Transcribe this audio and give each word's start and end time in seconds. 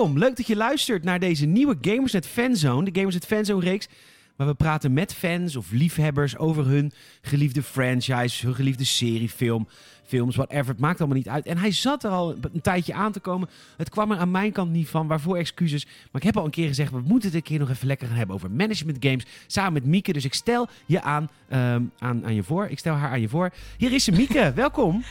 Welkom, 0.00 0.18
leuk 0.18 0.36
dat 0.36 0.46
je 0.46 0.56
luistert 0.56 1.04
naar 1.04 1.18
deze 1.18 1.46
nieuwe 1.46 1.76
Gamersnet 1.80 2.26
Fanzone, 2.26 2.90
de 2.90 2.98
Gamersnet 2.98 3.26
Fanzone 3.26 3.64
reeks. 3.64 3.88
Waar 4.36 4.46
we 4.46 4.54
praten 4.54 4.92
met 4.92 5.14
fans 5.14 5.56
of 5.56 5.70
liefhebbers 5.70 6.36
over 6.36 6.66
hun 6.66 6.92
geliefde 7.22 7.62
franchise, 7.62 8.46
hun 8.46 8.54
geliefde 8.54 8.84
serie, 8.84 9.28
film, 9.28 9.68
films, 10.04 10.36
whatever. 10.36 10.68
Het 10.68 10.80
maakt 10.80 10.98
allemaal 10.98 11.16
niet 11.16 11.28
uit. 11.28 11.46
En 11.46 11.58
hij 11.58 11.70
zat 11.70 12.04
er 12.04 12.10
al 12.10 12.36
een 12.52 12.60
tijdje 12.60 12.94
aan 12.94 13.12
te 13.12 13.20
komen. 13.20 13.48
Het 13.76 13.88
kwam 13.88 14.10
er 14.10 14.18
aan 14.18 14.30
mijn 14.30 14.52
kant 14.52 14.70
niet 14.70 14.88
van, 14.88 15.06
waarvoor 15.06 15.36
excuses. 15.36 15.84
Maar 15.84 16.20
ik 16.20 16.22
heb 16.22 16.36
al 16.36 16.44
een 16.44 16.50
keer 16.50 16.68
gezegd, 16.68 16.92
we 16.92 17.00
moeten 17.00 17.28
het 17.28 17.36
een 17.36 17.42
keer 17.42 17.58
nog 17.58 17.70
even 17.70 17.86
lekker 17.86 18.06
gaan 18.06 18.16
hebben 18.16 18.34
over 18.34 18.50
management 18.50 18.96
games. 19.00 19.24
Samen 19.46 19.72
met 19.72 19.84
Mieke. 19.84 20.12
Dus 20.12 20.24
ik 20.24 20.34
stel 20.34 20.68
je 20.86 21.02
aan, 21.02 21.30
ehm, 21.48 21.82
aan, 21.98 22.24
aan 22.24 22.34
je 22.34 22.42
voor. 22.42 22.66
Ik 22.66 22.78
stel 22.78 22.94
haar 22.94 23.10
aan 23.10 23.20
je 23.20 23.28
voor. 23.28 23.50
Hier 23.76 23.92
is 23.92 24.04
ze, 24.04 24.12
Mieke. 24.12 24.52
Welkom. 24.64 25.04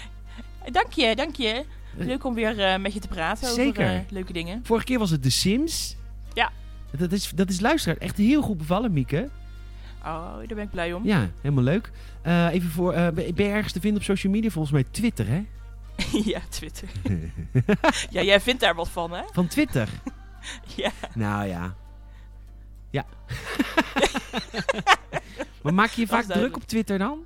Dank 0.71 0.91
je, 0.91 1.15
dank 1.15 1.35
je. 1.35 1.65
Leuk 2.05 2.23
om 2.23 2.33
weer 2.33 2.59
eh, 2.59 2.79
met 2.79 2.93
je 2.93 2.99
te 2.99 3.07
praten 3.07 3.47
Zeker. 3.47 3.83
over 3.83 3.95
eh, 3.95 4.01
leuke 4.09 4.33
dingen. 4.33 4.61
Vorige 4.63 4.85
keer 4.85 4.99
was 4.99 5.09
het 5.09 5.21
The 5.21 5.31
Sims. 5.31 5.95
Ja. 6.33 6.51
Dat 6.97 7.11
is, 7.11 7.29
dat 7.29 7.49
is 7.49 7.59
luisteraar 7.59 7.97
echt 7.97 8.17
heel 8.17 8.41
goed 8.41 8.57
bevallen, 8.57 8.93
Mieke. 8.93 9.29
Oh, 9.99 10.37
daar 10.37 10.47
ben 10.47 10.59
ik 10.59 10.69
blij 10.69 10.93
om. 10.93 11.05
Ja, 11.05 11.29
helemaal 11.41 11.63
leuk. 11.63 11.91
Eh, 12.21 12.47
even 12.53 12.69
voor, 12.69 12.93
ben 12.93 13.33
je 13.35 13.43
ergens 13.43 13.73
te 13.73 13.79
vinden 13.79 13.99
op 13.99 14.05
social 14.05 14.33
media? 14.33 14.49
Volgens 14.49 14.73
mij 14.73 14.83
Twitter, 14.91 15.27
hè? 15.27 15.45
ja, 16.33 16.39
Twitter. 16.49 16.89
ja, 18.15 18.21
jij 18.21 18.41
vindt 18.41 18.61
daar 18.61 18.75
wat 18.75 18.89
van, 18.89 19.11
hè? 19.11 19.21
Van 19.31 19.47
Twitter? 19.47 19.89
Ja. 20.75 20.91
Nou 21.13 21.47
ja. 21.47 21.75
Ja. 22.89 23.05
maar 25.61 25.73
maak 25.73 25.89
je 25.89 26.01
je 26.01 26.07
vaak 26.07 26.23
druk 26.23 26.55
op 26.55 26.63
Twitter 26.63 26.97
dan? 26.97 27.25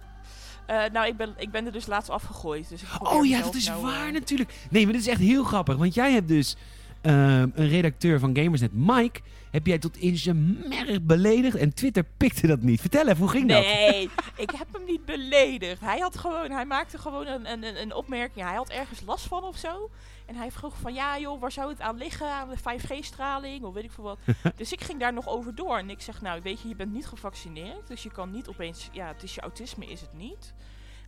Eh, 0.65 0.83
nou, 0.93 1.07
ik 1.07 1.17
ben, 1.17 1.33
ik 1.37 1.51
ben 1.51 1.65
er 1.65 1.71
dus 1.71 1.85
laatst 1.85 2.09
afgegooid. 2.09 2.69
Dus 2.69 2.81
Oh 2.99 3.25
ja, 3.25 3.41
dat 3.41 3.55
is 3.55 3.67
nou, 3.67 3.81
waar 3.81 4.07
eh, 4.07 4.13
natuurlijk. 4.13 4.53
Nee, 4.69 4.83
maar 4.83 4.93
dit 4.93 5.01
is 5.01 5.07
echt 5.07 5.19
heel 5.21 5.43
grappig. 5.43 5.75
Want 5.75 5.93
jij 5.93 6.11
hebt 6.11 6.27
dus 6.27 6.55
ehm, 7.01 7.49
een 7.53 7.67
redacteur 7.69 8.19
van 8.19 8.35
Gamersnet, 8.35 8.71
Mike, 8.73 9.19
heb 9.51 9.65
jij 9.67 9.77
tot 9.77 9.97
in 9.97 10.17
zijn 10.17 10.63
merg 10.69 11.01
beledigd 11.01 11.55
en 11.55 11.73
Twitter 11.73 12.03
pikte 12.17 12.47
dat 12.47 12.61
niet. 12.61 12.81
Vertel 12.81 13.01
even, 13.07 13.17
hoe 13.17 13.29
ging 13.29 13.49
dat? 13.49 13.63
Nee, 13.63 14.01
ik 14.45 14.51
heb 14.57 14.67
hem 14.71 14.83
niet 14.85 15.05
beledigd. 15.05 15.81
Hij, 15.81 15.99
had 15.99 16.17
gewoon, 16.17 16.51
hij 16.51 16.65
maakte 16.65 16.97
gewoon 16.97 17.27
een, 17.27 17.51
een, 17.51 17.63
een- 17.63 17.81
een 17.81 17.93
opmerking. 17.95 18.45
Hij 18.45 18.55
had 18.55 18.69
ergens 18.69 19.01
last 19.05 19.25
van 19.27 19.43
of 19.43 19.57
zo. 19.57 19.89
En 20.25 20.35
hij 20.35 20.51
vroeg 20.51 20.75
van, 20.81 20.93
ja 20.93 21.19
joh, 21.19 21.41
waar 21.41 21.51
zou 21.51 21.69
het 21.69 21.81
aan 21.81 21.97
liggen? 21.97 22.29
Aan 22.31 22.49
de 22.49 22.57
5G-straling 22.79 23.63
of 23.63 23.73
weet 23.73 23.83
ik 23.83 23.91
veel 23.91 24.03
wat. 24.03 24.19
dus 24.55 24.71
ik 24.71 24.81
ging 24.81 24.99
daar 24.99 25.13
nog 25.13 25.27
over 25.27 25.55
door. 25.55 25.77
En 25.77 25.89
ik 25.89 26.01
zeg, 26.01 26.21
nou 26.21 26.41
weet 26.41 26.61
je, 26.61 26.67
je 26.67 26.75
bent 26.75 26.93
niet 26.93 27.07
gevaccineerd. 27.07 27.87
Dus 27.87 28.03
je 28.03 28.11
kan 28.11 28.31
niet 28.31 28.47
opeens, 28.47 28.89
ja, 28.91 29.07
het 29.07 29.23
is 29.23 29.35
je 29.35 29.41
autisme, 29.41 29.85
is 29.85 30.01
het 30.01 30.13
niet. 30.13 30.53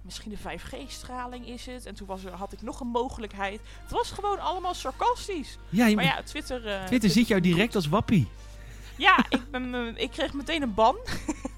Misschien 0.01 0.31
de 0.31 0.59
5G-straling 0.59 1.47
is 1.47 1.65
het. 1.65 1.85
En 1.85 1.95
toen 1.95 2.07
was 2.07 2.23
er, 2.23 2.31
had 2.31 2.53
ik 2.53 2.61
nog 2.61 2.79
een 2.79 2.87
mogelijkheid. 2.87 3.61
Het 3.81 3.91
was 3.91 4.11
gewoon 4.11 4.39
allemaal 4.39 4.73
sarcastisch. 4.73 5.57
Ja, 5.69 5.89
Maar 5.95 6.03
ja, 6.03 6.23
Twitter... 6.23 6.67
eh, 6.67 6.83
Twitter 6.83 7.09
ziet 7.09 7.27
jou 7.27 7.41
direct 7.41 7.75
als 7.75 7.87
wappie. 7.87 8.27
Ja, 8.97 9.25
ik, 9.29 9.51
ben, 9.51 9.75
eh, 9.75 10.03
ik 10.03 10.11
kreeg 10.11 10.33
meteen 10.33 10.61
een 10.61 10.73
ban. 10.73 10.95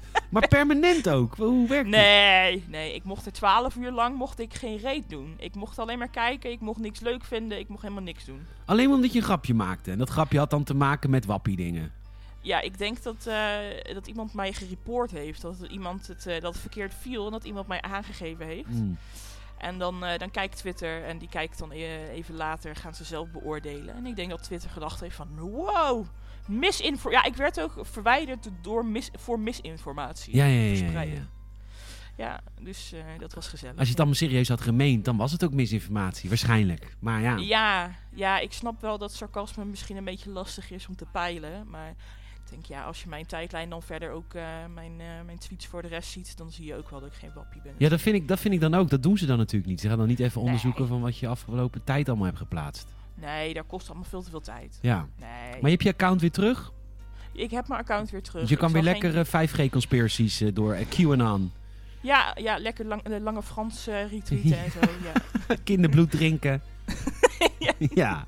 Maar 0.30 0.48
permanent 0.48 1.08
ook. 1.08 1.36
Hoe 1.36 1.68
werkt 1.68 1.86
het? 1.86 1.94
Nee, 1.94 2.64
nee, 2.68 2.94
ik 2.94 3.04
mocht 3.04 3.26
er 3.26 3.32
12 3.32 3.76
uur 3.76 3.90
lang 3.90 4.16
mocht 4.16 4.38
ik 4.38 4.54
geen 4.54 4.78
reet 4.78 5.08
doen. 5.08 5.34
Ik 5.38 5.54
mocht 5.54 5.78
alleen 5.78 5.98
maar 5.98 6.08
kijken, 6.08 6.50
ik 6.50 6.60
mocht 6.60 6.80
niks 6.80 7.00
leuk 7.00 7.24
vinden, 7.24 7.58
ik 7.58 7.68
mocht 7.68 7.82
helemaal 7.82 8.02
niks 8.02 8.24
doen. 8.24 8.46
Alleen 8.64 8.92
omdat 8.92 9.12
je 9.12 9.18
een 9.18 9.24
grapje 9.24 9.54
maakte. 9.54 9.90
En 9.90 9.98
dat 9.98 10.08
grapje 10.08 10.38
had 10.38 10.50
dan 10.50 10.64
te 10.64 10.74
maken 10.74 11.10
met 11.10 11.24
wappie 11.24 11.56
dingen. 11.56 11.92
Ja, 12.46 12.60
ik 12.60 12.78
denk 12.78 13.02
dat, 13.02 13.26
eh, 13.26 13.94
dat 13.94 14.06
iemand 14.06 14.34
mij 14.34 14.52
gereport 14.52 15.10
heeft, 15.10 15.42
dat 15.42 15.56
iemand 15.70 16.06
het, 16.06 16.26
eh, 16.26 16.40
dat 16.40 16.52
het 16.52 16.60
verkeerd 16.60 16.94
viel 17.00 17.26
en 17.26 17.32
dat 17.32 17.44
iemand 17.44 17.66
mij 17.66 17.82
aangegeven 17.82 18.46
heeft. 18.46 18.68
Hmm. 18.68 18.98
En 19.58 19.78
dan, 19.78 20.04
eh, 20.04 20.18
dan 20.18 20.30
kijkt 20.30 20.56
Twitter 20.56 21.04
en 21.04 21.18
die 21.18 21.28
kijkt 21.28 21.58
dan 21.58 21.70
even 21.70 22.34
later, 22.34 22.76
gaan 22.76 22.94
ze 22.94 23.04
zelf 23.04 23.30
beoordelen. 23.30 23.94
En 23.94 24.06
ik 24.06 24.16
denk 24.16 24.30
dat 24.30 24.42
Twitter 24.42 24.70
gedacht 24.70 25.00
heeft 25.00 25.16
van, 25.16 25.28
wow, 25.38 26.06
misinfo. 26.46 27.10
Ja, 27.10 27.24
ik 27.24 27.34
werd 27.36 27.60
ook 27.60 27.72
verwijderd 27.80 28.48
door 28.62 28.86
mis 28.86 29.10
voor 29.18 29.40
misinformatie. 29.40 30.36
Ja, 30.36 30.44
ja, 30.44 30.60
ja, 30.60 30.76
verspreiden. 30.76 31.14
ja. 31.14 31.34
Ja, 32.16 32.40
dus 32.62 32.92
eh, 32.92 33.00
dat 33.18 33.34
was 33.34 33.48
gezellig. 33.48 33.74
Als 33.76 33.84
je 33.84 33.90
het 33.90 33.98
allemaal 33.98 34.18
serieus 34.18 34.48
had 34.48 34.60
gemeend, 34.60 35.04
dan 35.04 35.16
was 35.16 35.32
het 35.32 35.44
ook 35.44 35.52
misinformatie. 35.52 36.28
Waarschijnlijk. 36.28 36.96
Maar 36.98 37.20
ja. 37.20 37.36
Ja, 37.36 37.90
ja, 38.14 38.38
ik 38.38 38.52
snap 38.52 38.80
wel 38.80 38.98
dat 38.98 39.12
sarcasme 39.14 39.64
misschien 39.64 39.96
een 39.96 40.04
beetje 40.04 40.30
lastig 40.30 40.70
is 40.70 40.86
om 40.88 40.96
te 40.96 41.04
peilen. 41.12 41.66
Maar 41.70 41.88
ik 42.44 42.50
denk, 42.50 42.64
ja, 42.66 42.84
als 42.84 43.02
je 43.02 43.08
mijn 43.08 43.26
tijdlijn 43.26 43.70
dan 43.70 43.82
verder 43.82 44.10
ook 44.10 44.34
eh, 44.34 44.42
mijn, 44.74 44.92
eh, 45.00 45.06
mijn 45.26 45.38
tweets 45.38 45.66
voor 45.66 45.82
de 45.82 45.88
rest 45.88 46.10
ziet, 46.10 46.36
dan 46.36 46.50
zie 46.50 46.64
je 46.66 46.74
ook 46.76 46.90
wel 46.90 47.00
dat 47.00 47.08
ik 47.08 47.18
geen 47.18 47.32
wappie 47.34 47.60
ben. 47.62 47.74
Ja, 47.78 47.88
dat 47.88 48.00
vind, 48.00 48.16
ik, 48.16 48.28
dat 48.28 48.40
vind 48.40 48.54
ik 48.54 48.60
dan 48.60 48.74
ook. 48.74 48.90
Dat 48.90 49.02
doen 49.02 49.18
ze 49.18 49.26
dan 49.26 49.38
natuurlijk 49.38 49.70
niet. 49.70 49.80
Ze 49.80 49.88
gaan 49.88 49.98
dan 49.98 50.06
niet 50.06 50.20
even 50.20 50.34
Nee. 50.36 50.44
onderzoeken 50.44 50.86
van 50.88 51.00
wat 51.00 51.18
je 51.18 51.26
afgelopen 51.28 51.84
tijd 51.84 52.08
allemaal 52.08 52.26
hebt 52.26 52.38
geplaatst. 52.38 52.94
Nee, 53.20 53.54
daar 53.54 53.64
kost 53.64 53.86
allemaal 53.88 54.08
veel 54.08 54.22
te 54.22 54.30
veel 54.30 54.40
tijd. 54.40 54.78
Ja. 54.82 55.08
Nee, 55.20 55.28
Maar 55.50 55.60
je 55.62 55.68
hebt 55.70 55.82
je 55.82 55.88
account 55.88 56.20
weer 56.20 56.30
terug. 56.30 56.72
ik 57.32 57.50
heb 57.50 57.68
mijn 57.68 57.80
account 57.80 58.10
weer 58.10 58.22
terug. 58.22 58.40
Dus 58.40 58.50
je 58.50 58.56
kan 58.56 58.72
weer 58.72 58.82
zal 58.82 58.92
lekker 58.92 59.10
geen- 59.12 59.20
eh, 59.24 59.48
5G-conspiracies 59.48 60.40
eh, 60.40 60.48
door 60.54 60.72
eh, 60.74 60.86
QAnon. 60.88 61.52
Ja, 62.00 62.36
ja, 62.40 62.58
lekker 62.58 62.84
lang, 62.84 63.02
de 63.02 63.20
lange 63.20 63.42
Frans 63.42 63.86
eh, 63.86 64.10
retweeten 64.10 64.58
en 64.64 64.70
zo. 64.70 64.78
Ja. 65.48 65.56
Kinderbloed 65.64 66.10
drinken. 66.10 66.62
Ja. 67.58 67.72
ja. 67.94 68.26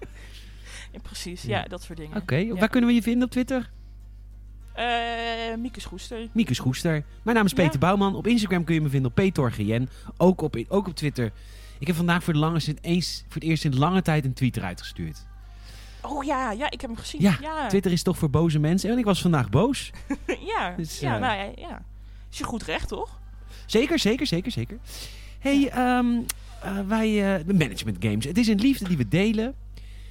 Ja, 0.93 0.99
precies, 1.03 1.43
Ja. 1.43 1.59
ja, 1.59 1.65
dat 1.65 1.83
soort 1.83 1.99
dingen. 1.99 2.17
Oké. 2.17 2.37
Ja. 2.37 2.55
Waar 2.55 2.69
kunnen 2.69 2.89
we 2.89 2.95
je 2.97 3.03
vinden 3.03 3.25
op 3.25 3.31
Twitter? 3.31 3.71
Eh, 4.73 4.87
Mieke 5.59 5.81
Schoester. 5.81 6.29
Mieke 6.33 6.55
Schoester. 6.55 7.05
Mijn 7.23 7.37
naam 7.37 7.45
is 7.47 7.53
Ja. 7.53 7.63
Peter 7.63 7.79
Bouwman. 7.79 8.15
Op 8.15 8.27
Instagram 8.27 8.65
kun 8.65 8.75
je 8.75 8.81
me 8.81 8.89
vinden 8.89 9.11
op 9.11 9.15
PetorGN. 9.17 9.89
Ook 10.17 10.41
op, 10.41 10.57
ook 10.69 10.87
op 10.89 10.95
Twitter. 10.95 11.33
Ik 11.79 11.87
heb 11.87 11.97
vandaag 11.97 12.25
voor, 12.25 12.33
de 12.33 12.39
lange, 12.39 12.77
eens, 12.81 13.25
voor 13.27 13.35
het 13.35 13.51
eerst 13.51 13.65
in 13.65 13.79
lange 13.79 14.03
tijd 14.03 14.25
een 14.25 14.33
tweet 14.33 14.57
eruit 14.57 14.81
gestuurd. 14.81 15.27
Oh 16.03 16.25
ja, 16.25 16.51
ja, 16.51 16.71
ik 16.71 16.81
heb 16.81 16.91
hem 16.91 16.99
gezien. 16.99 17.21
Ja, 17.21 17.39
ja. 17.41 17.67
Twitter 17.67 17.93
is 17.93 18.03
toch 18.03 18.19
voor 18.19 18.31
boze 18.31 18.59
mensen. 18.59 18.91
En 18.91 18.99
ik 18.99 19.05
was 19.05 19.21
vandaag 19.21 19.51
boos. 19.51 19.91
ja, 20.55 20.75
Dus, 20.77 21.01
ja, 21.01 21.15
eh, 21.15 21.21
nou 21.21 21.37
ja, 21.37 21.53
ja. 21.69 21.83
Is 22.31 22.39
je 22.39 22.45
goed 22.45 22.63
recht, 22.63 22.89
toch? 22.89 23.21
Zeker, 23.67 23.99
zeker, 23.99 24.27
zeker, 24.27 24.53
zeker. 24.53 24.79
hey, 25.39 25.71
ehm, 25.71 26.07
eh, 26.63 26.79
wij, 26.87 27.37
eh, 27.37 27.47
de 27.47 27.55
management 27.55 27.97
games. 28.01 28.25
Het 28.25 28.39
is 28.39 28.49
een 28.49 28.61
liefde 28.61 28.89
die 28.89 28.97
we 28.97 29.09
delen. 29.09 29.55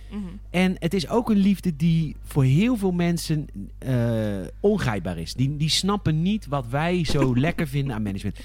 Mhm. 0.10 0.22
En 0.50 0.76
het 0.80 0.94
is 0.94 1.10
ook 1.10 1.30
een 1.30 1.38
liefde 1.38 1.76
die 1.76 2.16
voor 2.24 2.44
heel 2.44 2.78
veel 2.78 2.92
mensen 2.92 3.48
eh, 3.78 3.96
ongrijpbaar 4.60 5.18
is. 5.18 5.34
Die, 5.34 5.58
die 5.58 5.70
snappen 5.70 6.22
niet 6.22 6.48
wat 6.48 6.68
wij 6.70 7.06
zo 7.06 7.36
lekker 7.48 7.68
vinden 7.68 7.96
aan 7.96 8.02
management 8.02 8.40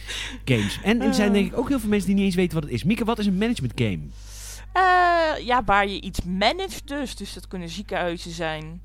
games. 0.44 0.80
En 0.82 1.00
er 1.00 1.14
zijn 1.14 1.32
denk 1.32 1.46
ik 1.52 1.58
ook 1.58 1.68
heel 1.68 1.80
veel 1.80 1.88
mensen 1.88 2.06
die 2.06 2.16
niet 2.16 2.24
eens 2.24 2.34
weten 2.34 2.54
wat 2.54 2.64
het 2.64 2.72
is. 2.72 2.84
Mieke, 2.84 3.04
wat 3.04 3.18
is 3.18 3.26
een 3.26 3.38
management 3.38 3.72
game? 3.74 4.00
Eh, 4.72 5.46
ja, 5.46 5.64
waar 5.64 5.88
je 5.88 6.00
iets 6.00 6.22
managt 6.22 6.88
dus. 6.88 7.16
Dus 7.16 7.32
dat 7.32 7.48
kunnen 7.48 7.68
ziekenhuizen 7.68 8.30
zijn. 8.30 8.80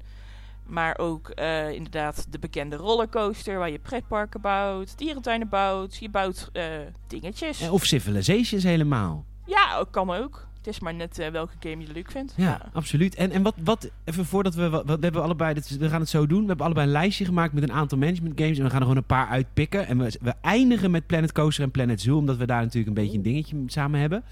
Maar 0.68 0.98
ook 0.98 1.30
eh, 1.30 1.72
inderdaad 1.72 2.26
de 2.30 2.40
bekende 2.40 2.76
rollercoaster 2.76 3.58
waar 3.58 3.70
je 3.70 3.80
pretparken 3.80 4.42
bouwt, 4.42 4.98
dierentuinen 4.98 5.50
bouwt. 5.50 5.96
Je 5.96 6.10
bouwt 6.10 6.50
eh, 6.54 6.64
dingetjes. 7.08 7.62
Eh, 7.62 7.74
Of 7.74 7.86
Civilizations 7.86 8.64
helemaal. 8.64 9.26
Ja, 9.46 9.86
kan 9.92 10.12
ook. 10.12 10.47
Het 10.68 10.76
is 10.76 10.82
maar 10.82 10.94
net 10.94 11.20
eh, 11.20 11.30
welke 11.30 11.54
game 11.60 11.82
je 11.82 11.92
leuk 11.94 12.12
vindt. 12.12 12.34
Ja, 12.36 12.70
absoluut. 12.74 13.16
En, 13.16 13.32
en 13.32 13.42
wat, 13.42 13.56
wat, 13.64 13.90
even 14.04 14.26
voordat 14.26 14.56
we, 14.56 14.70
wat, 14.70 14.86
we 14.86 14.98
hebben 15.00 15.24
allebei, 15.24 15.54
dit, 15.54 15.78
we 15.78 15.90
gaan 15.90 16.00
het 16.00 16.10
zo 16.10 16.28
doen. 16.28 16.42
We 16.42 16.48
hebben 16.48 16.66
allebei 16.66 16.88
een 16.88 16.94
lijstje 16.94 17.26
gemaakt 17.26 17.54
met 17.54 17.64
een 17.64 17.72
aantal 17.72 17.98
management 17.98 18.40
games. 18.40 18.58
En 18.58 18.64
we 18.64 18.70
gaan 18.70 18.80
er 18.80 18.86
gewoon 18.86 18.98
een 18.98 19.04
paar 19.04 19.28
uitpikken. 19.28 19.88
En 19.88 19.98
we, 19.98 20.18
we 20.22 20.34
eindigen 20.42 20.92
met 20.92 21.08
Planet 21.08 21.32
Coaster 21.32 21.64
en 21.64 21.72
Planet 21.72 22.02
Zoo. 22.02 22.18
Omdat 22.18 22.38
we 22.38 22.46
daar 22.46 22.62
natuurlijk 22.62 22.88
een 22.88 23.04
beetje 23.04 23.18
een 23.18 23.24
dingetje 23.24 23.64
samen 23.66 24.00
hebben. 24.00 24.24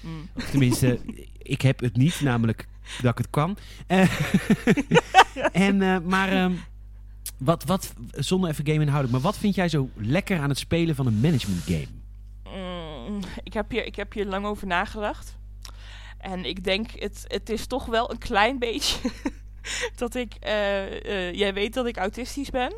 Mm. 0.00 0.28
Of 0.36 0.50
tenminste, 0.50 0.98
ik 1.38 1.62
heb 1.62 1.80
het 1.80 1.96
niet, 1.96 2.20
namelijk 2.20 2.68
dat 3.02 3.10
ik 3.10 3.18
het 3.18 3.30
kan. 3.30 3.56
Eh, 3.86 4.10
en, 5.68 5.82
eh, 5.82 5.98
maar 6.04 6.28
ehm, 6.28 6.52
wat, 7.38 7.64
wat, 7.64 7.94
zonder 8.10 8.50
even 8.50 8.66
game 8.66 8.80
inhoudelijk, 8.80 9.12
maar 9.12 9.32
wat 9.32 9.38
vind 9.38 9.54
jij 9.54 9.68
zo 9.68 9.90
lekker 9.96 10.40
aan 10.40 10.48
het 10.48 10.58
spelen 10.58 10.94
van 10.94 11.06
een 11.06 11.20
management 11.20 11.62
game? 11.62 11.88
Mm, 13.08 13.20
ik, 13.42 13.52
heb 13.52 13.70
hier, 13.70 13.86
ik 13.86 13.96
heb 13.96 14.12
hier 14.12 14.26
lang 14.26 14.46
over 14.46 14.66
nagedacht. 14.66 15.37
En 16.18 16.44
ik 16.44 16.64
denk, 16.64 16.90
het, 16.90 17.24
het 17.28 17.50
is 17.50 17.66
toch 17.66 17.86
wel 17.86 18.10
een 18.10 18.18
klein 18.18 18.58
beetje 18.68 19.10
dat 19.96 20.14
ik... 20.14 20.34
eh, 20.40 21.32
jij 21.32 21.54
weet 21.54 21.74
dat 21.74 21.86
ik 21.86 21.96
autistisch 21.96 22.50
ben. 22.50 22.74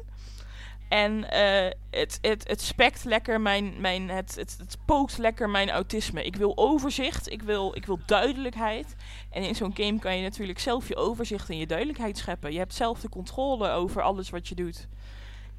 En 0.88 1.30
eh, 1.30 1.70
het, 1.90 2.18
het, 2.20 2.48
het 2.48 2.60
spekt 2.60 3.04
lekker 3.04 3.40
mijn... 3.40 3.80
mijn 3.80 4.08
het, 4.08 4.34
het, 4.36 4.56
het 4.58 4.72
spookt 4.72 5.18
lekker 5.18 5.50
mijn 5.50 5.70
autisme. 5.70 6.24
Ik 6.24 6.36
wil 6.36 6.56
overzicht, 6.56 7.30
ik 7.30 7.42
wil, 7.42 7.76
ik 7.76 7.86
wil 7.86 7.98
duidelijkheid. 8.06 8.94
En 9.30 9.42
in 9.42 9.54
zo'n 9.54 9.76
game 9.76 9.98
kan 9.98 10.16
je 10.16 10.22
natuurlijk 10.22 10.58
zelf 10.58 10.88
je 10.88 10.96
overzicht 10.96 11.48
en 11.48 11.58
je 11.58 11.66
duidelijkheid 11.66 12.18
scheppen. 12.18 12.52
Je 12.52 12.58
hebt 12.58 12.74
zelf 12.74 13.00
de 13.00 13.08
controle 13.08 13.70
over 13.70 14.02
alles 14.02 14.30
wat 14.30 14.48
je 14.48 14.54
doet. 14.54 14.88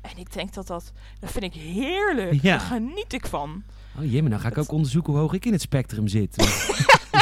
En 0.02 0.18
ik 0.18 0.34
denk 0.34 0.54
dat 0.54 0.68
dat... 0.68 0.92
Dat 1.20 1.32
vind 1.32 1.44
ik 1.44 1.54
heerlijk. 1.54 2.42
Ja. 2.42 2.58
Daar 2.58 2.60
geniet 2.60 3.14
ik 3.14 3.26
van. 3.26 3.64
Oh 4.00 4.12
jee, 4.12 4.22
maar 4.22 4.30
nou 4.30 4.42
ga 4.42 4.50
ik 4.50 4.58
ook 4.58 4.72
onderzoeken 4.72 5.12
hoe 5.14 5.22
hoog 5.22 5.34
ik 5.34 5.46
in 5.46 5.52
het 5.52 5.62
spectrum 5.62 6.08
zit. 6.08 6.36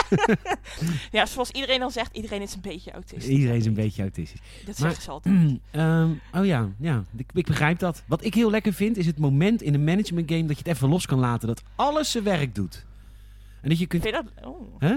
Ja, 1.12 1.26
zoals 1.26 1.52
iedereen 1.52 1.82
al 1.82 1.90
zegt, 1.90 2.16
iedereen 2.16 2.42
is 2.42 2.54
een 2.54 2.62
beetje 2.62 2.92
autistisch. 2.92 3.30
Iedereen 3.30 3.58
is 3.58 3.66
een 3.66 3.74
beetje 3.74 4.02
autistisch. 4.02 4.42
Dat 4.66 4.80
Maar- 4.80 4.92
zeggen 4.92 5.04
ze 5.04 5.12
altijd. 5.12 5.60
Ehm, 5.72 6.10
oh 6.34 6.46
ja, 6.46 6.70
ja 6.80 7.04
ik, 7.18 7.32
ik 7.34 7.46
begrijp 7.46 7.80
dat. 7.80 8.04
Wat 8.08 8.24
ik 8.24 8.34
heel 8.34 8.50
lekker 8.50 8.74
vind, 8.74 8.98
is 8.98 9.06
het 9.06 9.18
moment 9.20 9.62
in 9.62 9.74
een 9.74 9.84
management 9.84 10.32
game 10.32 10.46
dat 10.46 10.58
je 10.58 10.64
het 10.64 10.76
even 10.76 10.90
los 10.90 11.06
kan 11.06 11.20
laten. 11.20 11.48
Dat 11.48 11.64
alles 11.76 12.12
zijn 12.12 12.24
werk 12.24 12.56
doet. 12.56 12.86
En 13.62 13.70
dat 13.70 13.80
je 13.80 13.86
kunt... 13.88 14.04
Vind 14.04 14.16
je 14.16 14.24
dat... 14.24 14.46
Oh. 14.48 14.76
Hè? 14.80 14.90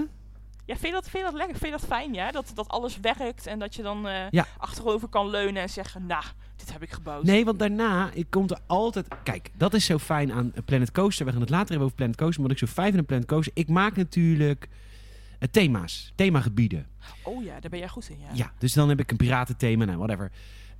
Ja, 0.65 0.75
vind 0.75 0.81
je 0.81 0.91
dat, 0.91 1.09
vind 1.09 1.23
je 1.25 1.29
dat 1.31 1.33
lekker? 1.33 1.57
Vind 1.57 1.73
je 1.73 1.77
dat 1.79 1.87
fijn, 1.87 2.13
ja? 2.13 2.31
Dat, 2.31 2.51
dat 2.55 2.67
alles 2.67 2.99
werkt 2.99 3.47
en 3.47 3.59
dat 3.59 3.75
je 3.75 3.81
dan 3.81 4.07
eh, 4.07 4.29
Ja. 4.29 4.45
achterover 4.57 5.07
kan 5.07 5.29
leunen 5.29 5.61
en 5.61 5.69
zeggen, 5.69 6.05
nou, 6.05 6.23
dit 6.63 6.73
heb 6.73 6.83
ik 6.83 6.91
gebouwd. 6.91 7.23
Nee, 7.23 7.45
want 7.45 7.59
daarna 7.59 8.11
ik 8.13 8.25
komt 8.29 8.51
er 8.51 8.59
altijd... 8.67 9.07
Kijk, 9.23 9.49
dat 9.57 9.73
is 9.73 9.85
zo 9.85 9.97
fijn 9.97 10.31
aan 10.31 10.53
Planet 10.65 10.91
Coaster. 10.91 11.25
We 11.25 11.31
gaan 11.31 11.41
het 11.41 11.49
later 11.49 11.67
hebben 11.67 11.85
over 11.85 11.97
Planet 11.97 12.15
Coaster. 12.15 12.39
Maar 12.39 12.49
wat 12.49 12.61
ik 12.61 12.67
zo 12.67 12.73
fijn 12.73 12.87
vind 12.87 12.99
aan 12.99 13.05
Planet 13.05 13.25
Coaster... 13.27 13.51
Ik 13.55 13.69
maak 13.69 13.95
natuurlijk 13.95 14.69
eh, 15.39 15.47
thema's. 15.51 16.11
Themagebieden. 16.15 16.87
Oh 17.23 17.43
ja, 17.43 17.59
daar 17.59 17.69
ben 17.69 17.79
jij 17.79 17.87
goed 17.87 18.09
in, 18.09 18.19
ja. 18.19 18.29
Ja, 18.33 18.53
dus 18.57 18.73
dan 18.73 18.89
heb 18.89 18.99
ik 18.99 19.11
een 19.11 19.17
piratenthema. 19.17 19.85
Nou, 19.85 19.97
whatever. 19.97 20.31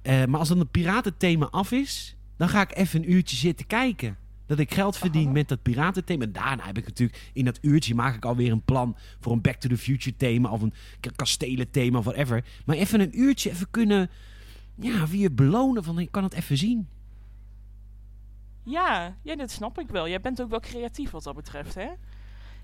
Eh, 0.01 0.25
maar 0.25 0.39
als 0.39 0.49
dan 0.49 0.59
het 0.59 0.71
piratenthema 0.71 1.45
af 1.45 1.71
is... 1.71 2.15
Dan 2.37 2.49
ga 2.49 2.61
ik 2.61 2.75
even 2.77 3.03
een 3.03 3.11
uurtje 3.11 3.35
zitten 3.35 3.67
kijken. 3.67 4.17
Dat 4.45 4.59
ik 4.59 4.73
geld 4.73 4.97
verdien 4.97 5.31
met 5.31 5.47
dat 5.47 5.61
piratenthema. 5.61 6.25
Daarna 6.25 6.65
heb 6.65 6.77
ik 6.77 6.85
natuurlijk... 6.85 7.29
In 7.33 7.45
dat 7.45 7.59
uurtje 7.61 7.95
maak 7.95 8.15
ik 8.15 8.25
alweer 8.25 8.51
een 8.51 8.61
plan... 8.61 8.97
Voor 9.19 9.31
een 9.31 9.41
Back 9.41 9.55
to 9.55 9.69
the 9.69 9.77
Future 9.77 10.15
thema. 10.17 10.49
Of 10.49 10.61
een 10.61 10.73
k- 10.99 11.15
kastelenthema 11.15 11.97
of 11.97 12.03
whatever. 12.05 12.43
Maar 12.65 12.75
even 12.75 12.99
een 12.99 13.19
uurtje 13.19 13.49
even 13.49 13.67
kunnen... 13.71 14.09
Ja, 14.75 15.07
weer 15.07 15.33
belonen 15.33 15.83
van 15.83 15.99
ik 15.99 16.11
kan 16.11 16.23
het 16.23 16.33
even 16.33 16.57
zien. 16.57 16.87
Ja, 18.63 19.15
ja, 19.21 19.35
dat 19.35 19.51
snap 19.51 19.79
ik 19.79 19.89
wel. 19.89 20.07
Jij 20.07 20.21
bent 20.21 20.41
ook 20.41 20.49
wel 20.49 20.59
creatief 20.59 21.11
wat 21.11 21.23
dat 21.23 21.35
betreft, 21.35 21.75
hè? 21.75 21.89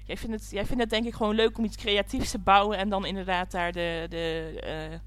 Jij 0.04 0.18
vindt 0.18 0.36
het, 0.42 0.52
jij 0.52 0.66
vindt 0.66 0.82
het 0.82 0.90
denk 0.90 1.06
ik 1.06 1.14
gewoon 1.14 1.36
leuk 1.36 1.58
om 1.58 1.64
iets 1.64 1.78
creatiefs 1.78 2.32
te 2.32 2.40
bouwen 2.40 2.78
en 2.78 2.90
dan 2.90 3.06
inderdaad 3.06 3.52
daar 3.52 3.72
de... 3.72 4.06
de 4.10 4.60
eh, 4.62 5.00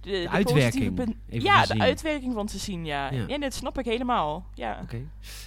de, 0.00 0.10
de 0.10 0.28
uitwerking 0.30 1.16
ja, 1.28 1.66
de 1.66 1.78
uitwerking 1.78 2.32
van 2.34 2.46
te 2.46 2.58
zien, 2.58 2.84
ja. 2.84 3.12
Ja. 3.12 3.24
ja. 3.26 3.38
dat 3.38 3.54
snap 3.54 3.78
ik 3.78 3.84
helemaal. 3.84 4.46
Ja. 4.54 4.78
Oké. 4.82 5.00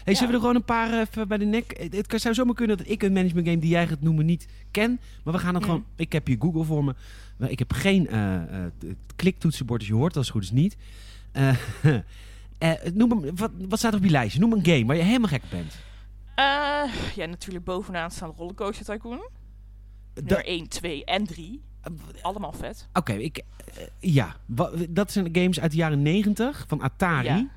Hey, 0.03 0.13
zullen 0.13 0.29
we 0.29 0.33
er 0.33 0.39
gewoon 0.39 0.55
een 0.55 0.63
paar 0.63 0.91
eh, 0.93 0.99
even 0.99 1.27
bij 1.27 1.37
de 1.37 1.45
nek... 1.45 1.89
Het, 1.91 2.21
zou 2.21 2.33
zomaar 2.33 2.55
kunnen 2.55 2.77
dat 2.77 2.89
ik 2.89 3.03
een 3.03 3.13
management 3.13 3.47
game 3.47 3.59
die 3.59 3.69
jij 3.69 3.87
gaat 3.87 4.01
noemen 4.01 4.25
niet 4.25 4.47
ken. 4.71 4.99
Maar 5.23 5.33
we 5.33 5.39
gaan 5.39 5.53
het 5.53 5.63
Mm. 5.63 5.69
gewoon... 5.69 5.85
Ik 5.95 6.11
heb 6.11 6.27
hier 6.27 6.37
Google 6.39 6.63
voor 6.63 6.83
me. 6.83 6.95
Maar 7.37 7.49
ik 7.51 7.59
heb 7.59 7.73
geen 7.73 8.07
eh, 8.07 8.35
eh, 8.35 8.71
t- 8.77 8.85
kliktoetsenbord, 9.15 9.79
dus 9.79 9.89
je 9.89 9.95
hoort 9.95 10.15
als 10.17 10.25
het 10.25 10.35
goed 10.35 10.43
is 10.43 10.51
niet. 10.51 10.77
Eh, 11.31 11.55
eh, 12.57 12.71
noem 12.93 13.35
wat, 13.35 13.51
wat 13.69 13.79
staat 13.79 13.91
er 13.91 13.97
op 13.97 14.03
je 14.05 14.11
lijstje? 14.11 14.39
Noem 14.39 14.53
een 14.53 14.65
game 14.65 14.85
waar 14.85 14.95
je 14.95 15.01
helemaal 15.03 15.27
gek 15.29 15.43
bent. 15.49 15.75
Eh, 16.35 16.83
ja, 17.15 17.25
natuurlijk 17.25 17.65
bovenaan 17.65 18.11
staan 18.11 18.33
Rollercoaster 18.37 18.85
Tycoon. 18.85 19.29
Nummer 20.13 20.45
1, 20.45 20.67
2 20.67 21.05
en 21.05 21.25
3. 21.25 21.61
Allemaal 22.21 22.51
vet. 22.51 22.87
Oké, 22.93 23.13
ik... 23.13 23.37
eh, 23.37 23.43
ja, 23.99 24.35
Wa- 24.45 24.71
dat 24.89 25.11
zijn 25.11 25.29
games 25.31 25.59
uit 25.59 25.71
de 25.71 25.77
jaren 25.77 26.01
90 26.01 26.65
van 26.67 26.81
Atari. 26.81 27.27
Ja. 27.27 27.47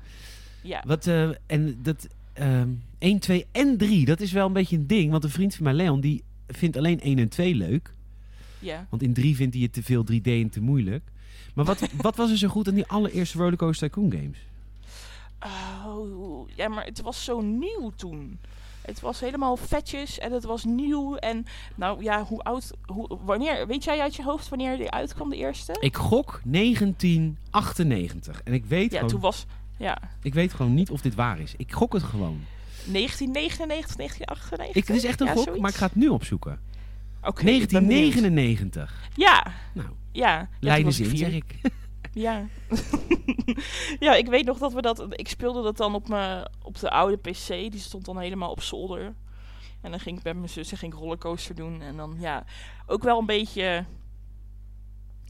Ja. 0.61 0.83
Wat, 0.85 1.07
eh, 1.07 1.29
en 1.45 1.79
dat... 1.81 2.07
ehm 2.33 2.69
1, 2.97 3.19
2 3.19 3.45
en 3.51 3.77
3, 3.77 4.05
dat 4.05 4.19
is 4.19 4.31
wel 4.31 4.45
een 4.47 4.53
beetje 4.53 4.77
een 4.77 4.87
ding. 4.87 5.11
Want 5.11 5.23
een 5.23 5.29
vriend 5.29 5.55
van 5.55 5.63
mij, 5.63 5.73
Leon, 5.73 5.99
die 6.01 6.23
vindt 6.47 6.77
alleen 6.77 6.99
1 7.01 7.19
en 7.19 7.29
2 7.29 7.55
leuk. 7.55 7.91
Ja. 8.59 8.87
Want 8.89 9.01
in 9.03 9.13
3 9.13 9.35
vindt 9.35 9.53
hij 9.53 9.63
het 9.63 9.73
te 9.73 9.83
veel 9.83 10.05
3D 10.11 10.21
en 10.23 10.49
te 10.49 10.61
moeilijk. 10.61 11.03
Maar 11.53 11.65
wat, 11.65 11.79
wat 12.01 12.15
was 12.15 12.31
er 12.31 12.37
zo 12.37 12.47
goed 12.47 12.67
aan 12.67 12.73
die 12.73 12.85
allereerste 12.87 13.37
Rollercoaster 13.37 13.89
Tycoon 13.89 14.11
games? 14.11 14.37
Oh, 15.85 16.49
ja, 16.55 16.67
maar 16.67 16.85
het 16.85 17.01
was 17.01 17.23
zo 17.23 17.41
nieuw 17.41 17.91
toen. 17.95 18.39
Het 18.85 18.99
was 18.99 19.19
helemaal 19.19 19.57
vetjes 19.57 20.19
en 20.19 20.31
het 20.31 20.43
was 20.43 20.63
nieuw. 20.63 21.15
En 21.15 21.45
nou 21.75 22.03
ja, 22.03 22.23
hoe 22.23 22.41
oud, 22.43 22.71
hoe, 22.85 23.17
wanneer, 23.23 23.67
weet 23.67 23.83
jij 23.83 23.99
uit 23.99 24.15
je 24.15 24.23
hoofd 24.23 24.49
wanneer 24.49 24.77
die 24.77 24.89
uitkwam, 24.91 25.29
de 25.29 25.35
eerste? 25.35 25.75
Ik 25.79 25.95
gok 25.95 26.41
1998. 26.45 28.41
En 28.43 28.53
ik 28.53 28.65
weet, 28.65 28.91
ja, 28.91 28.95
gewoon, 28.97 29.11
toen 29.11 29.19
was, 29.21 29.45
ja, 29.77 29.97
ik 30.21 30.33
weet 30.33 30.53
gewoon 30.53 30.73
niet 30.73 30.89
of 30.89 31.01
dit 31.01 31.15
waar 31.15 31.39
is. 31.39 31.53
Ik 31.57 31.71
gok 31.73 31.93
het 31.93 32.03
gewoon. 32.03 32.43
1999, 32.85 33.95
1998. 33.95 34.75
Ik, 34.75 34.87
het 34.87 34.97
is 34.97 35.03
echt 35.03 35.19
een 35.21 35.27
Ja, 35.27 35.33
gok, 35.33 35.43
zoiets. 35.43 35.61
maar 35.61 35.71
ik 35.71 35.77
ga 35.77 35.85
het 35.85 35.95
nu 35.95 36.07
opzoeken. 36.07 36.59
Oké, 37.23 37.49
ik 37.49 37.69
ben 37.69 37.87
benieuwd. 37.87 38.13
1999. 38.13 39.09
Ja, 39.15 39.53
Nou, 39.73 39.89
ja. 40.11 40.49
ja 40.59 40.91
zin, 40.91 41.17
zeg 41.17 41.31
ik. 41.33 41.55
Ja. 42.13 42.45
ja, 43.99 44.15
ik 44.15 44.27
weet 44.27 44.45
nog 44.45 44.57
dat 44.57 44.73
we 44.73 44.81
dat... 44.81 45.05
Ik 45.09 45.27
speelde 45.27 45.61
dat 45.61 45.77
dan 45.77 45.95
op, 45.95 46.07
mijn 46.07 46.47
op 46.61 46.79
de 46.79 46.89
oude 46.89 47.17
PC. 47.17 47.47
Die 47.47 47.77
stond 47.79 48.05
dan 48.05 48.17
helemaal 48.19 48.51
op 48.51 48.61
zolder. 48.61 49.13
En 49.81 49.91
dan 49.91 49.99
ging 49.99 50.17
ik 50.17 50.23
met 50.23 50.35
mijn 50.35 50.49
zus 50.49 50.71
en 50.71 50.77
ging 50.77 50.93
ik 50.93 50.99
rollercoaster 50.99 51.55
doen. 51.55 51.81
En 51.81 51.97
dan, 51.97 52.15
ja, 52.19 52.43
ook 52.87 53.03
wel 53.03 53.19
een 53.19 53.25
beetje... 53.25 53.85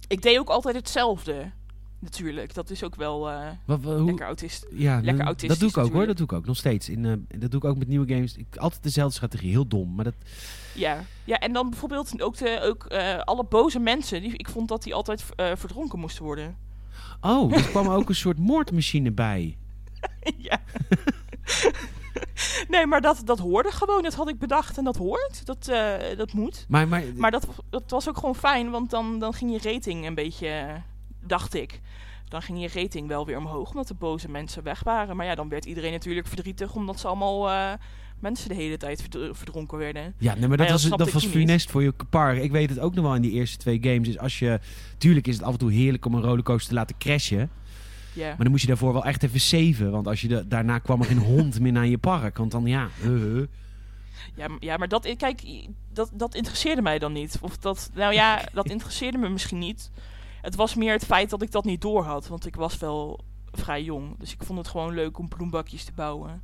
Ik 0.08 0.22
deed 0.22 0.40
ook 0.40 0.50
altijd 0.50 0.76
hetzelfde. 0.76 1.52
Natuurlijk. 2.00 2.54
Dat 2.54 2.70
is 2.70 2.84
ook 2.84 2.96
wel 2.96 3.30
eh, 3.30 3.48
Wat, 3.66 3.82
wat- 3.82 3.98
hoe, 3.98 4.06
lekker 4.06 4.26
autist. 4.26 4.66
ja, 4.72 4.96
lekker 4.96 5.18
dat- 5.18 5.26
autistisch 5.26 5.60
Dat 5.60 5.74
doe 5.74 5.82
ik 5.84 5.88
ook 5.90 5.94
hoor, 5.96 6.06
dat 6.08 6.18
doe 6.18 6.26
ik 6.26 6.34
ook 6.34 6.46
nog 6.46 6.58
steeds. 6.58 6.90
In, 6.90 7.06
eh, 7.06 7.40
dat 7.40 7.52
doe 7.52 7.60
ik 7.62 7.66
ook 7.68 7.78
met 7.78 7.88
nieuwe 7.88 8.14
games. 8.14 8.36
Ik, 8.38 8.58
altijd 8.58 8.84
dezelfde 8.84 9.14
strategie, 9.16 9.50
heel 9.50 9.68
dom. 9.68 9.96
Maar 9.96 10.04
dat, 10.06 10.14
Ja. 10.74 11.04
ja, 11.24 11.40
en 11.40 11.54
dan 11.54 11.70
bijvoorbeeld 11.70 12.22
ook, 12.22 12.38
de, 12.38 12.60
ook 12.64 12.86
eh, 12.86 13.20
alle 13.20 13.44
boze 13.44 13.80
mensen. 13.80 14.22
Die, 14.22 14.38
ik 14.38 14.50
vond 14.50 14.68
dat 14.68 14.84
die 14.84 14.94
altijd 14.94 15.26
eh, 15.36 15.52
verdronken 15.56 16.00
moesten 16.00 16.24
worden. 16.24 16.58
Oh, 17.24 17.54
er 17.54 17.64
kwam 17.64 17.88
ook 17.88 18.10
een 18.10 18.16
soort 18.16 18.38
moordmachine 18.38 19.12
bij. 19.12 19.58
ja. 20.38 20.60
nee, 22.68 22.86
maar 22.86 23.02
dat, 23.02 23.22
dat 23.26 23.40
hoorde 23.40 23.72
gewoon. 23.72 24.04
Dat 24.04 24.14
had 24.14 24.30
ik 24.30 24.40
bedacht 24.40 24.78
en 24.78 24.84
dat 24.84 24.98
hoort. 24.98 25.46
Dat, 25.46 25.68
eh, 25.68 26.18
dat 26.18 26.34
moet. 26.34 26.66
Maar, 26.68 26.88
maar, 26.88 27.04
Maar 27.16 27.32
dat, 27.32 27.48
dat 27.70 27.84
was 27.88 28.10
ook 28.10 28.18
gewoon 28.18 28.36
fijn, 28.36 28.70
want 28.70 28.90
dan, 28.90 29.20
dan 29.20 29.34
ging 29.34 29.52
je 29.52 29.72
rating 29.72 30.06
een 30.06 30.16
beetje, 30.16 30.82
dacht 31.20 31.54
ik. 31.54 31.82
Dan 32.28 32.42
ging 32.42 32.62
je 32.62 32.82
rating 32.82 33.08
wel 33.08 33.26
weer 33.26 33.38
omhoog, 33.38 33.70
omdat 33.70 33.88
de 33.88 33.94
boze 33.94 34.30
mensen 34.30 34.64
weg 34.64 34.84
waren. 34.84 35.16
Maar 35.16 35.26
ja, 35.26 35.36
dan 35.36 35.50
werd 35.50 35.66
iedereen 35.66 35.92
natuurlijk 35.92 36.28
verdrietig, 36.28 36.76
omdat 36.76 37.00
ze 37.00 37.08
allemaal 37.08 37.50
eh, 37.50 37.74
mensen 38.24 38.50
de 38.50 38.56
hele 38.56 38.78
tijd 38.78 39.02
verd- 39.10 39.38
verdronken 39.38 39.78
werden. 39.78 40.14
Ja, 40.18 40.36
nee, 40.36 40.48
maar 40.48 40.58
dat 40.58 40.66
ja, 40.68 40.74
dat 40.74 40.82
was, 40.82 40.98
dat 40.98 41.12
was 41.12 41.26
funest 41.26 41.72
voor 41.72 41.84
je 41.84 41.94
par. 42.10 42.36
Ik 42.36 42.52
weet 42.52 42.70
het 42.70 42.80
ook 42.80 42.94
nog 42.96 43.04
wel 43.06 43.16
in 43.16 43.22
die 43.22 43.32
eerste 43.32 43.58
twee 43.58 43.78
games. 43.82 44.08
Is 44.08 44.18
als 44.18 44.40
je, 44.40 44.60
tuurlijk 44.98 45.28
is 45.28 45.36
het 45.36 45.44
af 45.46 45.52
en 45.54 45.60
toe 45.60 45.72
heerlijk 45.72 46.06
om 46.06 46.14
een 46.14 46.22
rollercoaster 46.22 46.70
te 46.70 46.76
laten 46.76 46.98
crashen. 46.98 47.50
Ja. 48.14 48.28
Maar 48.28 48.38
dan 48.38 48.50
moest 48.50 48.62
je 48.62 48.68
daarvoor 48.68 48.94
wel 48.94 49.06
echt 49.06 49.24
even 49.24 49.40
saven. 49.40 49.92
Want 49.92 50.08
als 50.08 50.22
je 50.22 50.28
de, 50.28 50.48
daarna 50.48 50.80
kwam 50.80 51.00
er 51.00 51.06
geen 51.06 51.18
hond 51.34 51.60
meer 51.60 51.72
naar 51.72 51.88
je 51.88 51.98
park. 51.98 52.38
Want 52.38 52.52
dan 52.52 52.66
ja, 52.66 52.88
uh, 53.06 53.10
uh. 53.36 53.46
Ja, 54.36 54.48
ja, 54.60 54.78
maar 54.78 54.88
dat, 54.88 55.06
i- 55.06 55.16
kijk, 55.16 55.42
dat, 55.94 56.12
dat 56.14 56.36
interesseerde 56.36 56.82
mij 56.82 57.00
dan 57.00 57.14
niet. 57.14 57.38
Of 57.42 57.58
dat, 57.58 57.90
nou 57.94 58.14
ja, 58.14 58.42
dat 58.54 58.70
interesseerde 58.70 59.18
me 59.18 59.30
misschien 59.30 59.60
niet. 59.60 59.92
Het 60.42 60.56
was 60.56 60.76
meer 60.76 60.92
het 60.94 61.06
feit 61.06 61.30
dat 61.30 61.42
ik 61.42 61.52
dat 61.52 61.66
niet 61.66 61.82
door 61.82 62.04
had, 62.04 62.28
want 62.28 62.46
ik 62.46 62.56
was 62.56 62.78
wel 62.78 63.20
vrij 63.52 63.84
jong. 63.84 64.16
Dus 64.20 64.34
ik 64.34 64.44
vond 64.44 64.60
het 64.60 64.68
gewoon 64.68 64.94
leuk 64.94 65.18
om 65.18 65.28
bloembakjes 65.28 65.84
te 65.84 65.92
bouwen. 65.96 66.42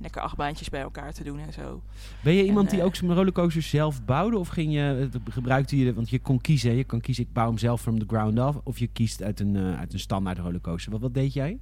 Lekker 0.00 0.22
acht 0.22 0.36
baantjes 0.36 0.68
bij 0.68 0.80
elkaar 0.80 1.12
te 1.12 1.24
doen 1.24 1.38
en 1.38 1.52
zo. 1.52 1.82
Ben 2.22 2.34
je 2.34 2.44
iemand 2.44 2.64
En, 2.66 2.70
die 2.70 2.80
eh, 2.80 2.86
ook 2.86 2.94
zo'n 2.94 3.14
rollercoaster 3.14 3.62
zelf 3.62 4.04
bouwde? 4.04 4.38
Of 4.38 4.48
ging 4.48 4.72
je, 4.72 5.08
gebruikte 5.30 5.78
je, 5.78 5.94
want 5.94 6.10
je 6.10 6.18
kon 6.18 6.40
kiezen. 6.40 6.74
Je 6.74 6.84
kan 6.84 7.00
kiezen, 7.00 7.24
ik 7.24 7.32
bouw 7.32 7.46
hem 7.46 7.58
zelf 7.58 7.80
from 7.80 7.98
the 7.98 8.04
ground 8.08 8.38
up. 8.38 8.60
Of 8.64 8.78
je 8.78 8.86
kiest 8.86 9.22
uit 9.22 9.40
een, 9.40 9.56
eh, 9.56 9.78
uit 9.78 9.92
een 9.92 9.98
standaard 9.98 10.38
rollercoaster. 10.38 10.92
Wat, 10.92 11.00
wat 11.00 11.14
deed 11.14 11.32
jij? 11.32 11.58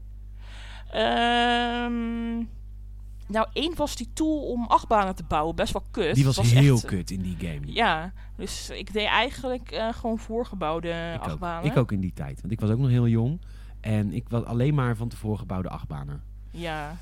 Ehm, 0.90 2.36
nou, 3.26 3.48
één 3.52 3.76
was 3.76 3.96
die 3.96 4.08
tool 4.12 4.40
om 4.40 4.66
achtbanen 4.66 5.14
te 5.14 5.24
bouwen 5.28 5.54
best 5.54 5.72
wel 5.72 5.84
kut. 5.90 6.14
Die 6.14 6.24
was, 6.24 6.36
heel 6.36 6.74
echt, 6.74 6.84
eh, 6.84 6.90
kut 6.90 7.10
in 7.10 7.22
die 7.22 7.36
game. 7.38 7.60
Ja, 7.72 8.12
dus 8.36 8.70
ik 8.70 8.92
deed 8.92 9.06
eigenlijk 9.06 9.90
gewoon 9.90 10.18
voorgebouwde 10.18 10.88
ik, 11.14 11.20
ook. 11.20 11.26
achtbanen. 11.26 11.70
ik 11.70 11.76
ook 11.76 11.92
in 11.92 12.00
die 12.00 12.12
tijd. 12.12 12.40
Want 12.40 12.52
ik 12.52 12.60
was 12.60 12.70
ook 12.70 12.78
nog 12.78 12.90
heel 12.90 13.08
jong. 13.08 13.40
En 13.80 14.12
ik 14.12 14.28
was 14.28 14.44
alleen 14.44 14.74
maar 14.74 14.96
van 14.96 15.08
tevoren 15.08 15.38
gebouwde 15.38 15.68
achtbanen. 15.68 16.22
Ja, 16.50 16.96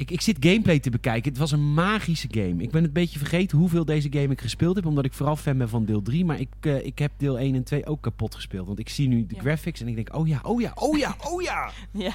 Ik, 0.00 0.10
ik 0.10 0.20
zit 0.20 0.36
gameplay 0.40 0.78
te 0.78 0.90
bekijken. 0.90 1.30
Het 1.30 1.40
was 1.40 1.52
een 1.52 1.72
magische 1.74 2.28
game. 2.30 2.62
Ik 2.62 2.70
ben 2.70 2.84
een 2.84 2.92
beetje 2.92 3.18
vergeten 3.18 3.58
hoeveel 3.58 3.84
deze 3.84 4.08
game 4.12 4.28
ik 4.28 4.40
gespeeld 4.40 4.76
heb. 4.76 4.86
Omdat 4.86 5.04
ik 5.04 5.12
vooral 5.12 5.36
fan 5.36 5.58
ben 5.58 5.68
van 5.68 5.84
deel 5.84 6.02
3. 6.02 6.24
Maar 6.24 6.40
ik, 6.40 6.48
eh, 6.60 6.86
ik 6.86 6.98
heb 6.98 7.12
deel 7.16 7.38
1 7.38 7.54
en 7.54 7.64
2 7.64 7.86
ook 7.86 8.00
kapot 8.02 8.34
gespeeld. 8.34 8.66
Want 8.66 8.78
ik 8.78 8.88
zie 8.88 9.08
nu 9.08 9.26
de 9.26 9.34
Ja. 9.34 9.40
graphics 9.40 9.80
en 9.80 9.88
ik 9.88 9.94
denk, 9.94 10.16
oh 10.16 10.28
ja, 10.28 10.40
oh 10.42 10.60
ja, 10.60 10.72
oh 10.74 10.98
ja, 10.98 11.16
oh 11.30 11.42
ja. 11.42 11.70
ja. 12.06 12.14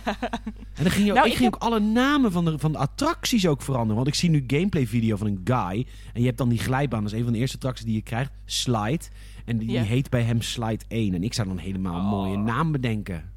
En 0.75 0.84
dan 0.84 0.92
ging 0.92 1.06
je 1.06 1.12
ook, 1.12 1.15
Nou, 1.18 1.25
ik 1.27 1.34
ik 1.34 1.38
ging 1.39 1.54
ook 1.54 1.62
alle 1.62 1.80
namen 1.80 2.32
van 2.32 2.46
de, 2.46 2.60
van 2.60 2.72
de 2.72 2.77
attracties 2.77 3.48
ook 3.48 3.62
veranderen. 3.62 3.96
Want 3.96 4.08
ik 4.08 4.15
zie 4.15 4.30
nu 4.30 4.44
gameplay 4.48 4.88
video 4.88 5.15
van 5.15 5.27
een 5.27 5.42
guy. 5.44 5.86
En 6.13 6.20
je 6.22 6.25
hebt 6.25 6.38
dan 6.38 6.50
die 6.50 6.60
glijbaan. 6.60 7.04
Dat 7.04 7.12
is 7.12 7.18
een 7.18 7.24
van 7.24 7.34
de 7.34 7.39
eerste 7.39 7.56
attracties 7.56 7.86
die 7.86 7.96
je 7.96 8.01
krijgt. 8.01 8.32
Slide. 8.46 9.04
En 9.46 9.58
die, 9.58 9.80
heet 9.80 10.10
bij 10.10 10.22
hem 10.22 10.42
Slide 10.42 10.84
1. 10.88 11.13
En 11.13 11.24
ik 11.24 11.34
zou 11.34 11.48
dan 11.48 11.58
helemaal 11.58 11.96
een 12.00 12.06
Oh. 12.06 12.10
mooie 12.12 12.38
naam 12.38 12.72
bedenken. 12.72 13.34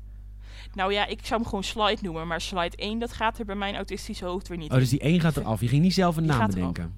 Nou 0.75 0.93
ja, 0.93 1.07
ik 1.07 1.19
zou 1.23 1.41
hem 1.41 1.49
gewoon 1.49 1.65
slide 1.65 2.03
noemen, 2.03 2.27
maar 2.27 2.41
slide 2.41 2.77
1, 2.77 2.99
dat 2.99 3.13
gaat 3.13 3.39
er 3.39 3.45
bij 3.45 3.55
mijn 3.55 3.75
autistische 3.75 4.25
hoofd 4.25 4.49
weer 4.49 4.59
niet 4.59 4.73
Oh, 4.73 4.79
dus 4.79 4.89
die 4.89 5.01
1 5.01 5.21
gaat 5.21 5.37
eraf. 5.37 5.61
Je 5.61 5.69
ging 5.69 5.83
niet 5.83 5.95
zelf 5.95 6.17
een 6.17 6.23
Die 6.23 6.33
naam 6.33 6.47
bedenken. 6.47 6.95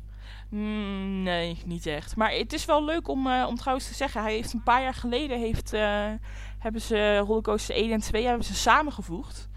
Mm, 0.51 1.23
nee, 1.23 1.59
niet 1.65 1.87
echt. 1.87 2.17
Maar 2.17 2.33
het 2.33 2.53
is 2.53 2.65
wel 2.65 2.85
leuk 2.85 3.09
om, 3.09 3.27
eh, 3.27 3.47
om 3.49 3.57
trouwens 3.57 3.89
te 3.89 3.95
zeggen, 3.95 4.23
hij 4.23 4.33
heeft 4.33 4.53
een 4.53 4.63
paar 4.63 4.83
jaar 4.83 4.95
geleden, 4.95 5.39
heeft, 5.39 5.73
eh, 5.73 6.09
hebben 6.59 6.81
ze 6.81 7.19
Rollercoaster 7.19 7.77
1 7.77 7.93
en 7.93 8.01
2 8.01 8.27
hebben 8.27 8.45
ze 8.45 8.55
samengevoegd. 8.55 9.49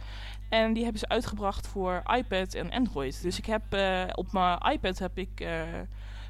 En 0.50 0.74
die 0.74 0.84
hebben 0.84 1.00
ze 1.00 1.08
uitgebracht 1.08 1.68
voor 1.68 2.02
iPad 2.16 2.54
en 2.54 2.72
Android. 2.72 3.22
Dus 3.22 3.38
ik 3.38 3.46
heb 3.46 3.62
eh, 3.70 4.04
op 4.14 4.32
mijn 4.32 4.58
iPad 4.72 5.00
heb 5.00 5.18
ik 5.18 5.48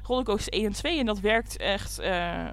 Rollercoaster 0.02 0.52
1 0.52 0.64
en 0.64 0.72
2 0.72 0.98
en 0.98 1.06
dat 1.06 1.20
werkt 1.20 1.56
echt 1.56 2.00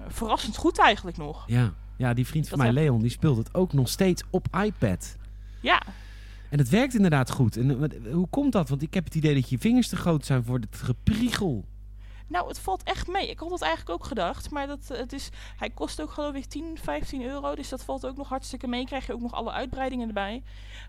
verrassend 0.08 0.56
goed 0.56 0.78
eigenlijk 0.78 1.16
nog. 1.16 1.44
Ja. 1.46 1.72
ja, 1.96 2.14
die 2.14 2.26
vriend 2.26 2.48
van 2.48 2.58
Dat 2.58 2.66
mij, 2.66 2.82
Leon, 2.82 3.00
die 3.00 3.10
speelt 3.10 3.36
het 3.36 3.54
ook 3.54 3.72
nog 3.72 3.88
steeds 3.88 4.22
op 4.30 4.46
iPad. 4.64 5.16
Ja, 5.62 5.82
En 6.48 6.58
het 6.58 6.68
werkt 6.68 6.94
inderdaad 6.94 7.30
goed. 7.30 7.56
En 7.56 7.70
eh, 7.70 7.76
wat- 7.76 7.94
hoe 8.12 8.26
komt 8.30 8.52
dat? 8.52 8.68
Want 8.68 8.82
ik 8.82 8.94
heb 8.94 9.04
het 9.04 9.14
idee 9.14 9.34
dat 9.34 9.48
je 9.48 9.58
vingers 9.58 9.88
te 9.88 9.96
groot 9.96 10.26
zijn 10.26 10.44
voor 10.44 10.58
het 10.58 10.76
gepriegel. 10.76 11.64
Nou, 12.28 12.48
het 12.48 12.58
valt 12.58 12.82
echt 12.82 13.08
mee. 13.08 13.30
Ik 13.30 13.38
had 13.38 13.50
het 13.50 13.62
eigenlijk 13.62 14.00
ook 14.00 14.04
gedacht. 14.06 14.50
Maar 14.50 14.66
dat, 14.66 14.90
eh, 14.90 14.98
het 14.98 15.12
is, 15.12 15.28
hij 15.56 15.70
kost 15.70 16.00
ook 16.02 16.10
geloof 16.10 16.34
ik 16.34 16.44
10, 16.44 16.78
15 16.82 17.22
euro. 17.22 17.54
Dus 17.54 17.68
dat 17.68 17.84
valt 17.84 18.06
ook 18.06 18.16
nog 18.16 18.28
hartstikke 18.28 18.66
mee. 18.66 18.84
Krijg 18.84 19.06
je 19.06 19.12
ook 19.12 19.20
nog 19.20 19.32
alle 19.32 19.52
uitbreidingen 19.52 20.08
erbij. 20.08 20.42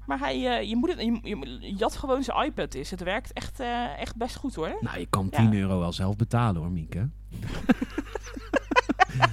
Maar 0.05 0.19
hij, 0.19 0.57
eh, 0.59 0.69
je, 0.69 0.75
moet 0.75 0.89
het, 0.89 0.99
je, 1.01 1.57
je 1.59 1.73
jat 1.75 1.95
gewoon 1.95 2.23
zijn 2.23 2.45
iPad 2.45 2.75
is. 2.75 2.91
Het 2.91 3.03
werkt 3.03 3.33
echt, 3.33 3.59
eh, 3.59 3.99
echt 3.99 4.15
best 4.15 4.35
goed 4.35 4.55
hoor. 4.55 4.77
Nou, 4.81 4.99
je 4.99 5.07
kan 5.09 5.27
Ja. 5.31 5.37
10 5.37 5.53
euro 5.53 5.79
wel 5.79 5.93
zelf 5.93 6.15
betalen 6.15 6.61
hoor, 6.61 6.71
Mieke. 6.71 7.09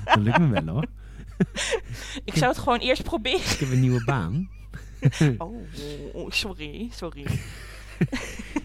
dat 0.05 0.17
lukt 0.19 0.39
me 0.39 0.49
wel 0.49 0.67
hoor. 0.75 0.87
Ik 2.25 2.35
zou 2.35 2.51
het 2.51 2.59
gewoon 2.59 2.79
eerst 2.79 3.03
proberen. 3.03 3.41
Ik 3.53 3.59
heb 3.61 3.71
een 3.71 3.81
nieuwe 3.81 4.05
baan. 4.05 4.49
Oh, 5.39 5.55
oh, 6.13 6.31
sorry, 6.31 6.89
sorry. 6.93 7.25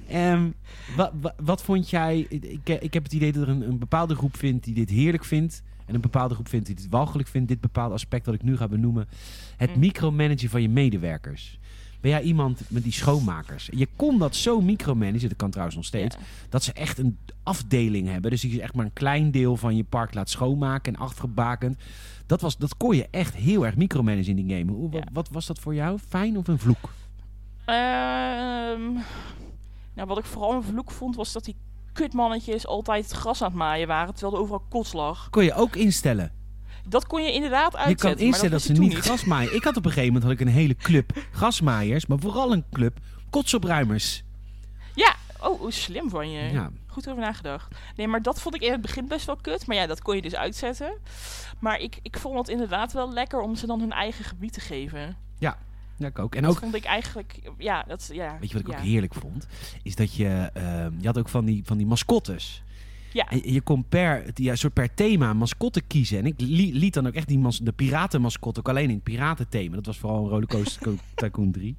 Ehm, 0.07 0.49
wat, 0.95 1.11
wat, 1.21 1.33
wat 1.43 1.63
vond 1.63 1.89
jij... 1.89 2.25
Ik, 2.29 2.69
ik 2.69 2.93
heb 2.93 3.03
het 3.03 3.13
idee 3.13 3.31
dat 3.31 3.41
er 3.43 3.49
een, 3.49 3.61
een 3.61 3.77
bepaalde 3.79 4.15
groep 4.15 4.37
vindt 4.37 4.63
die 4.63 4.73
dit 4.73 4.89
heerlijk 4.89 5.25
vindt. 5.25 5.63
En 5.85 5.95
een 5.95 6.01
bepaalde 6.01 6.33
groep 6.33 6.47
vindt 6.47 6.65
die 6.65 6.75
dit 6.75 6.89
walgelijk 6.89 7.27
vindt. 7.27 7.47
Dit 7.47 7.61
bepaalde 7.61 7.93
aspect 7.93 8.25
dat 8.25 8.33
ik 8.33 8.43
nu 8.43 8.57
ga 8.57 8.67
benoemen. 8.67 9.07
Het 9.57 9.73
Mm. 9.73 9.79
micromanagen 9.79 10.49
van 10.49 10.61
je 10.61 10.69
medewerkers. 10.69 11.59
Ben 12.05 12.13
jij 12.13 12.23
iemand 12.23 12.61
met 12.67 12.83
die 12.83 12.91
schoonmakers? 12.91 13.69
Je 13.71 13.87
kon 13.95 14.17
dat 14.19 14.35
zo 14.35 14.61
micromanagen, 14.61 15.27
dat 15.29 15.37
kan 15.37 15.49
trouwens 15.49 15.75
nog 15.75 15.85
steeds. 15.85 16.15
Ja. 16.15 16.21
Dat 16.49 16.63
ze 16.63 16.73
echt 16.73 16.97
een 16.97 17.17
afdeling 17.43 18.07
hebben. 18.07 18.31
Dus 18.31 18.41
die 18.41 18.53
je 18.53 18.61
echt 18.61 18.73
maar 18.73 18.85
een 18.85 18.93
klein 18.93 19.31
deel 19.31 19.57
van 19.57 19.75
je 19.75 19.83
park 19.83 20.13
laat 20.13 20.29
schoonmaken 20.29 20.93
en 20.93 20.99
afgebakend. 20.99 21.77
Dat, 22.25 22.41
was, 22.41 22.57
dat 22.57 22.77
kon 22.77 22.95
je 22.95 23.07
echt 23.11 23.35
heel 23.35 23.65
erg 23.65 23.75
micromanagen 23.75 24.37
in 24.37 24.45
die 24.47 24.57
game. 24.57 24.71
Hoe, 24.71 24.89
wat, 24.89 25.03
Ja. 25.03 25.09
wat 25.13 25.29
was 25.29 25.45
dat 25.45 25.59
voor 25.59 25.75
jou? 25.75 25.99
Fijn 26.07 26.37
of 26.37 26.47
een 26.47 26.59
vloek? 26.59 26.93
Ehm, 27.65 28.93
nou, 29.93 30.07
wat 30.07 30.17
ik 30.17 30.25
vooral 30.25 30.53
een 30.53 30.63
vloek 30.63 30.91
vond, 30.91 31.15
was 31.15 31.31
dat 31.31 31.43
die 31.45 31.55
kutmannetjes 31.93 32.67
altijd 32.67 33.03
het 33.03 33.13
gras 33.13 33.41
aan 33.41 33.49
het 33.49 33.57
maaien 33.57 33.87
waren, 33.87 34.13
terwijl 34.13 34.35
er 34.35 34.41
overal 34.41 34.65
kots 34.69 34.93
lag. 34.93 35.29
Kon 35.29 35.43
je 35.43 35.53
ook 35.53 35.75
instellen. 35.75 36.31
Dat 36.87 37.07
kon 37.07 37.23
je 37.23 37.31
inderdaad 37.33 37.71
Je 37.71 37.77
uitzetten. 37.77 38.09
kan 38.17 38.25
instellen 38.25 38.51
dat, 38.51 38.67
maar 38.67 38.75
ze 38.75 38.81
niet 38.81 38.91
toen 38.91 39.01
gras 39.01 39.23
maaien. 39.23 39.55
Ik 39.55 39.63
had 39.63 39.77
op 39.77 39.85
een 39.85 39.91
gegeven 39.91 40.13
moment 40.13 40.31
had 40.31 40.41
ik 40.41 40.47
een 40.47 40.53
hele 40.53 40.75
club 40.75 41.11
grasmaaiers, 41.31 42.05
maar 42.05 42.19
vooral 42.19 42.51
een 42.53 42.63
club 42.71 42.97
kotsopruimers. 43.29 44.23
Ja, 44.95 45.15
oh, 45.39 45.61
oh, 45.61 45.71
slim 45.71 46.09
van 46.09 46.31
je. 46.31 46.51
Ja. 46.51 46.69
Goed 46.87 47.09
over 47.09 47.21
nagedacht. 47.21 47.75
Nee, 47.95 48.07
maar 48.07 48.21
dat 48.21 48.41
vond 48.41 48.55
ik 48.55 48.61
in 48.61 48.71
het 48.71 48.81
begin 48.81 49.07
best 49.07 49.25
wel 49.25 49.35
kut. 49.35 49.67
Maar 49.67 49.75
ja, 49.75 49.87
dat 49.87 50.01
kon 50.01 50.15
je 50.15 50.21
dus 50.21 50.35
uitzetten. 50.35 50.93
Maar 51.59 51.79
ik, 51.79 51.99
ik 52.01 52.17
vond 52.19 52.37
het 52.37 52.47
inderdaad 52.49 52.93
wel 52.93 53.13
lekker 53.13 53.39
om 53.39 53.55
ze 53.55 53.65
dan 53.67 53.79
hun 53.79 53.91
eigen 53.91 54.25
gebied 54.25 54.53
te 54.53 54.59
geven. 54.59 55.15
ja, 55.39 55.57
ik 55.97 56.19
ook. 56.19 56.35
En 56.35 56.41
Dat 56.41 56.51
ook, 56.51 56.59
vond 56.59 56.75
ik 56.75 56.83
eigenlijk, 56.83 57.39
ja, 57.57 57.83
dat, 57.87 58.09
ja. 58.13 58.37
weet 58.39 58.49
je 58.51 58.57
wat 58.57 58.67
ik 58.67 58.71
ja. 58.73 58.77
ook 58.77 58.85
heerlijk 58.85 59.13
vond? 59.13 59.47
Is 59.83 59.95
dat 59.95 60.15
je, 60.15 60.49
ehm, 60.53 60.91
je 60.99 61.05
had 61.07 61.17
ook 61.17 61.29
van 61.29 61.45
die, 61.45 61.61
van 61.65 61.77
die 61.77 61.85
mascottes. 61.85 62.63
Ja, 63.15 63.29
En 63.29 63.53
je 63.53 63.61
kon 63.61 63.85
per, 63.89 64.25
ja, 64.33 64.55
soort 64.55 64.73
per 64.73 64.93
thema 64.93 65.33
mascotte 65.33 65.81
kiezen. 65.81 66.17
En 66.17 66.25
ik 66.25 66.33
li- 66.37 66.73
liet 66.73 66.93
dan 66.93 67.07
ook 67.07 67.13
echt 67.13 67.27
die 67.27 67.39
mas, 67.39 67.59
de 67.59 67.71
piratenmascotte 67.71 68.59
ook 68.59 68.69
alleen 68.69 68.89
in 68.89 68.95
het 68.95 69.03
piratenthema. 69.03 69.75
Dat 69.75 69.85
was 69.85 69.97
vooral 69.97 70.23
een 70.23 70.29
Rollercoaster 70.29 70.93
Tycoon 71.15 71.51
3. 71.51 71.75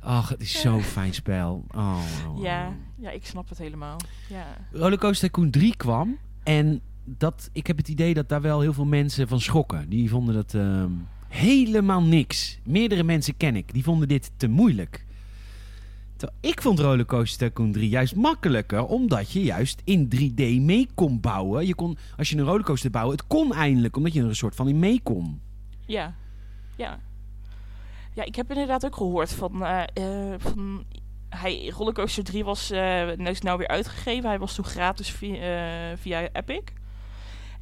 Ach, 0.00 0.28
het 0.28 0.40
is 0.40 0.60
zo'n 0.60 0.82
fijn 0.82 1.14
spel. 1.14 1.64
Oh, 1.74 1.98
oh, 2.26 2.36
oh. 2.36 2.42
ja, 2.42 2.72
ja, 2.98 3.10
ik 3.10 3.26
snap 3.26 3.48
het 3.48 3.58
helemaal. 3.58 3.96
Ja. 4.28 4.46
Rollercoaster 4.72 5.28
Tycoon 5.30 5.50
3 5.50 5.76
kwam. 5.76 6.18
En 6.42 6.80
dat, 7.04 7.50
ik 7.52 7.66
heb 7.66 7.76
het 7.76 7.88
idee 7.88 8.14
dat 8.14 8.28
daar 8.28 8.40
wel 8.42 8.60
heel 8.60 8.72
veel 8.72 8.84
mensen 8.84 9.28
van 9.28 9.40
schrokken. 9.40 9.88
Die 9.88 10.08
vonden 10.10 10.34
dat 10.34 10.54
ehm, 10.54 10.90
helemaal 11.28 12.02
niks. 12.02 12.58
Meerdere 12.64 13.02
mensen 13.02 13.36
ken 13.36 13.56
ik. 13.56 13.72
Die 13.72 13.82
vonden 13.82 14.08
dit 14.08 14.30
te 14.36 14.48
moeilijk. 14.48 15.05
Terwijl 16.16 16.38
ik 16.40 16.62
vond 16.62 16.78
Rollercoaster 16.78 17.48
Tycoon 17.48 17.72
3 17.72 17.88
juist 17.88 18.14
makkelijker. 18.14 18.84
Omdat 18.86 19.30
je 19.30 19.42
juist 19.42 19.80
in 19.84 20.08
3D 20.14 20.60
mee 20.60 20.88
kon 20.94 21.20
bouwen. 21.20 21.66
Je 21.66 21.74
kon, 21.74 21.98
als 22.16 22.30
je 22.30 22.36
een 22.36 22.44
rollercoaster 22.44 22.90
bouwen, 22.90 23.16
het 23.16 23.26
kon 23.26 23.52
eindelijk. 23.52 23.96
Omdat 23.96 24.12
je 24.12 24.20
er 24.20 24.28
een 24.28 24.36
soort 24.36 24.54
van 24.54 24.68
in 24.68 24.78
mee 24.78 25.00
kon. 25.02 25.40
Ja, 25.86 26.14
ja. 26.76 26.98
Ja, 28.14 28.24
ik 28.24 28.36
heb 28.36 28.50
inderdaad 28.50 28.84
ook 28.86 28.96
gehoord 28.96 29.32
van... 29.32 29.64
eh, 29.64 29.82
eh, 29.94 30.34
van 30.38 30.84
hij, 31.28 31.72
Rollercoaster 31.76 32.24
3 32.24 32.44
was, 32.44 32.70
eh 32.70 32.78
nou 32.80 33.28
is 33.28 33.40
nou 33.40 33.58
weer 33.58 33.68
uitgegeven. 33.68 34.28
Hij 34.28 34.38
was 34.38 34.54
toen 34.54 34.64
gratis 34.64 35.10
via, 35.10 35.96
via 35.96 36.28
Epic. 36.32 36.62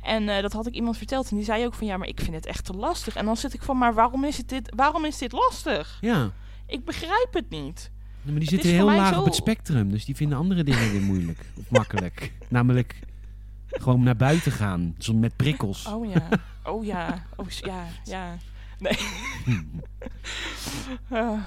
En 0.03 0.27
dat 0.27 0.53
had 0.53 0.67
ik 0.67 0.75
iemand 0.75 0.97
verteld. 0.97 1.31
En 1.31 1.37
die 1.37 1.45
zei 1.45 1.65
ook 1.65 1.75
van... 1.75 1.87
Ja, 1.87 1.97
maar 1.97 2.09
ik 2.09 2.21
vind 2.21 2.35
het 2.35 2.47
echt 2.47 2.65
te 2.65 2.73
lastig. 2.73 3.17
En 3.17 3.25
dan 3.25 3.37
zit 3.37 3.55
ik 3.55 3.63
van... 3.63 3.79
Maar 3.79 3.95
waarom 3.95 4.25
is, 4.25 4.37
het 4.37 4.49
dit, 4.49 4.73
waarom 4.77 5.05
is 5.05 5.19
dit 5.19 5.33
lastig? 5.33 5.99
Ja. 6.01 6.31
Ik 6.67 6.85
begrijp 6.85 7.29
het 7.31 7.51
niet. 7.51 7.93
Maar 8.25 8.33
die 8.35 8.43
Het 8.43 8.49
zitten 8.51 8.71
heel 8.71 8.85
laag 8.87 9.13
zo- 9.15 9.19
op 9.21 9.25
het 9.25 9.35
spectrum. 9.35 9.91
Dus 9.91 10.05
die 10.05 10.17
vinden 10.17 10.39
andere 10.39 10.65
dingen 10.65 10.91
weer 10.91 11.01
moeilijk. 11.01 11.39
Of 11.59 11.71
makkelijk. 11.71 12.33
Namelijk 12.49 12.99
gewoon 13.69 14.03
naar 14.03 14.17
buiten 14.17 14.53
gaan. 14.53 14.97
Met 15.15 15.37
prikkels. 15.37 15.87
Oh 15.87 16.13
ja. 16.13 16.29
Oh 16.65 16.85
ja. 16.85 17.27
Oh 17.37 17.49
ja. 17.51 17.87
Ja. 18.05 18.37
Nee. 18.79 18.99
Eh, 21.09 21.39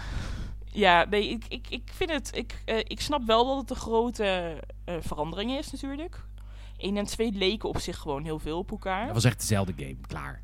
ja, 0.66 1.06
nee, 1.10 1.30
ik, 1.30 1.46
ik, 1.50 1.68
ik 1.70 1.82
vind 1.94 2.10
het... 2.12 2.30
Ik, 2.36 2.62
eh, 2.66 2.78
ik 2.78 3.02
snap 3.02 3.26
wel 3.26 3.46
dat 3.46 3.58
het 3.62 3.70
een 3.70 3.76
grote 3.76 4.58
eh, 4.86 4.96
verandering 5.00 5.52
is 5.52 5.72
natuurlijk. 5.72 6.26
1 6.78 6.98
en 6.98 7.06
2 7.06 7.32
leken 7.32 7.70
op 7.70 7.78
zich 7.80 7.98
gewoon 7.98 8.24
heel 8.24 8.40
veel 8.40 8.58
op 8.58 8.72
elkaar. 8.72 9.06
Dat 9.06 9.14
was 9.14 9.24
echt 9.24 9.40
dezelfde 9.40 9.74
game. 9.78 9.96
Klaar. 10.08 10.42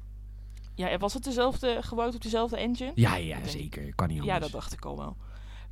Ja, 0.76 0.98
was 0.98 1.14
het 1.14 1.24
dezelfde, 1.24 1.78
gebouwd 1.82 2.16
op 2.16 2.22
dezelfde 2.22 2.58
engine? 2.58 2.92
Ja, 2.96 3.16
ja, 3.16 3.38
zeker. 3.46 3.96
Kan 3.96 4.08
niet 4.08 4.20
anders. 4.20 4.38
Ja, 4.38 4.44
dat 4.44 4.52
dacht 4.52 4.74
ik 4.74 4.86
al 4.86 4.98
wel. 4.98 5.16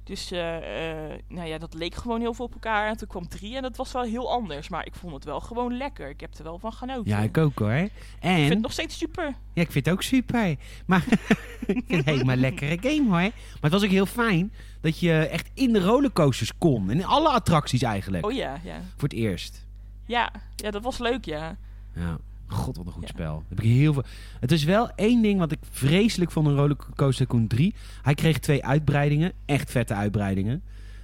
Dus 0.03 0.31
eh, 0.31 1.11
eh, 1.11 1.19
nou 1.27 1.47
ja, 1.47 1.57
dat 1.57 1.73
leek 1.73 1.95
gewoon 1.95 2.19
heel 2.19 2.33
veel 2.33 2.45
op 2.45 2.53
elkaar. 2.53 2.87
En 2.87 2.97
toen 2.97 3.07
kwam 3.07 3.27
3 3.27 3.55
en 3.55 3.61
dat 3.61 3.77
was 3.77 3.91
wel 3.91 4.03
heel 4.03 4.31
anders. 4.31 4.69
Maar 4.69 4.85
ik 4.85 4.95
vond 4.95 5.13
het 5.13 5.23
wel 5.23 5.39
gewoon 5.39 5.77
lekker. 5.77 6.09
Ik 6.09 6.19
heb 6.19 6.33
er 6.33 6.43
wel 6.43 6.59
van 6.59 6.73
genoten. 6.73 7.11
Ja, 7.11 7.19
ik 7.19 7.37
ook 7.37 7.59
hoor. 7.59 7.71
Ik 7.71 7.91
En, 8.19 8.35
vind 8.37 8.49
het 8.49 8.61
nog 8.61 8.71
steeds 8.71 8.97
super. 8.97 9.25
ja, 9.53 9.61
ik 9.61 9.71
vind 9.71 9.85
het 9.85 9.93
ook 9.93 10.01
super. 10.03 10.55
Maar 10.85 11.03
ik 11.11 11.19
vind 11.65 11.87
het 11.87 11.97
een 11.97 12.13
helemaal 12.13 12.35
lekkere 12.35 12.77
game 12.81 13.03
hoor. 13.03 13.11
Maar 13.11 13.31
het 13.61 13.71
was 13.71 13.83
ook 13.83 13.89
heel 13.89 14.05
fijn 14.05 14.53
dat 14.81 14.99
je 14.99 15.13
echt 15.13 15.49
in 15.53 15.73
de 15.73 15.79
rollercoasters 15.83 16.57
kon. 16.57 16.89
En 16.89 16.97
in 16.97 17.05
alle 17.05 17.29
attracties 17.29 17.81
eigenlijk. 17.81 18.25
Oh 18.25 18.31
ja, 18.33 18.59
ja. 18.63 18.81
Voor 18.97 19.09
het 19.09 19.17
eerst. 19.17 19.65
Ja, 20.05 20.31
ja 20.55 20.71
dat 20.71 20.83
was 20.83 20.97
leuk, 20.97 21.25
ja. 21.25 21.57
Ja. 21.95 22.17
God, 22.51 22.77
wat 22.77 22.85
een 22.85 22.91
goed 22.91 23.01
Ja. 23.03 23.07
spel. 23.09 23.43
Heb 23.49 23.59
ik 23.59 23.65
heel 23.65 23.93
veel... 23.93 24.03
Het 24.39 24.51
is 24.51 24.63
wel 24.63 24.89
één 24.95 25.21
ding 25.21 25.39
wat 25.39 25.51
ik 25.51 25.59
vreselijk 25.71 26.31
vond 26.31 26.47
in 26.47 26.53
Rollercoaster 26.55 27.25
Tycoon 27.27 27.47
3. 27.47 27.73
Hij 28.01 28.13
kreeg 28.13 28.39
twee 28.39 28.65
uitbreidingen. 28.65 29.31
Echt 29.45 29.71
vette 29.71 29.93
uitbreidingen. 29.93 30.61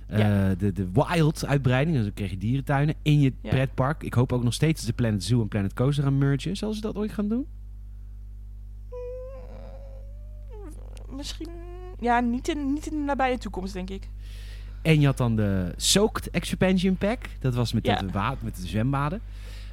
Eh, 0.08 0.20
de, 0.58 0.72
de 0.72 0.88
Wild 0.92 1.46
uitbreiding. 1.46 1.96
Dus 1.96 2.06
dan 2.06 2.14
kreeg 2.14 2.30
je 2.30 2.38
dierentuinen 2.38 2.96
in 3.02 3.20
je 3.20 3.34
Ja. 3.42 3.50
pretpark. 3.50 4.04
Ik 4.04 4.14
hoop 4.14 4.34
ook 4.34 4.44
nog 4.44 4.54
steeds 4.54 4.80
dat 4.80 4.90
de 4.90 4.96
Planet 4.96 5.24
Zoo 5.24 5.42
en 5.42 5.48
Planet 5.48 5.74
Coaster 5.74 6.04
gaan 6.04 6.18
mergen. 6.18 6.58
Zullen 6.58 6.76
ze 6.76 6.82
dat 6.82 6.96
ooit 6.96 7.12
gaan 7.12 7.28
doen? 7.28 7.46
Misschien... 11.10 11.50
Ja, 12.00 12.20
niet 12.20 12.48
in, 12.48 12.74
niet 12.74 12.86
in 12.92 12.98
de 12.98 13.04
nabije 13.04 13.38
toekomst, 13.38 13.74
denk 13.74 13.90
ik. 13.90 14.10
En 14.82 15.00
je 15.00 15.06
had 15.06 15.18
dan 15.18 15.36
de 15.36 15.74
Soaked 15.78 16.30
Expansion 16.30 16.96
Pack. 16.98 17.20
Dat 17.40 17.56
was 17.56 17.74
met, 17.74 17.86
Ja. 17.86 17.96
de, 17.96 18.12
wa- 18.12 18.36
met 18.42 18.56
de 18.56 18.68
zwembaden. 18.68 19.22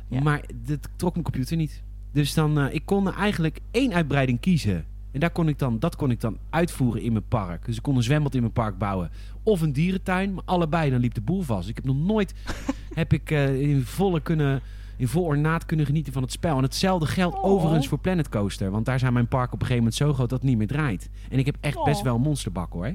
Ja. 0.09 0.21
Maar 0.23 0.45
dat 0.67 0.89
trok 0.97 1.13
mijn 1.13 1.25
computer 1.25 1.57
niet. 1.57 1.83
Dus 2.13 2.35
dan, 2.35 2.59
eh, 2.59 2.75
ik 2.75 2.83
kon 2.85 3.13
eigenlijk 3.15 3.59
één 3.71 3.93
uitbreiding 3.93 4.41
kiezen. 4.41 4.85
En 5.13 5.21
daar 5.21 5.31
kon 5.31 5.49
ik 5.49 5.59
dan, 5.59 5.79
dat 5.79 5.97
kon 5.97 6.11
ik 6.11 6.21
dan 6.21 6.39
uitvoeren 6.51 7.03
in 7.03 7.13
mijn 7.13 7.29
park. 7.29 7.65
Dus 7.67 7.77
ik 7.77 7.83
kon 7.83 7.97
een 7.97 8.03
zwembad 8.03 8.35
in 8.35 8.41
mijn 8.41 8.53
park 8.53 8.79
bouwen. 8.79 9.11
Of 9.43 9.61
een 9.61 9.73
dierentuin. 9.73 10.35
Maar 10.35 10.45
allebei, 10.45 10.91
dan 10.91 11.01
liep 11.01 11.15
de 11.15 11.21
boel 11.21 11.43
vast. 11.43 11.69
Ik 11.69 11.77
heb 11.77 11.85
nog 11.85 11.97
nooit 11.97 12.35
heb 12.95 13.13
ik, 13.13 13.31
eh, 13.31 13.61
in, 13.61 13.83
volle 13.83 14.21
kunnen, 14.21 14.61
in 14.97 15.09
vol 15.09 15.25
ornaat 15.25 15.67
kunnen 15.67 15.87
genieten 15.87 16.13
van 16.13 16.23
het 16.23 16.33
spel. 16.33 16.57
En 16.57 16.63
hetzelfde 16.63 17.07
geldt 17.07 17.37
Oh. 17.37 17.45
overigens 17.45 17.89
voor 17.89 17.99
Planet 17.99 18.29
Coaster. 18.29 18.71
Want 18.71 18.87
daar 18.87 18.99
zijn 18.99 19.13
mijn 19.13 19.29
parken 19.29 19.53
op 19.53 19.61
een 19.61 19.67
gegeven 19.67 19.85
moment 19.85 19.95
zo 19.95 20.13
groot 20.13 20.29
dat 20.31 20.39
het 20.41 20.49
niet 20.49 20.59
meer 20.59 20.67
draait. 20.67 21.09
En 21.31 21.39
ik 21.39 21.47
heb 21.47 21.57
echt 21.61 21.77
Oh. 21.77 21.85
best 21.85 22.03
wel 22.03 22.15
een 22.15 22.21
monsterbak 22.21 22.73
hoor. 22.73 22.95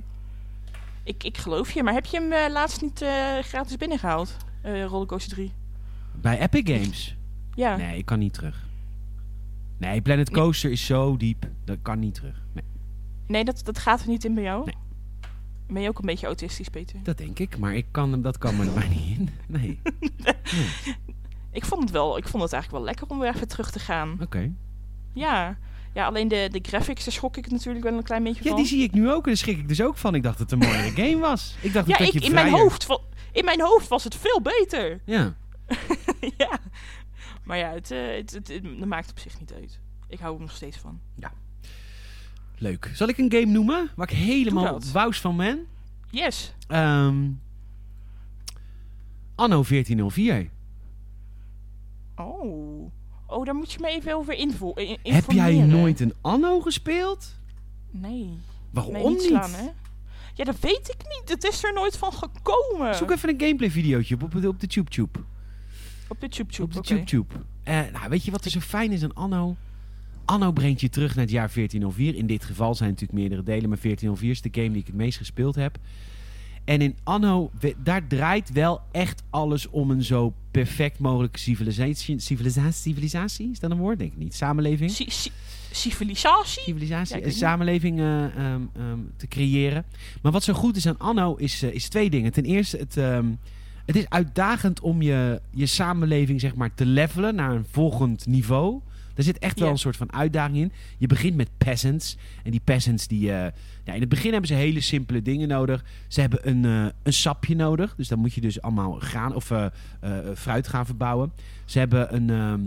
Ik, 1.04 1.24
ik 1.24 1.38
geloof 1.38 1.72
je, 1.72 1.84
maar 1.84 1.94
heb 1.94 2.06
je 2.06 2.18
hem 2.20 2.32
eh, 2.32 2.52
laatst 2.52 2.82
niet 2.82 3.06
gratis 3.42 3.78
binnengehaald? 3.78 4.38
Eh 4.62 4.84
Rollercoaster 4.86 5.32
3. 5.32 5.52
Bij 6.22 6.40
Epic 6.40 6.62
Games. 6.76 7.18
Ja. 7.56 7.76
Nee, 7.76 7.98
ik 7.98 8.06
kan 8.06 8.20
niet 8.20 8.34
terug. 8.34 8.68
Nee, 9.78 10.02
Planet 10.02 10.30
Coaster 10.30 10.72
is 10.72 10.86
zo 10.86 11.18
diep. 11.18 11.48
Dat 11.66 11.78
kan 11.82 12.00
niet 12.00 12.14
terug. 12.14 12.42
Nee, 12.54 12.64
Nee, 13.28 13.44
dat, 13.44 13.62
dat 13.66 13.78
gaat 13.78 14.02
er 14.02 14.08
niet 14.08 14.26
in 14.26 14.34
bij 14.34 14.44
jou? 14.44 14.66
Nee. 14.66 14.76
Ben 15.68 15.82
je 15.82 15.88
ook 15.90 16.00
een 16.00 16.06
beetje 16.06 16.26
autistisch, 16.26 16.70
Peter? 16.70 17.00
dat 17.04 17.18
denk 17.18 17.40
ik. 17.40 17.58
Maar 17.58 17.76
ik 17.76 17.86
kan, 17.92 18.22
dat 18.22 18.38
kan 18.38 18.58
me 18.58 18.66
er 18.66 18.72
maar 18.74 18.90
niet 18.90 19.18
in. 19.18 19.30
Nee. 19.48 19.80
Ik 21.52 21.66
vond 21.66 21.82
het 21.82 21.92
wel, 21.92 22.18
ik 22.18 22.28
vond 22.28 22.44
het 22.44 22.54
eigenlijk 22.54 22.84
wel 22.84 22.94
lekker 22.94 23.08
om 23.10 23.20
weer 23.20 23.36
even 23.36 23.48
terug 23.48 23.72
te 23.72 23.80
gaan. 23.80 24.18
Oké. 24.22 24.52
Ja. 25.14 25.58
Ja, 25.94 26.06
alleen 26.06 26.28
de, 26.28 26.48
de 26.52 26.60
graphics, 26.62 27.04
daar 27.04 27.14
schrok 27.14 27.38
ik 27.38 27.52
natuurlijk 27.52 27.84
wel 27.86 27.94
een 27.98 28.04
klein 28.04 28.24
beetje 28.24 28.44
Ja, 28.44 28.50
van. 28.50 28.58
die 28.58 28.68
zie 28.68 28.84
ik 28.84 28.92
nu 28.92 29.10
ook. 29.12 29.22
En 29.24 29.28
daar 29.28 29.38
schrik 29.38 29.58
ik 29.58 29.68
dus 29.68 29.82
ook 29.82 29.98
van. 29.98 30.16
Ik 30.16 30.24
dacht 30.24 30.38
dat 30.38 30.52
het 30.52 30.62
een 30.62 30.68
mooiere 30.68 30.92
game 31.02 31.18
was. 31.18 31.56
Ik 31.62 31.74
dacht 31.74 31.88
ja, 31.88 31.98
dat 31.98 32.08
ik, 32.08 32.14
je 32.14 32.20
in, 32.20 32.34
mijn 32.34 32.52
hoofd, 32.52 32.88
in 33.32 33.46
mijn 33.46 33.62
hoofd 33.62 33.88
was 33.88 34.04
het 34.04 34.16
veel 34.16 34.42
beter. 34.42 35.02
Ja. 35.06 35.36
ja. 36.38 36.60
Maar 37.44 37.58
ja, 37.58 37.72
het, 37.72 37.92
eh, 37.92 38.00
het, 38.16 38.32
het, 38.48 38.86
maakt 38.86 39.10
op 39.12 39.20
zich 39.20 39.40
niet 39.40 39.54
uit. 39.54 39.80
Ik 40.08 40.20
hou 40.20 40.36
er 40.36 40.42
nog 40.42 40.52
steeds 40.56 40.78
van. 40.78 41.00
Leuk. 42.58 42.92
Zal 42.94 43.08
ik 43.08 43.18
een 43.18 43.32
game 43.32 43.46
noemen? 43.46 43.90
Waar 43.96 44.12
ik 44.12 44.18
helemaal 44.18 44.82
wous 44.94 45.22
van 45.22 45.38
ben? 45.38 45.68
Yes. 46.10 46.54
Ehm, 46.68 47.28
Anno 49.36 49.64
1404. 49.64 50.50
Oh, 53.28 53.46
daar 53.46 53.56
moet 53.56 53.72
je 53.72 53.80
me 53.82 53.88
even 53.88 54.16
over 54.16 54.34
invo 54.34 54.72
in- 54.72 54.98
Heb 55.04 55.32
jij 55.32 55.58
nooit 55.58 56.00
een 56.00 56.14
Anno 56.22 56.60
gespeeld? 56.60 57.36
Nee. 57.92 58.38
Waarom 58.72 58.94
nee, 58.94 59.08
niet 59.08 59.18
niet? 59.18 59.28
slaan, 59.28 59.52
hè? 59.54 59.68
Ja, 60.34 60.44
dat 60.44 60.60
weet 60.60 60.90
ik 60.90 61.08
niet. 61.08 61.30
Het 61.30 61.44
is 61.44 61.64
er 61.64 61.74
nooit 61.74 61.98
van 61.98 62.14
gekomen. 62.14 62.96
Zoek 62.96 63.12
even 63.12 63.30
een 63.30 63.40
gameplay 63.40 63.70
videootje 63.72 64.16
op, 64.16 64.24
op, 64.24 64.42
de- 64.42 64.48
op 64.48 64.60
de 64.60 64.68
TubeTube. 64.68 65.20
Op 66.10 66.20
de 66.20 66.30
tube 66.30 66.64
Op 66.64 66.74
de. 66.74 66.82
TubeTube. 66.82 67.34
Eh, 67.64 67.80
nou, 67.94 68.10
weet 68.10 68.24
je 68.26 68.32
wat 68.32 68.46
er 68.46 68.52
zo 68.52 68.60
fijn 68.60 68.92
is 68.92 69.04
aan 69.04 69.14
Anno? 69.14 69.56
Anno 70.26 70.52
brengt 70.52 70.82
je 70.82 70.90
terug 70.90 71.16
naar 71.16 71.24
het 71.24 71.34
jaar 71.34 71.50
1404. 71.54 72.16
In 72.16 72.28
dit 72.28 72.44
geval 72.44 72.76
zijn 72.76 72.90
het 72.90 73.00
natuurlijk 73.00 73.30
meerdere 73.30 73.44
delen, 73.56 73.70
maar 73.70 73.80
1404 73.82 74.32
is 74.32 74.42
de 74.42 74.50
game 74.62 74.72
die 74.72 74.82
ik 74.82 74.88
het 74.88 74.96
meest 74.96 75.18
gespeeld 75.18 75.56
heb. 75.56 75.78
En 76.66 76.82
in 76.82 76.96
Anno, 77.04 77.52
daar 77.84 78.08
draait 78.08 78.52
wel 78.52 78.82
echt 78.92 79.24
alles 79.30 79.70
om 79.70 79.92
een 79.92 80.04
zo 80.04 80.34
perfect 80.52 81.00
mogelijke 81.00 81.40
civilisatie. 81.40 82.20
Civilisatie, 82.20 82.72
civilisatie? 82.82 83.50
Is 83.52 83.60
dat 83.60 83.72
een 83.72 83.78
woord? 83.78 84.00
Denk 84.00 84.12
ik 84.12 84.18
niet. 84.18 84.36
Samenleving? 84.36 84.92
Ci- 84.92 85.10
ci- 85.10 85.32
Civilisatie? 85.72 86.62
civilisatie, 86.64 87.20
Ja, 87.20 87.26
niet. 87.26 87.36
samenleving 87.36 88.00
eh, 88.00 88.24
ehm, 88.26 88.62
ehm, 88.76 89.00
te 89.16 89.28
creëren. 89.28 89.86
Maar 90.22 90.32
wat 90.32 90.44
zo 90.44 90.54
goed 90.54 90.76
is 90.76 90.88
aan 90.88 90.98
Anno 90.98 91.36
is, 91.36 91.62
eh, 91.64 91.74
is 91.74 91.90
twee 91.90 92.10
dingen. 92.10 92.32
Ten 92.32 92.44
eerste, 92.46 92.78
het, 92.78 92.98
ehm, 92.98 93.26
het 93.90 93.98
is 93.98 94.10
uitdagend 94.10 94.80
om 94.80 95.02
je, 95.02 95.42
je 95.50 95.66
samenleving 95.66 96.40
zeg 96.40 96.56
maar, 96.56 96.74
te 96.74 96.86
levelen 96.86 97.36
naar 97.36 97.52
een 97.52 97.66
volgend 97.72 98.28
niveau. 98.28 98.82
Er 99.16 99.24
zit 99.24 99.40
echt 99.40 99.60
wel 99.60 99.70
een 99.70 99.78
soort 99.78 99.98
van 99.98 100.14
uitdaging 100.14 100.58
in. 100.58 100.72
Je 100.98 101.08
begint 101.08 101.36
met 101.36 101.50
peasants. 101.58 102.18
En 102.44 102.52
die 102.52 102.62
peasants, 102.64 103.08
die, 103.08 103.32
eh, 103.32 103.52
ja, 103.84 103.94
in 103.94 104.00
het 104.00 104.10
begin 104.10 104.32
hebben 104.32 104.48
ze 104.48 104.54
hele 104.54 104.82
simpele 104.82 105.22
dingen 105.22 105.48
nodig. 105.48 105.86
Ze 106.08 106.22
hebben 106.22 106.50
een, 106.50 106.66
eh, 106.66 106.86
een 107.04 107.14
sapje 107.14 107.56
nodig. 107.56 107.96
Dus 107.96 108.08
dan 108.08 108.20
moet 108.20 108.34
je 108.34 108.42
dus 108.42 108.62
allemaal 108.62 108.92
graan 108.92 109.36
of 109.36 109.52
eh, 109.52 109.66
fruit 110.36 110.68
gaan 110.68 110.86
verbouwen. 110.86 111.32
Ze 111.66 111.80
hebben 111.80 112.16
een, 112.16 112.30
ehm, 112.30 112.62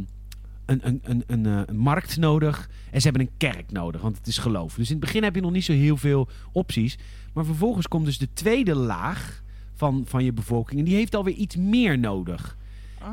een, 0.66 0.88
een, 0.88 1.00
een, 1.02 1.24
een, 1.26 1.68
een 1.68 1.76
markt 1.76 2.16
nodig. 2.16 2.70
En 2.90 3.00
ze 3.00 3.08
hebben 3.08 3.26
een 3.26 3.36
kerk 3.36 3.72
nodig, 3.72 4.00
want 4.00 4.16
het 4.16 4.26
is 4.26 4.38
geloof. 4.38 4.74
Dus 4.74 4.90
in 4.90 4.96
het 4.96 5.04
begin 5.04 5.22
heb 5.22 5.34
je 5.34 5.40
nog 5.40 5.52
niet 5.52 5.64
zo 5.64 5.72
heel 5.72 5.96
veel 5.96 6.28
opties. 6.52 6.98
Maar 7.32 7.44
vervolgens 7.44 7.88
komt 7.88 8.04
dus 8.04 8.18
de 8.18 8.32
tweede 8.32 8.74
laag 8.74 9.41
van, 9.82 10.02
van 10.06 10.24
je 10.24 10.32
bevolking. 10.32 10.78
En 10.78 10.84
die 10.84 10.94
heeft 10.94 11.14
alweer 11.14 11.34
iets 11.34 11.56
meer 11.56 11.98
nodig. 11.98 12.56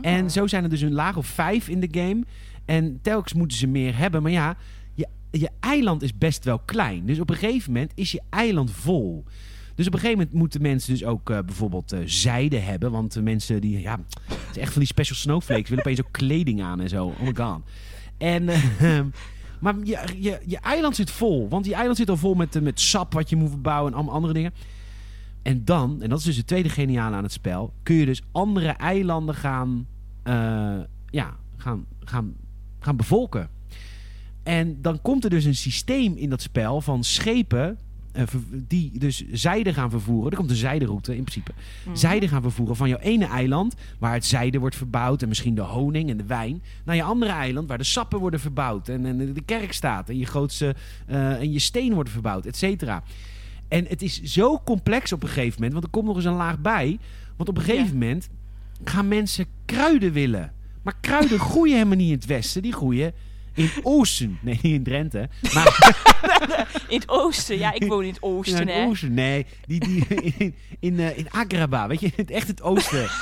En 0.01 0.31
zo 0.31 0.47
zijn 0.47 0.63
er 0.63 0.69
dus 0.69 0.81
een 0.81 0.93
laag 0.93 1.17
of 1.17 1.27
vijf 1.27 1.67
in 1.67 1.79
de 1.79 1.87
game. 1.91 2.23
En 2.65 2.99
telkens 3.01 3.33
moeten 3.33 3.57
ze 3.57 3.67
meer 3.67 3.97
hebben. 3.97 4.21
Maar 4.21 4.31
ja, 4.31 4.57
je, 4.93 5.07
je 5.31 5.49
eiland 5.59 6.01
is 6.01 6.17
best 6.17 6.43
wel 6.43 6.59
klein. 6.59 7.05
Dus 7.05 7.19
op 7.19 7.29
een 7.29 7.35
gegeven 7.35 7.73
moment 7.73 7.91
is 7.95 8.11
je 8.11 8.21
eiland 8.29 8.71
vol. 8.71 9.23
Dus 9.75 9.87
op 9.87 9.93
een 9.93 9.99
gegeven 9.99 10.19
moment 10.19 10.37
moeten 10.37 10.61
mensen 10.61 10.93
dus 10.93 11.03
ook 11.03 11.29
eh, 11.29 11.39
bijvoorbeeld 11.45 11.91
eh, 11.91 11.99
zijde 12.05 12.57
hebben. 12.57 12.91
Want 12.91 13.13
de 13.13 13.21
mensen 13.21 13.61
die, 13.61 13.81
ja, 13.81 13.99
het 14.27 14.55
is 14.55 14.57
echt 14.57 14.71
van 14.71 14.81
die 14.81 14.91
special 14.91 15.17
snowflakes. 15.17 15.69
willen 15.69 15.85
opeens 15.85 16.01
ook 16.05 16.11
kleding 16.11 16.61
aan 16.61 16.81
en 16.81 16.89
zo. 16.89 17.05
Oh 17.05 17.21
my 17.21 17.35
god. 17.35 17.61
En, 18.17 18.49
eh, 18.79 18.99
maar 19.59 19.75
je, 19.83 19.99
je, 20.19 20.39
je 20.45 20.57
eiland 20.57 20.95
zit 20.95 21.11
vol. 21.11 21.49
Want 21.49 21.63
die 21.63 21.73
eiland 21.73 21.97
zit 21.97 22.09
al 22.09 22.17
vol 22.17 22.33
met, 22.33 22.55
eh, 22.55 22.61
met 22.61 22.79
sap 22.79 23.13
wat 23.13 23.29
je 23.29 23.35
moet 23.35 23.49
verbouwen 23.49 23.91
en 23.91 23.97
allemaal 23.97 24.15
andere 24.15 24.33
dingen. 24.33 24.53
En 25.41 25.65
dan, 25.65 26.01
en 26.01 26.09
dat 26.09 26.19
is 26.19 26.25
dus 26.25 26.37
het 26.37 26.47
tweede 26.47 26.69
geniale 26.69 27.15
aan 27.15 27.23
het 27.23 27.31
spel, 27.31 27.73
kun 27.83 27.95
je 27.95 28.05
dus 28.05 28.21
andere 28.31 28.69
eilanden 28.69 29.35
gaan, 29.35 29.87
eh, 30.23 30.79
ja, 31.09 31.35
gaan, 31.57 31.85
gaan, 31.99 32.33
gaan 32.79 32.95
bevolken. 32.95 33.49
En 34.43 34.81
dan 34.81 35.01
komt 35.01 35.23
er 35.23 35.29
dus 35.29 35.45
een 35.45 35.55
systeem 35.55 36.17
in 36.17 36.29
dat 36.29 36.41
spel 36.41 36.81
van 36.81 37.03
schepen 37.03 37.77
eh, 38.11 38.23
die 38.51 38.99
dus 38.99 39.23
zijde 39.31 39.73
gaan 39.73 39.89
vervoeren. 39.89 40.31
Er 40.31 40.37
komt 40.37 40.49
een 40.49 40.55
zijderoute 40.55 41.15
in 41.15 41.23
principe. 41.23 41.51
Mhm. 41.85 41.95
Zijde 41.95 42.27
gaan 42.27 42.41
vervoeren 42.41 42.75
van 42.75 42.89
jouw 42.89 42.97
ene 42.97 43.25
eiland, 43.25 43.75
waar 43.99 44.13
het 44.13 44.25
zijde 44.25 44.59
wordt 44.59 44.75
verbouwd 44.75 45.21
en 45.21 45.27
misschien 45.27 45.55
de 45.55 45.61
honing 45.61 46.09
en 46.09 46.17
de 46.17 46.25
wijn, 46.25 46.63
naar 46.85 46.95
je 46.95 47.03
andere 47.03 47.31
eiland, 47.31 47.67
waar 47.67 47.77
de 47.77 47.83
sappen 47.83 48.19
worden 48.19 48.39
verbouwd 48.39 48.87
en, 48.87 49.05
en 49.05 49.33
de 49.33 49.41
kerk 49.41 49.73
staat 49.73 50.09
en 50.09 50.17
je 50.17 50.25
grootste 50.25 50.75
eh, 51.05 51.39
en 51.39 51.51
je 51.51 51.59
steen 51.59 51.93
worden 51.93 52.13
verbouwd, 52.13 52.45
et 52.45 52.57
cetera. 52.57 53.03
En 53.69 53.85
het 53.87 54.01
is 54.01 54.21
zo 54.21 54.61
complex 54.65 55.11
op 55.11 55.23
een 55.23 55.29
gegeven 55.29 55.53
moment, 55.53 55.73
want 55.73 55.83
er 55.85 55.91
komt 55.91 56.05
nog 56.05 56.15
eens 56.15 56.25
een 56.25 56.33
laag 56.33 56.59
bij. 56.59 56.99
Want 57.37 57.49
op 57.49 57.57
een 57.57 57.63
gegeven 57.63 57.93
moment 57.93 58.29
gaan 58.83 59.07
mensen 59.07 59.45
kruiden 59.65 60.11
willen. 60.11 60.53
Maar 60.81 60.95
kruiden 61.01 61.39
groeien 61.39 61.73
helemaal 61.73 61.97
niet 61.97 62.07
in 62.07 62.15
het 62.15 62.25
westen, 62.25 62.61
die 62.61 62.73
groeien 62.73 63.13
in 63.53 63.65
het 63.65 63.79
oosten. 63.83 64.37
Nee, 64.41 64.59
niet 64.61 64.73
in 64.73 64.83
Drenthe. 64.83 65.29
Maar 65.53 65.97
In 66.87 66.99
het 66.99 67.09
oosten. 67.09 67.57
Ja, 67.57 67.73
ik 67.73 67.83
woon 67.83 68.03
in 68.03 68.09
het 68.09 68.21
oosten, 68.21 68.61
in 68.61 68.67
hè. 68.67 68.73
het 68.73 68.89
oosten. 68.89 69.13
Nee, 69.13 69.45
die, 69.65 69.79
die, 69.79 70.05
in, 70.37 70.55
in, 70.79 70.99
eh, 70.99 71.17
in 71.17 71.31
Agraba, 71.31 71.87
weet 71.87 71.99
je, 71.99 72.11
echt 72.25 72.47
het 72.47 72.61
oosten. 72.61 73.09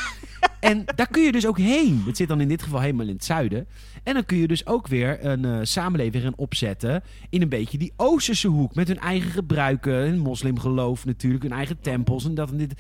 En 0.60 0.84
daar 0.96 1.08
kun 1.08 1.24
je 1.24 1.32
dus 1.32 1.46
ook 1.46 1.58
heen. 1.58 2.04
Het 2.06 2.18
zit 2.18 2.28
dan 2.28 2.42
in 2.42 2.48
dit 2.48 2.64
geval 2.64 2.80
helemaal 2.80 3.08
in 3.08 3.14
het 3.14 3.26
zuiden. 3.26 3.68
En 4.04 4.14
dan 4.14 4.26
kun 4.26 4.38
je 4.38 4.48
dus 4.48 4.66
ook 4.66 4.88
weer 4.88 5.26
een 5.26 5.46
eh, 5.46 5.60
samenleving 5.62 6.24
gaan 6.24 6.36
opzetten 6.36 7.04
in 7.30 7.42
een 7.42 7.50
beetje 7.50 7.78
die 7.78 7.94
Oosterse 7.96 8.48
hoek. 8.48 8.76
Met 8.76 8.88
hun 8.88 9.00
eigen 9.00 9.32
gebruiken, 9.32 9.94
hun 9.94 10.20
moslimgeloof 10.20 11.06
natuurlijk, 11.06 11.44
hun 11.44 11.52
eigen 11.52 11.80
tempels 11.82 12.26
en 12.26 12.36
dat 12.36 12.52
en 12.52 12.58
dit. 12.58 12.74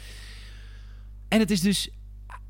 En 1.27 1.39
het 1.39 1.51
is 1.51 1.61
dus 1.61 1.89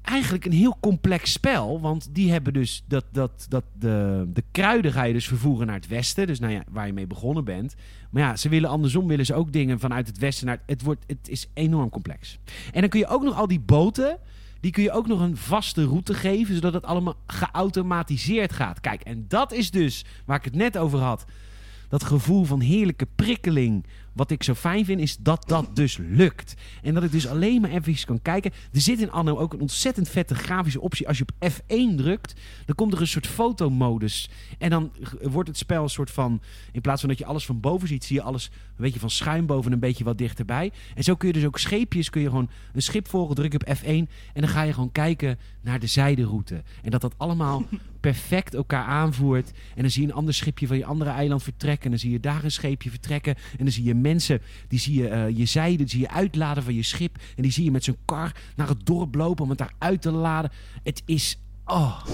eigenlijk 0.02 0.46
een 0.46 0.52
heel 0.52 0.78
complex 0.80 1.32
spel. 1.32 1.82
Want 1.82 2.10
die 2.12 2.32
hebben 2.32 2.54
dus 2.54 2.84
dat, 2.88 3.06
dat, 3.12 3.46
dat 3.50 3.64
de, 3.80 4.26
de 4.34 4.44
kruiden 4.52 4.92
ga 4.92 5.04
je 5.04 5.14
dus 5.14 5.28
vervoeren 5.28 5.68
naar 5.68 5.76
het 5.76 5.88
westen. 5.88 6.28
Dus 6.28 6.40
nou 6.40 6.54
ja, 6.54 6.64
waar 6.70 6.88
je 6.88 6.94
mee 6.94 7.08
begonnen 7.08 7.44
bent. 7.44 7.76
Maar 8.12 8.24
ja, 8.24 8.36
ze 8.36 8.50
willen 8.50 8.70
andersom 8.70 9.08
willen 9.08 9.26
ze 9.26 9.34
ook 9.34 9.52
dingen 9.52 9.80
vanuit 9.80 10.08
het 10.08 10.18
westen 10.18 10.46
naar 10.46 10.62
het 10.66 10.82
wordt 10.82 11.04
het 11.08 11.30
is 11.30 11.50
enorm 11.54 11.90
complex. 11.90 12.40
En 12.72 12.82
dan 12.82 12.90
kun 12.90 13.00
je 13.00 13.08
ook 13.08 13.24
nog 13.24 13.36
al 13.36 13.48
die 13.48 13.60
boten 13.60 14.18
die 14.60 14.72
kun 14.72 14.84
je 14.84 14.92
ook 14.92 15.08
nog 15.08 15.20
een 15.20 15.38
vaste 15.38 15.86
route 15.86 16.14
geven 16.14 16.56
zodat 16.56 16.74
het 16.74 16.86
allemaal 16.86 17.16
geautomatiseerd 17.28 18.54
gaat. 18.54 18.80
Kijk, 18.80 19.02
en 19.02 19.26
dat 19.28 19.52
is 19.52 19.72
dus 19.72 20.06
waar 20.26 20.38
ik 20.38 20.46
het 20.46 20.56
net 20.56 20.78
over 20.78 21.00
had. 21.00 21.26
Dat 21.90 22.04
gevoel 22.04 22.44
van 22.44 22.60
heerlijke 22.60 23.08
prikkeling. 23.16 23.86
Wat 24.18 24.32
ik 24.32 24.44
zo 24.44 24.54
fijn 24.54 24.86
vind, 24.86 25.02
is 25.02 25.18
dat 25.18 25.44
dat 25.48 25.76
dus 25.76 25.98
lukt. 25.98 26.54
En 26.82 26.94
dat 26.94 27.04
ik 27.04 27.12
dus 27.12 27.28
alleen 27.28 27.62
maar 27.62 27.70
even 27.70 28.06
kan 28.06 28.22
kijken. 28.22 28.52
Er 28.72 28.82
zit 28.82 29.02
in 29.02 29.12
Anno 29.12 29.38
ook 29.38 29.54
een 29.54 29.60
ontzettend 29.60 30.10
vette 30.10 30.36
grafische 30.36 30.82
optie. 30.82 31.08
Als 31.08 31.18
je 31.18 31.26
op 31.26 31.52
F1 31.52 31.96
drukt, 31.96 32.34
dan 32.66 32.76
komt 32.76 32.94
er 32.94 33.02
een 33.02 33.08
soort 33.08 33.28
fotomodus. 33.28 34.30
En 34.58 34.70
dan 34.70 34.92
wordt 35.22 35.50
het 35.50 35.58
spel 35.58 35.84
een 35.84 35.90
soort 35.90 36.12
van... 36.12 36.42
In 36.72 36.82
plaats 36.82 37.00
van 37.00 37.10
dat 37.10 37.18
je 37.18 37.26
alles 37.26 37.46
van 37.46 37.60
boven 37.60 37.88
ziet, 37.88 38.06
zie 38.06 38.16
je 38.16 38.22
alles 38.22 38.46
een 38.46 38.84
beetje 38.84 39.00
van 39.00 39.10
schuin 39.10 39.46
boven 39.46 39.72
een 39.72 39.80
beetje 39.80 40.04
wat 40.04 40.18
dichterbij. 40.18 40.72
En 40.96 41.04
zo 41.04 41.16
kun 41.16 41.28
je 41.28 41.34
dus 41.34 41.46
ook 41.46 41.60
scheepjes, 41.60 42.10
kun 42.10 42.22
je 42.22 42.30
gewoon 42.30 42.50
een 42.74 42.82
schip 42.82 43.08
volgen, 43.08 43.36
druk 43.36 43.54
op 43.54 43.78
F1. 43.78 43.86
En 43.86 44.08
dan 44.34 44.48
ga 44.48 44.62
je 44.62 44.74
gewoon 44.74 44.92
kijken 44.92 45.40
naar 45.62 45.80
de 45.80 45.88
zijderoute. 45.88 46.64
En 46.84 46.92
dat 46.92 47.02
dat 47.02 47.14
allemaal 47.18 47.64
perfect 48.00 48.54
elkaar 48.54 48.84
aanvoert. 48.86 49.52
En 49.76 49.82
dan 49.82 49.92
zie 49.92 50.02
je 50.02 50.08
een 50.08 50.14
ander 50.14 50.34
schipje 50.34 50.68
van 50.68 50.78
je 50.78 50.86
andere 50.86 51.10
eiland 51.10 51.44
vertrekken. 51.44 51.84
En 51.84 51.90
dan 51.90 52.00
zie 52.00 52.12
je 52.12 52.20
daar 52.20 52.44
een 52.44 52.52
scheepje 52.52 52.90
vertrekken. 52.90 53.36
En 53.36 53.64
dan 53.64 53.72
zie 53.72 53.84
je 53.84 53.96
mensen, 53.96 54.42
die 54.68 54.80
zie 54.80 55.02
je 55.02 55.08
eh, 55.08 55.38
je 55.38 55.46
zijde, 55.46 55.78
die 55.78 55.90
zie 55.90 56.00
je 56.00 56.10
uitladen 56.10 56.64
van 56.64 56.74
je 56.74 56.84
schip. 56.84 57.16
En 57.36 57.42
die 57.44 57.52
zie 57.52 57.64
je 57.64 57.72
met 57.72 57.84
zo'n 57.84 57.98
kar 58.06 58.36
naar 58.56 58.68
het 58.68 58.86
dorp 58.86 59.16
lopen 59.16 59.44
om 59.44 59.50
het 59.50 59.58
daar 59.60 59.74
uit 59.78 60.02
te 60.02 60.12
laden. 60.12 60.52
Het 60.84 61.02
is, 61.06 61.40
oh, 61.66 62.06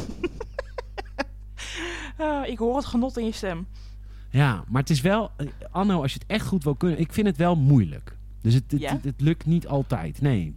Ah, 2.17 2.47
ik 2.47 2.57
hoor 2.57 2.75
het 2.75 2.85
genot 2.85 3.17
in 3.17 3.25
je 3.25 3.31
stem. 3.31 3.67
ja. 4.29 4.63
Maar 4.67 4.81
het 4.81 4.89
is 4.89 5.01
wel, 5.01 5.31
eh, 5.37 5.47
Anno, 5.71 6.01
als 6.01 6.13
je 6.13 6.19
het 6.19 6.27
echt 6.27 6.45
goed 6.45 6.63
wil 6.63 6.75
kunnen, 6.75 6.99
ik 6.99 7.13
vind 7.13 7.27
het 7.27 7.37
wel 7.37 7.55
moeilijk. 7.55 8.15
Dus 8.41 8.53
het, 8.53 8.71
het, 8.71 8.81
Ja? 8.81 8.91
het, 8.91 9.03
het 9.03 9.21
lukt 9.21 9.45
niet 9.45 9.67
altijd, 9.67 10.21
nee. 10.21 10.55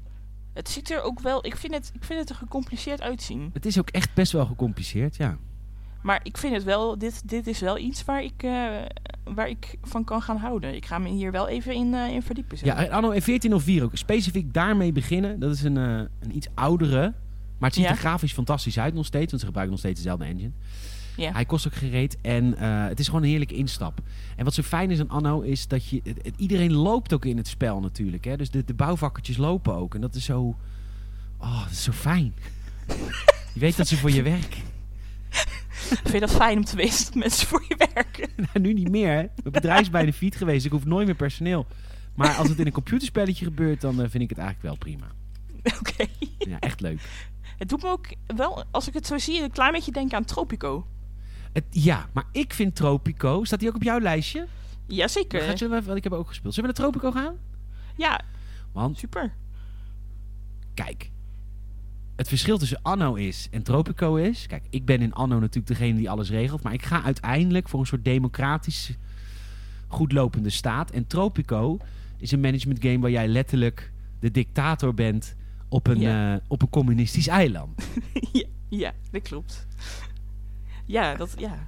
Het 0.56 0.68
ziet 0.68 0.90
er 0.90 1.02
ook 1.02 1.20
wel... 1.20 1.46
Ik 1.46 1.56
vind 1.56 1.74
het, 1.74 1.90
ik 1.94 2.04
vind 2.04 2.20
het 2.20 2.28
er 2.28 2.34
gecompliceerd 2.34 3.00
uitzien. 3.00 3.50
Het 3.52 3.66
is 3.66 3.78
ook 3.78 3.90
echt 3.90 4.14
best 4.14 4.32
wel 4.32 4.46
gecompliceerd, 4.46 5.16
ja. 5.16 5.36
Maar 6.02 6.20
ik 6.22 6.36
vind 6.38 6.54
het 6.54 6.64
wel... 6.64 6.98
Dit, 6.98 7.28
dit 7.28 7.46
is 7.46 7.60
wel 7.60 7.78
iets 7.78 8.04
waar 8.04 8.22
ik, 8.22 8.42
eh, 8.42 8.66
waar 9.24 9.48
ik 9.48 9.74
van 9.82 10.04
kan 10.04 10.22
gaan 10.22 10.36
houden. 10.36 10.74
Ik 10.74 10.86
ga 10.86 10.98
me 10.98 11.08
hier 11.08 11.32
wel 11.32 11.48
even 11.48 11.74
in, 11.74 11.94
eh, 11.94 12.08
in 12.08 12.22
verdiepen. 12.22 12.58
zeg. 12.58 12.66
Ja, 12.66 12.84
en 12.84 12.90
Anno 12.90 13.08
1404 13.10 13.82
ook. 13.82 13.90
Specifiek 13.96 14.54
daarmee 14.54 14.92
beginnen. 14.92 15.38
Dat 15.40 15.52
is 15.52 15.62
een, 15.62 15.76
eh, 15.76 15.84
een 16.20 16.36
iets 16.36 16.48
oudere. 16.54 17.00
Maar 17.58 17.68
het 17.68 17.74
ziet 17.74 17.84
Ja. 17.84 17.90
er 17.90 17.96
grafisch 17.96 18.32
fantastisch 18.32 18.78
uit 18.78 18.94
nog 18.94 19.06
steeds. 19.06 19.26
Want 19.26 19.40
ze 19.40 19.46
gebruiken 19.46 19.74
nog 19.76 19.84
steeds 19.84 20.00
dezelfde 20.02 20.24
engine. 20.24 20.50
Hij 21.16 21.44
kost 21.44 21.66
ook 21.66 21.74
gereed. 21.74 22.16
En 22.20 22.56
eh, 22.58 22.86
het 22.86 22.98
is 22.98 23.06
gewoon 23.06 23.22
een 23.22 23.28
heerlijke 23.28 23.54
instap. 23.54 24.00
En 24.36 24.44
wat 24.44 24.54
zo 24.54 24.62
fijn 24.62 24.90
is 24.90 25.00
aan 25.00 25.08
Anno 25.10 25.40
is 25.40 25.68
dat 25.68 25.86
je... 25.88 26.00
het- 26.04 26.34
iedereen 26.36 26.72
loopt 26.72 27.12
ook 27.14 27.24
in 27.24 27.36
het 27.36 27.48
spel 27.48 27.80
natuurlijk. 27.80 28.24
Hè? 28.24 28.36
Dus 28.36 28.50
de, 28.50 28.64
de 28.64 28.74
bouwvakkertjes 28.74 29.36
lopen 29.36 29.74
ook. 29.74 29.94
En 29.94 30.00
dat 30.00 30.14
is 30.14 30.24
zo... 30.24 30.56
Oh, 31.38 31.62
dat 31.62 31.70
is 31.70 31.82
zo 31.82 31.92
fijn. 31.92 32.34
je 33.54 33.60
weet 33.60 33.76
dat 33.76 33.88
ze 33.88 33.96
voor 33.96 34.10
je 34.10 34.22
werken. 34.22 34.62
Vind 35.78 36.12
je 36.12 36.20
dat 36.20 36.30
fijn 36.34 36.58
om 36.58 36.64
te 36.64 36.76
weten 36.76 37.04
dat 37.04 37.14
mensen 37.14 37.46
voor 37.46 37.64
je 37.68 37.88
werken? 37.94 38.28
nou, 38.52 38.58
nu 38.60 38.72
niet 38.72 38.90
meer. 38.90 39.08
Hè? 39.10 39.16
Mijn 39.16 39.30
bedrijf 39.52 39.80
is 39.80 39.90
bij 39.90 40.04
de 40.04 40.12
fiets 40.12 40.36
geweest. 40.36 40.64
Ik 40.64 40.70
hoef 40.72 40.84
nooit 40.84 41.06
meer 41.06 41.14
personeel. 41.16 41.66
Maar 42.14 42.34
als 42.34 42.48
het 42.48 42.58
in 42.58 42.66
een 42.66 42.72
computerspelletje 42.72 43.44
gebeurt, 43.44 43.80
dan 43.80 44.02
eh, 44.02 44.10
vind 44.10 44.22
ik 44.22 44.28
het 44.28 44.38
eigenlijk 44.38 44.68
wel 44.68 44.76
prima. 44.76 45.06
Oké. 45.80 46.04
Ja, 46.38 46.60
echt 46.60 46.80
leuk. 46.80 47.00
Het 47.58 47.68
doet 47.68 47.82
me 47.82 47.88
ook 47.88 48.06
wel, 48.36 48.64
als 48.70 48.88
ik 48.88 48.94
het 48.94 49.06
zo 49.06 49.18
zie, 49.18 49.42
een 49.42 49.50
klein 49.50 49.72
beetje 49.72 49.92
denken 49.92 50.16
aan 50.16 50.24
Tropico. 50.24 50.86
Het, 51.56 51.64
ja, 51.70 52.08
maar 52.12 52.24
ik 52.32 52.54
vind 52.54 52.74
Tropico... 52.74 53.44
Staat 53.44 53.60
die 53.60 53.68
ook 53.68 53.74
op 53.74 53.82
jouw 53.82 54.00
lijstje? 54.00 54.46
Jazeker. 54.86 55.40
Gaat 55.40 55.58
je, 55.58 55.68
want 55.68 55.96
ik 55.96 56.04
heb 56.04 56.12
ook 56.12 56.28
gespeeld. 56.28 56.54
Zullen 56.54 56.70
we 56.70 56.80
naar 56.80 56.90
Tropico 56.90 57.20
gaan? 57.20 57.36
Ja, 57.96 58.20
Want, 58.72 58.98
super. 58.98 59.34
kijk. 60.74 61.10
het 62.16 62.28
verschil 62.28 62.58
tussen 62.58 62.82
Anno 62.82 63.14
is 63.14 63.48
en 63.50 63.62
Tropico 63.62 64.14
is... 64.16 64.46
Kijk, 64.46 64.62
ik 64.70 64.84
ben 64.84 65.00
in 65.00 65.14
Anno 65.14 65.38
natuurlijk 65.38 65.66
degene 65.66 65.98
die 65.98 66.10
alles 66.10 66.30
regelt. 66.30 66.62
Maar 66.62 66.72
ik 66.72 66.84
ga 66.84 67.02
uiteindelijk 67.02 67.68
voor 67.68 67.80
een 67.80 67.86
soort 67.86 68.04
democratisch 68.04 68.90
goedlopende 69.86 70.50
staat. 70.50 70.90
En 70.90 71.06
Tropico 71.06 71.78
is 72.18 72.32
een 72.32 72.40
management 72.40 72.82
game 72.82 72.98
waar 72.98 73.10
jij 73.10 73.28
letterlijk 73.28 73.92
de 74.20 74.30
dictator 74.30 74.94
bent 74.94 75.34
op 75.68 75.86
een, 75.86 76.02
eh, 76.02 76.34
op 76.48 76.62
een 76.62 76.70
communistisch 76.70 77.26
eiland. 77.26 77.88
ja, 78.32 78.46
ja, 78.68 78.92
dat 79.10 79.22
klopt. 79.22 79.66
Ja, 80.86 81.14
dat, 81.14 81.34
ja. 81.38 81.66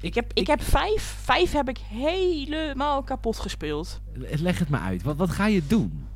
Ik 0.00 0.14
heb, 0.14 0.30
ik 0.30 0.38
ik- 0.38 0.46
heb 0.46 0.62
vijf, 0.62 1.02
vijf 1.22 1.52
heb 1.52 1.68
ik 1.68 1.78
helemaal 1.78 3.02
kapot 3.02 3.38
gespeeld. 3.38 4.00
Leg 4.14 4.58
het 4.58 4.68
maar 4.68 4.80
uit. 4.80 5.02
Wat, 5.02 5.16
wat 5.16 5.30
ga 5.30 5.46
je 5.46 5.66
doen? 5.66 6.06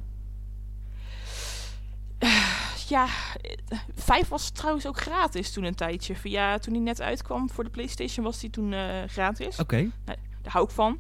Ja, 2.88 3.06
eh, 3.40 3.78
vijf 3.94 4.28
was 4.28 4.50
trouwens 4.50 4.86
ook 4.86 5.00
gratis 5.00 5.52
toen 5.52 5.64
een 5.64 5.74
tijdje. 5.74 6.14
Ja, 6.22 6.58
toen 6.58 6.74
hij 6.74 6.82
net 6.82 7.00
uitkwam 7.00 7.50
voor 7.50 7.64
de 7.64 7.70
PlayStation 7.70 8.24
was 8.24 8.40
hij 8.40 8.50
toen 8.50 8.72
eh, 8.72 9.02
gratis. 9.06 9.58
Oké, 9.58 9.90
Daar 10.04 10.16
hou 10.52 10.64
ik 10.64 10.70
van. 10.70 10.98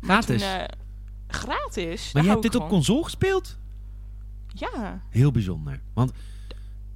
Maar 0.00 0.22
gratis. 0.22 0.40
Toen, 0.42 0.50
eh, 0.50 0.64
gratis? 1.26 2.12
maar 2.12 2.22
je 2.22 2.28
hebt 2.28 2.42
dit 2.42 2.54
op 2.54 2.68
console 2.68 3.04
gespeeld? 3.04 3.58
Ja, 4.48 5.02
Heel 5.10 5.30
bijzonder. 5.30 5.80
Want 5.94 6.12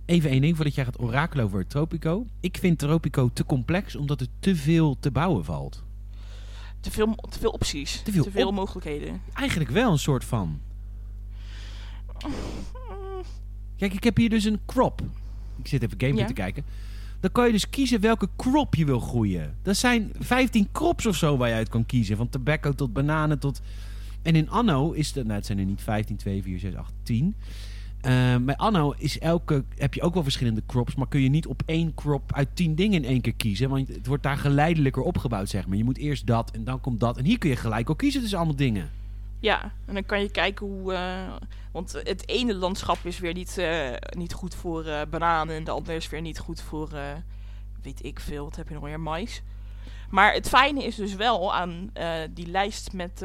even 0.07 0.31
één 0.31 0.41
ding 0.41 0.57
voordat 0.57 0.75
jij 0.75 0.85
gaat 0.85 1.01
orakelen 1.01 1.45
over 1.45 1.67
Tropico. 1.67 2.27
Ik 2.41 2.57
vind 2.59 2.79
Tropico 2.79 3.31
te 3.33 3.45
complex 3.45 3.97
omdat 3.97 4.21
er 4.21 4.27
te 4.41 4.57
veel 4.57 4.97
te 5.01 5.11
bouwen 5.11 5.45
valt. 5.45 5.85
te 6.81 6.91
veel, 6.91 7.15
te 7.31 7.39
veel 7.39 7.51
opties. 7.51 8.03
Te 8.03 8.13
veel 8.31 8.49
op- 8.49 8.55
mogelijkheden. 8.55 9.21
Eigenlijk 9.33 9.71
wel 9.71 9.93
een 9.93 9.99
soort 9.99 10.25
van. 10.25 10.61
Kijk, 13.77 13.93
ik 13.95 14.05
heb 14.05 14.17
hier 14.17 14.29
dus 14.31 14.45
een 14.45 14.61
crop. 14.67 15.01
Ik 15.63 15.67
zit 15.69 15.83
even 15.83 16.01
gameplay 16.01 16.23
Ja. 16.23 16.29
te 16.29 16.33
kijken. 16.41 16.65
Dan 17.21 17.33
kan 17.33 17.47
je 17.47 17.53
dus 17.53 17.71
kiezen 17.71 18.01
welke 18.01 18.29
crop 18.37 18.75
je 18.75 18.85
wil 18.85 19.01
groeien. 19.01 19.57
Dat 19.63 19.77
zijn 19.77 20.13
15 20.19 20.69
crops 20.73 21.07
of 21.07 21.17
zo 21.17 21.37
waar 21.37 21.49
je 21.49 21.55
uit 21.55 21.69
kan 21.69 21.87
kiezen. 21.87 22.17
Van 22.17 22.29
tobacco 22.29 22.73
tot 22.73 22.93
bananen 22.93 23.39
tot... 23.39 23.61
En 24.23 24.37
in 24.37 24.51
Anno 24.51 24.93
is 24.93 25.15
het... 25.15 25.25
Nou, 25.25 25.37
het 25.37 25.47
zijn 25.47 25.59
er 25.59 25.65
niet 25.65 25.83
15, 25.83 26.17
2, 26.17 26.43
4, 26.43 26.59
6, 26.59 26.75
8, 26.75 26.93
10. 27.03 27.35
Eh, 28.01 28.37
bij 28.41 28.57
Anno 28.57 28.95
is 28.99 29.19
elke, 29.19 29.65
heb 29.77 29.95
je 29.95 30.03
ook 30.03 30.15
wel 30.15 30.23
verschillende 30.23 30.63
crops, 30.67 30.95
maar 30.95 31.09
kun 31.09 31.21
je 31.21 31.29
niet 31.29 31.47
op 31.47 31.63
één 31.67 31.95
crop 31.95 32.33
uit 32.35 32.49
10 32.55 32.75
dingen 32.75 33.05
in 33.05 33.09
één 33.11 33.21
keer 33.21 33.35
kiezen. 33.35 33.69
Want 33.69 33.89
het 33.89 34.07
wordt 34.07 34.23
daar 34.23 34.37
geleidelijker 34.37 35.03
opgebouwd, 35.03 35.49
zeg 35.49 35.67
maar. 35.67 35.77
Je 35.77 35.85
moet 35.85 35.99
eerst 35.99 36.27
dat 36.27 36.51
en 36.51 36.65
dan 36.65 36.81
komt 36.81 37.01
dat. 37.01 37.17
En 37.17 37.25
hier 37.25 37.39
kun 37.39 37.51
je 37.51 37.57
gelijk 37.57 37.91
ook 37.91 37.99
kiezen 37.99 38.21
tussen 38.21 38.39
allemaal 38.39 38.57
dingen. 38.57 38.91
Ja, 39.41 39.73
en 39.87 39.95
dan 39.95 40.07
kan 40.07 40.21
je 40.21 40.31
kijken 40.31 40.67
hoe... 40.67 40.93
eh, 40.93 41.33
want 41.73 41.93
het 41.93 42.29
ene 42.29 42.55
landschap 42.55 42.99
is 43.03 43.19
weer 43.19 43.35
niet, 43.35 43.59
eh, 43.59 43.91
niet 44.17 44.33
goed 44.33 44.55
voor 44.55 44.85
bananen... 45.11 45.57
en 45.57 45.65
de 45.65 45.71
andere 45.71 45.97
is 45.97 46.09
weer 46.09 46.21
niet 46.21 46.39
goed 46.39 46.61
voor... 46.61 46.89
weet 47.83 48.05
ik 48.05 48.21
veel, 48.21 48.45
wat 48.45 48.57
heb 48.57 48.69
je 48.69 48.75
nog 48.75 48.83
meer? 48.83 49.01
Mais. 49.01 49.43
Maar 50.11 50.33
het 50.33 50.49
fijne 50.49 50.85
is 50.85 50.95
dus 50.95 51.15
wel 51.15 51.55
aan 51.55 51.91
die 52.31 52.47
lijst 52.47 52.93
met 52.93 53.25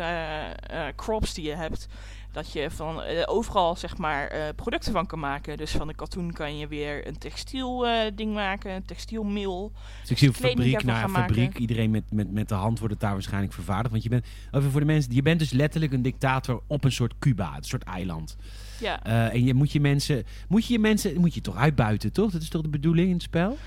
crops 0.95 1.33
die 1.33 1.45
je 1.45 1.55
hebt... 1.55 1.87
dat 2.31 2.51
je 2.51 2.71
van 2.71 3.01
eh, 3.01 3.23
overal 3.25 3.75
zeg 3.75 3.97
maar 3.97 4.27
eh, 4.27 4.41
producten 4.55 4.91
van 4.91 5.05
kan 5.05 5.19
maken. 5.19 5.57
Dus 5.57 5.71
van 5.71 5.87
de 5.87 5.95
katoen 5.95 6.31
kan 6.31 6.57
je 6.57 6.67
weer 6.67 7.07
een 7.07 7.17
textiel 7.17 7.87
eh, 7.87 8.11
ding 8.15 8.33
maken, 8.33 8.71
een 8.71 8.85
textielmeel. 8.85 9.71
Ik 10.07 10.17
zie 10.17 10.29
op 10.29 10.35
Kleding 10.35 10.57
fabriek 10.57 10.85
daarvan 10.85 11.11
naar 11.11 11.21
fabriek. 11.21 11.45
maken. 11.45 11.61
Iedereen 11.61 11.91
met, 11.91 12.03
met, 12.11 12.31
met 12.31 12.49
de 12.49 12.55
hand 12.55 12.79
wordt 12.79 12.93
het 12.93 13.03
daar 13.03 13.13
waarschijnlijk 13.13 13.53
vervaardigd. 13.53 13.91
Want 13.91 14.03
je 14.03 14.09
bent, 14.09 14.25
even 14.51 14.71
voor 14.71 14.79
de 14.79 14.85
mensen, 14.85 15.15
je 15.15 15.21
bent 15.21 15.39
dus 15.39 15.51
letterlijk 15.51 15.93
een 15.93 16.01
dictator 16.01 16.61
op 16.67 16.83
een 16.83 16.91
soort 16.91 17.13
Cuba, 17.19 17.55
een 17.55 17.63
soort 17.63 17.83
eiland. 17.83 18.37
Ja, 18.79 19.03
en 19.31 19.43
je 19.45 19.53
moet 19.53 19.71
je 19.71 19.79
mensen, 19.79 20.23
moet 20.47 20.65
je 20.65 20.73
je 20.73 20.79
mensen, 20.79 21.19
moet 21.19 21.33
je 21.33 21.41
toch 21.41 21.55
uitbuiten, 21.55 22.11
toch? 22.11 22.31
Dat 22.31 22.41
is 22.41 22.49
toch 22.49 22.61
de 22.61 22.69
bedoeling 22.69 23.07
in 23.07 23.13
het 23.13 23.23
spel? 23.23 23.57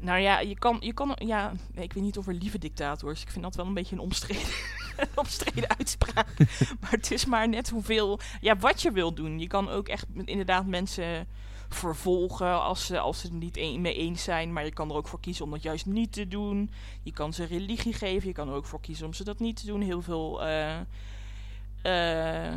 Nou 0.00 0.20
ja, 0.20 0.40
je 0.40 0.58
kan, 0.58 0.76
je 0.80 0.92
kan, 0.92 1.16
ja, 1.16 1.52
ik 1.74 1.92
weet 1.92 2.02
niet 2.02 2.18
of 2.18 2.26
er 2.26 2.34
lieve 2.34 2.58
dictators. 2.58 3.22
Ik 3.22 3.30
vind 3.30 3.44
dat 3.44 3.54
wel 3.54 3.66
een 3.66 3.74
beetje 3.74 3.94
een 3.94 4.02
omstreden, 4.02 4.52
omstreden 5.14 5.76
uitspraak. 5.78 6.28
maar 6.80 6.90
het 6.90 7.10
is 7.10 7.24
maar 7.24 7.48
net 7.48 7.70
hoeveel, 7.70 8.20
ja, 8.40 8.56
wat 8.56 8.82
je 8.82 8.92
wil 8.92 9.14
doen. 9.14 9.38
Je 9.38 9.46
kan 9.46 9.68
ook 9.68 9.88
echt 9.88 10.06
inderdaad 10.24 10.66
mensen 10.66 11.26
vervolgen 11.68 12.62
als 12.62 12.86
ze, 12.86 12.98
als 12.98 13.20
ze 13.20 13.26
het 13.26 13.36
niet 13.36 13.78
mee 13.78 13.94
eens 13.94 14.22
zijn. 14.22 14.52
Maar 14.52 14.64
je 14.64 14.72
kan 14.72 14.90
er 14.90 14.96
ook 14.96 15.08
voor 15.08 15.20
kiezen 15.20 15.44
om 15.44 15.50
dat 15.50 15.62
juist 15.62 15.86
niet 15.86 16.12
te 16.12 16.28
doen. 16.28 16.70
Je 17.02 17.12
kan 17.12 17.32
ze 17.32 17.44
religie 17.44 17.92
geven. 17.92 18.28
Je 18.28 18.34
kan 18.34 18.48
er 18.48 18.54
ook 18.54 18.66
voor 18.66 18.80
kiezen 18.80 19.06
om 19.06 19.12
ze 19.12 19.24
dat 19.24 19.38
niet 19.38 19.56
te 19.56 19.66
doen. 19.66 19.80
Heel 19.80 20.02
veel 20.02 20.44
eh, 20.44 20.78
eh, 21.82 22.52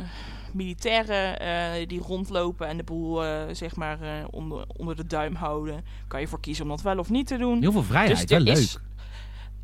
militairen 0.52 1.40
eh, 1.40 1.86
die 1.88 2.00
rondlopen 2.00 2.68
en 2.68 2.76
de 2.76 2.82
boel 2.82 3.24
eh, 3.24 3.42
zeg 3.52 3.76
maar 3.76 3.98
onder, 4.30 4.64
onder 4.76 4.96
de 4.96 5.06
duim 5.06 5.34
houden. 5.34 5.84
Kan 6.08 6.20
je 6.20 6.28
voor 6.28 6.40
kiezen 6.40 6.64
om 6.64 6.70
dat 6.70 6.82
wel 6.82 6.98
of 6.98 7.10
niet 7.10 7.26
te 7.26 7.36
doen. 7.36 7.60
Heel 7.60 7.72
veel 7.72 7.82
vrijheid, 7.82 8.28
Dus 8.28 8.38
leuk. 8.42 8.56
is- 8.56 8.78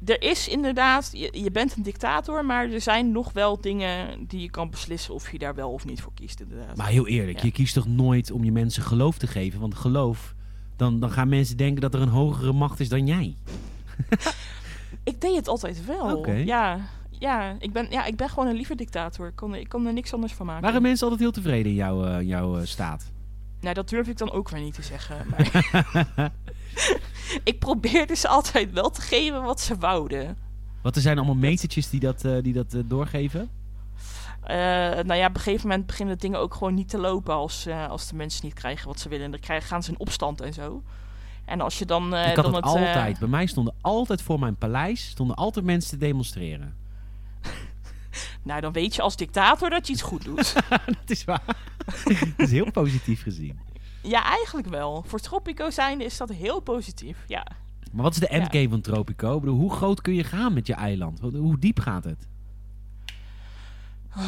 Er 0.05 0.23
is 0.23 0.49
inderdaad, 0.49 1.11
je, 1.13 1.29
je 1.43 1.51
bent 1.51 1.77
een 1.77 1.83
dictator, 1.83 2.45
maar 2.45 2.71
er 2.71 2.81
zijn 2.81 3.13
nog 3.13 3.33
wel 3.33 3.61
dingen 3.61 4.27
die 4.27 4.41
je 4.41 4.51
kan 4.51 4.71
beslissen 4.71 5.15
of 5.15 5.33
je 5.33 5.39
daar 5.39 5.55
wel 5.55 5.71
of 5.71 5.85
niet 5.85 6.01
voor 6.01 6.13
kiest. 6.15 6.41
Inderdaad. 6.41 6.77
Maar 6.77 6.89
heel 6.89 7.07
eerlijk, 7.07 7.39
Ja. 7.39 7.45
je 7.45 7.51
kiest 7.53 7.75
toch 7.75 7.87
nooit 7.87 8.31
om 8.31 8.45
je 8.45 8.53
mensen 8.53 8.83
geloof 8.83 9.19
te 9.19 9.27
geven? 9.27 9.61
Want 9.61 9.75
geloof, 9.75 10.35
dan, 10.77 11.01
dan 11.01 11.11
gaan 11.11 11.29
mensen 11.29 11.57
denken 11.57 11.81
dat 11.81 11.95
er 11.95 12.01
een 12.01 12.09
hogere 12.09 12.53
macht 12.53 12.81
is 12.81 12.89
dan 12.89 13.07
jij. 13.07 13.35
Ik 15.05 15.21
deed 15.21 15.37
het 15.37 15.49
altijd 15.49 15.85
wel. 15.87 16.31
Ja, 16.31 16.81
ja, 17.21 17.57
ik 17.59 17.73
ben, 17.73 17.87
ja, 17.91 18.05
ik 18.05 18.17
ben 18.17 18.29
gewoon 18.29 18.47
een 18.47 18.57
lieve 18.57 18.75
dictator. 18.75 19.27
Ik 19.27 19.37
kon, 19.37 19.55
ik 19.55 19.69
kon 19.69 19.87
er 19.87 19.93
niks 19.93 20.15
anders 20.15 20.33
van 20.33 20.47
maken. 20.47 20.63
Waren 20.63 20.83
mensen 20.83 21.03
altijd 21.03 21.23
heel 21.23 21.43
tevreden 21.43 21.71
in 21.71 21.77
jouw, 21.77 22.05
eh, 22.05 22.27
jouw 22.27 22.59
eh, 22.59 22.67
staat? 22.67 23.11
Nou, 23.61 23.75
dat 23.75 23.89
durf 23.89 24.09
ik 24.09 24.19
dan 24.19 24.31
ook 24.31 24.49
weer 24.49 24.61
niet 24.61 24.75
te 24.75 24.83
zeggen. 24.83 25.17
Maar 25.31 26.33
ik 27.51 27.59
probeerde 27.59 28.15
ze 28.15 28.29
altijd 28.29 28.73
wel 28.73 28.91
te 28.91 29.01
geven 29.01 29.43
wat 29.43 29.61
ze 29.61 29.77
wouden. 29.77 30.37
Want 30.83 30.97
er 30.97 31.03
zijn 31.03 31.17
allemaal 31.17 31.35
metertjes 31.35 31.91
die 31.91 32.01
dat, 32.01 32.25
eh, 32.25 32.43
die 32.43 32.53
dat 32.53 32.75
doorgeven. 32.85 33.51
Eh, 34.43 34.57
nou 35.05 35.15
ja, 35.15 35.27
op 35.27 35.35
een 35.35 35.41
gegeven 35.41 35.69
moment 35.69 35.87
beginnen 35.87 36.15
de 36.15 36.21
dingen 36.21 36.39
ook 36.39 36.55
gewoon 36.55 36.75
niet 36.75 36.89
te 36.89 36.99
lopen 36.99 37.35
als, 37.35 37.69
als 37.89 38.09
de 38.09 38.17
mensen 38.17 38.45
niet 38.45 38.55
krijgen 38.55 38.87
wat 38.87 39.01
ze 39.01 39.09
willen. 39.09 39.25
En 39.25 39.31
dan 39.31 39.41
krijgen, 39.41 39.69
gaan 39.69 39.83
ze 39.83 39.91
in 39.91 39.99
opstand 39.99 40.41
en 40.41 40.53
zo. 40.53 40.83
En 41.45 41.61
als 41.61 41.79
je 41.79 41.87
dan. 41.87 42.15
ik 42.15 42.37
had 42.37 42.45
dan 42.45 42.55
het 42.55 42.65
altijd. 42.65 43.19
Bij 43.19 43.29
mij 43.29 43.47
stonden 43.47 43.75
altijd 43.81 44.23
voor 44.23 44.39
mijn 44.39 44.57
paleis 44.57 45.09
stonden 45.09 45.37
altijd 45.37 45.65
mensen 45.65 45.91
te 45.91 46.07
demonstreren. 46.07 46.81
nou, 48.43 48.61
dan 48.61 48.73
weet 48.73 48.95
je 48.95 49.03
als 49.03 49.17
dictator 49.17 49.71
dat 49.71 49.87
je 49.87 49.93
iets 49.93 50.03
goed 50.03 50.25
doet. 50.25 50.55
dat 50.99 51.11
is 51.11 51.25
waar. 51.25 51.43
dat 52.37 52.47
is 52.47 52.51
heel 52.51 52.71
positief 52.71 53.23
gezien. 53.23 53.59
ja, 54.03 54.25
eigenlijk 54.25 54.69
wel. 54.69 55.05
Voor 55.07 55.19
Tropico 55.21 55.71
zijnde 55.71 56.05
is 56.05 56.17
dat 56.17 56.29
heel 56.29 56.61
positief. 56.61 57.25
Ja. 57.27 57.47
Maar 57.93 58.03
wat 58.03 58.13
is 58.13 58.21
de 58.21 58.29
endgame 58.29 58.69
van 58.69 58.81
Tropico? 58.81 59.35
Ik 59.35 59.41
bedoel, 59.41 59.59
hoe 59.59 59.73
groot 59.73 60.01
kun 60.01 60.15
je 60.15 60.25
gaan 60.25 60.53
met 60.53 60.67
je 60.67 60.75
eiland? 60.75 61.21
Hoe- 61.21 61.59
diep 61.59 61.79
gaat 61.81 62.05
het? 62.05 62.29
Ah, 64.11 64.23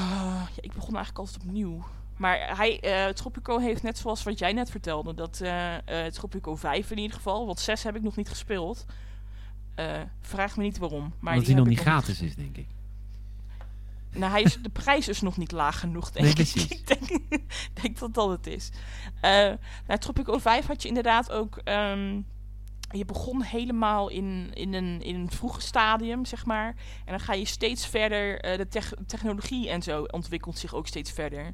ja, 0.54 0.60
ik 0.60 0.72
begon 0.72 0.94
eigenlijk 0.94 1.18
altijd 1.18 1.44
opnieuw. 1.44 1.84
Maar 2.16 2.56
hij, 2.56 2.80
eh, 2.80 3.12
Tropico 3.12 3.58
heeft 3.58 3.82
net 3.82 3.98
zoals 3.98 4.22
wat 4.22 4.38
jij 4.38 4.52
net 4.52 4.70
vertelde, 4.70 5.14
dat 5.14 5.40
eh 5.40 6.06
eh, 6.06 6.12
Tropico 6.12 6.56
5 6.56 6.90
in 6.90 6.98
ieder 6.98 7.16
geval, 7.16 7.46
want 7.46 7.60
6 7.60 7.82
heb 7.82 7.96
ik 7.96 8.02
nog 8.02 8.16
niet 8.16 8.28
gespeeld. 8.28 8.84
Vraag 10.20 10.56
me 10.56 10.62
niet 10.62 10.78
waarom. 10.78 11.00
Maar 11.18 11.32
Omdat 11.32 11.44
die 11.46 11.54
hij 11.54 11.62
nog 11.64 11.66
niet 11.72 11.80
gratis 11.80 12.20
is, 12.20 12.34
denk 12.34 12.56
ik. 12.56 12.66
Nou, 14.14 14.32
hij 14.32 14.42
is, 14.42 14.58
de 14.62 14.68
prijs 14.68 15.08
is 15.08 15.20
nog 15.20 15.36
niet 15.36 15.52
laag 15.52 15.80
genoeg, 15.80 16.10
denk 16.10 16.36
Nee, 16.36 16.46
ik. 16.54 16.70
Ik 16.78 16.86
denk, 16.86 17.20
denk 17.82 17.98
dat 17.98 18.14
dat 18.14 18.28
het 18.28 18.46
is. 18.46 18.70
Eh 19.20 19.30
nou, 19.86 19.98
Tropico 20.00 20.38
5 20.38 20.66
had 20.66 20.82
je 20.82 20.88
inderdaad 20.88 21.30
ook... 21.30 21.56
ehm, 21.64 22.20
je 22.90 23.04
begon 23.04 23.42
helemaal 23.42 24.08
in, 24.08 24.50
in, 24.54 24.74
een, 24.74 25.02
in 25.02 25.14
een 25.14 25.30
vroege 25.30 25.60
stadium, 25.60 26.24
zeg 26.24 26.44
maar. 26.46 26.66
En 27.04 27.10
dan 27.10 27.20
ga 27.20 27.32
je 27.32 27.44
steeds 27.44 27.86
verder... 27.86 28.40
eh, 28.40 28.56
de 28.56 28.68
tech- 28.68 28.92
technologie 29.06 29.70
en 29.70 29.82
zo 29.82 30.02
ontwikkelt 30.02 30.58
zich 30.58 30.74
ook 30.74 30.86
steeds 30.86 31.10
verder. 31.10 31.52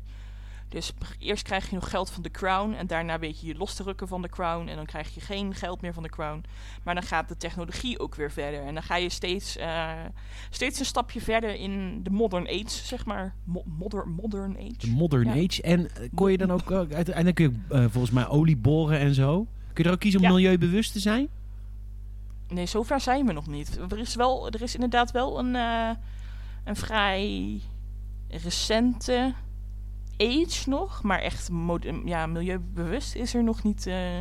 Dus 0.69 0.93
eerst 1.19 1.43
krijg 1.43 1.69
je 1.69 1.75
nog 1.75 1.91
geld 1.91 2.11
van 2.11 2.23
de 2.23 2.31
crown... 2.31 2.73
en 2.73 2.87
daarna 2.87 3.19
weet 3.19 3.41
je 3.41 3.47
je 3.47 3.55
los 3.57 3.75
te 3.75 3.83
rukken 3.83 4.09
van 4.09 4.23
de 4.23 4.29
crown... 4.29 4.69
en 4.69 4.77
dan 4.77 4.87
krijg 4.87 5.15
je 5.15 5.21
geen 5.21 5.55
geld 5.55 5.81
meer 5.81 5.95
van 5.95 6.03
de 6.03 6.09
crown. 6.09 6.45
Maar 6.85 6.95
dan 6.95 7.03
gaat 7.05 7.29
de 7.29 7.37
technologie 7.37 7.99
ook 7.99 8.15
weer 8.15 8.31
verder. 8.31 8.63
En 8.63 8.75
dan 8.75 8.83
ga 8.83 8.97
je 8.97 9.09
steeds... 9.09 9.57
eh, 9.57 9.91
steeds 10.51 10.79
een 10.79 10.85
stapje 10.85 11.21
verder 11.21 11.55
in 11.55 12.03
de 12.03 12.11
modern 12.11 12.47
age, 12.49 12.69
zeg 12.87 13.07
maar. 13.07 13.35
Mo- 13.45 13.65
modern, 13.79 14.11
modern 14.11 14.57
age. 14.57 14.75
De 14.79 14.91
modern 14.91 15.25
Ja. 15.35 15.45
age. 15.45 15.63
En 15.63 15.95
eh, 15.95 16.09
kon 16.15 16.31
je 16.31 16.39
dan 16.39 16.51
ook... 16.51 16.71
eh, 16.71 16.77
uiteindelijk 16.77 17.35
kun 17.37 17.65
je 17.71 17.89
volgens 17.91 18.13
mij 18.13 18.29
olie 18.29 18.57
boren 18.57 18.99
en 18.99 19.15
zo. 19.15 19.47
Kun 19.73 19.83
je 19.85 19.85
er 19.85 19.95
ook 19.95 20.01
kiezen 20.01 20.21
om 20.21 20.27
Ja. 20.27 20.33
milieubewust 20.33 20.93
te 20.93 21.01
zijn? 21.01 21.29
Nee, 22.49 22.67
zover 22.67 23.01
zijn 23.01 23.27
we 23.27 23.33
nog 23.33 23.47
niet. 23.47 23.77
Er 23.91 23.99
is, 23.99 24.15
wel, 24.15 24.49
er 24.51 24.63
is 24.63 24.75
inderdaad 24.75 25.11
wel 25.11 25.39
een, 25.39 25.55
een 26.65 26.77
vrij 26.77 27.61
recente 28.29 29.35
age 30.19 30.69
nog. 30.69 31.03
Maar 31.03 31.19
echt 31.21 31.51
ja, 32.05 32.27
milieubewust 32.27 33.15
is 33.15 33.35
er 33.35 33.45
nog 33.45 33.63
niet 33.63 33.87
eh, 33.87 34.19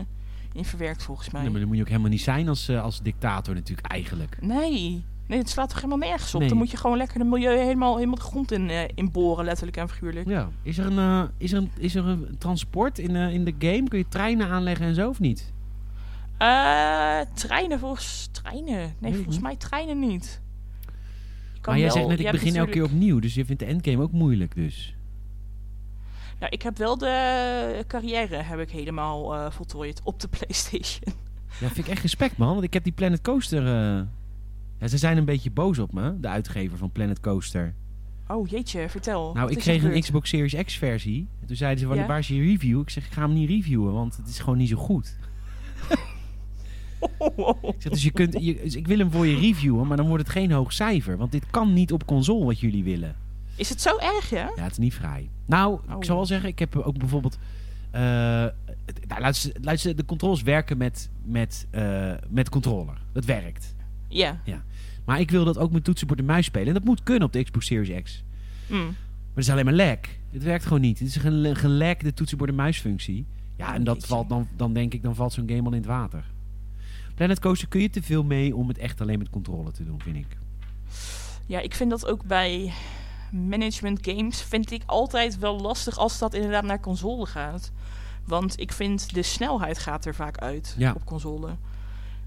in 0.53 0.65
verwerkt 0.65 1.03
volgens 1.03 1.29
mij. 1.29 1.41
Nee, 1.41 1.49
maar 1.49 1.59
dat 1.59 1.67
moet 1.67 1.77
je 1.77 1.83
ook 1.83 1.89
helemaal 1.89 2.09
niet 2.09 2.21
zijn 2.21 2.47
als, 2.49 2.67
eh, 2.67 2.83
als 2.83 3.01
dictator 3.01 3.53
natuurlijk 3.53 3.87
eigenlijk. 3.87 4.37
Nee, 4.41 5.03
Nee, 5.27 5.39
het 5.39 5.49
slaat 5.49 5.69
toch 5.69 5.81
helemaal 5.81 6.07
nergens 6.09 6.33
op? 6.33 6.39
Nee. 6.39 6.49
Dan 6.49 6.57
moet 6.57 6.71
je 6.71 6.77
gewoon 6.77 6.97
lekker 6.97 7.19
de 7.19 7.25
milieu 7.25 7.57
helemaal, 7.57 7.95
helemaal 7.95 8.15
de 8.15 8.21
grond 8.21 8.51
in, 8.51 8.69
eh, 8.69 8.83
in 8.95 9.11
boren, 9.11 9.45
letterlijk 9.45 9.77
en 9.77 9.89
figuurlijk. 9.89 10.27
Ja. 10.27 10.49
Is 10.63 10.77
er 10.77 10.97
een, 10.97 11.29
is 11.37 11.51
er 11.51 11.57
een, 11.57 11.71
is 11.77 11.95
er 11.95 12.05
een 12.05 12.35
transport 12.37 12.99
in, 12.99 13.15
in 13.15 13.45
de 13.45 13.53
game? 13.59 13.87
Kun 13.87 13.97
je 13.97 14.07
treinen 14.07 14.47
aanleggen 14.47 14.85
en 14.85 14.95
zo 14.95 15.09
of 15.09 15.19
niet? 15.19 15.53
Treinen 17.33 17.79
volgens... 17.79 18.29
Treinen? 18.31 18.95
Nee, 18.99 19.13
volgens 19.13 19.39
mij 19.39 19.55
treinen 19.55 19.99
niet. 19.99 20.41
Maar 21.67 21.77
jij 21.77 21.85
wel- 21.87 21.95
zegt 21.95 22.07
net, 22.07 22.19
ik 22.19 22.31
begin 22.31 22.55
elke 22.55 22.71
keer 22.71 22.83
opnieuw. 22.83 23.19
Dus 23.19 23.33
je 23.33 23.45
vindt 23.45 23.61
de 23.61 23.67
endgame 23.67 24.01
ook 24.01 24.11
moeilijk 24.11 24.55
dus. 24.55 24.95
Nou, 26.39 26.51
ik 26.51 26.61
heb 26.61 26.77
wel 26.77 26.97
de 26.97 27.83
carrière 27.87 28.35
heb 28.35 28.59
ik 28.59 28.69
helemaal 28.69 29.35
eh, 29.35 29.51
voltooid 29.51 30.01
op 30.03 30.19
de 30.19 30.27
Playstation. 30.37 31.13
Ja, 31.59 31.67
vind 31.67 31.77
ik 31.77 31.87
echt 31.87 32.01
respect, 32.01 32.37
man. 32.37 32.51
Want 32.53 32.63
ik 32.63 32.73
heb 32.73 32.83
die 32.83 32.93
Planet 32.93 33.21
Coaster... 33.21 33.65
eh, 33.67 34.01
Ja, 34.79 34.87
ze 34.87 34.97
zijn 34.97 35.17
een 35.17 35.25
beetje 35.25 35.51
boos 35.51 35.79
op 35.79 35.93
me, 35.93 36.19
de 36.19 36.27
uitgever 36.27 36.77
van 36.77 36.91
Planet 36.91 37.19
Coaster. 37.19 37.73
Oh, 38.27 38.47
jeetje, 38.47 38.89
vertel. 38.89 39.33
Nou, 39.33 39.51
ik 39.51 39.57
kreeg 39.57 39.83
een? 39.83 39.99
Xbox 39.99 40.29
Series 40.29 40.63
X 40.65 40.77
versie. 40.77 41.27
En 41.41 41.47
toen 41.47 41.55
zeiden 41.55 41.87
ze, 41.87 41.95
Ja? 41.95 42.05
waar 42.05 42.19
is 42.19 42.27
je 42.27 42.41
review? 42.41 42.79
Ik 42.79 42.89
zeg, 42.89 43.05
ik 43.05 43.11
ga 43.11 43.21
hem 43.21 43.33
niet 43.33 43.49
reviewen, 43.49 43.93
want 43.93 44.17
het 44.17 44.27
is 44.27 44.39
gewoon 44.39 44.57
niet 44.57 44.69
zo 44.69 44.77
goed. 44.77 45.15
Ik 47.61 47.75
zeg, 47.77 47.91
dus 47.91 48.03
je 48.03 48.11
kunt, 48.11 48.33
je, 48.39 48.59
dus 48.63 48.75
ik 48.75 48.87
wil 48.87 48.97
hem 48.97 49.11
voor 49.11 49.27
je 49.27 49.35
reviewen, 49.39 49.87
maar 49.87 49.97
dan 49.97 50.07
wordt 50.07 50.23
het 50.23 50.31
geen 50.31 50.51
hoog 50.51 50.73
cijfer. 50.73 51.17
Want 51.17 51.31
dit 51.31 51.43
kan 51.49 51.73
niet 51.73 51.91
op 51.93 52.05
console 52.05 52.45
wat 52.45 52.59
jullie 52.59 52.83
willen. 52.83 53.15
Is 53.57 53.69
het 53.69 53.81
zo 53.81 53.97
erg, 53.97 54.29
ja? 54.29 54.51
Ja, 54.55 54.63
het 54.63 54.71
is 54.71 54.77
niet 54.77 54.93
vrij. 54.93 55.29
Nou, 55.45 55.79
Oh. 55.89 55.95
ik 55.97 56.03
zal 56.05 56.15
wel 56.15 56.25
zeggen, 56.25 56.49
ik 56.49 56.59
heb 56.59 56.75
ook 56.75 56.97
bijvoorbeeld... 56.97 57.37
het- 57.91 59.07
nou, 59.07 59.21
luister, 59.21 59.51
luister, 59.61 59.95
de 59.95 60.05
controls 60.05 60.41
werken 60.41 60.77
met, 60.77 61.09
met, 61.23 61.67
eh, 61.69 62.13
met 62.29 62.49
controller. 62.49 62.97
Dat 63.11 63.25
werkt. 63.25 63.75
Ja. 64.07 64.41
Maar 65.05 65.19
ik 65.19 65.31
wil 65.31 65.45
dat 65.45 65.57
ook 65.57 65.71
met 65.71 65.83
toetsenbord 65.83 66.19
en 66.19 66.25
muis 66.25 66.45
spelen. 66.45 66.67
En 66.67 66.73
dat 66.73 66.83
moet 66.83 67.03
kunnen 67.03 67.23
op 67.27 67.33
de 67.33 67.43
Xbox 67.43 67.65
Series 67.65 68.01
X. 68.03 68.23
Mm. 68.67 68.77
Maar 68.85 68.95
het 69.33 69.43
is 69.43 69.49
alleen 69.49 69.65
maar 69.65 69.73
lag. 69.73 69.97
Het 70.31 70.43
werkt 70.43 70.63
gewoon 70.63 70.81
niet. 70.81 70.99
Het 70.99 71.07
is 71.07 71.15
een 71.15 71.21
gel- 71.21 71.53
gelekte 71.55 72.13
toetsenbord 72.13 72.49
en 72.49 72.55
muisfunctie. 72.55 73.25
Ja, 73.57 73.73
en 73.73 73.83
dat 73.83 74.05
valt 74.05 74.29
dan, 74.29 74.47
dan 74.55 74.73
denk 74.73 74.93
ik, 74.93 75.01
dan 75.01 75.15
valt 75.15 75.33
zo'n 75.33 75.49
game 75.49 75.61
al 75.63 75.71
in 75.71 75.77
het 75.77 75.85
water. 75.85 76.23
Planet 77.15 77.39
Coaster 77.39 77.67
kun 77.67 77.81
je 77.81 77.89
te 77.89 78.01
veel 78.03 78.23
mee 78.23 78.55
om 78.55 78.67
het 78.67 78.77
echt 78.77 79.01
alleen 79.01 79.17
met 79.17 79.29
controle 79.29 79.71
te 79.71 79.85
doen, 79.85 80.01
vind 80.01 80.15
ik. 80.15 80.37
Ja, 81.45 81.59
ik 81.59 81.73
vind 81.75 81.89
dat 81.89 82.07
ook 82.07 82.23
bij 82.25 82.71
management 83.31 83.99
games 84.01 84.41
vind 84.41 84.71
ik 84.71 84.81
altijd 84.85 85.39
wel 85.39 85.59
lastig 85.59 85.97
als 85.97 86.17
dat 86.19 86.33
inderdaad 86.33 86.63
naar 86.63 86.79
console 86.79 87.25
gaat. 87.25 87.71
Want 88.25 88.59
ik 88.59 88.71
vind 88.71 89.13
de 89.13 89.21
snelheid 89.23 89.77
gaat 89.77 90.05
er 90.05 90.15
vaak 90.15 90.37
uit 90.37 90.75
Ja. 90.77 90.93
op 90.95 91.05
console. 91.05 91.55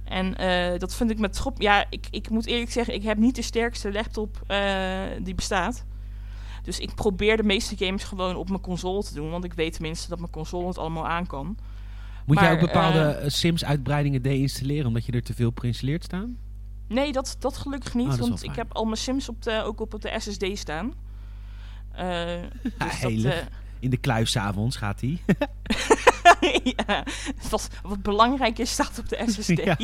En 0.05 0.37
eh, 0.37 0.79
dat 0.79 0.95
vind 0.95 1.11
ik 1.11 1.19
met 1.19 1.33
trop. 1.33 1.61
Ja, 1.61 1.85
ik, 1.91 2.07
ik 2.11 2.31
moet 2.31 2.47
eerlijk 2.47 2.71
zeggen, 2.71 2.95
ik 2.95 3.03
heb 3.03 3.19
niet 3.19 3.35
de 3.35 3.43
sterkste 3.43 3.93
laptop 3.93 4.43
eh, 4.47 5.01
die 5.23 5.35
bestaat. 5.35 5.85
Dus 6.63 6.79
ik 6.79 6.95
probeer 6.95 7.37
de 7.37 7.43
meeste 7.43 7.77
games 7.77 8.05
gewoon 8.05 8.37
op 8.37 8.49
mijn 8.49 8.61
console 8.61 9.03
te 9.03 9.15
doen. 9.15 9.31
Want 9.31 9.45
ik 9.45 9.53
weet 9.53 9.73
tenminste 9.73 10.09
dat 10.09 10.19
mijn 10.19 10.31
console 10.31 10.67
het 10.67 10.79
allemaal 10.79 11.09
aan 11.09 11.27
kan. 11.27 11.57
Moet 12.27 12.41
jij 12.41 12.53
ook 12.53 12.61
bepaalde 12.61 13.01
eh, 13.01 13.31
Sims-uitbreidingen 13.31 14.23
deinstalleren 14.23 14.87
omdat 14.87 15.05
je 15.05 15.13
er 15.13 15.23
te 15.23 15.35
veel 15.35 15.49
op 15.49 15.59
geïnstalleerd 15.59 16.05
staan? 16.05 16.37
Nee, 16.90 17.12
dat, 17.12 17.37
dat 17.38 17.57
gelukkig 17.57 17.94
niet. 17.94 18.05
Oh, 18.05 18.11
dat 18.11 18.18
wel 18.18 18.29
want 18.29 18.42
ik 18.42 18.55
heb 18.55 18.74
al 18.74 18.85
mijn 18.85 18.96
Sims 18.96 19.29
op 19.29 19.42
de, 19.42 19.62
ook 19.62 19.81
op, 19.81 20.00
de 20.00 20.14
SSD 20.18 20.46
staan. 20.53 20.94
Eh, 21.92 22.40
dus 22.79 23.00
dat, 23.00 23.33
eh, 23.33 23.38
In 23.79 23.90
de 23.90 23.96
kluis 23.96 24.37
avonds 24.38 24.76
gaat 24.76 25.00
hij. 25.00 25.22
ja, 26.87 27.05
wat, 27.50 27.68
wat 27.83 28.03
belangrijk 28.03 28.59
is, 28.59 28.70
staat 28.70 28.98
op 28.98 29.09
de 29.09 29.24
SSD. 29.26 29.48
Ja. 29.64 29.76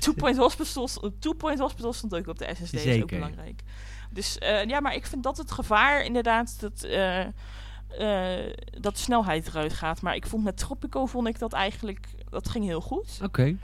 Two 0.00 0.12
Point 0.12 0.36
Hospital, 0.36 0.88
Two 1.18 1.32
Point 1.32 1.58
Hospital 1.58 1.92
stond 1.92 2.14
ook 2.14 2.26
op 2.26 2.38
de 2.38 2.54
SSD, 2.54 2.74
is 2.74 2.80
ook 2.80 2.80
Zeker. 2.80 3.06
belangrijk. 3.06 3.62
Dus 4.10 4.38
eh, 4.38 4.64
ja, 4.64 4.80
maar 4.80 4.94
ik 4.94 5.06
vind 5.06 5.22
dat 5.22 5.36
het 5.36 5.50
gevaar 5.50 6.04
inderdaad 6.04 6.60
dat, 6.60 6.80
dat 8.80 8.94
de 8.94 9.00
snelheid 9.00 9.46
eruit 9.46 9.72
gaat. 9.72 10.02
Maar 10.02 10.14
ik 10.14 10.26
vond 10.26 10.44
met 10.44 10.56
Tropico 10.56 11.06
vond 11.06 11.28
ik 11.28 11.38
dat 11.38 11.52
eigenlijk, 11.52 12.06
dat 12.30 12.48
ging 12.48 12.64
heel 12.64 12.80
goed. 12.80 13.20
Oké. 13.22 13.56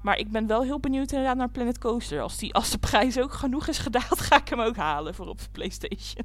Maar 0.00 0.18
ik 0.18 0.30
ben 0.30 0.46
wel 0.46 0.62
heel 0.62 0.80
benieuwd 0.80 1.12
inderdaad 1.12 1.36
naar 1.36 1.50
Planet 1.50 1.78
Coaster. 1.78 2.20
Als, 2.20 2.38
die, 2.38 2.54
als 2.54 2.70
de 2.70 2.78
prijs 2.78 3.18
ook 3.18 3.32
genoeg 3.32 3.68
is 3.68 3.78
gedaald, 3.78 4.20
ga 4.30 4.40
ik 4.40 4.48
hem 4.48 4.60
ook 4.60 4.76
halen 4.76 5.14
voor 5.14 5.26
op 5.26 5.38
de 5.38 5.48
Playstation. 5.52 6.24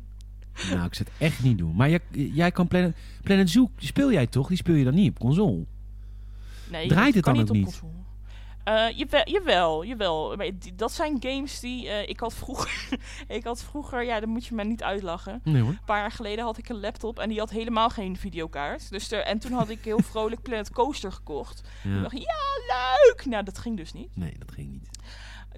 Nou, 0.70 0.86
ik 0.86 0.94
zou 0.94 1.10
het 1.10 1.12
echt 1.18 1.44
niet 1.44 1.58
doen. 1.58 1.76
Maar 1.76 1.90
jij, 1.90 2.00
jij 2.12 2.52
kan 2.52 2.68
Planet, 2.68 2.96
Planet 3.24 3.50
Zoo, 3.50 3.70
die 3.78 3.88
speel 3.88 4.12
jij 4.12 4.28
toch? 4.28 4.48
Die 4.48 4.58
speel 4.58 4.76
je 4.76 4.84
dan 4.84 4.94
niet 4.94 5.10
op 5.10 5.20
console? 5.20 5.66
Nee, 6.72 6.88
Draait 6.88 7.16
het 7.16 7.24
kan 7.24 7.34
dan 7.34 7.42
niet 7.44 7.52
ook 7.52 7.74
op 7.74 7.84
niet? 7.84 8.05
Eh, 8.66 8.86
jawel, 9.24 9.86
jawel, 9.86 10.36
dat 10.74 10.92
zijn 10.92 11.18
games 11.20 11.60
die 11.60 11.90
eh, 11.90 12.10
ik 12.10 12.20
had 12.20 12.34
vroeger. 12.34 12.88
ik 13.28 13.44
had 13.44 13.64
vroeger, 13.64 14.04
ja, 14.04 14.20
dan 14.20 14.30
moet 14.30 14.46
je 14.46 14.56
me 14.56 14.64
niet 14.64 14.84
uitlachen. 14.84 15.42
Nee 15.44 15.62
hoor. 15.62 15.70
Een 15.70 15.80
paar 15.86 16.00
jaar 16.00 16.12
geleden 16.12 16.44
had 16.44 16.58
ik 16.58 16.70
een 16.70 16.80
laptop 16.80 17.20
en 17.20 17.30
die 17.30 17.40
had 17.40 17.50
helemaal 17.50 17.90
geen 17.90 18.18
videokaart. 18.18 18.90
Dus 18.90 19.12
er, 19.12 19.24
en 19.24 19.40
toen 19.40 19.52
had 19.52 19.70
ik 19.70 19.84
heel 19.84 20.02
vrolijk 20.02 20.42
Planet 20.42 20.72
Coaster 20.72 21.12
gekocht. 21.12 21.62
Ja. 21.84 22.02
dacht 22.02 22.14
ik, 22.14 22.22
ja, 22.22 22.76
leuk! 22.76 23.26
Nou, 23.26 23.44
dat 23.44 23.58
ging 23.58 23.78
dus 23.78 23.94
niet. 23.94 24.16
Nee, 24.16 24.34
dat 24.40 24.52
ging 24.52 24.72
niet. 24.72 24.90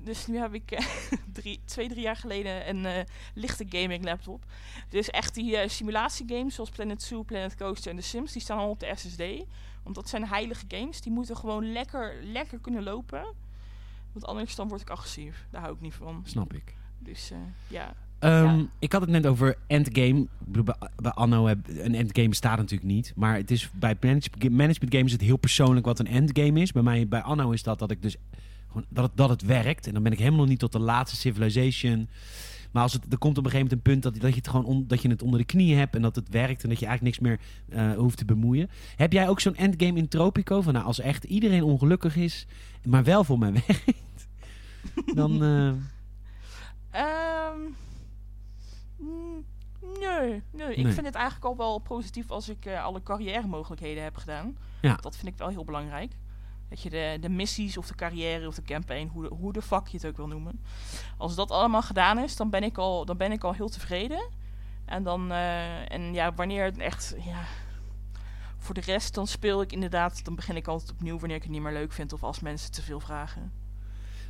Dus 0.02 0.28
nu 0.28 0.38
heb 0.38 0.54
ik 0.54 0.72
eh, 0.72 0.86
drie, 1.42 1.62
twee, 1.66 1.88
drie 1.88 2.02
jaar 2.02 2.16
geleden 2.16 2.70
een 2.70 3.06
lichte 3.34 3.66
gaming 3.70 4.04
laptop. 4.04 4.46
Dus 4.90 5.10
echt 5.10 5.34
die 5.34 5.70
simulatiegames 5.70 6.56
zoals 6.56 6.70
Planet 6.70 7.02
Zoo, 7.02 7.24
Planet 7.24 7.56
Coaster 7.56 7.92
en 7.92 7.98
The 7.98 8.04
Sims, 8.04 8.32
die 8.32 8.42
staan 8.42 8.58
al 8.58 8.70
op 8.70 8.80
de 8.80 8.94
SSD. 8.96 9.24
Want 9.88 10.00
dat 10.00 10.10
zijn 10.10 10.28
heilige 10.28 10.66
games. 10.68 11.02
Die 11.02 11.12
moeten 11.12 11.38
gewoon 11.38 11.72
lekker, 11.72 12.16
lekker 12.24 12.60
kunnen 12.60 12.84
lopen. 12.84 13.26
Want 14.12 14.26
anders 14.26 14.56
dan 14.56 14.68
word 14.68 14.82
ik 14.82 14.90
agressief. 14.90 15.46
Daar 15.52 15.62
hou 15.62 15.74
ik 15.74 15.82
niet 15.82 15.94
van. 15.94 16.22
Snap 16.26 16.54
ik. 16.54 16.76
Dus 17.00 17.32
eh, 17.32 17.38
ja. 17.68 17.94
Ehm, 18.20 18.58
Ja. 18.58 18.66
Ik 18.80 18.92
had 18.92 19.02
het 19.02 19.10
net 19.10 19.26
over 19.28 19.58
endgame. 19.68 20.28
Bij, 20.40 21.12
Anno 21.12 21.46
heb, 21.46 21.68
een 21.68 21.96
endgame 21.96 22.30
bestaat 22.30 22.58
natuurlijk 22.58 22.90
niet. 22.92 23.14
Maar 23.16 23.36
het 23.36 23.52
is, 23.52 23.70
bij 23.74 23.96
manage- 24.02 24.30
management 24.50 24.94
games 24.94 25.06
is 25.06 25.12
het 25.12 25.22
heel 25.22 25.38
persoonlijk 25.38 25.86
wat 25.86 26.00
een 26.00 26.08
endgame 26.08 26.60
is. 26.62 26.72
Bij 26.72 26.84
mij 26.84 27.08
bij 27.08 27.22
Anno 27.22 27.52
is 27.52 27.64
dat 27.64 27.80
dat 27.80 27.92
ik 27.92 28.02
dus 28.02 28.16
gewoon 28.68 28.86
dat 28.90 29.04
het, 29.04 29.18
dat 29.18 29.30
het 29.30 29.42
werkt. 29.42 29.88
En 29.88 29.94
dan 29.94 30.04
ben 30.04 30.12
ik 30.12 30.20
helemaal 30.20 30.46
niet 30.46 30.60
tot 30.60 30.72
de 30.72 30.80
laatste 30.80 31.18
civilization. 31.18 32.10
Maar 32.72 32.84
als 32.84 32.94
het, 32.94 33.12
er 33.12 33.18
komt 33.18 33.38
op 33.38 33.46
een 33.46 33.52
gegeven 33.52 33.70
moment 33.70 33.88
een 33.88 33.92
punt 33.94 34.04
dat, 34.04 34.22
dat, 34.22 34.32
je 34.32 34.38
het 34.38 34.48
gewoon 34.48 34.66
on- 34.66 34.88
dat 34.88 35.02
je 35.02 35.10
het 35.10 35.22
onder 35.22 35.40
de 35.40 35.46
knieën 35.46 35.78
hebt 35.78 35.96
en 35.96 36.02
dat 36.02 36.16
het 36.16 36.30
werkt 36.30 36.64
en 36.64 36.70
dat 36.70 36.80
je 36.80 36.86
eigenlijk 36.86 37.18
niks 37.20 37.30
meer 37.30 37.40
eh, 37.80 37.96
hoeft 37.98 38.18
te 38.18 38.26
bemoeien. 38.26 38.70
Heb 38.96 39.14
jij 39.14 39.30
ook 39.30 39.40
zo'n 39.40 39.56
endgame 39.56 39.98
in 39.98 40.08
Tropico? 40.08 40.62
Van 40.62 40.74
nou, 40.74 40.86
als 40.86 41.00
echt 41.00 41.24
iedereen 41.24 41.64
ongelukkig 41.64 42.16
is, 42.16 42.48
maar 42.86 43.04
wel 43.04 43.24
voor 43.24 43.40
mij 43.40 43.52
werkt, 43.68 44.28
dan. 45.16 45.44
eh, 45.44 45.72
Ehm, 46.92 47.60
nee, 50.00 50.42
nee, 50.52 50.76
ik 50.76 50.84
Nee. 50.84 50.94
vind 50.94 51.06
het 51.06 51.16
eigenlijk 51.16 51.46
al 51.46 51.58
wel 51.58 51.80
positief 51.80 52.32
als 52.32 52.50
ik 52.50 52.66
eh, 52.66 52.84
alle 52.84 53.04
carrière 53.04 53.48
mogelijkheden 53.48 54.04
heb 54.04 54.16
gedaan. 54.16 54.58
Ja. 54.82 54.96
Dat 54.96 55.16
vind 55.16 55.28
ik 55.28 55.38
wel 55.38 55.48
heel 55.48 55.64
belangrijk. 55.66 56.12
Dat 56.70 56.82
je 56.82 56.90
de, 56.90 57.18
de 57.22 57.30
missies 57.30 57.78
of 57.78 57.88
de 57.88 57.96
carrière 57.96 58.48
of 58.48 58.56
de 58.56 58.62
campaign, 58.62 59.08
hoe 59.08 59.24
de, 59.24 59.36
hoe 59.36 59.54
de 59.54 59.62
fuck 59.62 59.88
je 59.88 59.98
het 59.98 60.06
ook 60.06 60.18
wil 60.18 60.28
noemen. 60.28 60.60
Als 61.18 61.36
dat 61.36 61.52
allemaal 61.52 61.82
gedaan 61.82 62.20
is, 62.20 62.36
dan 62.36 62.50
ben 62.50 62.64
ik 62.64 62.78
al, 62.78 63.06
dan 63.06 63.18
ben 63.18 63.32
ik 63.32 63.44
al 63.44 63.54
heel 63.54 63.70
tevreden. 63.70 64.30
En 64.86 65.04
dan, 65.04 65.32
eh, 65.32 65.92
en 65.92 66.14
ja, 66.14 66.34
wanneer 66.34 66.64
het 66.64 66.78
echt, 66.78 67.16
ja, 67.26 67.44
voor 68.58 68.74
de 68.74 68.82
rest 68.82 69.14
dan 69.14 69.28
speel 69.28 69.62
ik 69.62 69.72
inderdaad, 69.72 70.26
dan 70.26 70.36
begin 70.36 70.56
ik 70.56 70.68
altijd 70.68 70.92
opnieuw 70.92 71.20
wanneer 71.20 71.38
ik 71.38 71.44
het 71.44 71.52
niet 71.52 71.62
meer 71.62 71.74
leuk 71.74 71.92
vind 71.92 72.14
of 72.14 72.24
als 72.24 72.40
mensen 72.40 72.72
te 72.72 72.82
veel 72.82 73.00
vragen. 73.00 73.52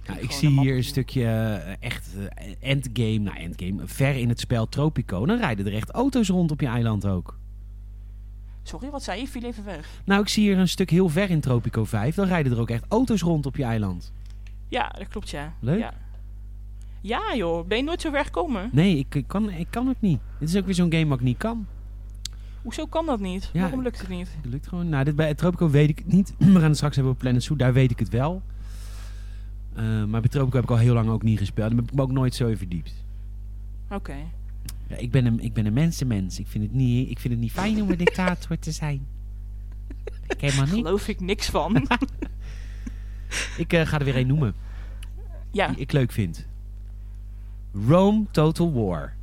Nou, 0.08 0.19
ik 0.19 0.32
zie 0.32 0.60
hier 0.60 0.76
een 0.76 0.84
stukje 0.84 1.23
eh, 1.23 1.76
echt 1.80 2.10
eh, 2.15 2.54
endgame, 2.60 3.17
nou 3.17 3.38
endgame, 3.38 3.88
ver 3.88 4.15
in 4.15 4.30
het 4.30 4.39
spel 4.39 4.69
Tropico. 4.69 5.26
Dan 5.26 5.38
rijden 5.38 5.65
er 5.65 5.73
echt 5.73 5.89
auto's 5.89 6.28
rond 6.28 6.52
op 6.52 6.62
je 6.62 6.67
eiland 6.67 7.06
ook. 7.06 7.38
Sorry, 8.67 8.89
wat 8.89 9.03
zei 9.03 9.19
je? 9.21 9.27
Viel 9.27 9.43
even 9.43 9.65
weg. 9.65 10.01
Nou, 10.06 10.21
ik 10.21 10.27
zie 10.27 10.43
hier 10.43 10.58
een 10.58 10.67
stuk 10.67 10.89
heel 10.89 11.10
ver 11.10 11.30
in 11.30 11.39
Tropico 11.39 11.86
5. 11.86 12.15
Dan 12.15 12.27
rijden 12.27 12.51
er 12.51 12.60
ook 12.60 12.69
echt 12.69 12.86
auto's 12.88 13.21
rond 13.21 13.45
op 13.45 13.56
je 13.56 13.63
eiland. 13.63 14.12
Ja, 14.67 14.89
dat 14.89 15.08
klopt, 15.08 15.30
ja. 15.30 15.53
Leuk. 15.60 15.80
Ja, 15.80 15.93
ja 17.01 17.36
joh. 17.36 17.67
Ben 17.67 17.77
je 17.77 17.84
nooit 17.84 18.01
zo 18.01 18.12
ver 18.12 18.25
gekomen? 18.25 18.69
Nee, 18.71 18.97
ik, 18.97 19.15
ik 19.15 19.27
kan, 19.27 19.49
ik 19.49 19.67
kan 19.69 19.88
het 19.88 20.01
niet. 20.01 20.19
Dit 20.39 20.49
is 20.49 20.58
ook 20.58 20.65
weer 20.65 20.73
zo'n 20.73 20.91
game 20.91 21.08
wat 21.08 21.17
ik 21.17 21.23
niet 21.23 21.38
kan. 21.38 21.65
Hoezo 22.62 22.86
kan 22.86 23.06
dat 23.06 23.19
niet? 23.19 23.49
Ja, 23.53 23.62
Waarom 23.62 23.82
lukt 23.82 23.99
het 23.99 24.10
niet? 24.10 24.30
Het 24.41 24.51
lukt 24.51 24.67
gewoon. 24.67 24.89
Nou, 24.89 25.03
dit 25.03 25.15
bij 25.15 25.34
Tropico 25.34 25.69
weet 25.69 25.89
ik 25.89 25.97
het 25.97 26.08
niet. 26.08 26.34
We 26.38 26.45
gaan 26.45 26.63
het 26.63 26.75
straks 26.75 26.95
hebben 26.95 27.13
op 27.13 27.19
Planet 27.19 27.43
Zoo. 27.43 27.56
Daar 27.56 27.73
weet 27.73 27.91
ik 27.91 27.99
het 27.99 28.10
wel. 28.10 28.41
Eh, 29.73 29.84
maar 29.84 30.21
bij 30.21 30.30
Tropico 30.30 30.56
heb 30.56 30.63
ik 30.63 30.71
al 30.71 30.77
heel 30.77 30.93
lang 30.93 31.10
ook 31.10 31.23
niet 31.23 31.38
gespeeld. 31.38 31.69
Daar 31.69 31.80
heb 31.80 31.89
ik 31.89 31.95
me 31.95 32.01
ook 32.01 32.12
nooit 32.12 32.36
zo 32.36 32.47
in 32.47 32.58
verdiept. 32.58 32.93
Oké. 33.89 34.15
Ja, 34.89 34.95
ik, 34.95 35.12
ben 35.12 35.26
een, 35.26 35.39
ik 35.39 35.54
ben 35.54 35.65
een 35.65 35.73
mensenmens. 35.73 36.39
Ik 36.39 36.47
vind 36.47 36.63
het 36.63 36.73
niet, 36.73 37.10
ik 37.10 37.19
vind 37.19 37.34
het 37.34 37.41
niet 37.41 37.52
fijn 37.52 37.82
om 37.82 37.89
een 37.89 37.97
dictator 37.97 38.60
te 38.60 38.71
zijn. 38.71 39.08
Ik 40.28 40.41
helemaal 40.41 40.65
niet. 40.65 40.86
Geloof 40.86 41.08
ik 41.08 41.19
niks 41.19 41.50
van. 41.50 41.76
Ik 43.58 43.73
eh, 43.73 43.86
ga 43.86 44.00
er 44.00 44.06
weer 44.06 44.15
een 44.15 44.28
noemen. 44.28 44.56
ja, 45.52 45.67
Die 45.67 45.78
ik 45.78 45.91
leuk 45.91 46.12
vind. 46.12 46.47
Rome 47.88 48.26
Total 48.32 48.73
War. 48.73 49.15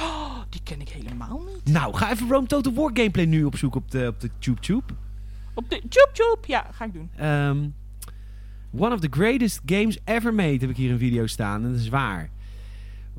Oh, 0.00 0.40
die 0.48 0.60
ken 0.62 0.80
ik 0.80 0.88
helemaal 0.88 1.42
niet. 1.54 1.74
Nou, 1.74 1.94
ga 1.94 2.10
even 2.10 2.28
Rome 2.28 2.46
Total 2.46 2.72
War 2.72 2.90
gameplay 2.94 3.24
nu 3.24 3.44
opzoeken 3.44 3.80
op 3.80 3.90
de, 3.90 4.06
op 4.08 4.20
de 4.20 4.30
TubeTube. 4.38 4.94
Op 5.54 5.70
de. 5.70 5.82
Ja, 6.46 6.68
ga 6.72 6.84
ik 6.84 6.92
doen. 6.92 7.10
Ehm 7.16 7.66
One 8.76 8.92
of 8.92 9.00
the 9.00 9.08
greatest 9.10 9.60
games 9.66 9.98
ever 10.04 10.34
made, 10.34 10.58
heb 10.58 10.70
ik 10.70 10.76
hier 10.76 10.90
een 10.90 10.98
video 10.98 11.26
staan. 11.26 11.64
En 11.64 11.70
dat 11.70 11.80
is 11.80 11.88
waar. 11.88 12.30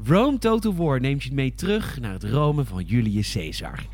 Rome 0.03 0.37
Total 0.37 0.75
War 0.75 0.99
neemt 0.99 1.23
je 1.23 1.33
mee 1.33 1.53
terug 1.53 1.99
naar 1.99 2.13
het 2.13 2.23
Rome 2.23 2.65
van 2.65 2.83
Julius 2.83 3.31
Caesar. 3.33 3.87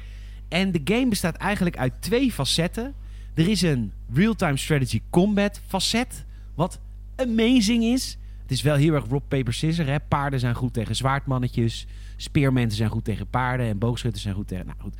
En 0.48 0.72
de 0.72 0.82
game 0.84 1.08
bestaat 1.08 1.36
eigenlijk 1.36 1.78
uit 1.78 1.94
twee 2.00 2.32
facetten. 2.32 2.94
Er 3.34 3.48
is 3.48 3.62
een 3.62 3.92
real-time 4.14 4.58
strategy 4.58 5.02
combat 5.10 5.62
facet, 5.68 6.26
wat 6.56 6.80
amazing 7.16 7.84
is. 7.84 8.18
Het 8.42 8.52
is 8.52 8.62
wel 8.62 8.76
heel 8.76 8.94
erg 8.94 9.06
rock, 9.10 9.24
paper, 9.28 9.54
scissors. 9.54 9.88
Hè? 9.88 10.00
Paarden 10.00 10.40
zijn 10.40 10.56
goed 10.56 10.74
tegen 10.74 10.96
zwaardmannetjes. 10.96 11.88
Speermensen 12.16 12.78
zijn 12.78 12.90
goed 12.90 13.06
tegen 13.06 13.28
paarden. 13.28 13.66
En 13.66 13.78
boogschutters 13.78 14.24
zijn 14.24 14.36
goed 14.36 14.48
tegen... 14.48 14.66
Nou 14.66 14.78
goed. 14.80 14.96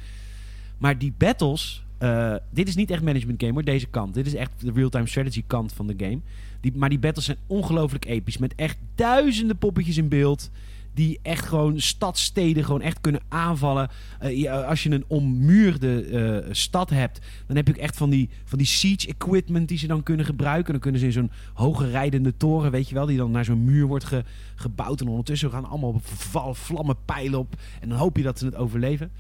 Maar 0.78 0.98
die 0.98 1.14
battles... 1.18 1.84
eh, 1.98 2.36
dit 2.50 2.68
is 2.68 2.76
niet 2.76 2.92
echt 2.92 3.02
management 3.02 3.42
game 3.42 3.54
hoor, 3.54 3.64
deze 3.64 3.88
kant. 3.88 4.14
Dit 4.14 4.26
is 4.26 4.36
echt 4.36 4.52
de 4.58 4.72
real-time 4.72 5.08
strategy 5.08 5.44
kant 5.48 5.74
van 5.74 5.88
de 5.88 5.94
game. 5.98 6.20
Die, 6.60 6.72
maar 6.76 6.90
die 6.90 7.00
battles 7.00 7.26
zijn 7.26 7.38
ongelooflijk 7.48 8.06
episch. 8.06 8.38
Met 8.38 8.56
echt 8.56 8.78
duizenden 8.96 9.58
poppetjes 9.58 9.98
in 9.98 10.08
beeld. 10.08 10.50
Die 10.94 11.20
echt 11.22 11.46
gewoon 11.46 11.80
stadsteden 11.80 12.64
gewoon 12.66 12.82
echt 12.82 13.02
kunnen 13.02 13.22
aanvallen. 13.28 13.90
Eh, 14.20 14.68
als 14.68 14.84
je 14.84 14.90
een 14.92 15.04
ommuurde 15.08 16.04
eh, 16.04 16.54
stad 16.54 16.90
hebt, 16.90 17.20
dan 17.48 17.56
heb 17.56 17.68
je 17.68 17.74
ook 17.74 17.80
echt 17.80 17.98
van 17.98 18.10
die, 18.10 18.30
van 18.44 18.58
die 18.58 18.68
siege 18.68 19.08
equipment 19.08 19.68
die 19.68 19.78
ze 19.78 19.88
dan 19.88 20.04
kunnen 20.04 20.26
gebruiken. 20.26 20.72
Dan 20.72 20.82
kunnen 20.82 21.00
ze 21.00 21.06
in 21.06 21.12
zo'n 21.12 21.32
hoge 21.54 21.90
rijdende 21.90 22.38
toren, 22.38 22.72
weet 22.72 22.90
je 22.90 22.96
wel, 22.96 23.06
die 23.06 23.18
dan 23.18 23.32
naar 23.32 23.46
zo'n 23.46 23.64
muur 23.64 23.86
wordt 23.86 24.06
ge- 24.06 24.24
gebouwd. 24.56 25.02
En 25.02 25.08
ondertussen 25.08 25.50
gaan 25.52 25.66
allemaal 25.70 26.00
val, 26.04 26.54
vlammen 26.54 26.96
pijlen 27.06 27.40
op. 27.40 27.56
En 27.82 27.90
dan 27.90 27.98
hoop 27.98 28.18
je 28.18 28.24
dat 28.24 28.40
ze 28.40 28.46
het 28.46 28.56
overleven. 28.56 29.12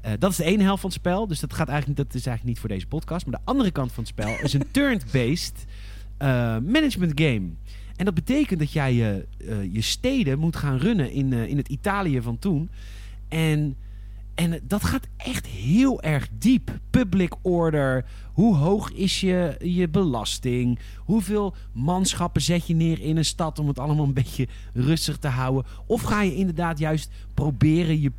Eh, 0.00 0.12
dat 0.18 0.30
is 0.30 0.36
de 0.36 0.44
ene 0.44 0.62
helft 0.62 0.80
van 0.80 0.90
het 0.90 0.98
spel. 0.98 1.26
Dus 1.26 1.40
dat, 1.40 1.52
gaat 1.54 1.68
eigenlijk, 1.68 1.98
dat 1.98 2.06
is 2.14 2.26
eigenlijk 2.26 2.44
niet 2.44 2.58
voor 2.58 2.68
deze 2.68 2.86
podcast. 2.86 3.26
Maar 3.26 3.34
de 3.40 3.46
andere 3.50 3.70
kant 3.70 3.92
van 3.92 4.04
het 4.04 4.12
spel 4.12 4.36
is 4.42 4.52
een 4.52 4.70
turn-based 4.72 5.64
management 6.66 7.20
game. 7.20 7.50
En 7.96 8.04
dat 8.04 8.14
betekent 8.14 8.58
dat 8.58 8.72
jij 8.72 8.94
je, 8.94 9.26
eh, 9.48 9.72
je 9.72 9.80
steden 9.80 10.38
moet 10.38 10.56
gaan 10.56 10.76
runnen 10.76 11.10
in, 11.10 11.32
eh, 11.32 11.48
in 11.48 11.56
het 11.56 11.68
Italië 11.68 12.22
van 12.22 12.38
toen. 12.38 12.70
En, 13.28 13.76
en 14.34 14.60
dat 14.62 14.84
gaat 14.84 15.06
echt 15.16 15.46
heel 15.46 16.02
erg 16.02 16.28
diep. 16.38 16.78
Public 16.90 17.34
order. 17.42 18.04
Hoe 18.32 18.56
hoog 18.56 18.92
is 18.92 19.20
je, 19.20 19.56
je 19.58 19.88
belasting? 19.88 20.78
Hoeveel 20.98 21.54
manschappen 21.72 22.42
zet 22.42 22.66
je 22.66 22.74
neer 22.74 23.00
in 23.00 23.16
een 23.16 23.24
stad 23.24 23.58
om 23.58 23.68
het 23.68 23.78
allemaal 23.78 24.04
een 24.04 24.12
beetje 24.12 24.48
rustig 24.74 25.18
te 25.18 25.28
houden? 25.28 25.64
Of 25.86 26.02
ga 26.02 26.22
je 26.22 26.34
inderdaad 26.34 26.78
juist 26.78 27.10
proberen 27.34 28.00
je, 28.00 28.12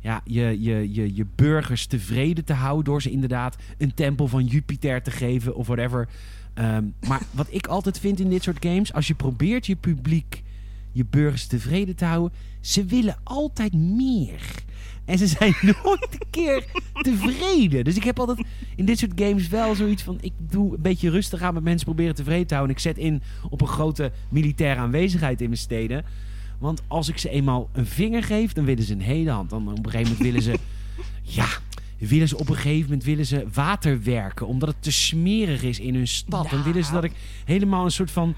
ja, 0.00 0.20
je, 0.24 0.62
je, 0.62 0.92
je, 0.92 1.14
je 1.14 1.26
burgers 1.34 1.86
tevreden 1.86 2.44
te 2.44 2.52
houden 2.52 2.84
door 2.84 3.02
ze 3.02 3.10
inderdaad 3.10 3.56
een 3.78 3.94
tempel 3.94 4.28
van 4.28 4.44
Jupiter 4.44 5.02
te 5.02 5.10
geven 5.10 5.54
of 5.54 5.66
whatever. 5.66 6.08
Ehm, 6.54 6.84
maar 7.06 7.22
wat 7.30 7.46
ik 7.50 7.66
altijd 7.66 7.98
vind 7.98 8.20
in 8.20 8.28
dit 8.28 8.42
soort 8.42 8.64
games, 8.64 8.92
als 8.92 9.06
je 9.06 9.14
probeert 9.14 9.66
je 9.66 9.76
publiek, 9.76 10.42
je 10.92 11.04
burgers 11.10 11.46
tevreden 11.46 11.96
te 11.96 12.04
houden, 12.04 12.38
ze 12.60 12.84
willen 12.84 13.16
altijd 13.22 13.72
meer. 13.72 14.62
En 15.04 15.18
ze 15.18 15.26
zijn 15.26 15.54
nooit 15.82 16.08
een 16.10 16.30
keer 16.30 16.64
tevreden. 16.92 17.84
Dus 17.84 17.96
ik 17.96 18.04
heb 18.04 18.18
altijd 18.18 18.46
in 18.76 18.84
dit 18.84 18.98
soort 18.98 19.12
games 19.14 19.48
wel 19.48 19.74
zoiets 19.74 20.02
van: 20.02 20.18
ik 20.20 20.32
doe 20.38 20.74
een 20.74 20.82
beetje 20.82 21.10
rustig 21.10 21.42
aan 21.42 21.54
met 21.54 21.62
mensen 21.62 21.86
proberen 21.86 22.14
tevreden 22.14 22.46
te 22.46 22.54
houden. 22.54 22.76
En 22.76 22.82
ik 22.82 22.88
zet 22.88 23.04
in 23.04 23.22
op 23.50 23.60
een 23.60 23.66
grote 23.66 24.12
militaire 24.28 24.80
aanwezigheid 24.80 25.40
in 25.40 25.48
mijn 25.48 25.60
steden. 25.60 26.04
Want 26.58 26.82
als 26.86 27.08
ik 27.08 27.18
ze 27.18 27.28
eenmaal 27.28 27.68
een 27.72 27.86
vinger 27.86 28.22
geef, 28.22 28.52
dan 28.52 28.64
willen 28.64 28.84
ze 28.84 28.92
een 28.92 29.00
hele 29.00 29.30
hand. 29.30 29.50
Dan 29.50 29.68
op 29.68 29.84
een 29.84 29.90
gegeven 29.90 30.12
moment 30.12 30.20
willen 30.20 30.42
ze. 30.42 30.58
Ja, 31.22 31.46
willen 32.08 32.28
ze 32.28 32.38
op 32.38 32.48
een 32.48 32.54
gegeven 32.54 32.82
moment 32.82 33.04
willen 33.04 33.26
ze 33.26 33.46
water 33.52 34.02
werken. 34.02 34.46
Omdat 34.46 34.68
het 34.68 34.82
te 34.82 34.92
smerig 34.92 35.62
is 35.62 35.78
in 35.78 35.94
hun 35.94 36.08
stad. 36.08 36.50
Dan 36.50 36.62
willen 36.62 36.84
ze 36.84 36.92
dat 36.92 37.04
ik 37.04 37.12
helemaal 37.44 37.84
een 37.84 37.90
soort 37.90 38.10
van 38.10 38.34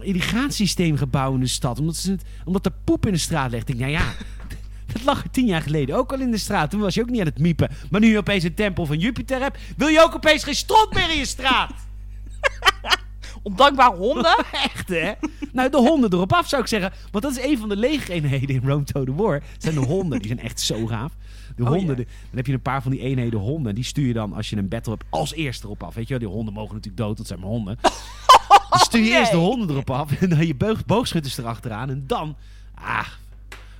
irrigatiesysteem 0.00 0.96
gebouw 0.96 1.34
in 1.34 1.40
de 1.40 1.46
stad. 1.46 1.78
Omdat, 1.78 1.96
ze 1.96 2.10
het, 2.10 2.22
omdat 2.44 2.66
er 2.66 2.72
poep 2.84 3.06
in 3.06 3.12
de 3.12 3.18
straat 3.18 3.50
ligt. 3.50 3.68
Ik 3.68 3.78
denk, 3.78 3.90
nou 3.90 4.02
ja, 4.02 4.12
dat 4.92 5.04
lag 5.04 5.22
er 5.22 5.30
tien 5.30 5.46
jaar 5.46 5.62
geleden 5.62 5.96
ook 5.96 6.12
al 6.12 6.20
in 6.20 6.30
de 6.30 6.38
straat. 6.38 6.70
Toen 6.70 6.80
was 6.80 6.94
je 6.94 7.00
ook 7.00 7.10
niet 7.10 7.20
aan 7.20 7.26
het 7.26 7.38
miepen. 7.38 7.70
Maar 7.90 8.00
nu 8.00 8.10
je 8.10 8.18
opeens 8.18 8.44
een 8.44 8.54
tempel 8.54 8.86
van 8.86 8.98
Jupiter 8.98 9.40
hebt, 9.40 9.58
wil 9.76 9.88
je 9.88 10.02
ook 10.02 10.14
opeens 10.14 10.44
geen 10.44 10.54
stront 10.54 10.94
meer 10.94 11.10
in 11.10 11.18
je 11.18 11.26
straat. 11.26 11.72
Ondankbare 13.42 13.96
honden? 13.96 14.44
Echt, 14.72 14.88
hè? 14.88 15.12
Nou, 15.52 15.70
de 15.70 15.76
honden 15.76 16.12
erop 16.12 16.32
af, 16.32 16.48
zou 16.48 16.62
ik 16.62 16.68
zeggen. 16.68 16.92
Want 17.10 17.24
dat 17.24 17.36
is 17.36 17.44
een 17.44 17.58
van 17.58 17.68
de 17.68 17.76
legereenheden 17.76 18.48
in 18.48 18.62
Rome 18.64 18.84
to 18.84 19.04
the 19.04 19.14
War. 19.14 19.42
zijn 19.58 19.74
de 19.74 19.80
honden. 19.80 20.18
Die 20.18 20.26
zijn 20.26 20.40
echt 20.40 20.60
zo 20.60 20.86
gaaf. 20.86 21.12
De 21.56 21.62
Oh, 21.62 21.68
honden, 21.68 21.96
dan 21.96 22.06
heb 22.34 22.46
je 22.46 22.52
een 22.52 22.62
paar 22.62 22.82
van 22.82 22.90
die 22.90 23.00
eenheden 23.00 23.40
honden. 23.40 23.68
En 23.68 23.74
die 23.74 23.84
stuur 23.84 24.06
je 24.06 24.12
dan, 24.12 24.32
als 24.32 24.50
je 24.50 24.56
een 24.56 24.68
battle 24.68 24.92
hebt, 24.92 25.04
als 25.10 25.34
eerste 25.34 25.66
erop 25.66 25.82
af. 25.82 25.94
Weet 25.94 26.08
je 26.08 26.18
wel, 26.18 26.28
die 26.28 26.36
honden 26.36 26.54
mogen 26.54 26.74
natuurlijk 26.74 27.02
dood, 27.02 27.16
dat 27.16 27.26
zijn 27.26 27.40
mijn 27.40 27.52
honden. 27.52 27.78
Dan 28.70 28.80
stuur 28.80 29.04
je 29.04 29.10
eerst 29.10 29.30
de 29.30 29.36
honden 29.36 29.70
erop 29.70 29.90
af. 29.90 30.12
En 30.20 30.28
dan 30.28 30.46
je 30.46 30.54
boog, 30.54 30.84
boogschutters 30.86 31.38
erachteraan. 31.38 31.90
En 31.90 32.04
dan, 32.06 32.36
ah, 32.74 33.06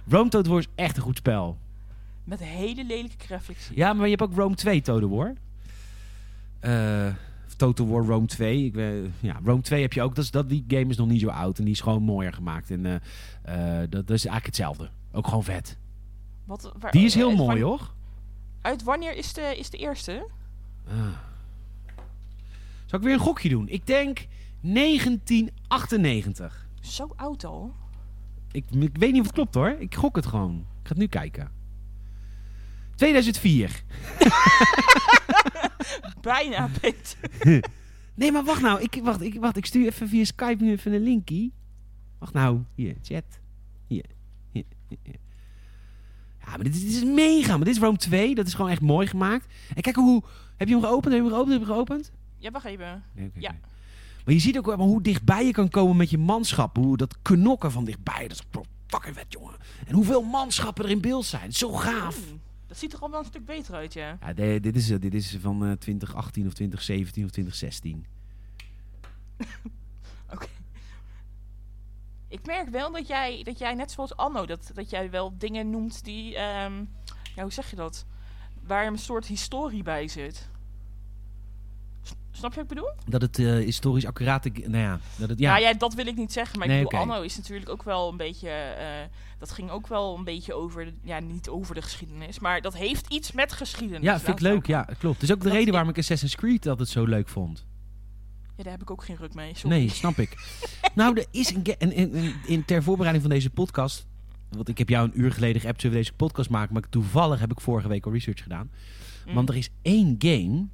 Rome 0.08 0.28
to 0.28 0.42
the 0.42 0.48
War 0.48 0.58
is 0.58 0.66
echt 0.74 0.96
een 0.96 1.02
goed 1.02 1.16
spel. 1.16 1.58
Met 2.24 2.40
hele 2.40 2.84
lelijke 2.84 3.16
graphics. 3.18 3.70
Ja, 3.74 3.92
maar 3.92 4.04
je 4.04 4.16
hebt 4.16 4.22
ook 4.22 4.36
Rome 4.36 4.54
2 4.54 4.80
Total 4.80 5.08
War. 5.08 5.34
Eh, 6.60 7.14
Total 7.56 7.88
War 7.88 8.04
Rome 8.04 8.26
2. 8.26 8.64
Ik, 8.64 8.74
ja, 9.20 9.40
Rome 9.44 9.62
2 9.62 9.82
heb 9.82 9.92
je 9.92 10.02
ook. 10.02 10.14
Dat, 10.14 10.24
is, 10.24 10.30
dat, 10.30 10.48
die 10.48 10.64
game 10.68 10.86
is 10.86 10.96
nog 10.96 11.08
niet 11.08 11.20
zo 11.20 11.28
oud. 11.28 11.58
En 11.58 11.64
die 11.64 11.72
is 11.72 11.80
gewoon 11.80 12.02
mooier 12.02 12.32
gemaakt. 12.32 12.70
En 12.70 12.86
eh, 12.86 12.94
eh, 13.82 13.90
dat, 13.90 14.06
dat 14.06 14.16
is 14.16 14.26
eigenlijk 14.26 14.46
hetzelfde. 14.46 14.90
Ook 15.12 15.26
gewoon 15.26 15.44
vet. 15.44 15.76
Wat, 16.44 16.72
waar- 16.78 16.92
Die 16.92 17.04
is 17.04 17.14
heel 17.14 17.28
uit 17.28 17.36
mooi 17.36 17.62
hoor. 17.62 17.92
Uit 18.60 18.82
wanneer 18.82 19.16
is 19.16 19.32
de, 19.32 19.54
is 19.58 19.70
de 19.70 19.76
eerste? 19.76 20.28
Ah. 20.88 20.94
Zal 22.86 22.98
ik 22.98 23.04
weer 23.04 23.14
een 23.14 23.20
gokje 23.20 23.48
doen? 23.48 23.68
Ik 23.68 23.86
denk 23.86 24.26
1998. 24.60 26.66
Zo 26.80 27.12
oud 27.16 27.44
al. 27.44 27.74
Ik, 28.52 28.64
ik 28.70 28.96
weet 28.96 29.10
niet 29.12 29.20
of 29.20 29.26
het 29.26 29.34
klopt 29.34 29.54
hoor. 29.54 29.68
Ik 29.78 29.94
gok 29.94 30.16
het 30.16 30.26
gewoon. 30.26 30.54
Ik 30.54 30.64
ga 30.82 30.88
het 30.88 30.98
nu 30.98 31.06
kijken. 31.06 31.50
2004. 32.94 33.82
Bijna, 36.20 36.68
Peter. 36.80 37.18
Nee, 38.14 38.32
maar 38.32 38.44
wacht 38.44 38.60
nou. 38.62 38.80
Ik, 38.80 39.00
wacht, 39.02 39.20
ik, 39.20 39.40
wacht, 39.40 39.56
ik 39.56 39.66
stuur 39.66 39.86
even 39.86 40.08
via 40.08 40.24
Skype 40.24 40.64
nu 40.64 40.70
even 40.70 40.92
een 40.92 41.02
linkie. 41.02 41.52
Wacht 42.18 42.32
nou. 42.32 42.60
Hier, 42.74 42.96
chat. 43.02 43.24
Hier. 43.86 44.04
hier, 44.50 44.64
hier, 44.88 44.98
hier. 45.02 45.16
Ja, 46.44 46.48
maar 46.48 46.62
dit 46.62 46.74
is, 46.74 46.80
dit 46.80 46.90
is 46.92 47.04
mega. 47.04 47.56
Maar 47.56 47.64
dit 47.66 47.74
is 47.76 47.80
Rome 47.82 47.96
2. 47.96 48.34
Dat 48.34 48.46
is 48.46 48.54
gewoon 48.54 48.70
echt 48.70 48.80
mooi 48.80 49.06
gemaakt. 49.06 49.46
En 49.74 49.82
kijk 49.82 49.96
hoe... 49.96 50.22
Heb 50.56 50.68
je 50.68 50.74
hem 50.74 50.82
geopend? 50.84 51.14
Heb 51.14 51.22
je 51.24 51.28
hem 51.28 51.36
geopend? 51.36 51.52
Heb 51.52 51.60
je 51.60 51.66
hem 51.66 51.74
geopend? 51.76 52.10
Ja, 52.38 52.50
wacht 52.50 52.64
even. 52.64 53.02
Nee, 53.14 53.30
Ja. 53.34 53.54
Maar 54.24 54.34
je 54.34 54.40
ziet 54.40 54.58
ook 54.58 54.66
wel 54.66 54.76
hoe 54.78 55.02
dichtbij 55.02 55.46
je 55.46 55.52
kan 55.52 55.68
komen 55.68 55.96
met 55.96 56.10
je 56.10 56.18
manschap. 56.18 56.76
Hoe 56.76 56.96
dat 56.96 57.16
knokken 57.22 57.72
van 57.72 57.84
dichtbij. 57.84 58.28
Dat 58.28 58.30
is 58.52 58.60
fucking 58.86 59.14
vet, 59.16 59.26
jongen. 59.28 59.54
En 59.86 59.94
hoeveel 59.94 60.22
manschappen 60.22 60.84
er 60.84 60.90
in 60.90 61.00
beeld 61.00 61.24
zijn. 61.24 61.52
Zo 61.52 61.72
gaaf. 61.72 62.18
Dat 62.66 62.78
ziet 62.78 62.92
er 62.92 62.98
al 62.98 63.10
wel 63.10 63.18
een 63.18 63.24
stuk 63.24 63.44
beter 63.44 63.74
uit, 63.74 63.92
ja. 63.92 64.18
Ja, 64.20 64.32
de- 64.32 64.58
dit, 64.60 64.76
is, 64.76 64.90
eh, 64.90 65.00
dit 65.00 65.14
is 65.14 65.36
van 65.40 65.64
eh, 65.66 65.72
2018 65.72 66.46
of 66.46 66.52
2017 66.52 67.24
of 67.24 67.30
2016. 67.30 68.04
Ik 72.32 72.46
merk 72.46 72.68
wel 72.68 72.92
dat 72.92 73.06
jij, 73.08 73.42
dat 73.42 73.58
jij 73.58 73.74
net 73.74 73.90
zoals 73.90 74.16
Anno, 74.16 74.46
dat, 74.46 74.70
dat 74.74 74.90
jij 74.90 75.10
wel 75.10 75.34
dingen 75.38 75.70
noemt 75.70 76.04
die, 76.04 76.34
ehm, 76.36 76.72
ja, 77.34 77.42
hoe 77.42 77.52
zeg 77.52 77.70
je 77.70 77.76
dat? 77.76 78.04
Waar 78.66 78.86
een 78.86 78.98
soort 78.98 79.26
historie 79.26 79.82
bij 79.82 80.08
zit. 80.08 80.50
Snap 82.30 82.50
je 82.54 82.60
wat 82.62 82.70
ik 82.70 82.76
bedoel? 82.76 82.90
Dat 83.08 83.22
het 83.22 83.38
eh, 83.38 83.46
historisch 83.52 84.06
accurate... 84.06 84.50
g- 84.50 84.58
Nou 84.66 84.76
ja, 84.84 84.98
dat 85.16 85.28
het... 85.28 85.38
Ja, 85.38 85.56
Ja. 85.56 85.68
ja, 85.68 85.74
dat 85.78 85.94
wil 85.94 86.06
ik 86.06 86.16
niet 86.16 86.32
zeggen. 86.32 86.58
Maar 86.58 86.68
Nee, 86.68 86.78
ik 86.82 86.84
bedoel. 86.88 87.00
Anno 87.00 87.20
is 87.22 87.36
natuurlijk 87.36 87.68
ook 87.70 87.82
wel 87.82 88.08
een 88.08 88.16
beetje... 88.16 88.48
eh, 88.50 88.86
dat 89.38 89.50
ging 89.50 89.70
ook 89.70 89.86
wel 89.86 90.16
een 90.16 90.24
beetje 90.24 90.54
over... 90.54 90.92
Ja, 91.02 91.18
niet 91.20 91.48
over 91.48 91.74
de 91.74 91.82
geschiedenis. 91.82 92.38
Maar 92.38 92.60
dat 92.60 92.74
heeft 92.74 93.06
iets 93.08 93.32
met 93.32 93.52
geschiedenis. 93.52 94.02
Ja, 94.04 94.18
vind 94.20 94.36
ik 94.36 94.40
leuk. 94.40 94.66
Ja, 94.66 94.88
klopt. 94.98 95.22
Is 95.22 95.32
ook 95.32 95.38
de 95.40 95.44
Dat 95.44 95.52
reden 95.56 95.72
waarom 95.72 95.90
ik 95.90 95.98
Assassin's 95.98 96.34
Creed 96.36 96.66
altijd 96.66 96.88
zo 96.88 97.04
leuk 97.04 97.28
vond. 97.28 97.64
Ja, 98.56 98.62
daar 98.62 98.72
heb 98.72 98.82
ik 98.82 98.90
ook 98.90 99.04
geen 99.04 99.16
ruk 99.16 99.34
mee. 99.34 99.54
Sorry. 99.54 99.76
Nee, 99.76 99.88
snap 99.88 100.18
ik. 100.18 100.36
nou, 100.94 101.16
er 101.18 101.26
is 101.30 101.54
een... 101.54 101.64
En, 101.64 101.92
en- 101.92 102.34
in, 102.46 102.64
ter 102.64 102.82
voorbereiding 102.82 103.24
van 103.24 103.34
deze 103.34 103.50
podcast... 103.50 104.06
Want 104.50 104.68
ik 104.68 104.78
heb 104.78 104.88
jou 104.88 105.06
een 105.06 105.20
uur 105.20 105.32
geleden 105.32 105.60
geappt, 105.60 105.80
zullen 105.80 105.96
we 105.96 106.02
deze 106.02 106.16
podcast 106.16 106.50
maken? 106.50 106.72
Maar 106.72 106.88
toevallig 106.88 107.40
heb 107.40 107.50
ik 107.50 107.60
vorige 107.60 107.88
week 107.88 108.06
al 108.06 108.12
research 108.12 108.42
gedaan. 108.42 108.70
Mm. 109.26 109.34
Want 109.34 109.48
er 109.48 109.56
is 109.56 109.70
één 109.82 110.14
game... 110.18 110.66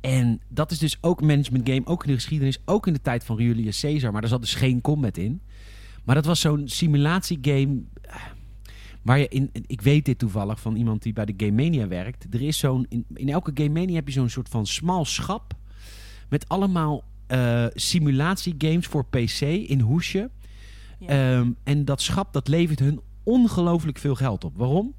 En 0.00 0.40
dat 0.48 0.70
is 0.70 0.78
dus 0.78 0.98
ook 1.00 1.20
een 1.20 1.26
management 1.26 1.68
game, 1.68 1.86
ook 1.86 2.02
in 2.02 2.08
de 2.08 2.14
geschiedenis, 2.14 2.58
ook 2.64 2.86
in 2.86 2.92
de 2.92 3.00
tijd 3.00 3.24
van 3.24 3.36
Julius 3.36 3.80
Caesar. 3.80 4.12
Maar 4.12 4.20
daar 4.20 4.30
zat 4.30 4.40
dus 4.40 4.54
geen 4.54 4.80
combat 4.80 5.16
in. 5.16 5.40
Maar 6.04 6.14
dat 6.14 6.24
was 6.24 6.40
zo'n 6.40 6.68
simulatiegame 6.68 7.82
eh, 8.00 8.14
waar 9.02 9.18
je 9.18 9.28
in, 9.28 9.50
ik 9.66 9.80
weet 9.80 10.04
dit 10.04 10.18
toevallig 10.18 10.60
van 10.60 10.76
iemand 10.76 11.02
die 11.02 11.12
bij 11.12 11.24
de 11.24 11.34
Game 11.36 11.62
Mania 11.62 11.88
werkt. 11.88 12.34
Er 12.34 12.42
is 12.42 12.58
zo'n, 12.58 12.86
in, 12.88 13.04
in 13.14 13.28
elke 13.28 13.50
Game 13.54 13.80
Mania 13.80 13.94
heb 13.94 14.06
je 14.06 14.12
zo'n 14.12 14.28
soort 14.28 14.48
van 14.48 14.66
smal 14.66 15.04
schap 15.04 15.54
met 16.28 16.48
allemaal 16.48 17.04
eh, 17.26 17.66
simulatiegames 17.74 18.86
voor 18.86 19.04
PC 19.04 19.40
in 19.40 19.80
hoesje. 19.80 20.30
Ja. 20.98 21.08
Ehm, 21.08 21.50
en 21.64 21.84
dat 21.84 22.00
schap 22.02 22.32
dat 22.32 22.48
levert 22.48 22.78
hun 22.78 23.00
ongelooflijk 23.22 23.98
veel 23.98 24.14
geld 24.14 24.44
op. 24.44 24.56
Waarom? 24.56 24.94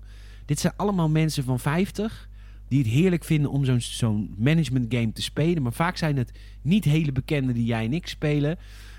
Dit 0.46 0.60
zijn 0.60 0.74
allemaal 0.76 1.10
mensen 1.10 1.44
van 1.44 1.60
50 1.60 2.30
die 2.68 2.80
het 2.80 2.88
heerlijk 2.88 3.24
vinden 3.24 3.52
om 3.52 3.66
zo'n 3.66 3.82
zo'n 3.82 4.36
management 4.38 4.94
game 4.94 5.12
te 5.12 5.22
spelen. 5.22 5.64
Maar 5.64 5.74
vaak 5.74 5.98
zijn 5.98 6.18
het 6.18 6.32
niet 6.62 6.84
hele 6.84 7.12
bekende 7.12 7.54
die 7.54 7.66
jij 7.66 7.86
en 7.86 7.94
ik 7.94 8.08
spelen. 8.08 8.58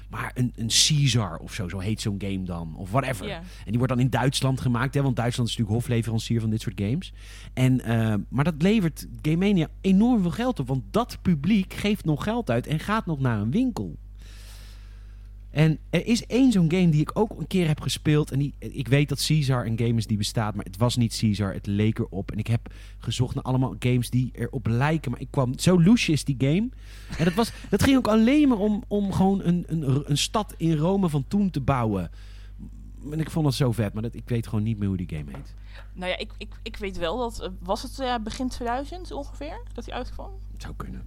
Maar 0.08 0.30
een, 0.34 0.52
een 0.56 0.68
Caesar 0.68 1.38
of 1.38 1.54
zo, 1.54 1.68
zo 1.68 1.78
heet 1.78 2.00
zo'n 2.00 2.14
game 2.18 2.42
dan. 2.42 2.76
Of 2.76 2.90
whatever. 2.90 3.30
En 3.30 3.42
die 3.64 3.78
wordt 3.78 3.92
dan 3.92 4.02
in 4.02 4.10
Duitsland 4.10 4.60
gemaakt. 4.60 4.94
Hè, 4.94 5.02
want 5.02 5.16
Duitsland 5.16 5.48
is 5.48 5.56
natuurlijk 5.56 5.84
hofleverancier 5.84 6.40
van 6.40 6.50
dit 6.50 6.60
soort 6.60 6.80
games. 6.80 7.12
En, 7.54 7.80
eh, 7.80 8.14
maar 8.28 8.44
dat 8.44 8.62
levert 8.62 9.06
Game 9.22 9.36
Mania 9.36 9.68
enorm 9.80 10.22
veel 10.22 10.30
geld 10.30 10.60
op. 10.60 10.68
Want 10.68 10.82
dat 10.90 11.18
publiek 11.22 11.74
geeft 11.74 12.04
nog 12.04 12.22
geld 12.22 12.50
uit 12.50 12.66
en 12.66 12.78
gaat 12.78 13.06
nog 13.06 13.20
naar 13.20 13.40
een 13.40 13.50
winkel. 13.50 13.96
En 15.50 15.78
er 15.90 16.06
is 16.06 16.26
één 16.26 16.52
zo'n 16.52 16.70
game 16.70 16.88
die 16.88 17.00
ik 17.00 17.18
ook 17.18 17.30
een 17.38 17.46
keer 17.46 17.66
heb 17.66 17.80
gespeeld. 17.80 18.30
En 18.30 18.38
die, 18.38 18.54
ik 18.58 18.88
weet 18.88 19.08
dat 19.08 19.26
Caesar 19.26 19.66
een 19.66 19.78
game 19.78 19.94
is 19.94 20.06
die 20.06 20.16
bestaat. 20.16 20.54
Maar 20.54 20.64
het 20.64 20.76
was 20.76 20.96
niet 20.96 21.18
Caesar. 21.18 21.52
Het 21.52 21.66
leek 21.66 21.98
erop. 21.98 22.30
En 22.30 22.38
ik 22.38 22.46
heb 22.46 22.74
gezocht 22.98 23.34
naar 23.34 23.44
allemaal 23.44 23.76
games 23.78 24.10
die 24.10 24.30
erop 24.32 24.66
lijken. 24.66 25.10
Maar 25.10 25.20
ik 25.20 25.30
kwam... 25.30 25.58
Zo 25.58 25.82
loesje 25.82 26.12
is 26.12 26.24
die 26.24 26.36
game. 26.38 26.68
En 27.18 27.24
dat, 27.24 27.34
was, 27.34 27.52
dat 27.68 27.82
ging 27.82 27.96
ook 27.96 28.08
alleen 28.08 28.48
maar 28.48 28.58
om, 28.58 28.84
om 28.88 29.12
gewoon 29.12 29.40
een, 29.42 29.64
een, 29.66 30.10
een 30.10 30.18
stad 30.18 30.54
in 30.56 30.76
Rome 30.76 31.08
van 31.08 31.24
toen 31.28 31.50
te 31.50 31.60
bouwen. 31.60 32.10
En 33.10 33.20
ik 33.20 33.30
vond 33.30 33.44
dat 33.44 33.54
zo 33.54 33.72
vet. 33.72 33.92
Maar 33.92 34.02
dat, 34.02 34.14
ik 34.14 34.28
weet 34.28 34.46
gewoon 34.46 34.64
niet 34.64 34.78
meer 34.78 34.88
hoe 34.88 34.96
die 34.96 35.08
game 35.08 35.30
heet. 35.34 35.54
Nou 35.92 36.10
ja, 36.10 36.18
ik, 36.18 36.32
ik, 36.38 36.54
ik 36.62 36.76
weet 36.76 36.96
wel 36.96 37.18
dat... 37.18 37.40
eh, 37.40 37.48
was 37.62 37.82
het 37.82 37.98
eh, 37.98 38.14
begin 38.22 38.48
2000 38.48 39.12
ongeveer 39.12 39.60
dat 39.72 39.84
hij 39.86 39.94
uitkwam? 39.94 40.30
Het 40.52 40.62
zou 40.62 40.74
kunnen. 40.76 41.02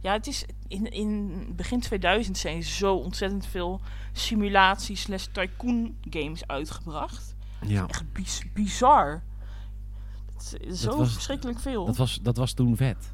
Ja, 0.00 0.12
het 0.12 0.26
is 0.26 0.44
in, 0.68 0.90
in 0.92 1.32
begin 1.56 1.80
2000 1.80 2.38
zijn 2.38 2.62
zo 2.62 2.94
ontzettend 2.94 3.46
veel 3.46 3.80
simulaties 4.12 5.00
slash 5.00 5.26
tycoon 5.32 5.94
games 6.10 6.46
uitgebracht. 6.46 7.34
Ja, 7.66 7.86
Echt 7.88 8.12
biz- 8.12 8.42
bizar. 8.54 9.22
Zo 10.74 10.96
was- 10.96 11.12
verschrikkelijk 11.12 11.60
veel. 11.60 11.86
dat 11.86 11.96
was, 11.96 12.18
dat 12.22 12.36
was 12.36 12.52
toen 12.52 12.76
vet. 12.76 13.12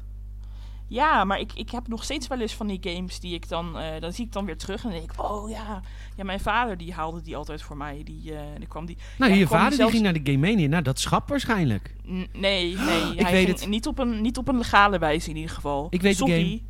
Ja, 0.87 1.23
maar 1.23 1.39
ik, 1.39 1.53
ik 1.53 1.69
heb 1.69 1.87
nog 1.87 2.03
steeds 2.03 2.27
wel 2.27 2.39
eens 2.39 2.53
van 2.53 2.67
die 2.67 2.77
games 2.81 3.19
die 3.19 3.33
ik 3.33 3.49
dan... 3.49 3.77
eh, 3.79 4.01
dan 4.01 4.13
zie 4.13 4.25
ik 4.25 4.31
dan 4.31 4.45
weer 4.45 4.57
terug 4.57 4.83
en 4.83 4.89
dan 4.89 4.99
denk 4.99 5.11
ik... 5.11 5.23
Oh 5.23 5.49
ja, 5.49 5.81
ja 6.15 6.23
mijn 6.23 6.39
vader 6.39 6.77
die 6.77 6.93
haalde 6.93 7.21
die 7.21 7.35
altijd 7.35 7.61
voor 7.61 7.77
mij. 7.77 8.01
Die, 8.03 8.35
eh 8.35 8.41
die 8.57 8.67
kwam 8.67 8.85
die... 8.85 8.97
Nou, 9.17 9.31
Ja, 9.31 9.37
je 9.37 9.45
kwam 9.45 9.53
vader 9.57 9.69
die 9.69 9.77
zelfs- 9.77 9.91
ging 9.93 10.03
naar 10.03 10.13
de 10.23 10.31
Game 10.31 10.47
Mania. 10.49 10.67
Nou, 10.67 10.83
dat 10.83 10.99
schap 10.99 11.29
waarschijnlijk. 11.29 11.95
N- 12.09 12.27
Nee, 12.33 12.75
nee. 12.77 13.11
Ik 13.13 13.19
hij 13.21 13.31
weet 13.31 13.45
ging 13.45 13.59
het. 13.59 13.67
Niet 13.69 13.87
op, 13.87 13.99
een, 13.99 14.21
niet 14.21 14.37
op 14.37 14.47
een 14.47 14.57
legale 14.57 14.99
wijze 14.99 15.29
in 15.29 15.35
ieder 15.35 15.51
geval. 15.55 15.87
Ik 15.89 16.01
weet 16.01 16.17
de 16.17 16.25
Sorry. 16.25 16.43
game. 16.47 16.61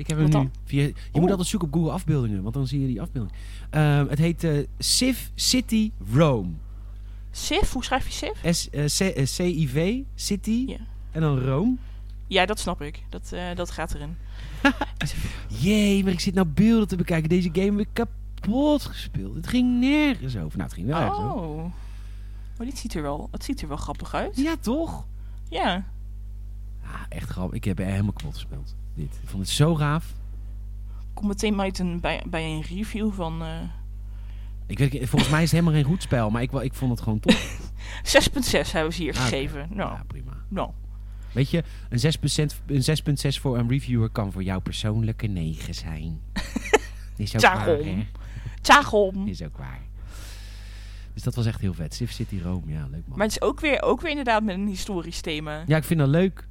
Ik 0.00 0.06
heb 0.06 0.18
hem 0.18 0.30
Wat 0.30 0.42
nu. 0.42 0.50
Via, 0.64 0.82
je 1.12 1.20
moet 1.20 1.30
altijd 1.30 1.48
zoeken 1.48 1.68
op 1.68 1.74
Google 1.74 1.92
afbeeldingen, 1.92 2.42
want 2.42 2.54
dan 2.54 2.66
zie 2.66 2.80
je 2.80 2.86
die 2.86 3.00
afbeelding. 3.00 3.34
Ehm, 3.70 4.06
het 4.08 4.18
heet 4.18 4.44
eh, 4.44 4.66
Civ 4.78 5.18
City 5.34 5.92
Rome. 6.12 6.48
Civ, 7.30 7.72
hoe 7.72 7.84
schrijf 7.84 8.06
je 8.06 8.12
Civ? 8.12 8.54
S, 8.54 8.70
eh, 8.70 8.84
C, 8.84 9.00
eh, 9.00 9.24
C-I-V, 9.24 9.98
City, 10.14 10.76
en 11.10 11.20
dan 11.20 11.38
Rome. 11.38 11.76
Ja, 12.26 12.46
dat 12.46 12.58
snap 12.58 12.82
ik. 12.82 13.02
Dat, 13.08 13.32
eh, 13.32 13.54
dat 13.54 13.70
gaat 13.70 13.94
erin. 13.94 14.16
Jee, 15.62 16.04
maar 16.04 16.12
ik 16.12 16.20
zit 16.20 16.34
nou 16.34 16.46
beelden 16.46 16.88
te 16.88 16.96
bekijken. 16.96 17.28
Deze 17.28 17.50
game 17.52 17.70
heb 17.70 17.80
ik 17.80 17.88
kapot 17.92 18.82
gespeeld. 18.82 19.34
Het 19.34 19.46
ging 19.46 19.80
nergens 19.80 20.36
over. 20.36 20.58
Nou, 20.58 20.62
het 20.62 20.72
ging 20.72 20.86
wel 20.86 21.00
ergens 21.00 21.18
over. 21.18 21.48
Oh. 21.48 21.72
Maar 22.56 22.66
dit 22.66 22.78
ziet 22.78 22.94
er 22.94 23.02
wel, 23.02 23.28
het 23.30 23.44
ziet 23.44 23.62
er 23.62 23.68
wel 23.68 23.76
grappig 23.76 24.14
uit. 24.14 24.36
Ja, 24.36 24.56
toch? 24.60 25.06
Ja. 25.48 25.84
Ah, 26.94 27.00
echt 27.08 27.28
grappig. 27.30 27.56
Ik 27.56 27.64
heb 27.64 27.78
er 27.78 27.84
helemaal 27.86 28.12
kapot 28.12 28.34
gespeeld. 28.34 28.76
Dit. 28.94 29.18
Ik 29.22 29.28
vond 29.28 29.42
het 29.42 29.52
zo 29.52 29.74
gaaf. 29.74 30.14
Kom 31.14 31.26
meteen 31.26 31.56
bij, 31.56 31.72
een, 31.78 32.00
bij, 32.00 32.22
bij 32.26 32.44
een 32.44 32.62
review 32.62 33.12
van 33.12 33.42
eh 33.42 33.48
Ik 34.66 34.78
weet, 34.78 35.08
volgens 35.08 35.30
mij 35.30 35.42
is 35.42 35.50
het 35.50 35.60
helemaal 35.60 35.80
geen 35.82 35.90
goed 35.90 36.02
spel, 36.02 36.30
maar 36.30 36.42
ik, 36.42 36.52
ik 36.52 36.74
vond 36.74 36.90
het 36.90 37.00
gewoon 37.00 37.20
tof. 37.20 37.60
6.6 38.04 38.70
hebben 38.72 38.92
ze 38.92 39.02
hier 39.02 39.14
Ah, 39.14 39.20
gegeven. 39.22 39.68
Nou, 39.70 39.92
Ja, 39.92 40.04
prima. 40.06 40.32
nou. 40.48 40.70
Weet 41.32 41.50
je, 41.50 41.64
een 41.88 41.98
6%, 42.52 42.56
een 42.66 42.82
6.6 43.34 43.40
voor 43.40 43.58
een 43.58 43.68
reviewer 43.68 44.08
kan 44.08 44.32
voor 44.32 44.42
jou 44.42 44.60
persoonlijke 44.60 45.26
9 45.26 45.74
zijn. 45.74 46.20
Is 47.16 47.34
ook 47.34 47.40
Daarom. 47.40 47.64
waar. 48.64 49.28
Is 49.28 49.42
ook 49.42 49.56
waar. 49.56 49.80
Dus 51.14 51.22
dat 51.22 51.34
was 51.34 51.46
echt 51.46 51.60
heel 51.60 51.74
vet. 51.74 51.94
Civ 51.94 52.10
City 52.10 52.40
Rome, 52.42 52.72
ja, 52.72 52.86
leuk 52.90 53.06
man. 53.06 53.18
Maar 53.18 53.26
het 53.26 53.36
is 53.36 53.42
ook 53.42 53.60
weer, 53.60 53.82
ook 53.82 54.00
weer 54.00 54.10
inderdaad 54.10 54.42
met 54.42 54.54
een 54.54 54.66
historisch 54.66 55.20
thema. 55.20 55.62
Ja, 55.66 55.76
ik 55.76 55.84
vind 55.84 56.00
dat 56.00 56.08
leuk. 56.08 56.48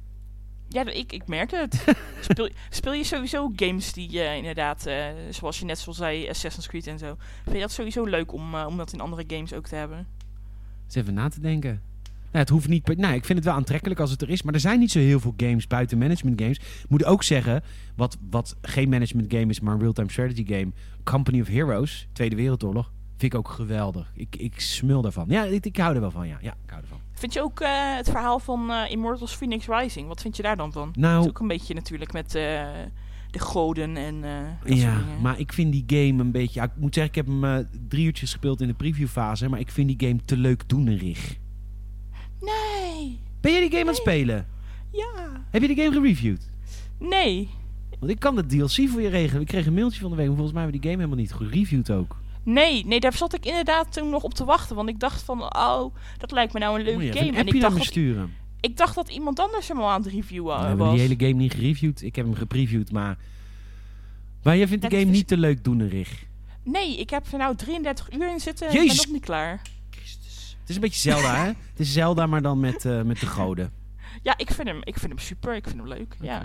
Ja, 0.72 0.86
ik, 0.86 1.12
ik 1.12 1.26
merk 1.26 1.50
het. 1.50 1.84
speel, 2.30 2.48
speel 2.70 2.92
je 2.92 3.04
sowieso 3.04 3.52
games 3.56 3.92
die 3.92 4.20
eh, 4.20 4.36
inderdaad, 4.36 4.86
eh, 4.86 5.04
zoals 5.30 5.58
je 5.58 5.64
net 5.64 5.78
zo 5.78 5.92
zei, 5.92 6.28
Assassin's 6.28 6.68
Creed 6.68 6.86
en 6.86 6.98
zo. 6.98 7.16
Vind 7.42 7.54
je 7.56 7.62
dat 7.62 7.70
sowieso 7.70 8.04
leuk 8.04 8.32
om, 8.32 8.54
om 8.54 8.76
dat 8.76 8.92
in 8.92 9.00
andere 9.00 9.24
games 9.26 9.52
ook 9.52 9.66
te 9.66 9.74
hebben? 9.74 10.06
Eens 10.84 10.94
even 10.94 11.14
na 11.14 11.28
te 11.28 11.40
denken. 11.40 11.82
Nou, 12.32 12.44
het 12.44 12.48
hoeft 12.48 12.68
niet. 12.68 12.96
Nou, 12.96 13.14
ik 13.14 13.24
vind 13.24 13.38
het 13.38 13.46
wel 13.46 13.56
aantrekkelijk 13.56 14.00
als 14.00 14.10
het 14.10 14.22
er 14.22 14.30
is. 14.30 14.42
Maar 14.42 14.54
er 14.54 14.60
zijn 14.60 14.78
niet 14.78 14.90
zo 14.90 14.98
heel 14.98 15.20
veel 15.20 15.34
games 15.36 15.66
buiten 15.66 15.98
management 15.98 16.40
games. 16.40 16.58
Ik 16.58 16.88
moet 16.88 17.04
ook 17.04 17.22
zeggen, 17.22 17.62
wat, 17.96 18.16
wat 18.30 18.56
geen 18.62 18.88
management 18.88 19.32
game 19.32 19.46
is, 19.46 19.60
maar 19.60 19.74
een 19.74 19.80
real-time 19.80 20.10
strategy 20.10 20.46
game. 20.46 20.72
Company 21.04 21.40
of 21.40 21.48
Heroes, 21.48 22.08
Tweede 22.12 22.36
Wereldoorlog. 22.36 22.92
Vind 23.16 23.32
ik 23.32 23.38
ook 23.38 23.48
geweldig. 23.48 24.12
Ik, 24.14 24.36
ik 24.36 24.60
smul 24.60 25.02
daarvan. 25.02 25.24
Ja, 25.28 25.44
ik, 25.44 25.66
ik 25.66 25.76
hou 25.76 25.94
er 25.94 26.00
wel 26.00 26.10
van. 26.10 26.28
Ja, 26.28 26.38
ja 26.40 26.54
ik 26.64 26.70
hou 26.70 26.82
ervan. 26.82 27.00
Vind 27.20 27.32
je 27.32 27.42
ook 27.42 27.60
eh, 27.60 27.96
het 27.96 28.10
verhaal 28.10 28.38
van 28.38 28.70
eh, 28.70 28.90
Immortals 28.90 29.34
Phoenix 29.34 29.66
Rising? 29.66 30.08
Wat 30.08 30.20
vind 30.20 30.36
je 30.36 30.42
daar 30.42 30.56
dan 30.56 30.72
van? 30.72 30.86
Dat 30.86 30.96
is 30.96 31.02
Nou, 31.02 31.28
ook 31.28 31.38
een 31.38 31.48
beetje 31.48 31.74
natuurlijk 31.74 32.12
met 32.12 32.34
eh, 32.34 32.66
de 33.30 33.38
goden 33.38 33.96
en 33.96 34.24
ja, 34.64 35.00
maar 35.22 35.38
ik 35.38 35.52
vind 35.52 35.72
die 35.72 35.84
game 35.86 36.22
een 36.22 36.30
beetje... 36.30 36.60
ja, 36.60 36.66
ik 36.66 36.70
moet 36.76 36.94
zeggen, 36.94 37.12
ik 37.14 37.26
heb 37.26 37.40
hem 37.40 37.68
drie 37.88 38.06
uurtjes 38.06 38.30
gespeeld 38.30 38.60
in 38.60 38.66
de 38.66 38.74
previewfase. 38.74 39.48
Maar 39.48 39.60
ik 39.60 39.70
vind 39.70 39.98
die 39.98 40.08
game 40.08 40.24
te 40.24 40.36
leuk 40.36 40.68
doenerig. 40.68 41.36
Nee! 42.40 43.20
Ben 43.40 43.52
jij 43.52 43.60
die 43.60 43.70
game 43.70 43.80
aan 43.80 43.86
het 43.86 43.96
spelen? 43.96 44.46
Ja! 44.92 45.44
Heb 45.50 45.62
je 45.62 45.68
die 45.68 45.76
game 45.76 45.92
gereviewd? 45.92 46.50
Nee! 46.98 47.48
Want 47.98 48.12
ik 48.12 48.18
kan 48.18 48.36
de 48.36 48.46
DLC 48.46 48.88
voor 48.88 49.00
je 49.00 49.08
regelen. 49.08 49.40
Ik 49.40 49.48
kreeg 49.48 49.66
een 49.66 49.74
mailtje 49.74 50.00
van 50.00 50.10
de 50.10 50.16
week. 50.16 50.26
maar 50.26 50.36
Volgens 50.36 50.54
mij 50.54 50.62
hebben 50.62 50.80
we 50.80 50.86
die 50.86 50.96
game 50.96 51.04
helemaal 51.04 51.24
niet 51.24 51.50
gereviewd 51.50 51.90
ook. 51.90 52.16
Nee, 52.42 52.86
nee, 52.86 53.00
daar 53.00 53.12
zat 53.12 53.34
ik 53.34 53.46
inderdaad 53.46 53.92
toen 53.92 54.10
nog 54.10 54.22
op 54.22 54.34
te 54.34 54.44
wachten. 54.44 54.76
Want 54.76 54.88
ik 54.88 55.00
dacht 55.00 55.22
van, 55.22 55.42
oh, 55.56 55.94
dat 56.18 56.30
lijkt 56.30 56.52
me 56.52 56.58
nou 56.58 56.78
een 56.78 56.84
leuke 56.84 57.18
game. 57.18 57.28
een 57.28 57.34
En 57.34 57.46
ik 57.46 57.60
dacht, 57.60 57.72
me 57.72 57.78
dat, 57.78 57.88
sturen. 57.88 58.34
ik 58.60 58.76
dacht 58.76 58.94
dat 58.94 59.08
iemand 59.08 59.40
anders 59.40 59.68
hem 59.68 59.78
al 59.80 59.90
aan 59.90 60.02
het 60.02 60.12
reviewen 60.12 60.56
we 60.60 60.66
hebben 60.66 60.86
was. 60.86 60.94
die 60.94 61.02
hele 61.02 61.14
game 61.18 61.32
niet 61.32 61.52
gereviewd. 61.54 62.02
Ik 62.02 62.16
heb 62.16 62.24
hem 62.24 62.34
gepreviewd, 62.34 62.92
maar... 62.92 63.18
Maar 64.42 64.56
jij 64.56 64.68
vindt 64.68 64.82
de 64.82 64.90
game 64.96 65.10
is- 65.10 65.16
niet 65.16 65.26
te 65.28 65.36
leuk 65.36 65.64
doenerig. 65.64 66.24
Nee, 66.62 66.98
ik 66.98 67.10
heb 67.10 67.32
er 67.32 67.38
nou 67.38 67.56
33 67.56 68.12
uur 68.12 68.30
in 68.32 68.40
zitten 68.40 68.66
en 68.68 68.72
ben 68.74 68.82
Jezus. 68.82 69.04
nog 69.04 69.12
niet 69.14 69.24
klaar. 69.24 69.60
Het 70.60 70.68
is 70.68 70.74
een 70.74 70.80
beetje 70.80 71.10
Zelda, 71.10 71.34
hè? 71.36 71.46
Het 71.46 71.56
is 71.80 71.92
Zelda, 71.92 72.26
maar 72.26 72.42
dan 72.42 72.60
met, 72.60 72.84
eh, 72.84 73.02
met 73.02 73.20
de 73.20 73.26
goden. 73.26 73.72
Ja, 74.22 74.34
ik 74.38 74.50
vind 74.50 74.68
hem, 74.68 74.78
ik 74.82 74.98
vind 74.98 75.12
hem 75.12 75.18
super, 75.20 75.54
ik 75.54 75.64
vind 75.64 75.76
hem 75.78 75.88
leuk. 75.88 76.16
Ja, 76.20 76.40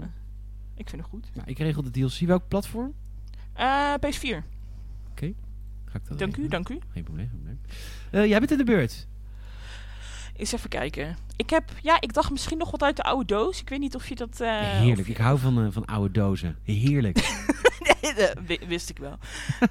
ik 0.75 0.89
vind 0.89 1.01
hem 1.01 1.11
goed. 1.11 1.27
Nou, 1.33 1.47
ik 1.49 1.57
regel 1.57 1.83
de 1.83 1.91
DLC. 1.91 2.19
Welk 2.19 2.47
platform? 2.47 2.93
Eh 3.53 3.93
PS4. 3.99 4.43
Ga 5.95 6.01
ik 6.01 6.07
dat 6.09 6.19
Dank 6.19 6.37
u, 6.37 6.47
dank 6.47 6.69
u. 6.69 6.79
Geen 6.93 7.03
probleem. 7.03 7.27
geen 7.29 7.37
probleem. 7.37 7.59
Eh, 8.11 8.25
jij 8.29 8.39
bent 8.39 8.51
in 8.51 8.57
de 8.57 8.63
beurt. 8.63 9.07
Eens 10.35 10.51
even 10.51 10.69
kijken. 10.69 11.17
Ik 11.35 11.49
heb, 11.49 11.63
ja, 11.81 12.01
ik 12.01 12.13
dacht 12.13 12.31
misschien 12.31 12.57
nog 12.57 12.71
wat 12.71 12.83
uit 12.83 12.95
de 12.95 13.03
oude 13.03 13.25
doos. 13.25 13.61
Ik 13.61 13.69
weet 13.69 13.79
niet 13.79 13.95
of 13.95 14.07
je 14.09 14.15
dat... 14.15 14.39
eh, 14.41 14.59
Heerlijk. 14.59 15.07
Ik 15.07 15.17
hou 15.17 15.39
van, 15.39 15.65
eh, 15.65 15.71
van 15.71 15.85
oude 15.85 16.11
dozen. 16.13 16.57
Heerlijk. 16.63 17.17
Nee, 18.01 18.13
dat 18.13 18.33
wi- 18.45 18.67
wist 18.67 18.89
ik 18.89 18.97
wel. 18.97 19.17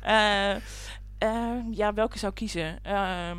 Eh, 0.03 0.51
eh, 1.19 1.61
ja, 1.71 1.95
welke 1.95 2.19
zou 2.19 2.31
ik 2.33 2.39
kiezen? 2.39 2.83
Ehm, 2.85 3.39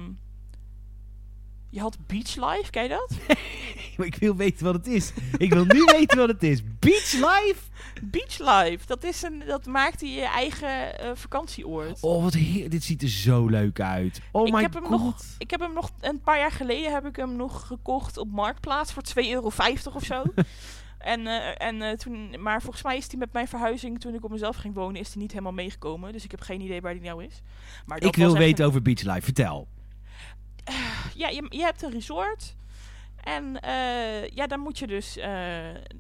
je 1.76 1.82
had 1.82 1.97
Beach 2.07 2.36
Life, 2.36 2.71
ken 2.71 2.84
je 2.84 2.89
dat? 2.89 3.17
maar 3.97 4.07
ik 4.07 4.15
wil 4.15 4.36
weten 4.36 4.65
wat 4.65 4.73
het 4.73 4.88
is. 4.88 5.13
Ik 5.38 5.53
wil 5.53 5.65
nu 5.65 5.84
weten 5.84 6.17
wat 6.17 6.28
het 6.28 6.43
is. 6.43 6.61
Beach 6.80 7.11
Life? 7.11 7.55
Beach 8.03 8.38
Life, 8.38 8.86
dat, 8.86 9.03
is 9.03 9.21
een, 9.21 9.43
dat 9.47 9.65
maakt 9.65 10.01
je 10.01 10.21
eigen 10.21 10.99
eh, 10.99 11.11
vakantieoord. 11.13 12.01
Oh, 12.01 12.23
wat 12.23 12.34
heer. 12.34 12.69
Dit 12.69 12.84
ziet 12.84 13.01
er 13.01 13.09
zo 13.09 13.47
leuk 13.47 13.80
uit. 13.80 14.21
Oh 14.32 14.47
Ik 14.47 14.53
my 14.53 14.61
heb 14.61 14.73
hem 14.73 14.84
god. 14.86 14.99
nog- 14.99 15.23
Ik 15.38 15.51
heb 15.51 15.59
hem 15.59 15.73
nog 15.73 15.89
een 16.01 16.21
paar 16.21 16.38
jaar 16.39 16.51
geleden 16.51 16.93
heb 16.93 17.05
ik 17.05 17.15
hem 17.15 17.36
nog 17.36 17.67
gekocht 17.67 18.17
op 18.17 18.32
Marktplaats 18.32 18.93
voor 18.93 19.03
2,50 19.03 19.30
euro 19.32 19.51
of 19.93 20.03
zo. 20.03 20.23
en, 20.97 21.28
eh, 21.28 21.67
en, 21.67 21.82
eh, 21.82 21.97
toen, 21.97 22.41
maar 22.41 22.61
volgens 22.61 22.84
mij 22.84 22.97
is 22.97 23.07
die 23.07 23.19
met 23.19 23.34
mijn 23.34 23.47
verhuizing, 23.47 23.99
toen 23.99 24.13
ik 24.13 24.23
op 24.23 24.32
mezelf 24.32 24.55
ging 24.55 24.73
wonen, 24.73 25.01
is 25.01 25.09
die 25.11 25.21
niet 25.21 25.32
helemaal 25.32 25.51
meegekomen. 25.53 26.11
Dus 26.11 26.23
ik 26.23 26.32
heb 26.32 26.41
geen 26.41 26.61
idee 26.61 26.82
waar 26.82 26.93
die 26.93 27.01
nou 27.03 27.23
is. 27.23 27.41
Maar 27.86 27.99
dat 27.99 28.09
Ik 28.09 28.15
wil 28.15 28.38
weten 28.38 28.65
over 28.65 28.82
Beach 28.82 29.01
Life. 29.01 29.21
Vertel. 29.21 29.67
ja, 31.22 31.28
je, 31.28 31.45
je 31.49 31.61
hebt 31.61 31.84
een 31.84 31.91
resort. 31.91 32.55
En 33.26 33.59
eh, 33.59 34.28
ja, 34.28 34.47
dan 34.47 34.59
moet 34.59 34.80
je 34.80 34.88
dus 34.88 35.18
eh, 35.18 35.30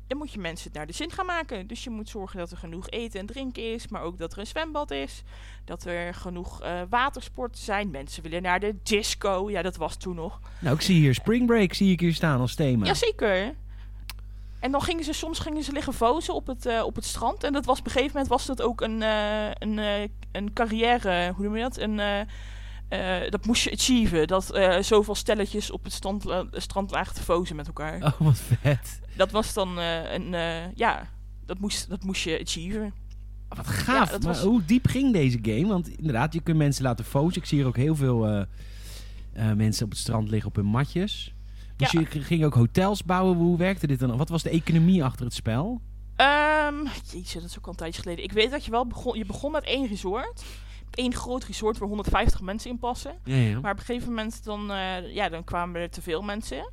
dan 0.07 0.17
moet 0.17 0.31
je 0.31 0.39
mensen 0.39 0.67
het 0.67 0.77
naar 0.77 0.87
de 0.87 0.93
zin 0.93 1.11
gaan 1.11 1.25
maken. 1.25 1.67
Dus 1.67 1.83
je 1.83 1.89
moet 1.89 2.09
zorgen 2.09 2.39
dat 2.39 2.51
er 2.51 2.57
genoeg 2.57 2.89
eten 2.89 3.19
en 3.19 3.25
drinken 3.25 3.73
is, 3.73 3.87
maar 3.87 4.01
ook 4.01 4.17
dat 4.17 4.33
er 4.33 4.39
een 4.39 4.47
zwembad 4.47 4.91
is. 4.91 5.23
Dat 5.65 5.85
er 5.85 6.13
genoeg 6.13 6.61
eh 6.61 6.81
watersporten 6.89 7.61
zijn. 7.61 7.91
Mensen 7.91 8.23
willen 8.23 8.41
naar 8.41 8.59
de 8.59 8.75
disco. 8.83 9.49
Ja, 9.49 9.61
dat 9.61 9.75
was 9.75 9.97
toen 9.97 10.15
nog. 10.15 10.39
Nou, 10.59 10.75
ik 10.75 10.81
zie 10.81 10.95
hier 10.95 11.13
Spring 11.13 11.45
Break 11.45 11.73
zie 11.73 11.91
ik 11.91 11.99
hier 11.99 12.13
staan 12.13 12.39
als 12.39 12.55
thema. 12.55 12.85
Jazeker. 12.85 13.55
En 14.59 14.71
dan 14.71 14.81
gingen 14.81 15.03
ze 15.03 15.13
soms 15.13 15.39
gingen 15.39 15.63
ze 15.63 15.71
liggen 15.71 15.93
vozen 15.93 16.33
op 16.33 16.47
het, 16.47 16.83
op 16.83 16.95
het 16.95 17.05
strand. 17.05 17.43
En 17.43 17.53
dat 17.53 17.65
was 17.65 17.79
op 17.79 17.85
een 17.85 17.91
gegeven 17.91 18.11
moment 18.11 18.31
was 18.31 18.45
dat 18.45 18.61
ook 18.61 18.81
een, 18.81 19.01
een, 19.01 19.77
een 20.31 20.53
carrière, 20.53 21.31
hoe 21.35 21.45
noem 21.45 21.55
je 21.55 21.61
dat? 21.61 21.77
Een, 21.77 21.99
eh, 22.99 23.25
eh, 23.25 23.31
dat 23.31 23.45
moest 23.45 23.63
je 23.63 23.71
achieven. 23.71 24.27
Dat 24.27 24.51
eh, 24.51 24.81
zoveel 24.81 25.15
stelletjes 25.15 25.71
op 25.71 25.83
het 25.83 25.93
strand, 25.93 26.23
la- 26.23 26.45
strand 26.51 26.91
lagen 26.91 27.15
te 27.15 27.21
fozen 27.21 27.55
met 27.55 27.67
elkaar. 27.67 28.01
Oh, 28.03 28.19
wat 28.19 28.39
vet. 28.61 28.99
Dat 29.15 29.31
was 29.31 29.53
dan 29.53 29.79
eh, 29.79 30.13
een, 30.13 30.33
eh, 30.33 30.73
ja, 30.75 31.09
dat 31.45 31.59
moest, 31.59 31.89
dat 31.89 32.03
moest 32.03 32.23
je 32.23 32.39
achieven. 32.41 32.93
Oh, 33.49 33.57
Wat 33.57 33.67
gaaf. 33.67 34.11
Ja, 34.11 34.17
was- 34.19 34.41
hoe 34.41 34.65
diep 34.65 34.87
ging 34.87 35.13
deze 35.13 35.39
game? 35.41 35.67
Want 35.67 35.87
inderdaad, 35.87 36.33
je 36.33 36.41
kunt 36.41 36.57
mensen 36.57 36.83
laten 36.83 37.05
fozen. 37.05 37.41
Ik 37.41 37.47
zie 37.47 37.57
hier 37.57 37.67
ook 37.67 37.75
heel 37.75 37.95
veel 37.95 38.27
eh, 38.27 38.41
eh, 39.33 39.55
mensen 39.55 39.85
op 39.85 39.89
het 39.91 39.99
strand 39.99 40.29
liggen 40.29 40.49
op 40.49 40.55
hun 40.55 40.65
matjes. 40.65 41.33
Dus 41.75 41.91
Ja. 41.91 41.99
je 41.99 42.05
ging 42.21 42.43
ook 42.45 42.53
hotels 42.53 43.03
bouwen. 43.03 43.37
Hoe 43.37 43.57
werkte 43.57 43.87
dit 43.87 43.99
dan? 43.99 44.17
Wat 44.17 44.29
was 44.29 44.43
de 44.43 44.49
economie 44.49 45.03
achter 45.03 45.25
het 45.25 45.33
spel? 45.33 45.81
Ehm 46.15 46.75
jeetje, 47.11 47.39
dat 47.39 47.49
is 47.49 47.57
ook 47.57 47.65
al 47.65 47.71
een 47.71 47.77
tijdje 47.77 48.01
geleden. 48.01 48.23
Ik 48.23 48.31
weet 48.31 48.51
dat 48.51 48.65
je 48.65 48.71
wel 48.71 48.87
begon, 48.87 49.17
je 49.17 49.25
begon 49.25 49.51
met 49.51 49.63
één 49.63 49.87
resort. 49.87 50.43
Eén 50.95 51.13
groot 51.13 51.43
resort 51.43 51.77
waar 51.77 51.87
150 51.87 52.41
mensen 52.41 52.69
in 52.69 52.79
passen. 52.79 53.15
Ja, 53.23 53.35
ja. 53.35 53.59
Maar 53.59 53.71
op 53.71 53.79
een 53.79 53.85
gegeven 53.85 54.09
moment 54.09 54.43
dan, 54.43 54.71
eh, 54.71 55.13
ja, 55.13 55.29
dan 55.29 55.43
kwamen 55.43 55.81
er 55.81 55.89
te 55.89 56.01
veel 56.01 56.21
mensen. 56.21 56.71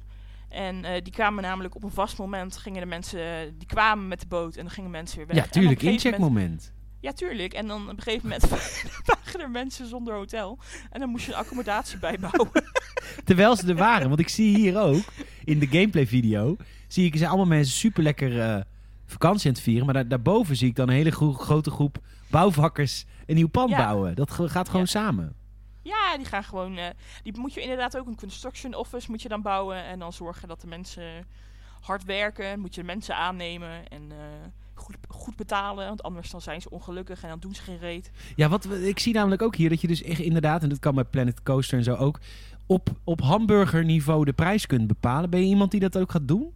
En 0.49 0.85
eh, 0.85 1.03
die 1.03 1.13
kwamen 1.13 1.43
namelijk 1.43 1.75
op 1.75 1.83
een 1.83 1.91
vast 1.91 2.19
moment, 2.19 2.57
gingen 2.57 2.81
de 2.81 2.87
mensen, 2.87 3.21
eh, 3.21 3.35
die 3.59 3.67
kwamen 3.67 4.09
met 4.09 4.21
de 4.21 4.27
boot 4.27 4.57
en 4.57 4.63
dan 4.63 4.71
gingen 4.71 4.91
mensen 4.91 5.17
weer 5.17 5.27
weg. 5.27 5.37
ja, 5.37 5.47
tuurlijk. 5.47 5.83
Incheckmoment. 5.83 6.73
Ja, 7.01 7.13
tuurlijk. 7.13 7.53
En 7.53 7.67
dan 7.67 7.83
op 7.83 7.89
een 7.97 8.03
gegeven 8.03 8.29
moment 8.29 8.49
waren 9.09 9.41
er 9.41 9.51
mensen 9.51 9.87
zonder 9.87 10.15
hotel. 10.15 10.59
En 10.91 11.01
dan 11.01 11.09
moest 11.09 11.25
je 11.27 11.33
een 11.33 11.39
accommodatie 11.39 11.99
bijbouwen. 11.99 12.51
Terwijl 13.25 13.57
ze 13.57 13.67
er 13.69 13.75
waren. 13.77 14.09
Want 14.09 14.21
ik 14.21 14.29
zie 14.29 14.57
hier 14.57 14.81
ook, 14.81 15.03
in 15.45 15.59
de 15.59 15.67
gameplay 15.67 16.07
video, 16.07 16.57
zie 16.89 17.07
ik 17.07 17.17
zijn 17.17 17.29
allemaal 17.29 17.47
mensen 17.47 17.75
super 17.75 18.03
lekker 18.03 18.65
vakantie 19.07 19.47
aan 19.49 19.55
het 19.55 19.63
vieren. 19.63 19.85
Maar 19.85 19.95
daar, 19.95 20.09
daarboven 20.09 20.57
zie 20.57 20.69
ik 20.69 20.77
dan 20.77 20.89
een 20.89 20.95
hele 20.95 21.11
gro- 21.11 21.33
grote 21.33 21.71
groep 21.71 21.99
bouwvakkers 22.33 23.05
een 23.27 23.35
nieuw 23.35 23.49
pand 23.49 23.71
Ja. 23.71 23.77
bouwen. 23.77 24.15
Dat 24.15 24.31
gaat 24.31 24.67
gewoon 24.67 24.81
Ja. 24.83 24.87
samen. 25.01 25.35
ja, 25.83 26.17
die 26.17 26.27
gaan 26.27 26.45
gewoon, 26.45 26.77
eh, 26.77 26.87
die 27.23 27.39
moet 27.39 27.55
je 27.55 27.61
inderdaad 27.61 27.97
ook 27.99 28.07
een 28.07 28.17
construction 28.17 28.75
office 28.75 29.11
moet 29.11 29.23
je 29.23 29.29
dan 29.29 29.43
bouwen. 29.43 29.85
En 29.85 29.99
dan 29.99 30.13
zorgen 30.13 30.49
dat 30.49 30.61
de 30.61 30.67
mensen 30.67 31.27
hard 31.81 32.05
werken. 32.05 32.61
Moet 32.61 32.75
je 32.75 32.81
de 32.81 32.87
mensen 32.87 33.17
aannemen 33.17 33.89
en 33.89 34.03
eh, 34.11 34.17
goed, 34.75 34.97
goed 35.09 35.37
betalen. 35.37 35.87
Want 35.87 36.03
anders 36.03 36.31
dan 36.31 36.41
zijn 36.41 36.61
ze 36.61 36.71
ongelukkig 36.71 37.23
en 37.23 37.29
dan 37.29 37.39
doen 37.39 37.55
ze 37.55 37.63
geen 37.63 37.79
reet. 37.79 38.11
Ja, 38.37 38.49
wat 38.49 38.65
ik 38.73 38.99
zie 38.99 39.15
namelijk 39.15 39.43
ook 39.43 39.57
hier 39.57 39.69
dat 39.69 39.81
je 39.81 39.87
dus 39.87 40.03
echt 40.03 40.21
inderdaad, 40.21 40.63
en 40.63 40.69
dat 40.69 40.79
kan 40.79 40.95
bij 40.95 41.05
Planet 41.05 41.43
Coaster 41.43 41.79
en 41.79 41.85
zo 41.85 41.95
ook, 41.95 42.19
op, 42.67 42.89
op 43.05 43.21
hamburgerniveau 43.21 44.25
de 44.25 44.33
prijs 44.33 44.67
kunt 44.67 44.87
bepalen. 44.87 45.31
Ben 45.31 45.41
je 45.41 45.47
iemand 45.47 45.71
die 45.71 45.81
dat 45.81 45.99
ook 45.99 46.11
gaat 46.11 46.29
doen? 46.29 46.53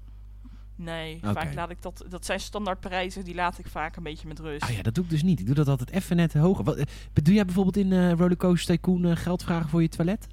Nee, 0.76 1.18
vaak 1.22 1.54
laat 1.54 1.70
ik 1.70 1.82
dat, 1.82 2.04
dat 2.08 2.24
zijn 2.24 2.40
standaardprijzen, 2.40 3.24
die 3.24 3.34
laat 3.34 3.58
ik 3.58 3.66
vaak 3.66 3.96
een 3.96 4.02
beetje 4.02 4.28
met 4.28 4.38
rust. 4.38 4.62
Ah 4.62 4.70
ja, 4.70 4.82
dat 4.82 4.94
doe 4.94 5.04
ik 5.04 5.10
dus 5.10 5.22
niet. 5.22 5.40
Ik 5.40 5.46
doe 5.46 5.54
dat 5.54 5.68
altijd 5.68 5.90
even 5.90 6.16
net 6.16 6.34
hoger. 6.34 6.64
Wat, 6.64 6.76
eh, 6.76 6.84
doe 7.12 7.34
jij 7.34 7.44
bijvoorbeeld 7.44 7.76
in 7.76 7.92
eh 7.92 8.12
Rollercoaster 8.12 8.74
Tycoon 8.74 9.04
eh, 9.04 9.16
geld 9.16 9.42
vragen 9.42 9.68
voor 9.68 9.82
je 9.82 9.88
toilet? 9.88 10.26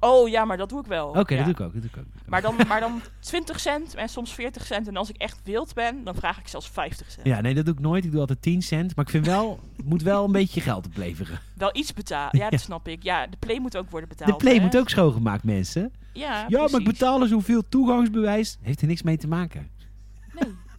Oh 0.00 0.28
ja, 0.28 0.44
maar 0.44 0.56
dat 0.56 0.68
doe 0.68 0.80
ik 0.80 0.86
wel. 0.86 1.08
Oké, 1.08 1.34
ja. 1.34 1.44
dat 1.44 1.44
doe 1.44 1.54
ik 1.54 1.60
ook. 1.60 1.72
Dat 1.72 1.82
doe 1.82 1.90
ik 1.90 1.98
ook. 1.98 2.28
Maar 2.28 2.42
dan, 2.42 2.56
maar 2.68 2.80
dan 2.80 3.00
20 3.20 3.60
cent 3.60 3.94
en 3.94 4.08
soms 4.08 4.34
40 4.34 4.66
cent. 4.66 4.88
En 4.88 4.96
als 4.96 5.08
ik 5.08 5.16
echt 5.16 5.40
wild 5.44 5.74
ben, 5.74 6.04
dan 6.04 6.14
vraag 6.14 6.38
ik 6.38 6.48
zelfs 6.48 6.68
50 6.68 7.10
cent. 7.10 7.26
Ja, 7.26 7.40
nee, 7.40 7.54
dat 7.54 7.64
doe 7.64 7.74
ik 7.74 7.80
nooit. 7.80 8.04
Ik 8.04 8.10
doe 8.10 8.20
altijd 8.20 8.42
10 8.42 8.62
cent. 8.62 8.96
Maar 8.96 9.04
ik 9.04 9.10
vind 9.10 9.26
wel, 9.26 9.60
moet 9.84 10.02
wel 10.02 10.24
een 10.24 10.32
beetje 10.32 10.60
geld 10.60 10.86
opleveren. 10.86 11.40
Wel 11.54 11.70
iets 11.76 11.92
betalen. 11.92 12.38
Ja, 12.38 12.50
dat 12.50 12.60
snap 12.60 12.88
ik. 12.88 13.02
Ja, 13.02 13.26
de 13.26 13.36
play 13.38 13.60
moet 13.60 13.76
ook 13.76 13.90
worden 13.90 14.08
betaald. 14.08 14.30
De 14.30 14.36
play 14.36 14.54
hè? 14.54 14.60
moet 14.60 14.76
ook 14.76 14.88
schoongemaakt, 14.88 15.44
mensen. 15.44 15.92
Ja, 16.12 16.44
Ja, 16.48 16.68
maar 16.70 16.80
ik 16.80 16.86
betaal 16.86 17.20
er 17.20 17.28
zoveel 17.28 17.68
toegangsbewijs. 17.68 18.58
Heeft 18.62 18.80
er 18.80 18.86
niks 18.86 19.02
mee 19.02 19.16
te 19.16 19.28
maken. 19.28 19.68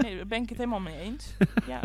Nee, 0.04 0.16
daar 0.16 0.28
ben 0.28 0.42
ik 0.42 0.50
het 0.50 0.58
helemaal 0.58 0.80
mee 0.80 1.00
eens. 1.00 1.34
Ja. 1.68 1.82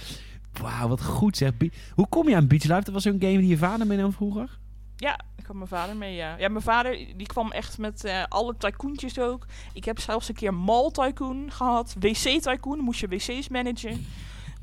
Wauw, 0.62 0.88
wat 0.88 1.04
goed 1.04 1.36
zeg. 1.36 1.50
Hoe 1.94 2.08
kom 2.08 2.28
je 2.28 2.36
aan 2.36 2.46
Beach 2.46 2.62
Life? 2.62 2.82
Dat 2.84 2.94
was 2.94 3.02
zo'n 3.02 3.20
game 3.20 3.38
die 3.38 3.46
je 3.46 3.56
vader 3.58 3.86
meenam 3.86 4.12
vroeger? 4.12 4.58
ja, 4.96 5.20
ik 5.36 5.46
had 5.46 5.56
mijn 5.56 5.68
vader 5.68 5.96
mee, 5.96 6.14
ja. 6.14 6.36
Ja, 6.38 6.48
mijn 6.48 6.62
vader 6.64 6.92
die 7.16 7.26
kwam 7.26 7.50
echt 7.52 7.78
met 7.78 8.04
eh, 8.04 8.22
alle 8.28 8.54
tycoontjes 8.58 9.18
ook. 9.18 9.46
Ik 9.72 9.84
heb 9.84 10.00
zelfs 10.00 10.28
een 10.28 10.34
keer 10.34 10.54
Mall 10.54 10.90
Tycoon 10.90 11.50
gehad. 11.52 11.94
WC 12.00 12.14
Tycoon, 12.40 12.78
moest 12.78 13.00
je 13.00 13.08
wc's 13.08 13.48
managen. 13.48 14.06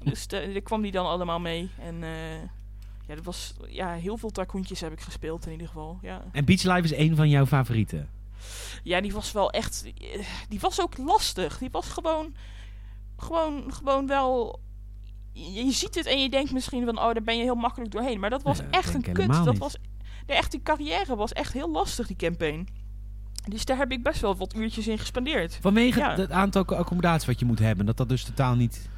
Dus 0.03 0.27
de- 0.27 0.49
daar 0.53 0.61
kwam 0.61 0.81
die 0.81 0.91
dan 0.91 1.05
allemaal 1.05 1.39
mee. 1.39 1.69
En 1.79 2.03
eh, 2.03 2.09
ja, 3.07 3.15
dat 3.15 3.23
was, 3.23 3.53
ja, 3.67 3.93
heel 3.93 4.17
veel 4.17 4.29
tycoontjes 4.31 4.79
heb 4.81 4.91
ik 4.91 4.99
gespeeld 5.01 5.45
in 5.45 5.51
ieder 5.51 5.67
geval. 5.67 5.99
Ja. 6.01 6.21
En 6.31 6.45
Beach 6.45 6.63
Life 6.63 6.81
is 6.83 6.93
een 6.93 7.15
van 7.15 7.29
jouw 7.29 7.45
favorieten. 7.45 8.09
Ja, 8.83 9.01
die 9.01 9.13
was 9.13 9.31
wel 9.31 9.51
echt. 9.51 9.85
eh, 9.97 10.25
Die 10.49 10.59
was 10.59 10.81
ook 10.81 10.97
lastig. 10.97 11.57
Die 11.57 11.69
was 11.71 11.87
gewoon. 11.89 12.35
Gewoon, 13.19 13.73
gewoon 13.73 14.07
wel. 14.07 14.59
Je, 15.31 15.71
ziet 15.71 15.95
het 15.95 16.05
en 16.05 16.21
je 16.21 16.29
denkt 16.29 16.51
misschien 16.51 16.85
van. 16.85 16.97
Oh, 16.97 17.13
daar 17.13 17.23
ben 17.23 17.37
je 17.37 17.43
heel 17.43 17.55
makkelijk 17.55 17.91
doorheen. 17.91 18.19
Maar 18.19 18.29
dat 18.29 18.41
was 18.43 18.59
echt 18.71 18.93
een 18.93 19.01
kut. 19.01 19.27
Dat 19.45 19.57
was. 19.57 19.75
De 20.25 20.33
echte 20.33 20.61
carrière 20.61 21.15
was 21.15 21.33
echt 21.33 21.53
heel 21.53 21.71
lastig, 21.71 22.07
die 22.07 22.15
campaign. 22.15 22.67
Dus 23.47 23.65
daar 23.65 23.77
heb 23.77 23.91
ik 23.91 24.03
best 24.03 24.21
wel 24.21 24.35
wat 24.35 24.55
uurtjes 24.55 24.87
in 24.87 24.97
gespendeerd. 24.97 25.57
Vanwege 25.61 25.99
Ja. 25.99 26.15
het 26.15 26.31
aantal 26.31 26.65
accommodaties 26.65 27.27
wat 27.27 27.39
je 27.39 27.45
moet 27.45 27.59
hebben. 27.59 27.85
Dat 27.85 27.97
dat 27.97 28.09
dus 28.09 28.23
totaal 28.23 28.55
niet... 28.55 28.89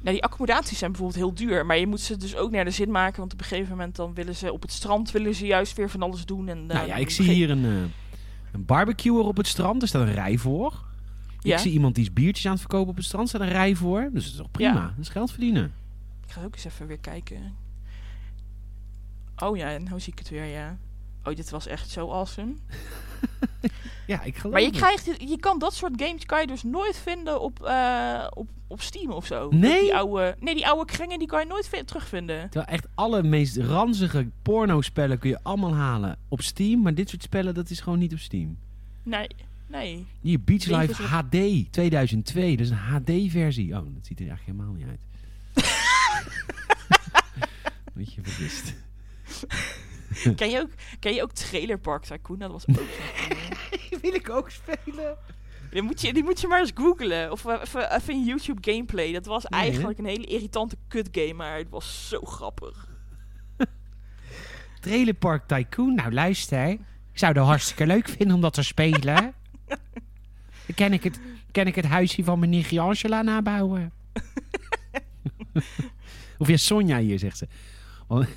Nou, 0.00 0.14
die 0.14 0.24
accommodaties 0.24 0.78
zijn 0.78 0.90
bijvoorbeeld 0.92 1.20
heel 1.20 1.34
duur. 1.34 1.66
Maar 1.66 1.78
je 1.78 1.86
moet 1.86 2.00
ze 2.00 2.16
dus 2.16 2.36
ook 2.36 2.50
naar 2.50 2.64
de 2.64 2.70
zin 2.70 2.90
maken. 2.90 3.20
Want 3.20 3.32
op 3.32 3.38
een 3.40 3.44
gegeven 3.44 3.70
moment 3.70 3.96
dan 3.96 4.14
willen 4.14 4.34
ze 4.34 4.52
op 4.52 4.62
het 4.62 4.72
strand 4.72 5.10
willen 5.10 5.34
ze 5.34 5.46
juist 5.46 5.76
weer 5.76 5.90
van 5.90 6.02
alles 6.02 6.24
doen. 6.24 6.48
En, 6.48 6.58
eh, 6.58 6.66
nou 6.66 6.86
ja, 6.86 6.92
dan 6.92 7.02
ik 7.02 7.10
zie 7.10 7.30
hier 7.30 7.50
een, 7.50 7.64
eh, 7.64 8.52
een 8.52 8.64
barbecuer 8.64 9.24
op 9.24 9.36
het 9.36 9.46
strand. 9.46 9.82
Er 9.82 9.88
staat 9.88 10.02
een 10.02 10.14
rij 10.14 10.36
voor. 10.38 10.84
Ja. 11.42 11.54
Ik 11.54 11.60
zie 11.60 11.72
iemand 11.72 11.94
die 11.94 12.04
is 12.04 12.12
biertjes 12.12 12.44
aan 12.46 12.52
het 12.52 12.60
verkopen 12.60 12.88
op 12.90 12.96
het 12.96 13.04
strand. 13.04 13.28
Staat 13.28 13.40
een 13.40 13.48
rij 13.48 13.74
voor. 13.74 14.00
Dus 14.12 14.22
dat 14.24 14.32
is 14.32 14.38
toch 14.38 14.50
prima. 14.50 14.72
Ja. 14.74 14.80
Dat 14.86 14.98
is 14.98 15.08
geld 15.08 15.30
verdienen. 15.30 15.72
Ik 16.26 16.32
ga 16.32 16.42
ook 16.44 16.54
eens 16.54 16.64
even 16.64 16.86
weer 16.86 16.98
kijken. 16.98 17.54
Oh 19.36 19.56
ja, 19.56 19.70
en 19.70 19.84
nou 19.84 20.00
zie 20.00 20.12
ik 20.12 20.18
het 20.18 20.28
weer, 20.28 20.44
ja. 20.44 20.78
Oh, 21.24 21.36
dit 21.36 21.50
was 21.50 21.66
echt 21.66 21.90
zo 21.90 22.10
awesome. 22.10 22.52
Ja, 24.06 24.22
ik 24.22 24.36
geloof 24.36 24.52
Maar 24.52 24.62
je, 24.62 24.68
het. 24.68 24.76
krijgt, 24.76 25.04
je 25.30 25.36
kan 25.40 25.58
dat 25.58 25.74
soort 25.74 25.92
games 26.02 26.26
kan 26.26 26.40
je 26.40 26.46
dus 26.46 26.62
nooit 26.62 26.96
vinden 26.96 27.40
op, 27.40 27.62
eh, 27.62 28.26
op, 28.34 28.48
op 28.66 28.80
Steam 28.80 29.10
of 29.10 29.26
zo. 29.26 29.48
Nee? 29.50 29.80
Die 29.80 29.94
oude, 29.94 30.36
nee, 30.40 30.54
die 30.54 30.66
oude 30.66 30.84
kringen 30.92 31.18
die 31.18 31.28
kan 31.28 31.40
je 31.40 31.46
nooit 31.46 31.68
vin- 31.68 31.84
terugvinden. 31.84 32.50
Terwijl 32.50 32.72
echt 32.72 32.86
alle 32.94 33.22
meest 33.22 33.56
ranzige 33.56 34.28
porno-spellen 34.42 35.18
kun 35.18 35.30
je 35.30 35.38
allemaal 35.42 35.74
halen 35.74 36.18
op 36.28 36.40
Steam. 36.42 36.82
Maar 36.82 36.94
dit 36.94 37.08
soort 37.08 37.22
spellen, 37.22 37.54
dat 37.54 37.70
is 37.70 37.80
gewoon 37.80 37.98
niet 37.98 38.12
op 38.12 38.18
Steam. 38.18 38.56
Nee, 39.02 39.28
nee. 39.72 40.06
Hier, 40.20 40.40
Beach 40.44 40.64
Life 40.64 41.02
HD 41.02 41.72
2002. 41.72 42.56
Dat 42.56 42.66
is 42.66 42.70
een 42.70 42.76
HD-versie. 42.76 43.74
Oh, 43.74 43.84
dat 43.94 44.06
ziet 44.06 44.20
er 44.20 44.28
eigenlijk 44.28 44.58
helemaal 44.58 44.74
niet 44.74 44.86
uit. 44.86 45.00
Weet 47.94 48.14
je, 48.14 48.20
vergist. 48.22 48.74
ken, 50.36 50.50
je 50.50 50.60
ook, 50.60 50.70
ken 50.98 51.14
je 51.14 51.22
ook 51.22 51.32
Trailer 51.32 51.78
Park 51.78 52.04
Tycoon? 52.04 52.38
Dat 52.38 52.50
was 52.50 52.68
ook. 52.68 52.76
Die 53.90 53.98
wil 54.00 54.14
ik 54.14 54.30
ook 54.30 54.50
spelen. 54.50 55.16
Die 55.70 55.82
moet, 55.82 56.00
je, 56.00 56.12
die 56.12 56.22
moet 56.24 56.40
je 56.40 56.46
maar 56.46 56.60
eens 56.60 56.70
googlen. 56.74 57.30
Of 57.30 57.44
even, 57.44 57.94
even 57.94 58.14
in 58.14 58.24
YouTube 58.24 58.72
gameplay. 58.72 59.12
Dat 59.12 59.26
was 59.26 59.44
Nee, 59.44 59.60
hè? 59.60 59.66
eigenlijk 59.66 59.98
een 59.98 60.04
hele 60.04 60.26
irritante 60.26 60.76
kut 60.88 61.08
game, 61.12 61.32
maar 61.32 61.56
het 61.56 61.68
was 61.68 62.08
zo 62.08 62.20
grappig. 62.20 62.90
Trailer 64.80 65.14
Park 65.14 65.48
Tycoon. 65.48 65.94
Nou, 65.94 66.12
luister. 66.12 66.68
Ik 67.12 67.18
zou 67.18 67.32
dat 67.32 67.46
hartstikke 67.46 67.86
leuk 67.86 68.08
vinden 68.08 68.34
om 68.34 68.40
dat 68.42 68.52
te 68.54 68.62
spelen. 68.62 69.34
Dan 70.66 70.74
kan 70.74 70.92
ik 70.92 71.02
het, 71.04 71.20
kan 71.52 71.66
ik 71.66 71.74
het 71.74 71.84
huisje 71.84 72.24
van 72.24 72.38
mijn 72.38 72.50
nichtje 72.50 72.80
Angela 72.80 73.22
nabouwen. 73.22 73.92
of 76.38 76.48
ja, 76.48 76.56
Sonja 76.56 76.98
hier, 76.98 77.18
zegt 77.18 77.38
ze. 77.38 77.48
Want- 78.06 78.28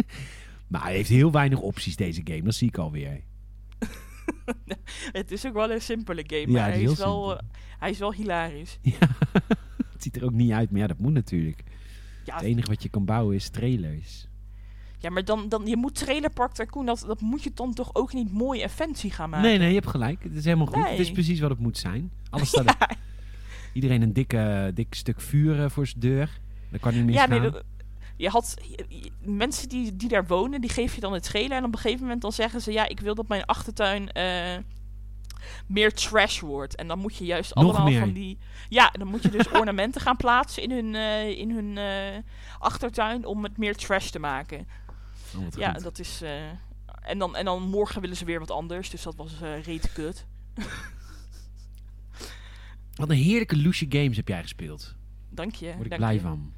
maar 0.68 0.82
hij 0.82 0.94
heeft 0.94 1.08
heel 1.08 1.30
weinig 1.32 1.60
opties, 1.60 1.96
deze 1.96 2.20
game. 2.24 2.42
Dat 2.42 2.54
zie 2.54 2.68
ik 2.68 2.78
alweer. 2.78 3.20
Het 5.12 5.30
is 5.30 5.46
ook 5.46 5.52
wel 5.52 5.70
een 5.70 5.80
simpele 5.80 6.24
game, 6.26 6.40
Ja, 6.40 6.52
maar 6.52 6.70
hij 6.70 6.82
is 6.82 6.98
wel, 6.98 7.36
eh, 7.38 7.42
hij 7.78 7.90
is 7.90 7.98
wel 7.98 8.12
hilarisch. 8.12 8.78
Ja. 8.82 8.96
het 9.92 10.02
ziet 10.02 10.16
er 10.16 10.24
ook 10.24 10.32
niet 10.32 10.52
uit, 10.52 10.70
maar 10.70 10.80
ja, 10.80 10.86
dat 10.86 10.98
moet 10.98 11.12
natuurlijk. 11.12 11.62
Ja, 12.24 12.34
Het 12.34 12.44
enige 12.44 12.68
wat 12.68 12.82
je 12.82 12.88
kan 12.88 13.04
bouwen 13.04 13.34
is 13.36 13.48
trailers. 13.48 14.28
Ja 15.04 15.10
maar 15.10 15.24
dan, 15.24 15.48
dan, 15.48 15.66
je 15.66 15.76
moet 15.76 15.94
Trailer 15.94 16.30
Park 16.30 16.52
Tycoon, 16.52 16.86
dat, 16.86 17.04
dat 17.06 17.20
moet 17.20 17.42
je 17.42 17.50
dan 17.54 17.74
toch 17.74 17.90
ook 17.92 18.12
niet 18.12 18.32
mooi 18.32 18.60
en 18.62 18.70
fancy 18.70 19.10
gaan 19.10 19.30
maken? 19.30 19.48
Nee, 19.48 19.58
nee, 19.58 19.68
je 19.68 19.74
hebt 19.74 19.86
gelijk. 19.86 20.22
Het 20.22 20.34
is 20.34 20.44
helemaal 20.44 20.66
goed. 20.66 20.76
Nee. 20.76 20.90
Het 20.90 20.98
is 21.00 21.12
precies 21.12 21.40
wat 21.40 21.50
het 21.50 21.58
moet 21.58 21.78
zijn. 21.78 22.10
Alles 22.30 22.48
staat 22.52 22.66
er- 22.78 22.96
Iedereen 23.72 24.02
een 24.02 24.12
dikke, 24.12 24.70
dik 24.74 24.94
stuk 24.94 25.20
vuur 25.20 25.62
eh, 25.64 25.70
voor 25.70 25.86
zijn 25.86 26.00
deur. 26.00 26.40
Dat 26.70 26.80
kan 26.80 26.92
niet 26.92 27.00
Ja, 27.00 27.06
misgaan. 27.26 27.30
nee, 27.30 27.50
dat- 27.50 27.62
je 28.16 28.28
had 28.28 28.54
je- 28.68 28.84
je- 28.88 29.10
mensen 29.30 29.68
die, 29.68 29.96
die 29.96 30.08
daar 30.08 30.26
wonen, 30.26 30.60
die 30.60 30.70
geef 30.70 30.94
je 30.94 31.00
dan 31.00 31.12
het 31.12 31.22
trailer. 31.22 31.56
En 31.56 31.64
op 31.64 31.72
een 31.72 31.78
gegeven 31.80 32.02
moment 32.02 32.22
dan 32.22 32.32
zeggen 32.32 32.60
ze, 32.60 32.72
ja, 32.72 32.88
ik 32.88 33.00
wil 33.00 33.14
dat 33.14 33.28
mijn 33.28 33.44
achtertuin 33.44 34.12
eh, 34.12 34.56
meer 35.66 35.92
trash 35.92 36.40
wordt. 36.40 36.74
En 36.76 36.88
dan 36.88 36.98
moet 36.98 37.16
je 37.16 37.24
juist 37.24 37.54
Nog 37.54 37.64
allemaal 37.64 37.84
meer. 37.86 38.00
van 38.00 38.12
die... 38.12 38.38
Ja, 38.68 38.90
dan 38.98 39.08
moet 39.08 39.22
je 39.22 39.28
dus 39.30 39.48
ornamenten 39.60 40.00
gaan 40.00 40.16
plaatsen 40.16 40.62
in 40.62 40.70
hun, 40.70 40.94
eh, 40.94 41.38
in 41.38 41.50
hun 41.50 41.78
achtertuin 42.58 43.26
om 43.26 43.42
het 43.42 43.58
meer 43.58 43.76
trash 43.76 44.10
te 44.10 44.18
maken. 44.18 44.66
Oh, 45.36 45.46
Ja, 45.56 45.72
goed. 45.72 45.82
dat 45.82 45.98
is... 45.98 46.22
eh, 46.22 46.48
en, 47.02 47.18
dan, 47.18 47.36
en 47.36 47.44
dan 47.44 47.62
morgen 47.62 48.00
willen 48.00 48.16
ze 48.16 48.24
weer 48.24 48.38
wat 48.38 48.50
anders. 48.50 48.90
Dus 48.90 49.02
dat 49.02 49.14
was 49.16 49.40
eh 49.40 49.62
reet 49.62 49.92
kut. 49.92 50.26
Wat 52.94 53.10
een 53.10 53.16
heerlijke 53.16 53.62
loesje 53.62 53.86
games 53.88 54.16
heb 54.16 54.28
jij 54.28 54.42
gespeeld. 54.42 54.94
Dank 55.30 55.54
je. 55.54 55.66
Daar 55.66 55.76
word 55.76 55.90
ik 55.90 55.96
blij 55.96 56.20
van. 56.20 56.52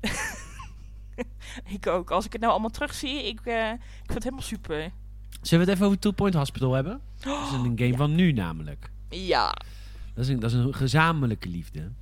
ik 1.76 1.86
ook. 1.86 2.10
Als 2.10 2.24
ik 2.24 2.32
het 2.32 2.40
nou 2.40 2.52
allemaal 2.52 2.70
terugzie, 2.70 3.26
ik, 3.28 3.40
eh, 3.40 3.70
ik 3.72 3.80
vind 3.96 4.14
het 4.14 4.22
helemaal 4.22 4.44
super. 4.44 4.90
Zullen 5.40 5.64
we 5.64 5.70
het 5.70 5.80
even 5.80 5.86
over 5.86 5.98
Two 5.98 6.10
Point 6.10 6.34
Hospital 6.34 6.72
hebben? 6.72 7.00
Dat 7.20 7.42
is 7.46 7.52
een 7.56 7.64
game 7.64 7.86
ja. 7.86 7.96
van 7.96 8.14
nu 8.14 8.32
namelijk. 8.32 8.90
Ja. 9.08 9.54
Dat 10.14 10.24
is 10.24 10.28
een, 10.28 10.40
dat 10.40 10.50
is 10.50 10.56
een 10.56 10.74
gezamenlijke 10.74 11.48
liefde. 11.48 11.92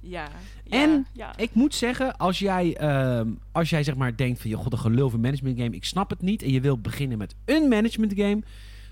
Ja. 0.00 0.28
En 0.68 1.06
ja. 1.12 1.36
Ik 1.38 1.54
moet 1.54 1.74
zeggen, 1.74 2.16
als 2.16 2.38
jij, 2.38 2.76
ehm, 2.76 3.28
als 3.52 3.70
jij 3.70 3.82
zeg 3.82 3.94
maar 3.96 4.16
denkt 4.16 4.40
van... 4.40 4.50
je 4.50 4.56
god, 4.56 4.72
een 4.72 4.78
gelul 4.78 5.10
van 5.10 5.20
management 5.20 5.58
game, 5.58 5.74
ik 5.74 5.84
snap 5.84 6.10
het 6.10 6.22
niet... 6.22 6.42
en 6.42 6.50
je 6.52 6.60
wilt 6.60 6.82
beginnen 6.82 7.18
met 7.18 7.34
een 7.44 7.68
management 7.68 8.12
game... 8.16 8.42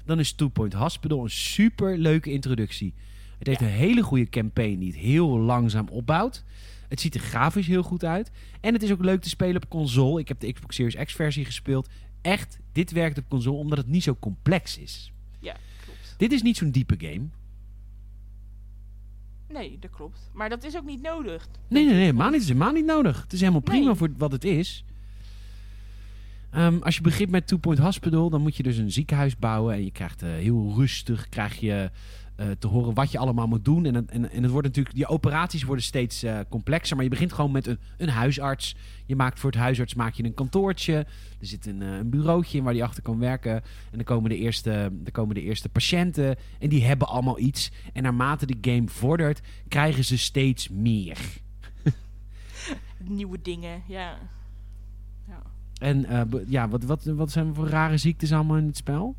dan 0.04 0.18
is 0.18 0.32
Two 0.32 0.48
Point 0.48 0.72
Hospital 0.72 1.22
een 1.22 1.30
super 1.30 1.98
leuke 1.98 2.30
introductie. 2.30 2.94
Het 3.38 3.46
heeft 3.46 3.60
Ja. 3.60 3.66
een 3.66 3.72
hele 3.72 4.02
goede 4.02 4.28
campaign 4.28 4.78
die 4.78 4.90
het 4.90 5.00
heel 5.00 5.38
langzaam 5.38 5.88
opbouwt. 5.88 6.44
Het 6.88 7.00
ziet 7.00 7.14
er 7.14 7.20
grafisch 7.20 7.66
heel 7.66 7.82
goed 7.82 8.04
uit. 8.04 8.30
En 8.60 8.72
het 8.72 8.82
is 8.82 8.92
ook 8.92 9.04
leuk 9.04 9.20
te 9.22 9.28
spelen 9.28 9.56
op 9.56 9.68
console. 9.68 10.20
Ik 10.20 10.28
heb 10.28 10.40
de 10.40 10.52
Xbox 10.52 10.74
Series 10.76 11.04
X 11.04 11.12
versie 11.14 11.44
gespeeld. 11.44 11.88
Echt, 12.22 12.58
dit 12.72 12.90
werkt 12.90 13.18
op 13.18 13.28
console 13.28 13.56
omdat 13.56 13.78
het 13.78 13.86
niet 13.88 14.02
zo 14.02 14.16
complex 14.20 14.78
is. 14.78 15.12
ja, 15.40 15.56
klopt. 15.84 16.14
Dit 16.16 16.32
is 16.32 16.42
niet 16.42 16.56
zo'n 16.56 16.70
diepe 16.70 16.94
game. 16.98 17.26
Nee, 19.52 19.76
dat 19.80 19.90
klopt. 19.90 20.30
Maar 20.32 20.48
dat 20.48 20.64
is 20.64 20.76
ook 20.76 20.84
niet 20.84 21.02
nodig. 21.02 21.48
Nee, 21.68 21.84
nee, 21.84 21.92
nee, 21.92 22.00
helemaal 22.02 22.26
niet. 22.30 22.34
Het 22.34 22.42
is 22.42 22.48
helemaal 22.48 22.72
niet 22.72 22.84
nodig. 22.84 23.22
Het 23.22 23.32
is 23.32 23.40
helemaal 23.40 23.60
prima 23.60 23.86
Nee. 23.86 23.94
voor 23.94 24.08
wat 24.16 24.32
het 24.32 24.44
is. 24.44 24.84
Ehm, 26.50 26.78
als 26.82 26.96
je 26.96 27.02
begint 27.02 27.30
met 27.30 27.46
Two 27.46 27.56
Point 27.58 27.78
Hospital, 27.78 28.30
dan 28.30 28.40
moet 28.40 28.56
je 28.56 28.62
dus 28.62 28.76
een 28.76 28.92
ziekenhuis 28.92 29.36
bouwen. 29.38 29.74
En 29.74 29.84
je 29.84 29.90
krijgt 29.90 30.22
eh, 30.22 30.28
heel 30.28 30.72
rustig 30.76 31.28
krijg 31.28 31.60
je, 31.60 31.90
te 32.58 32.66
horen 32.66 32.94
wat 32.94 33.12
je 33.12 33.18
allemaal 33.18 33.46
moet 33.46 33.64
doen. 33.64 33.84
En, 33.84 33.94
en, 33.94 34.30
en 34.30 34.42
het 34.42 34.50
wordt 34.50 34.66
natuurlijk, 34.66 34.94
die 34.94 35.06
operaties 35.06 35.62
worden 35.62 35.84
steeds 35.84 36.22
eh, 36.22 36.38
complexer. 36.48 36.96
Maar 36.96 37.04
je 37.04 37.10
begint 37.10 37.32
gewoon 37.32 37.50
met 37.50 37.66
een, 37.66 37.78
een 37.96 38.08
huisarts. 38.08 38.76
Je 39.06 39.16
maakt 39.16 39.40
voor 39.40 39.50
het 39.50 39.58
huisarts 39.58 39.94
maak 39.94 40.14
je 40.14 40.24
een 40.24 40.34
kantoortje. 40.34 40.94
Er 41.40 41.46
zit 41.46 41.66
een, 41.66 41.82
eh, 41.82 41.96
een 41.96 42.10
bureautje 42.10 42.58
in 42.58 42.64
waar 42.64 42.72
die 42.72 42.84
achter 42.84 43.02
kan 43.02 43.18
werken. 43.18 43.54
En 43.54 43.64
dan 43.90 44.04
komen, 44.04 44.30
de 44.30 44.36
eerste, 44.36 44.90
dan 44.92 45.12
komen 45.12 45.34
de 45.34 45.42
eerste 45.42 45.68
patiënten. 45.68 46.36
En 46.58 46.68
die 46.68 46.84
hebben 46.84 47.08
allemaal 47.08 47.38
iets. 47.38 47.70
En 47.92 48.02
naarmate 48.02 48.46
de 48.46 48.70
game 48.70 48.88
vordert, 48.88 49.40
krijgen 49.68 50.04
ze 50.04 50.18
steeds 50.18 50.68
meer. 50.68 51.18
Nieuwe 52.98 53.38
dingen, 53.42 53.82
ja. 53.86 54.18
ja. 55.28 55.42
En 55.80 56.04
eh, 56.04 56.22
ja, 56.46 56.68
wat, 56.68 56.84
wat, 56.84 57.04
wat 57.04 57.30
zijn 57.30 57.54
voor 57.54 57.68
rare 57.68 57.96
ziektes 57.96 58.32
allemaal 58.32 58.56
in 58.56 58.66
het 58.66 58.76
spel? 58.76 59.16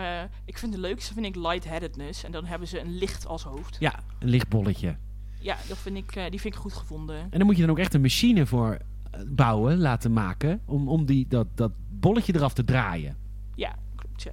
Eh, 0.00 0.22
ik 0.44 0.58
vind 0.58 0.72
de 0.72 0.78
leukste 0.78 1.12
vind 1.12 1.26
ik 1.26 1.34
lightheadedness. 1.36 2.24
En 2.24 2.32
dan 2.32 2.44
hebben 2.44 2.68
ze 2.68 2.80
een 2.80 2.98
licht 2.98 3.26
als 3.26 3.42
hoofd. 3.42 3.76
Ja, 3.80 4.00
een 4.18 4.28
lichtbolletje. 4.28 4.96
Ja, 5.38 5.56
dat 5.68 5.78
vind 5.78 5.96
ik, 5.96 6.16
eh, 6.16 6.30
die 6.30 6.40
vind 6.40 6.54
ik 6.54 6.60
goed 6.60 6.72
gevonden. 6.72 7.16
En 7.16 7.38
dan 7.38 7.46
moet 7.46 7.54
je 7.56 7.62
dan 7.62 7.70
ook 7.70 7.78
echt 7.78 7.94
een 7.94 8.00
machine 8.00 8.46
voor 8.46 8.78
eh, 9.10 9.20
bouwen, 9.26 9.78
laten 9.78 10.12
maken, 10.12 10.60
om, 10.64 10.88
om 10.88 11.04
die, 11.04 11.26
dat, 11.28 11.46
dat 11.54 11.72
bolletje 11.88 12.34
eraf 12.34 12.52
te 12.52 12.64
draaien. 12.64 13.16
Ja, 13.54 13.74
klopt, 13.94 14.22
ja. 14.22 14.32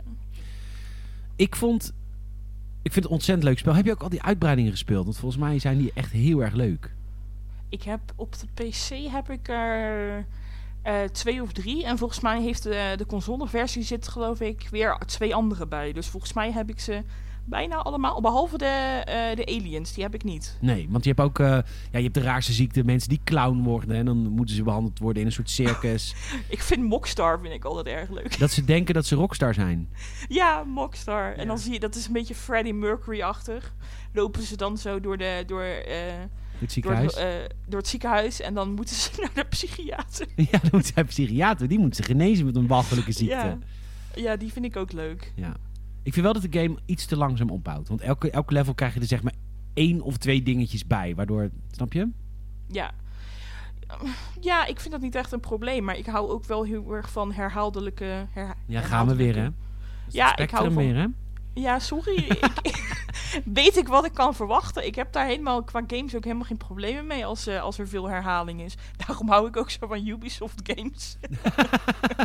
Ik 1.35 1.55
vond, 1.55 1.93
ik 2.81 2.91
vind 2.91 2.95
het 2.95 3.05
een 3.05 3.11
ontzettend 3.11 3.47
leuk 3.47 3.57
spel. 3.57 3.75
Heb 3.75 3.85
je 3.85 3.91
ook 3.91 4.03
al 4.03 4.09
die 4.09 4.21
uitbreidingen 4.21 4.71
gespeeld? 4.71 5.03
Want 5.03 5.17
volgens 5.17 5.41
mij 5.41 5.59
zijn 5.59 5.77
die 5.77 5.91
echt 5.93 6.11
heel 6.11 6.43
erg 6.43 6.53
leuk. 6.53 6.95
Ik 7.69 7.83
heb 7.83 7.99
op 8.15 8.35
de 8.39 8.47
PC 8.53 9.11
heb 9.11 9.29
ik 9.29 9.47
er 9.47 10.25
eh, 10.87 11.03
twee 11.03 11.41
of 11.41 11.51
drie. 11.51 11.85
En 11.85 11.97
volgens 11.97 12.19
mij 12.19 12.41
heeft 12.41 12.63
de, 12.63 12.93
de 12.97 13.05
consoleversie 13.05 13.83
zit 13.83 14.07
geloof 14.07 14.41
ik 14.41 14.67
weer 14.71 14.97
twee 15.05 15.35
andere 15.35 15.67
bij. 15.67 15.93
Dus 15.93 16.07
volgens 16.07 16.33
mij 16.33 16.51
heb 16.51 16.69
ik 16.69 16.79
ze 16.79 17.03
bijna 17.45 17.75
allemaal. 17.75 18.21
Behalve 18.21 18.57
de, 18.57 19.01
eh, 19.05 19.35
de 19.35 19.45
aliens, 19.45 19.93
die 19.93 20.03
heb 20.03 20.13
ik 20.13 20.23
niet. 20.23 20.57
Nee, 20.61 20.87
want 20.89 21.03
je 21.03 21.09
hebt 21.09 21.21
ook 21.21 21.39
eh, 21.39 21.47
ja, 21.91 21.97
je 21.97 22.01
hebt 22.01 22.13
de 22.13 22.21
raarste 22.21 22.53
ziekte, 22.53 22.83
mensen 22.83 23.09
die 23.09 23.21
clown 23.23 23.63
worden. 23.63 23.95
En 23.95 24.05
dan 24.05 24.17
moeten 24.17 24.55
ze 24.55 24.63
behandeld 24.63 24.99
worden 24.99 25.21
in 25.21 25.27
een 25.27 25.33
soort 25.33 25.49
circus. 25.49 26.15
Ik 26.49 26.61
vind 26.61 26.83
Mockstar 26.83 27.39
vind 27.39 27.53
ik 27.53 27.65
altijd 27.65 27.87
erg 27.87 28.09
leuk. 28.09 28.39
dat 28.39 28.51
ze 28.51 28.65
denken 28.65 28.93
dat 28.93 29.05
ze 29.05 29.15
rockstar 29.15 29.53
zijn. 29.53 29.89
ja, 30.27 30.63
Mockstar. 30.63 31.33
En 31.33 31.47
dan 31.47 31.57
zie 31.57 31.73
je, 31.73 31.79
dat 31.79 31.95
is 31.95 32.07
een 32.07 32.13
beetje 32.13 32.35
Freddie 32.35 32.73
Mercury-achtig. 32.73 33.73
Lopen 34.13 34.41
ze 34.41 34.57
dan 34.57 34.77
zo 34.77 34.99
door, 34.99 35.17
de, 35.17 35.43
door, 35.47 35.65
door, 36.59 36.61
het, 36.61 36.71
ziekenhuis. 36.71 37.13
eh, 37.15 37.27
door 37.67 37.79
het 37.79 37.87
ziekenhuis. 37.87 38.41
En 38.41 38.53
dan 38.53 38.73
moeten 38.73 38.95
ze 38.95 39.09
naar 39.21 39.31
de 39.33 39.43
psychiater. 39.43 40.27
ja, 40.51 40.59
dan 40.59 40.69
moet 40.71 40.85
zij 40.93 41.03
psychiater. 41.03 41.67
Die 41.67 41.79
moet 41.79 41.95
ze 41.95 42.03
genezen 42.03 42.45
met 42.45 42.55
een 42.55 42.67
walgelijke 42.67 43.11
ziekte. 43.11 43.35
Ja. 43.35 43.57
ja, 44.15 44.35
die 44.35 44.51
vind 44.51 44.65
ik 44.65 44.75
ook 44.75 44.91
leuk. 44.91 45.33
Ja. 45.35 45.55
Ik 46.03 46.13
vind 46.13 46.25
wel 46.25 46.33
dat 46.33 46.51
de 46.51 46.59
game 46.59 46.77
iets 46.85 47.05
te 47.05 47.17
langzaam 47.17 47.49
opbouwt. 47.49 47.87
Want 47.87 48.01
elke, 48.01 48.31
elke 48.31 48.53
level 48.53 48.73
krijg 48.73 48.93
je 48.93 48.99
er 48.99 49.05
zeg 49.05 49.23
maar 49.23 49.33
één 49.73 50.01
of 50.01 50.17
twee 50.17 50.43
dingetjes 50.43 50.87
bij. 50.87 51.15
Waardoor, 51.15 51.49
snap 51.71 51.93
je? 51.93 52.09
Ja. 52.67 52.91
Ja, 54.41 54.65
ik 54.65 54.79
vind 54.79 54.91
dat 54.93 55.01
niet 55.01 55.15
echt 55.15 55.31
een 55.31 55.39
probleem. 55.39 55.83
Maar 55.83 55.97
ik 55.97 56.05
hou 56.05 56.29
ook 56.29 56.45
wel 56.45 56.63
heel 56.63 56.93
erg 56.93 57.11
van 57.11 57.31
herhaaldelijke... 57.31 58.25
Her, 58.31 58.53
Ja, 58.65 58.81
gaan 58.81 59.07
we 59.07 59.15
weer 59.15 59.35
hè? 59.35 59.47
Ja, 60.09 60.37
ik 60.37 60.49
hou 60.51 60.73
van... 60.73 60.83
weer 60.83 60.95
hè? 60.95 61.05
Ja, 61.53 61.79
sorry. 61.79 62.15
ik, 62.61 62.77
weet 63.61 63.77
ik 63.77 63.87
wat 63.87 64.05
ik 64.05 64.13
kan 64.13 64.35
verwachten. 64.35 64.85
Ik 64.85 64.95
heb 64.95 65.11
daar 65.11 65.25
helemaal 65.25 65.63
qua 65.63 65.83
games 65.87 66.15
ook 66.15 66.23
helemaal 66.23 66.45
geen 66.45 66.57
problemen 66.57 67.07
mee 67.07 67.25
als, 67.25 67.47
eh, 67.47 67.61
als 67.61 67.77
er 67.77 67.87
veel 67.87 68.09
herhaling 68.09 68.61
is. 68.61 68.75
Daarom 69.05 69.29
hou 69.29 69.47
ik 69.47 69.57
ook 69.57 69.69
zo 69.69 69.87
van 69.87 70.07
Ubisoft 70.07 70.61
games. 70.63 71.17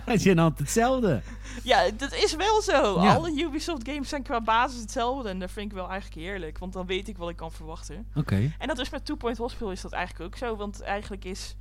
Het 0.05 0.21
is 0.27 0.37
altijd 0.37 0.59
hetzelfde. 0.59 1.23
ja, 1.63 1.91
dat 1.97 2.15
is 2.15 2.37
wel 2.37 2.63
zo. 2.63 3.03
Ja. 3.03 3.15
Alle 3.15 3.43
Ubisoft 3.43 3.89
games 3.89 4.09
zijn 4.09 4.23
qua 4.23 4.41
basis 4.41 4.81
hetzelfde. 4.81 5.29
En 5.29 5.39
dat 5.39 5.51
vind 5.51 5.71
ik 5.71 5.77
wel 5.77 5.89
eigenlijk 5.89 6.21
heerlijk. 6.21 6.59
Want 6.59 6.73
dan 6.73 6.87
weet 6.87 7.09
ik 7.09 7.19
wat 7.19 7.29
ik 7.29 7.37
kan 7.37 7.53
verwachten. 7.53 8.07
Oké. 8.15 8.53
En 8.59 8.69
dat 8.69 8.79
is 8.79 8.91
met 8.91 9.05
Two 9.05 9.17
Point 9.17 9.39
Hospital 9.39 9.71
is 9.71 9.81
dat 9.81 9.93
eigenlijk 9.93 10.33
ook 10.35 10.39
zo. 10.39 10.57
Want 10.57 10.81
eigenlijk 10.81 11.25
is... 11.25 11.57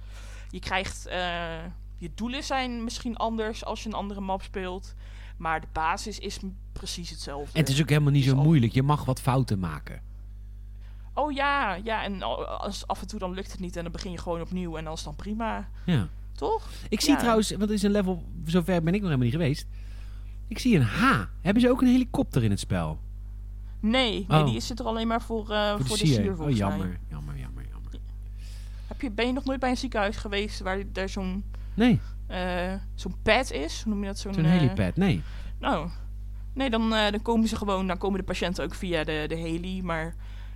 Je 0.49 0.59
krijgt... 0.59 1.05
eh, 1.05 1.63
je 2.01 2.11
doelen 2.15 2.43
zijn 2.43 2.83
misschien 2.83 3.17
anders 3.17 3.65
als 3.65 3.83
je 3.83 3.89
een 3.89 3.95
andere 3.95 4.21
map 4.21 4.41
speelt. 4.41 4.93
Maar 5.41 5.61
de 5.61 5.67
basis 5.71 6.19
is 6.19 6.39
precies 6.71 7.09
hetzelfde. 7.09 7.53
En 7.53 7.59
het 7.59 7.69
is 7.69 7.81
ook 7.81 7.89
helemaal 7.89 8.11
niet 8.11 8.23
zo 8.23 8.35
al- 8.35 8.43
moeilijk. 8.43 8.73
Je 8.73 8.83
mag 8.83 9.05
wat 9.05 9.21
fouten 9.21 9.59
maken. 9.59 10.01
Oh 11.13 11.31
ja, 11.31 11.73
ja. 11.83 12.03
En 12.03 12.21
al- 12.21 12.45
als, 12.45 12.87
af 12.87 13.01
en 13.01 13.07
toe 13.07 13.19
dan 13.19 13.33
lukt 13.33 13.51
het 13.51 13.59
niet 13.59 13.75
en 13.75 13.83
dan 13.83 13.91
begin 13.91 14.11
je 14.11 14.17
gewoon 14.17 14.41
opnieuw. 14.41 14.77
En 14.77 14.83
dan 14.83 14.93
is 14.93 14.99
het 14.99 15.07
dan 15.07 15.15
prima. 15.15 15.69
Ja. 15.85 16.07
Toch? 16.31 16.69
Ik 16.89 17.01
zie 17.01 17.13
Ja. 17.13 17.19
trouwens, 17.19 17.49
want 17.49 17.61
het 17.61 17.69
is 17.69 17.83
een 17.83 17.91
level, 17.91 18.23
zover 18.45 18.83
ben 18.83 18.93
ik 18.93 19.01
nog 19.01 19.09
helemaal 19.09 19.17
niet 19.19 19.31
geweest. 19.35 19.65
Ik 20.47 20.59
zie 20.59 20.75
een 20.75 20.83
H. 20.85 21.23
Hebben 21.41 21.61
ze 21.61 21.69
ook 21.69 21.81
een 21.81 21.87
helikopter 21.87 22.43
in 22.43 22.49
het 22.49 22.59
spel? 22.59 22.99
Nee, 23.79 24.25
nee 24.27 24.39
Oh. 24.41 24.45
die 24.45 24.59
zit 24.59 24.79
er 24.79 24.85
alleen 24.85 25.07
maar 25.07 25.21
voor, 25.21 25.49
eh, 25.49 25.69
Voor 25.75 25.85
voor, 25.85 25.97
de 25.97 26.03
de 26.03 26.09
sier. 26.09 26.41
Oh, 26.41 26.55
jammer. 26.55 26.99
Jammer, 27.09 27.37
jammer, 27.37 27.63
jammer. 27.71 27.91
Heb 28.87 29.01
je, 29.01 29.11
ben 29.11 29.27
je 29.27 29.33
nog 29.33 29.45
nooit 29.45 29.59
bij 29.59 29.69
een 29.69 29.77
ziekenhuis 29.77 30.17
geweest 30.17 30.59
waar 30.59 30.83
er 30.93 31.09
zo'n 31.09 31.43
Nee, 31.73 31.99
eh, 32.27 32.73
zo'n 32.95 33.15
pad 33.23 33.51
is? 33.51 33.81
Hoe 33.83 33.93
noem 33.93 34.01
je 34.01 34.07
dat? 34.07 34.19
Zo'n 34.19 34.35
eh, 34.35 34.51
helipad. 34.51 34.95
Nee. 34.95 35.21
Nou, 35.59 35.89
nee, 36.53 36.69
dan, 36.69 36.93
eh, 36.93 37.11
dan 37.11 37.21
komen 37.21 37.47
ze 37.47 37.55
gewoon, 37.55 37.87
dan 37.87 37.97
komen 37.97 38.19
de 38.19 38.25
patiënten 38.25 38.63
ook 38.63 38.73
via 38.75 39.03
de, 39.03 39.25
de 39.27 39.35
heli. 39.35 39.83
Maar 39.83 40.15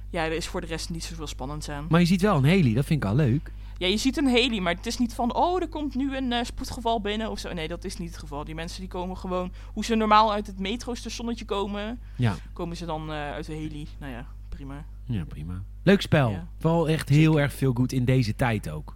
ja, 0.10 0.24
er 0.26 0.32
is 0.32 0.48
voor 0.48 0.62
de 0.62 0.68
rest 0.68 0.90
niet 0.90 1.04
zoveel 1.04 1.28
spannend 1.28 1.70
aan. 1.70 1.86
Maar 1.90 2.00
je 2.00 2.06
ziet 2.06 2.22
wel 2.22 2.38
een 2.38 2.44
heli. 2.44 2.74
Dat 2.74 2.86
vind 2.86 3.04
ik 3.04 3.10
al 3.10 3.16
leuk. 3.16 3.52
Ja, 3.78 3.88
je 3.88 3.98
ziet 3.98 4.18
een 4.18 4.28
heli, 4.28 4.62
maar 4.62 4.74
het 4.76 4.86
is 4.86 4.98
niet 4.98 5.14
van, 5.14 5.34
oh, 5.36 5.62
er 5.62 5.68
komt 5.68 5.96
nu 5.96 6.18
een 6.18 6.32
eh, 6.32 6.44
spoedgeval 6.44 7.02
binnen 7.02 7.32
of 7.32 7.40
zo. 7.40 7.54
Nee, 7.54 7.68
dat 7.68 7.84
is 7.84 7.98
niet 7.98 8.10
het 8.10 8.18
geval. 8.20 8.44
Die 8.44 8.56
mensen 8.56 8.80
die 8.80 8.90
komen 8.90 9.18
gewoon, 9.18 9.52
hoe 9.74 9.86
ze 9.86 9.96
normaal 9.96 10.34
uit 10.34 10.48
het 10.48 10.60
metrostationnetje 10.60 11.46
komen, 11.46 12.00
Ja. 12.16 12.36
komen 12.54 12.78
ze 12.78 12.86
dan 12.86 13.10
eh, 13.12 13.32
uit 13.32 13.46
de 13.46 13.54
heli. 13.54 13.88
Nou 14.00 14.12
ja, 14.12 14.26
prima. 14.50 14.86
Ja, 15.04 15.26
prima. 15.26 15.64
Leuk 15.84 16.02
spel. 16.02 16.30
Ja. 16.30 16.48
Vooral 16.60 16.90
echt 16.90 17.10
heel 17.10 17.40
erg 17.40 17.54
veel 17.54 17.74
goed 17.74 17.92
in 17.92 18.06
deze 18.06 18.36
tijd 18.36 18.70
ook. 18.70 18.96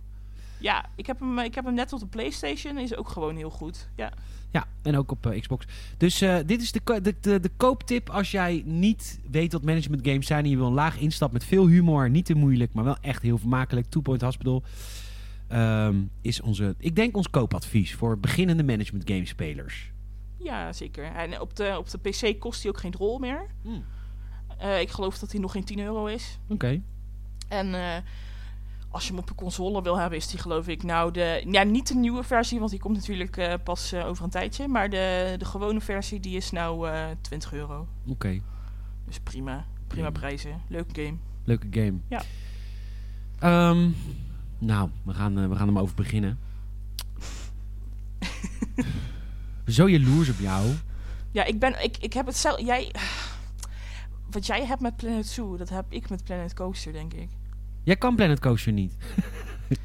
Ja, 0.60 0.86
ik 0.95 1.05
heb 1.05 1.20
hem, 1.20 1.39
ik 1.39 1.55
heb 1.55 1.66
hem 1.66 1.74
net 1.74 1.93
op 1.93 1.99
de 1.99 2.07
PlayStation, 2.07 2.78
is 2.78 2.95
ook 2.95 3.10
gewoon 3.10 3.36
heel 3.36 3.49
goed. 3.49 3.89
Ja, 3.95 4.12
Ja, 4.51 4.68
en 4.82 4.97
ook 4.97 5.12
op 5.12 5.26
eh, 5.26 5.41
Xbox. 5.41 5.66
Dus 5.97 6.22
eh, 6.22 6.38
dit 6.45 6.62
is 6.62 6.72
de, 6.72 7.01
de, 7.01 7.16
de, 7.22 7.39
de 7.39 7.51
kooptip 7.57 8.10
als 8.10 8.32
jij 8.32 8.62
niet 8.66 9.20
weet 9.32 9.51
wat 9.51 9.64
management 9.64 10.07
games 10.07 10.28
zijn... 10.28 10.43
en 10.43 10.49
je 10.49 10.55
wil 10.57 10.66
een 10.66 10.74
laag 10.74 10.99
instap 10.99 11.32
met 11.32 11.43
veel 11.43 11.68
humor, 11.68 12.10
niet 12.10 12.26
te 12.26 12.34
moeilijk... 12.34 12.74
maar 12.74 12.84
wel 12.84 12.97
echt 13.01 13.22
heel 13.22 13.38
vermakelijk. 13.38 13.88
Two 13.89 14.01
Point 14.01 14.22
Hospital 14.22 14.64
ehm, 15.47 15.95
is 16.22 16.41
onze, 16.41 16.76
ik 16.78 16.95
denk 16.95 17.16
ons 17.18 17.30
koopadvies... 17.30 17.95
voor 17.95 18.20
beginnende 18.20 18.64
management 18.64 19.10
game 19.10 19.26
spelers. 19.26 19.91
ja 20.38 20.74
zeker. 20.74 21.03
En 21.03 21.41
op 21.41 21.55
de, 21.55 21.76
op 21.78 21.89
de 21.89 21.97
PC 21.97 22.39
kost 22.39 22.62
hij 22.62 22.72
ook 22.72 22.80
geen 22.80 22.95
rol 22.97 23.20
meer. 23.20 23.47
Hmm. 23.62 23.84
Eh, 24.57 24.82
ik 24.82 24.89
geloof 24.89 25.20
dat 25.20 25.32
hij 25.32 25.41
nog 25.41 25.51
geen 25.51 25.64
10 25.64 25.80
euro 25.80 26.05
is. 26.05 26.39
Oké. 26.47 26.82
En 27.47 27.74
als 28.92 29.04
je 29.04 29.10
hem 29.10 29.20
op 29.22 29.30
een 29.30 29.36
console 29.36 29.82
wil 29.82 29.98
hebben, 29.98 30.18
is 30.18 30.28
die 30.28 30.40
geloof 30.40 30.68
ik 30.68 30.84
nou 30.84 31.12
de... 31.12 31.44
Ja, 31.52 31.64
niet 31.64 31.88
de 31.88 31.96
nieuwe 31.96 32.24
versie, 32.24 32.60
want 32.60 32.72
die 32.72 32.80
komt 32.80 32.96
natuurlijk 32.96 33.38
eh, 33.38 33.54
pas 33.64 33.92
eh, 33.92 34.08
over 34.08 34.24
een 34.24 34.30
tijdje. 34.30 34.68
Maar 34.68 34.90
de, 34.90 35.36
de 35.38 35.46
gewone 35.46 35.82
versie, 35.82 36.20
die 36.20 36.36
is 36.36 36.52
nou 36.52 36.90
eh 36.90 37.06
20 37.22 37.54
euro. 37.54 37.88
Oké. 38.08 38.42
Dus 39.06 39.20
prima. 39.20 39.66
Prima 39.88 40.06
Ja. 40.06 40.12
prijzen. 40.12 40.62
Leuke 40.68 41.02
game. 41.04 41.18
Leuke 41.44 41.68
game. 41.72 41.94
Ja. 42.08 42.22
Ehm, 43.40 43.90
nou, 44.58 44.90
we 45.04 45.14
gaan, 45.14 45.38
eh, 45.40 45.48
we 45.50 45.56
gaan 45.56 45.76
er 45.76 45.82
over 45.82 45.96
beginnen. 45.96 46.40
Zo 49.68 49.90
jaloers 49.90 50.30
op 50.30 50.40
jou. 50.40 50.68
Ja, 51.32 51.44
ik 51.44 51.60
ben... 51.60 51.84
Ik, 51.84 51.98
ik 51.98 52.14
heb 52.14 52.26
het 52.26 52.38
zelf... 52.38 52.60
Jij... 52.60 52.92
Wat 54.32 54.46
jij 54.46 54.66
hebt 54.66 54.82
met 54.82 54.96
Planet 54.96 55.28
Zoo, 55.28 55.58
dat 55.58 55.70
heb 55.70 55.86
ik 55.90 56.10
met 56.10 56.24
Planet 56.24 56.54
Coaster, 56.54 56.94
denk 56.94 57.14
ik. 57.14 57.30
Jij 57.84 57.95
kan 57.95 58.15
Planet 58.15 58.39
Coaster 58.39 58.71
niet. 58.71 58.93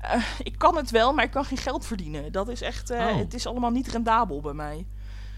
Eh, 0.00 0.22
ik 0.42 0.54
kan 0.58 0.76
het 0.76 0.90
wel, 0.90 1.12
maar 1.12 1.24
ik 1.24 1.30
kan 1.30 1.44
geen 1.44 1.58
geld 1.58 1.86
verdienen. 1.86 2.32
Dat 2.32 2.48
is 2.48 2.60
echt, 2.60 2.90
eh, 2.90 3.06
Oh. 3.06 3.16
het 3.18 3.34
is 3.34 3.46
allemaal 3.46 3.70
niet 3.70 3.88
rendabel 3.88 4.40
bij 4.40 4.52
mij. 4.52 4.86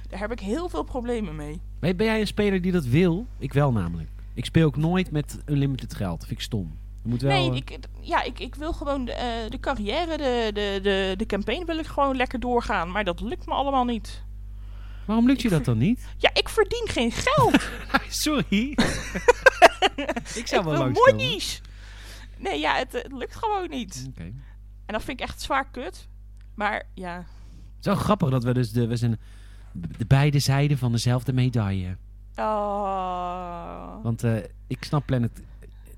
Daar 0.08 0.20
heb 0.20 0.32
ik 0.32 0.40
heel 0.40 0.68
veel 0.68 0.82
problemen 0.82 1.36
mee. 1.36 1.60
Ben 1.78 1.96
ben 1.96 2.06
jij 2.06 2.20
een 2.20 2.26
speler 2.26 2.62
die 2.62 2.72
dat 2.72 2.84
wil? 2.84 3.26
Ik 3.38 3.52
wel 3.52 3.72
namelijk. 3.72 4.08
Ik 4.34 4.44
speel 4.44 4.66
ook 4.66 4.76
nooit 4.76 5.10
met 5.10 5.38
unlimited 5.46 5.94
geld. 5.94 6.18
Vind 6.20 6.30
ik 6.30 6.40
stom. 6.40 6.78
Je 7.02 7.08
moet 7.08 7.22
wel, 7.22 7.30
nee, 7.30 7.50
eh, 7.50 7.56
ik, 7.56 7.78
ja, 8.00 8.22
ik, 8.22 8.38
ik 8.40 8.54
wil 8.54 8.72
gewoon 8.72 9.04
de, 9.04 9.46
de 9.48 9.60
carrière, 9.60 10.16
de, 10.16 10.50
de, 10.54 10.78
de, 10.82 11.14
de 11.16 11.26
campaign 11.26 11.64
wil 11.66 11.78
ik 11.78 11.86
gewoon 11.86 12.16
lekker 12.16 12.40
doorgaan. 12.40 12.90
Maar 12.90 13.04
dat 13.04 13.20
lukt 13.20 13.46
me 13.46 13.52
allemaal 13.52 13.84
niet. 13.84 14.22
Waarom 15.04 15.26
lukt 15.26 15.42
je 15.42 15.48
dat 15.48 15.64
dan 15.64 15.78
niet? 15.78 16.06
Ja, 16.16 16.30
ik 16.34 16.48
verdien 16.48 16.86
geen 16.90 17.12
geld. 17.12 17.70
Sorry. 18.08 18.74
ik 20.40 20.46
zou 20.46 20.64
wel 20.64 20.90
monies. 20.90 21.60
Nee, 22.38 22.60
ja, 22.60 22.76
het, 22.76 22.92
het 22.92 23.12
lukt 23.12 23.34
gewoon 23.36 23.68
niet. 23.70 24.10
En 24.86 24.92
dat 24.94 25.02
vind 25.04 25.20
ik 25.20 25.26
echt 25.26 25.40
zwaar 25.42 25.68
kut. 25.70 26.08
Maar 26.54 26.82
ja, 26.94 27.16
Het 27.16 27.24
is 27.80 27.86
wel 27.86 27.94
grappig 27.94 28.30
dat 28.30 28.44
we 28.44 28.54
dus 28.54 28.72
de, 28.72 28.86
we 28.86 28.96
zijn 28.96 29.18
de 29.98 30.04
beide 30.06 30.38
zijden 30.38 30.78
van 30.78 30.92
dezelfde 30.92 31.32
medaille. 31.32 31.96
oh. 32.36 34.02
Want 34.02 34.24
eh, 34.24 34.36
ik 34.66 34.84
snap 34.84 35.06
Planet... 35.06 35.30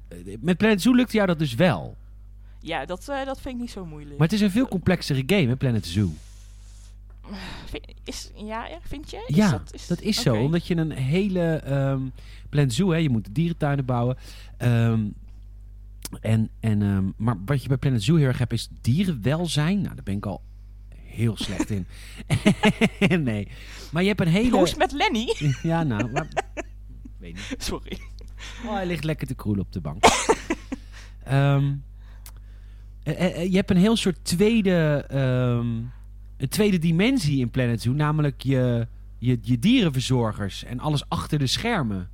eh, 0.09 0.36
Met 0.41 0.57
Planet 0.57 0.82
Zoo 0.82 0.95
lukt 0.95 1.12
jou 1.12 1.26
dat 1.26 1.39
dus 1.39 1.55
wel. 1.55 1.97
ja 2.61 2.84
dat, 2.84 3.09
eh, 3.09 3.24
dat 3.24 3.41
vind 3.41 3.55
ik 3.55 3.61
niet 3.61 3.70
zo 3.70 3.84
moeilijk. 3.86 4.18
Maar 4.18 4.26
het 4.28 4.36
is 4.36 4.41
een 4.43 4.51
veel 4.51 4.68
complexere 4.68 5.22
game, 5.26 5.47
hè, 5.47 5.57
Planet 5.57 5.86
Zoo. 5.86 6.11
Is, 8.05 8.30
ja, 8.34 8.68
vind 8.82 9.11
je? 9.11 9.24
Is 9.26 9.36
ja, 9.36 9.51
dat, 9.51 9.84
dat, 9.89 10.01
is, 10.01 10.16
is 10.16 10.22
zo. 10.22 10.34
Omdat 10.36 10.66
je 10.66 10.76
een 10.76 10.91
hele... 10.93 11.55
ehm 11.57 12.01
Planet 12.49 12.75
Zoo, 12.75 12.91
hè, 12.91 12.97
je 12.97 13.11
moet 13.11 13.35
dierentuinen 13.35 13.85
bouwen. 13.85 14.17
Ehm, 14.57 15.07
en, 16.21 16.51
en, 16.61 16.83
ehm, 16.83 17.05
maar 17.17 17.37
wat 17.45 17.63
je 17.63 17.69
bij 17.69 17.77
Planet 17.77 18.03
Zoo 18.03 18.17
heel 18.17 18.27
erg 18.27 18.39
hebt, 18.39 18.53
is 18.53 18.69
dierenwelzijn. 18.81 19.81
Nou, 19.81 19.95
daar 19.95 20.05
ben 20.05 20.17
ik 20.17 20.27
al 20.27 20.43
heel 20.95 21.37
slecht 21.37 21.71
in. 21.71 21.87
nee. 23.25 23.49
Maar 23.93 24.03
je 24.03 24.09
hebt 24.09 24.21
een 24.21 24.27
hele... 24.27 24.59
Het 24.59 24.77
met 24.77 24.93
Lenny? 24.93 25.35
Ja, 25.63 25.83
nou... 25.83 26.11
Maar... 26.11 26.29
Weet 27.19 27.35
niet. 27.35 27.55
Sorry. 27.59 27.99
Oh, 28.65 28.73
hij 28.73 28.87
ligt 28.87 29.05
lekker 29.05 29.27
te 29.27 29.35
kroelen 29.35 29.65
op 29.65 29.73
de 29.73 29.81
bank. 29.81 30.05
Ehm, 31.25 31.75
eh, 33.03 33.25
eh, 33.25 33.51
je 33.51 33.57
hebt 33.57 33.71
een 33.71 33.77
heel 33.77 33.97
soort 33.97 34.25
tweede, 34.25 35.05
een 36.37 36.49
tweede 36.49 36.79
dimensie 36.79 37.41
in 37.41 37.51
Planet 37.51 37.83
Zoo. 37.83 37.93
Namelijk 37.93 38.43
je, 38.43 38.87
je, 39.19 39.39
je 39.43 39.59
dierenverzorgers 39.59 40.65
en 40.65 40.81
alles 40.81 41.09
achter 41.09 41.39
de 41.39 41.47
schermen. 41.47 42.11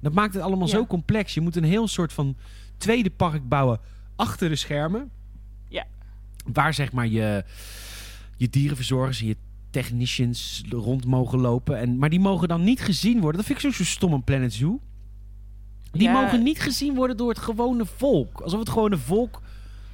Dat 0.00 0.12
maakt 0.12 0.34
het 0.34 0.42
allemaal 0.42 0.66
Ja. 0.66 0.72
zo 0.74 0.86
complex. 0.86 1.34
Je 1.34 1.40
moet 1.40 1.56
een 1.56 1.64
heel 1.64 1.88
soort 1.88 2.12
van 2.12 2.36
tweede 2.76 3.10
park 3.10 3.48
bouwen 3.48 3.80
achter 4.16 4.48
de 4.48 4.56
schermen. 4.56 5.10
Ja. 5.68 5.84
Waar 6.52 6.74
zeg 6.74 6.92
maar 6.92 7.06
je, 7.06 7.44
je 8.36 8.48
dierenverzorgers 8.48 9.20
en 9.20 9.26
je 9.26 9.36
technicians 9.70 10.62
rond 10.70 11.04
mogen 11.06 11.38
lopen. 11.40 11.78
En, 11.78 11.98
maar 11.98 12.10
die 12.10 12.20
mogen 12.20 12.48
dan 12.48 12.64
niet 12.64 12.80
gezien 12.80 13.20
worden. 13.20 13.36
Dat 13.36 13.44
vind 13.46 13.58
ik 13.64 13.64
zo, 13.72 13.84
zo 13.84 13.84
stom 13.90 14.12
aan 14.12 14.24
Planet 14.24 14.52
Zoo. 14.52 14.80
Die 15.92 16.02
Ja. 16.02 16.20
mogen 16.22 16.42
niet 16.42 16.60
gezien 16.60 16.94
worden 16.94 17.16
door 17.16 17.28
het 17.28 17.38
gewone 17.38 17.84
volk. 17.86 18.40
Alsof 18.40 18.58
het 18.60 18.68
gewone 18.68 18.96
volk 18.98 19.40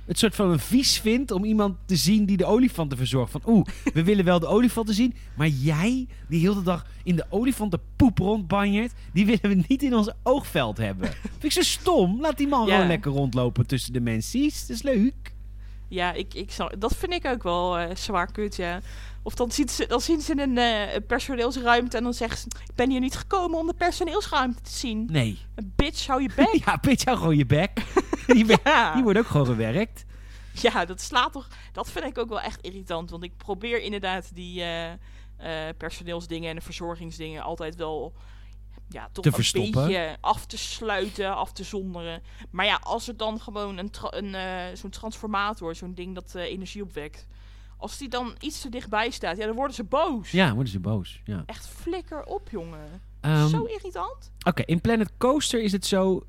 het 0.07 0.19
soort 0.19 0.35
van 0.35 0.51
een 0.51 0.59
vies 0.59 0.99
vindt 1.01 1.31
om 1.31 1.45
iemand 1.45 1.77
te 1.87 1.97
zien 1.97 2.25
die 2.27 2.37
de 2.37 2.45
olifanten 2.45 2.99
verzorgt. 2.99 3.33
Van 3.33 3.41
oeh, 3.47 3.67
we 3.95 4.03
willen 4.11 4.25
wel 4.25 4.39
de 4.41 4.47
olifanten 4.47 4.95
zien. 4.95 5.15
Maar 5.37 5.49
jij, 5.49 6.07
die 6.29 6.41
heel 6.41 6.55
de 6.55 6.63
dag 6.63 6.87
in 7.05 7.17
de 7.17 7.27
olifantenpoep 7.31 8.19
rondbanjert, 8.19 8.93
die 9.13 9.27
willen 9.27 9.57
we 9.57 9.65
niet 9.69 9.83
in 9.83 9.95
ons 9.95 10.11
oogveld 10.23 10.77
hebben. 10.77 11.11
Vind 11.31 11.45
ik 11.45 11.53
zo 11.53 11.63
stom. 11.63 12.21
Laat 12.21 12.39
die 12.39 12.49
man 12.49 12.67
Ja. 12.67 12.73
gewoon 12.73 12.87
lekker 12.87 13.11
rondlopen 13.13 13.67
tussen 13.67 13.93
de 13.93 14.01
mensen. 14.01 14.41
Dat 14.43 14.69
is 14.69 14.83
leuk. 14.83 15.34
Ja, 15.89 16.13
ik, 16.13 16.35
ik 16.35 16.53
zal, 16.53 16.71
dat 16.79 16.97
vind 16.97 17.13
ik 17.13 17.27
ook 17.27 17.43
wel 17.43 17.79
eh, 17.79 17.97
zwaar 17.97 18.33
kut, 18.33 18.57
ja. 18.57 18.81
Of 19.23 19.35
dan, 19.35 19.51
ziet 19.53 19.71
ze, 19.71 19.87
dan 19.87 20.01
zien 20.01 20.21
ze 20.21 20.41
een 20.41 20.59
eh, 20.59 21.01
personeelsruimte 21.07 21.97
en 21.97 22.03
dan 22.03 22.15
zeggen 22.15 22.39
ze... 22.39 22.47
Ik 22.47 22.75
ben 22.75 22.91
hier 22.91 23.01
niet 23.01 23.17
gekomen 23.17 23.59
om 23.59 23.67
de 23.67 23.75
personeelsruimte 23.75 24.61
te 24.63 24.71
zien. 24.71 25.09
Nee. 25.11 25.39
Bitch, 25.77 26.07
hou 26.07 26.23
je 26.23 26.31
bek. 26.37 26.55
Ja, 26.67 26.77
pitch 26.77 27.05
jou 27.05 27.17
gewoon 27.17 27.37
je 27.37 27.47
bek. 27.47 27.71
Die, 28.27 28.47
Ja. 28.65 28.95
die 28.95 29.03
wordt 29.03 29.19
ook 29.19 29.27
gewoon 29.27 29.47
gewerkt. 29.47 30.05
Ja, 30.53 30.85
dat 30.85 31.01
slaat 31.01 31.33
toch... 31.33 31.49
Dat 31.73 31.91
vind 31.91 32.05
ik 32.05 32.19
ook 32.19 32.29
wel 32.29 32.41
echt 32.41 32.61
irritant. 32.63 33.11
Want 33.11 33.23
ik 33.23 33.37
probeer 33.37 33.81
inderdaad 33.83 34.31
die 34.35 34.63
eh, 34.63 34.89
personeelsdingen 35.79 36.51
en 36.51 36.57
de 36.57 36.63
verzorgingsdingen 36.63 37.43
altijd 37.43 37.77
wel... 37.77 38.13
Ja, 38.95 39.09
toch 39.13 39.23
Te 39.25 39.29
een 39.31 39.35
verstoppen. 39.35 39.87
beetje 39.87 40.17
af 40.21 40.47
te 40.47 40.57
sluiten, 40.59 41.37
af 41.37 41.53
te 41.53 41.65
zonderen. 41.65 42.23
Maar 42.51 42.67
ja, 42.67 42.79
als 42.83 43.09
er 43.09 43.17
dan 43.17 43.41
gewoon 43.41 43.79
een, 43.79 43.91
tra- 43.91 44.13
een 44.13 44.35
eh, 44.35 44.77
zo'n 44.77 44.91
transformator, 44.91 45.75
zo'n 45.75 45.95
ding 45.95 46.15
dat 46.15 46.35
eh, 46.35 46.43
energie 46.43 46.83
opwekt... 46.83 47.27
Als 47.77 47.99
die 47.99 48.09
dan 48.09 48.35
iets 48.41 48.61
te 48.61 48.69
dichtbij 48.69 49.11
staat, 49.11 49.37
ja, 49.37 49.47
dan 49.47 49.55
worden 49.55 49.75
ze 49.75 49.85
boos. 49.85 50.31
Ja, 50.31 50.53
worden 50.55 50.73
ze 50.73 50.81
boos. 50.81 51.21
Ja. 51.25 51.43
Echt 51.47 51.67
flikker 51.67 52.25
op, 52.25 52.49
jongen. 52.51 53.01
Ehm, 53.21 53.49
Zo 53.49 53.65
irritant. 53.65 54.33
Oké, 54.47 54.63
in 54.63 54.81
Planet 54.81 55.11
Coaster 55.19 55.63
is 55.63 55.73
het 55.73 55.87
zo... 55.87 56.27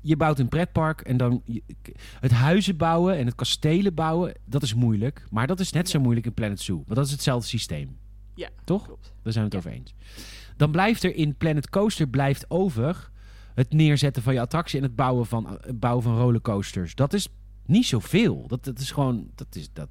Je 0.00 0.16
bouwt 0.16 0.38
een 0.38 0.48
pretpark 0.48 1.00
en 1.00 1.16
dan... 1.16 1.42
je- 1.44 1.62
het 2.20 2.30
huizen 2.32 2.76
bouwen 2.76 3.16
en 3.16 3.26
het 3.26 3.34
kastelen 3.34 3.94
bouwen, 3.94 4.34
dat 4.44 4.62
is 4.62 4.74
moeilijk. 4.74 5.26
Maar 5.30 5.46
dat 5.46 5.60
is 5.60 5.72
net 5.72 5.88
zo 5.88 6.00
moeilijk 6.00 6.26
in 6.26 6.34
Planet 6.34 6.60
Zoo. 6.60 6.74
Want 6.74 6.94
dat 6.94 7.06
is 7.06 7.12
hetzelfde 7.12 7.48
systeem. 7.48 7.98
Ja, 8.34 8.48
Toch? 8.64 8.84
klopt. 8.84 9.12
Daar 9.22 9.32
zijn 9.32 9.48
we 9.50 9.56
het 9.56 9.64
Ja. 9.64 9.70
over 9.70 9.80
eens. 9.80 9.94
Dan 10.56 10.70
blijft 10.70 11.02
er 11.02 11.14
in 11.14 11.36
Planet 11.36 11.70
Coaster 11.70 12.08
blijft 12.08 12.50
over... 12.50 13.10
het 13.54 13.72
neerzetten 13.72 14.22
van 14.22 14.34
je 14.34 14.40
attractie 14.40 14.78
en 14.78 14.84
het 14.84 14.96
bouwen 14.96 15.26
van, 15.26 15.58
het 15.60 15.80
bouwen 15.80 16.02
van 16.02 16.16
rollercoasters. 16.18 16.94
Dat 16.94 17.12
is 17.12 17.28
niet 17.66 17.86
zoveel. 17.86 18.44
Dat, 18.46 18.64
dat 18.64 18.78
is 18.78 18.90
gewoon... 18.90 19.30
Dat 19.34 19.54
is 19.56 19.72
dat. 19.72 19.88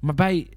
Maar 0.00 0.14
bij, 0.14 0.48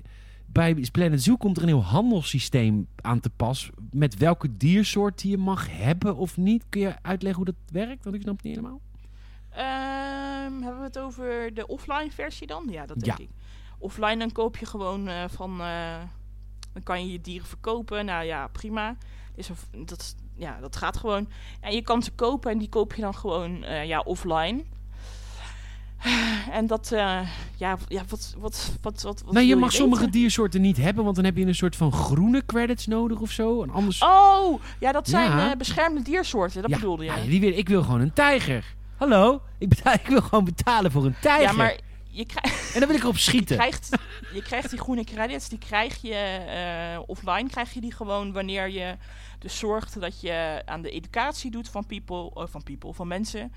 bij 0.46 0.86
Planet 0.92 1.24
Zoo 1.24 1.36
komt 1.38 1.58
er 1.58 1.64
een 1.64 1.68
heel 1.70 1.84
handelssysteem 1.84 2.88
aan 2.96 3.20
te 3.20 3.30
pas... 3.30 3.70
met 3.92 4.18
welke 4.18 4.58
diersoort 4.58 5.22
die 5.22 5.32
je 5.32 5.38
mag 5.38 5.68
hebben 5.72 6.16
of 6.16 6.38
niet. 6.38 6.64
Kun 6.70 6.82
je 6.82 6.96
uitleggen 7.02 7.44
hoe 7.44 7.54
dat 7.54 7.72
werkt? 7.72 8.04
Want 8.04 8.16
ik 8.16 8.22
snap 8.22 8.36
het 8.36 8.44
niet 8.44 8.56
helemaal. 8.56 8.82
Ehm, 9.50 10.62
hebben 10.62 10.78
we 10.80 10.84
het 10.86 11.00
over 11.00 11.54
de 11.54 11.68
offline 11.68 12.12
versie 12.12 12.48
dan? 12.48 12.68
Ja, 12.70 12.86
dat 12.86 13.00
denk 13.00 13.18
Ja. 13.18 13.24
ik. 13.24 13.30
Offline 13.78 14.18
dan 14.18 14.32
koop 14.32 14.58
je 14.58 14.66
gewoon 14.66 15.08
eh, 15.08 15.24
van... 15.28 15.62
eh, 15.62 15.98
dan 16.74 16.84
kan 16.84 17.06
je 17.06 17.12
je 17.12 17.22
dieren 17.22 17.48
verkopen. 17.48 18.06
Nou 18.06 18.26
ja, 18.26 18.48
prima. 18.48 18.96
Is 19.40 19.50
een, 19.50 19.86
dat, 19.86 20.16
ja, 20.36 20.58
dat 20.62 20.76
gaat 20.76 20.98
gewoon. 20.98 21.28
En 21.62 21.74
je 21.76 21.82
kan 21.82 22.04
ze 22.04 22.12
kopen 22.12 22.52
en 22.52 22.58
die 22.58 22.70
koop 22.70 22.94
je 22.94 23.02
dan 23.02 23.16
gewoon 23.16 23.64
eh, 23.64 23.86
ja, 23.86 24.00
offline. 24.00 24.64
En 26.52 26.68
dat, 26.68 26.92
eh, 26.92 27.20
ja, 27.56 27.78
ja, 27.88 28.04
wat, 28.10 28.36
wat, 28.38 28.72
wat, 28.82 29.02
wat, 29.02 29.24
nou, 29.32 29.46
je 29.46 29.56
mag 29.56 29.72
sommige 29.72 30.10
diersoorten 30.10 30.62
niet 30.62 30.78
hebben... 30.78 31.04
want 31.04 31.16
dan 31.16 31.26
heb 31.26 31.38
je 31.38 31.46
een 31.46 31.56
soort 31.56 31.76
van 31.76 31.92
groene 31.92 32.46
credits 32.46 32.88
nodig 32.88 33.20
of 33.20 33.32
zo. 33.32 33.62
Een 33.64 33.72
ander 33.72 33.94
soort- 33.94 34.12
Oh, 34.12 34.62
ja, 34.80 34.92
dat 34.92 35.10
zijn 35.10 35.30
Ja. 35.32 35.52
eh, 35.52 35.58
beschermde 35.58 36.02
diersoorten. 36.02 36.62
Dat 36.62 36.72
ja, 36.72 36.76
bedoelde 36.78 37.04
je. 37.04 37.12
ja, 37.12 37.22
die 37.26 37.40
wil, 37.40 37.52
ik 37.58 37.68
wil 37.70 37.84
gewoon 37.84 38.02
een 38.02 38.14
tijger. 38.14 38.76
Hallo? 38.98 39.42
Ik, 39.58 39.70
betaal, 39.70 39.94
ik 40.04 40.08
wil 40.08 40.22
gewoon 40.22 40.44
betalen 40.44 40.92
voor 40.92 41.06
een 41.06 41.16
tijger. 41.22 41.44
Ja, 41.50 41.52
maar 41.52 41.80
je 42.10 42.26
krijgt... 42.26 42.74
En 42.74 42.80
dan 42.80 42.88
wil 42.88 42.98
ik 42.98 43.04
erop 43.04 43.16
Je 43.20 43.22
schieten. 43.22 43.56
krijgt, 43.58 43.90
je 44.34 44.42
krijgt 44.42 44.70
die 44.70 44.80
groene 44.80 45.04
credits, 45.04 45.50
die 45.50 45.60
krijg 45.60 46.02
je 46.02 46.14
eh, 46.14 47.00
offline, 47.06 47.50
krijg 47.50 47.74
je 47.74 47.82
die 47.82 47.94
gewoon 47.94 48.32
wanneer 48.32 48.70
je 48.70 48.96
dus 49.40 49.58
zorgt 49.60 50.00
dat 50.02 50.22
je 50.22 50.62
aan 50.66 50.82
de 50.82 50.90
educatie 50.90 51.52
doet 51.52 51.70
van 51.70 51.86
people, 51.86 52.32
eh, 52.42 52.48
van 52.50 52.64
people, 52.64 52.94
van 52.94 53.08
mensen. 53.08 53.52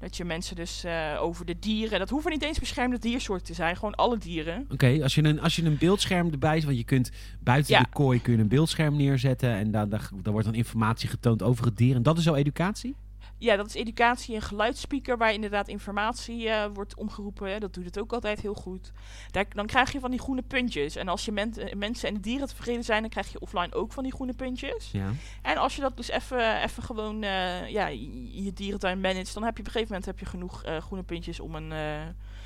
Dat 0.00 0.16
je 0.16 0.24
mensen 0.24 0.56
dus 0.56 0.84
eh, 0.84 1.18
over 1.20 1.44
de 1.44 1.58
dieren, 1.58 1.98
dat 1.98 2.10
hoeven 2.10 2.30
niet 2.30 2.42
eens 2.42 2.58
beschermde 2.58 2.98
diersoorten 2.98 3.46
te 3.46 3.54
zijn, 3.54 3.76
gewoon 3.76 3.94
alle 3.94 4.18
dieren. 4.18 4.66
Oké, 4.70 4.98
als, 5.02 5.14
je 5.14 5.24
een, 5.24 5.40
als 5.40 5.56
je 5.56 5.64
een 5.64 5.78
beeldscherm 5.78 6.30
erbij 6.32 6.62
want 6.62 6.76
je 6.76 6.84
kunt 6.84 7.10
buiten 7.40 7.74
Ja. 7.74 7.80
de 7.80 7.88
kooi 7.92 8.22
kun 8.22 8.32
je 8.32 8.38
een 8.38 8.48
beeldscherm 8.48 8.96
neerzetten 8.96 9.50
en 9.52 9.70
daar, 9.70 9.88
daar, 9.88 10.08
daar 10.22 10.32
wordt 10.32 10.46
dan 10.46 10.56
informatie 10.56 11.08
getoond 11.08 11.42
over 11.42 11.64
het 11.64 11.76
dier. 11.76 11.94
En 11.96 12.02
dat 12.02 12.18
is 12.18 12.28
al 12.28 12.36
educatie? 12.36 12.94
Ja, 13.38 13.56
dat 13.56 13.66
is 13.66 13.74
educatie 13.74 14.34
en 14.34 14.42
geluidsspeaker 14.42 15.16
waar 15.16 15.32
inderdaad 15.32 15.68
informatie 15.68 16.48
eh, 16.48 16.70
wordt 16.74 16.96
omgeroepen. 16.96 17.50
Hè. 17.50 17.58
Dat 17.58 17.74
doet 17.74 17.84
het 17.84 17.98
ook 17.98 18.12
altijd 18.12 18.40
heel 18.40 18.54
goed. 18.54 18.92
Daar, 19.30 19.44
dan 19.48 19.66
krijg 19.66 19.92
je 19.92 20.00
van 20.00 20.10
die 20.10 20.20
groene 20.20 20.42
puntjes. 20.42 20.96
En 20.96 21.08
als 21.08 21.24
je 21.24 21.32
men- 21.32 21.56
eh, 21.56 21.74
mensen 21.74 22.08
en 22.08 22.14
de 22.14 22.20
dieren 22.20 22.48
tevreden 22.48 22.84
zijn, 22.84 23.00
dan 23.00 23.10
krijg 23.10 23.32
je 23.32 23.40
offline 23.40 23.74
ook 23.74 23.92
van 23.92 24.02
die 24.02 24.12
groene 24.12 24.34
puntjes. 24.34 24.90
Ja. 24.92 25.10
En 25.42 25.56
als 25.56 25.74
je 25.76 25.80
dat 25.80 25.96
dus 25.96 26.08
even 26.08 26.62
even 26.62 26.82
gewoon 26.82 27.22
eh, 27.22 27.68
ja, 27.68 27.86
je 27.86 28.52
dierentuin 28.54 29.00
managt, 29.00 29.34
dan 29.34 29.42
heb 29.44 29.54
je 29.56 29.60
op 29.60 29.66
een 29.66 29.72
gegeven 29.72 29.94
moment 29.94 30.06
heb 30.06 30.18
je 30.18 30.26
genoeg 30.26 30.62
groene 30.80 31.04
puntjes 31.04 31.40
om 31.40 31.54
een 31.54 31.72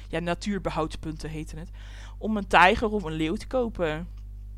ja, 0.09 0.19
natuurbehoudspunten 0.21 1.31
heten 1.31 1.59
het. 1.59 1.71
Om 2.19 2.37
een 2.37 2.47
tijger 2.47 2.89
of 2.91 3.03
een 3.03 3.13
leeuw 3.13 3.35
te 3.35 3.47
kopen. 3.47 4.09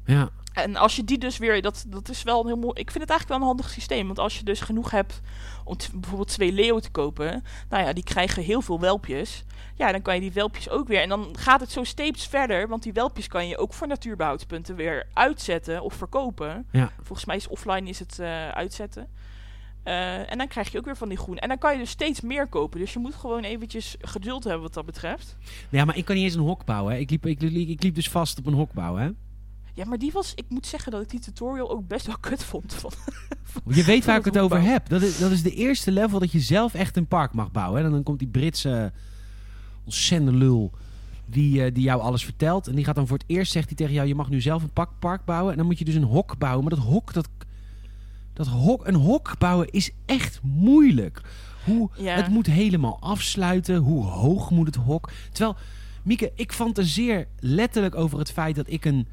Ja. 0.05 0.31
En 0.55 0.77
als 0.77 0.97
je 0.97 1.05
die 1.05 1.19
dus 1.19 1.39
weer, 1.39 1.63
dat, 1.63 1.85
dat 1.87 2.09
is 2.09 2.23
wel 2.23 2.41
een 2.41 2.47
heel 2.47 2.57
mooi. 2.57 2.81
Ik 2.81 2.91
vind 2.91 3.03
het 3.03 3.11
eigenlijk 3.11 3.29
wel 3.29 3.39
een 3.39 3.55
handig 3.55 3.71
systeem. 3.71 4.07
Want 4.07 4.19
als 4.19 4.39
je 4.39 4.45
dus 4.45 4.61
genoeg 4.61 4.91
hebt 4.91 5.21
om 5.65 5.77
bijvoorbeeld 5.93 6.29
twee 6.29 6.53
leeuwen 6.53 6.83
te 6.83 6.91
kopen, 6.91 7.45
nou 7.69 7.85
ja, 7.85 7.93
die 7.93 8.05
krijgen 8.05 8.43
heel 8.43 8.63
veel 8.63 8.81
welpjes. 8.81 9.45
Ja, 9.75 9.93
dan 9.93 10.03
kan 10.03 10.15
je 10.15 10.21
die 10.21 10.33
welpjes 10.33 10.69
ook 10.69 10.89
weer. 10.89 11.01
En 11.01 11.09
dan 11.09 11.35
gaat 11.39 11.61
het 11.61 11.71
zo 11.71 11.85
steeds 11.85 12.27
verder, 12.27 12.69
want 12.69 12.83
die 12.83 12.93
welpjes 12.93 13.27
kan 13.27 13.49
je 13.49 13.59
ook 13.59 13.73
voor 13.73 13.87
natuurbehoudspunten 13.87 14.77
weer 14.77 15.07
uitzetten 15.13 15.83
of 15.83 15.95
verkopen. 15.95 16.67
Ja. 16.71 16.91
Volgens 17.03 17.25
mij 17.25 17.37
is 17.37 17.49
offline 17.49 17.89
is 17.89 17.99
het 17.99 18.19
eh, 18.19 18.49
uitzetten. 18.49 19.09
Eh, 19.83 20.31
en 20.33 20.39
dan 20.39 20.49
krijg 20.49 20.73
je 20.73 20.79
ook 20.79 20.85
weer 20.85 20.97
van 20.97 21.09
die 21.09 21.19
groen. 21.19 21.39
En 21.39 21.49
dan 21.49 21.59
kan 21.59 21.73
je 21.73 21.79
dus 21.79 21.91
steeds 21.91 22.21
meer 22.21 22.47
kopen. 22.47 22.81
Dus 22.81 22.93
je 22.93 22.99
moet 22.99 23.15
gewoon 23.15 23.43
eventjes 23.43 23.97
geduld 24.01 24.45
hebben 24.45 24.63
wat 24.63 24.75
dat 24.75 24.87
betreft. 24.87 25.37
Ja, 25.69 25.85
maar 25.85 25.97
ik 25.97 26.05
kan 26.05 26.15
niet 26.15 26.25
eens 26.25 26.35
een 26.35 26.41
hok 26.41 26.65
bouwen. 26.65 26.93
Hè. 26.93 26.99
Ik, 26.99 27.11
liep, 27.11 27.27
ik, 27.27 27.41
liep, 27.41 27.69
ik 27.69 27.83
liep 27.83 27.95
dus 27.95 28.11
vast 28.11 28.39
op 28.39 28.47
een 28.47 28.53
hok 28.53 28.73
bouwen. 28.73 29.03
Hè. 29.03 29.11
Ja, 29.75 29.85
maar 29.85 29.99
die 29.99 30.13
was... 30.13 30.33
Ik 30.35 30.45
moet 30.49 30.67
zeggen 30.67 30.93
dat 30.93 31.03
ik 31.03 31.11
die 31.11 31.21
tutorial 31.21 31.71
ook 31.71 31.87
best 31.87 32.07
wel 32.07 32.19
kut 32.21 32.45
vond. 32.45 32.75
Van, 32.75 32.93
Je 33.75 33.85
weet 33.85 34.05
waar 34.05 34.19
ik 34.19 34.25
het 34.25 34.39
over 34.39 34.61
heb. 34.61 34.89
Dat 34.89 35.03
is, 35.03 35.19
dat 35.19 35.31
is 35.31 35.43
de 35.43 35.55
eerste 35.55 35.91
level 35.91 36.19
dat 36.19 36.33
je 36.33 36.41
zelf 36.41 36.75
echt 36.75 36.97
een 36.97 37.07
park 37.07 37.33
mag 37.33 37.51
bouwen. 37.51 37.81
Hè. 37.81 37.87
En 37.87 37.93
dan 37.93 38.03
komt 38.03 38.19
die 38.19 38.29
Britse 38.29 38.93
ontzettende 39.85 40.39
lul 40.39 40.73
die, 41.27 41.65
eh, 41.65 41.75
die 41.75 41.83
jou 41.83 42.01
alles 42.01 42.25
vertelt. 42.25 42.67
En 42.67 42.75
die 42.75 42.85
gaat 42.85 42.95
dan 42.95 43.07
voor 43.07 43.19
het 43.19 43.27
eerst, 43.29 43.53
zegt 43.53 43.67
hij 43.67 43.77
tegen 43.77 43.95
jou, 43.95 44.09
je 44.09 44.15
mag 44.15 44.29
nu 44.29 44.41
zelf 44.41 44.63
een 44.63 44.89
park 44.99 45.25
bouwen. 45.25 45.53
En 45.53 45.59
dan 45.59 45.67
moet 45.67 45.79
je 45.79 45.85
dus 45.85 45.95
een 45.95 46.03
hok 46.03 46.39
bouwen. 46.39 46.65
Maar 46.65 46.75
dat 46.75 46.85
hok, 46.85 47.13
dat, 47.13 47.29
dat 48.33 48.47
hok, 48.47 48.87
een 48.87 48.95
hok 48.95 49.39
bouwen 49.39 49.71
is 49.71 49.91
echt 50.07 50.41
moeilijk. 50.43 51.21
Hoe, 51.65 51.91
Ja. 51.97 52.15
Het 52.17 52.29
moet 52.29 52.47
helemaal 52.47 53.01
afsluiten. 53.01 53.77
Hoe 53.77 54.05
hoog 54.05 54.51
moet 54.51 54.67
het 54.67 54.77
hok? 54.77 55.11
Terwijl, 55.33 55.57
Mieke, 56.03 56.33
ik 56.35 56.53
fantaseer 56.53 57.27
letterlijk 57.39 57.95
over 57.95 58.19
het 58.19 58.33
feit 58.33 58.57
dat 58.57 58.71
ik 58.71 58.85
een, 58.85 59.07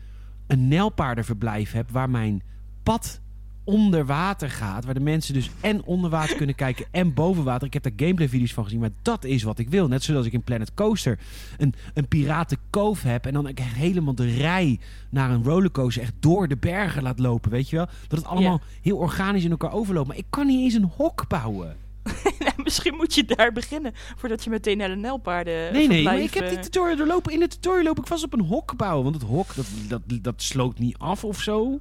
een 0.51 0.67
nijlpaardenverblijf 0.67 1.71
heb 1.71 1.89
waar 1.91 2.09
mijn 2.09 2.41
pad 2.83 3.21
onder 3.63 4.05
water 4.05 4.49
gaat. 4.49 4.85
Waar 4.85 4.93
de 4.93 4.99
mensen 4.99 5.33
dus 5.33 5.49
en 5.61 5.83
onder 5.83 6.09
water 6.09 6.35
kunnen 6.35 6.55
kijken 6.55 6.85
en 6.91 7.13
boven 7.13 7.43
water. 7.43 7.67
Ik 7.67 7.73
heb 7.73 7.83
daar 7.83 7.91
gameplay 7.95 8.29
video's 8.29 8.53
van 8.53 8.63
gezien, 8.63 8.79
maar 8.79 8.89
dat 9.01 9.23
is 9.23 9.43
wat 9.43 9.59
ik 9.59 9.69
wil. 9.69 9.87
Net 9.87 10.03
zoals 10.03 10.25
ik 10.25 10.33
in 10.33 10.43
Planet 10.43 10.73
Coaster 10.73 11.19
een, 11.57 11.73
een 11.93 12.07
piratenkoof 12.07 13.01
heb. 13.03 13.25
En 13.25 13.33
dan 13.33 13.47
ik 13.47 13.59
helemaal 13.59 14.15
de 14.15 14.35
rij 14.35 14.79
naar 15.09 15.29
een 15.29 15.43
rollercoaster 15.43 16.03
echt 16.03 16.13
door 16.19 16.47
de 16.47 16.57
bergen 16.57 17.03
laat 17.03 17.19
lopen, 17.19 17.51
weet 17.51 17.69
je 17.69 17.75
wel. 17.75 17.87
Dat 18.07 18.19
het 18.19 18.27
allemaal 18.27 18.61
heel 18.81 18.97
organisch 18.97 19.43
in 19.43 19.51
elkaar 19.51 19.73
overloopt. 19.73 20.07
Maar 20.07 20.17
ik 20.17 20.27
kan 20.29 20.47
niet 20.47 20.63
eens 20.63 20.73
een 20.73 20.91
hok 20.95 21.27
bouwen. 21.27 21.75
Misschien 22.67 22.95
moet 22.95 23.13
je 23.15 23.23
daar 23.25 23.51
beginnen. 23.51 23.91
Voordat 24.15 24.43
je 24.43 24.49
meteen 24.49 24.77
naar 24.77 24.87
de 24.87 24.95
Nelpaarden 24.95 25.73
Nee, 25.73 25.87
nee, 25.87 26.03
maar 26.03 26.13
verblijf, 26.13 26.27
ik 26.27 26.33
heb 26.33 26.47
die 26.49 26.57
eh, 26.57 26.63
tutorial 26.63 26.97
doorlopen. 26.97 27.33
In 27.33 27.39
de 27.39 27.47
tutorial 27.47 27.83
loop 27.83 27.99
ik 27.99 28.07
vast 28.07 28.23
op 28.23 28.33
een 28.33 28.45
hok 28.45 28.75
bouwen. 28.77 29.03
Want 29.03 29.15
het 29.15 29.23
hok, 29.23 29.55
dat, 29.55 29.65
dat, 29.87 30.01
dat 30.23 30.41
sloot 30.41 30.79
niet 30.79 30.97
af 30.97 31.23
of 31.23 31.39
zo. 31.41 31.79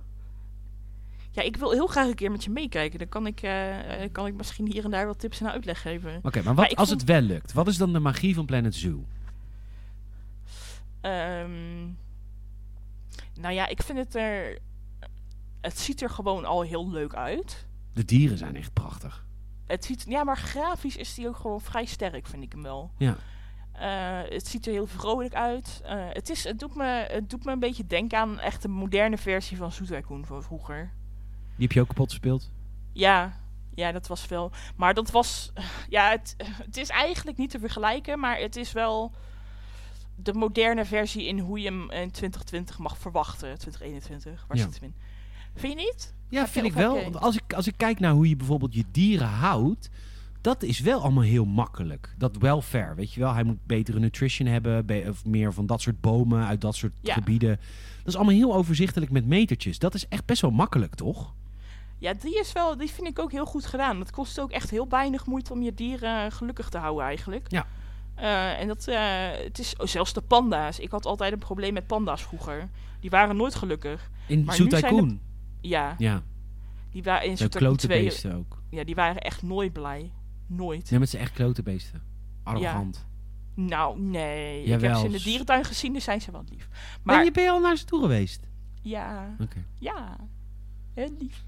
Ja, 1.33 1.43
ik 1.43 1.57
wil 1.57 1.71
heel 1.73 1.87
graag 1.87 2.07
een 2.07 2.15
keer 2.15 2.31
met 2.31 2.45
je 2.45 2.51
meekijken. 2.51 2.99
Dan 2.99 3.09
kan 3.09 3.27
ik, 3.27 3.43
eh, 3.43 4.03
eh, 4.05 4.13
kan 4.13 4.27
ik 4.27 4.35
misschien 4.35 4.67
hier 4.73 4.85
en 4.85 4.91
daar 4.91 5.07
wat 5.07 5.19
tips 5.19 5.41
en 5.41 5.51
uitleg 5.51 5.81
geven. 5.83 6.21
Oké, 6.23 6.43
maar 6.43 6.55
wat 6.55 6.57
Maar 6.69 6.75
als 6.75 6.89
vond- 6.89 7.01
het 7.01 7.11
wel 7.11 7.21
lukt? 7.21 7.53
Wat 7.53 7.69
is 7.69 7.77
dan 7.77 7.93
de 7.93 7.99
magie 7.99 8.35
van 8.35 8.47
Planet 8.47 8.75
Zoo? 8.75 9.05
Ehm, 11.01 11.81
nou 13.41 13.55
ja, 13.55 13.67
ik 13.69 13.83
vind 13.83 13.99
het 13.99 14.15
er... 14.15 14.59
Het 15.61 15.79
ziet 15.79 16.03
er 16.03 16.11
gewoon 16.11 16.45
al 16.45 16.63
heel 16.63 16.91
leuk 16.91 17.15
uit. 17.15 17.67
De 17.93 18.05
dieren 18.05 18.39
zijn 18.39 18.57
echt 18.57 18.73
prachtig. 18.73 19.25
Het 19.71 19.85
ziet, 19.85 20.05
ja, 20.09 20.25
maar 20.25 20.37
grafisch 20.37 20.97
is 20.97 21.15
die 21.15 21.29
ook 21.29 21.37
gewoon 21.37 21.61
vrij 21.61 21.85
sterk, 21.85 22.27
vind 22.27 22.43
ik 22.43 22.53
hem 22.53 22.63
wel. 22.63 22.91
Ja. 22.97 23.17
Eh, 23.73 24.31
het 24.33 24.47
ziet 24.47 24.67
er 24.67 24.73
heel 24.73 24.87
vrolijk 24.87 25.35
uit. 25.35 25.81
Eh, 25.85 26.07
het, 26.09 26.31
is, 26.31 26.45
het, 26.45 26.59
doet 26.59 26.75
me, 26.75 26.85
het 27.09 27.31
doet 27.31 27.45
me 27.45 27.53
een 27.53 27.59
beetje 27.59 27.87
denken 27.87 28.19
aan 28.19 28.39
echt 28.39 28.65
een 28.65 28.71
moderne 28.71 29.19
versie 29.19 29.57
van 29.57 29.73
Zoet 29.73 29.87
Tycoon 29.87 30.25
van 30.25 30.43
vroeger. 30.43 30.91
Die 31.57 31.67
heb 31.67 31.73
je 31.73 31.81
ook 31.81 31.89
kapot 31.89 32.11
gespeeld? 32.11 32.51
Ja, 32.93 33.33
ja, 33.75 33.93
dat 33.93 34.07
was 34.07 34.27
wel. 34.27 34.51
Maar 34.77 34.95
dat 34.95 35.11
was. 35.11 35.53
Ja, 35.89 36.11
het, 36.11 36.35
het 36.65 36.77
is 36.77 36.89
eigenlijk 36.89 37.37
niet 37.37 37.51
te 37.51 37.59
vergelijken, 37.59 38.19
maar 38.21 38.39
het 38.39 38.57
is 38.57 38.73
wel 38.73 39.13
de 40.15 40.33
moderne 40.35 40.85
versie 40.85 41.25
in 41.27 41.39
hoe 41.39 41.59
je 41.61 41.65
hem 41.65 41.81
in 41.91 42.11
2020 42.11 42.79
mag 42.79 42.99
verwachten. 42.99 43.59
2021, 43.59 44.45
waar 44.49 44.57
Ja. 44.57 44.63
zit 44.65 44.75
hem 44.81 44.85
in? 44.85 44.95
Vind 45.55 45.73
je 45.79 45.85
niet? 45.87 46.15
Ja, 46.29 46.49
vind 46.49 46.67
ik 46.67 46.73
wel. 46.73 47.03
Want 47.03 47.21
als 47.21 47.37
ik, 47.37 47.53
als 47.53 47.67
ik 47.67 47.75
kijk 47.77 48.01
naar 48.01 48.13
hoe 48.13 48.29
je 48.29 48.37
bijvoorbeeld 48.37 48.75
je 48.75 48.85
dieren 48.91 49.29
houdt... 49.29 49.91
Dat 50.41 50.63
is 50.63 50.81
wel 50.81 51.01
allemaal 51.03 51.23
heel 51.23 51.45
makkelijk. 51.45 52.15
Dat 52.19 52.37
welfare, 52.37 52.95
weet 52.95 53.13
je 53.13 53.21
wel. 53.21 53.33
Hij 53.33 53.43
moet 53.43 53.67
betere 53.67 53.99
nutrition 53.99 54.49
hebben. 54.49 54.87
be- 54.87 55.05
of 55.09 55.25
meer 55.25 55.53
van 55.53 55.67
dat 55.67 55.81
soort 55.81 56.01
bomen 56.01 56.47
uit 56.47 56.61
dat 56.61 56.75
soort 56.75 56.93
Ja. 57.01 57.15
gebieden. 57.15 57.61
Dat 57.99 58.07
is 58.07 58.17
allemaal 58.17 58.35
heel 58.35 58.55
overzichtelijk 58.55 59.11
met 59.11 59.27
metertjes. 59.27 59.79
Dat 59.79 59.95
is 59.95 60.09
echt 60.09 60.25
best 60.25 60.43
wel 60.43 60.51
makkelijk, 60.51 60.95
toch? 60.95 61.35
Ja, 61.99 62.15
die 62.15 62.39
is 62.39 62.53
wel. 62.53 62.77
Die 62.77 62.91
vind 62.91 63.07
ik 63.07 63.19
ook 63.19 63.33
heel 63.33 63.47
goed 63.47 63.67
gedaan. 63.67 64.01
Het 64.01 64.11
kost 64.11 64.41
ook 64.41 64.51
echt 64.51 64.71
heel 64.71 64.89
weinig 64.89 65.27
moeite 65.27 65.53
om 65.53 65.63
je 65.63 65.75
dieren 65.75 66.33
gelukkig 66.33 66.69
te 66.69 66.79
houden, 66.79 67.05
eigenlijk. 67.05 67.47
Ja. 67.51 67.67
Eh, 68.15 68.61
en 68.61 68.69
dat, 68.69 68.87
eh, 68.89 68.99
het 69.45 69.59
is 69.59 69.77
oh, 69.77 69.87
zelfs 69.87 70.13
de 70.13 70.21
panda's. 70.21 70.79
Ik 70.79 70.91
had 70.91 71.07
altijd 71.07 71.33
een 71.33 71.39
probleem 71.39 71.73
met 71.73 71.87
panda's 71.87 72.23
vroeger. 72.23 72.69
Die 73.01 73.11
waren 73.11 73.37
nooit 73.37 73.55
gelukkig. 73.55 74.11
In 74.27 74.45
Maar 74.45 74.57
Ja, 75.61 75.95
Ja, 75.99 76.23
die 76.91 77.03
waren 77.03 77.25
in 77.25 77.31
de 77.31 77.37
Zoet 77.37 77.55
klote 77.57 77.87
2. 77.87 78.03
beesten 78.03 78.35
ook. 78.35 78.63
Ja, 78.71 78.85
die 78.85 78.95
waren 78.95 79.21
echt 79.23 79.43
nooit 79.43 79.73
blij. 79.73 80.13
Nooit. 80.47 80.91
Nee, 80.91 81.01
met 81.01 81.09
zijn 81.09 81.23
echt 81.23 81.33
klote 81.33 81.63
beesten. 81.63 82.03
Arrogant. 82.43 83.07
Nou, 83.55 84.01
nee. 84.01 84.63
ik 84.63 84.81
heb 84.81 84.95
ze 84.97 85.05
in 85.05 85.11
de 85.11 85.23
dierentuin 85.23 85.65
gezien, 85.65 85.93
dus 85.93 86.05
zijn 86.05 86.21
ze 86.21 86.31
wel 86.31 86.45
lief. 86.51 86.69
Maar 87.03 87.17
ben 87.17 87.25
je, 87.25 87.31
ben 87.31 87.43
je 87.43 87.51
al 87.51 87.61
naar 87.61 87.77
ze 87.77 87.85
toe 87.85 88.01
geweest? 88.01 88.49
ja, 88.83 89.37
Oké. 89.41 89.65
ja. 89.79 90.17
Heel 90.95 91.11
lief. 91.19 91.45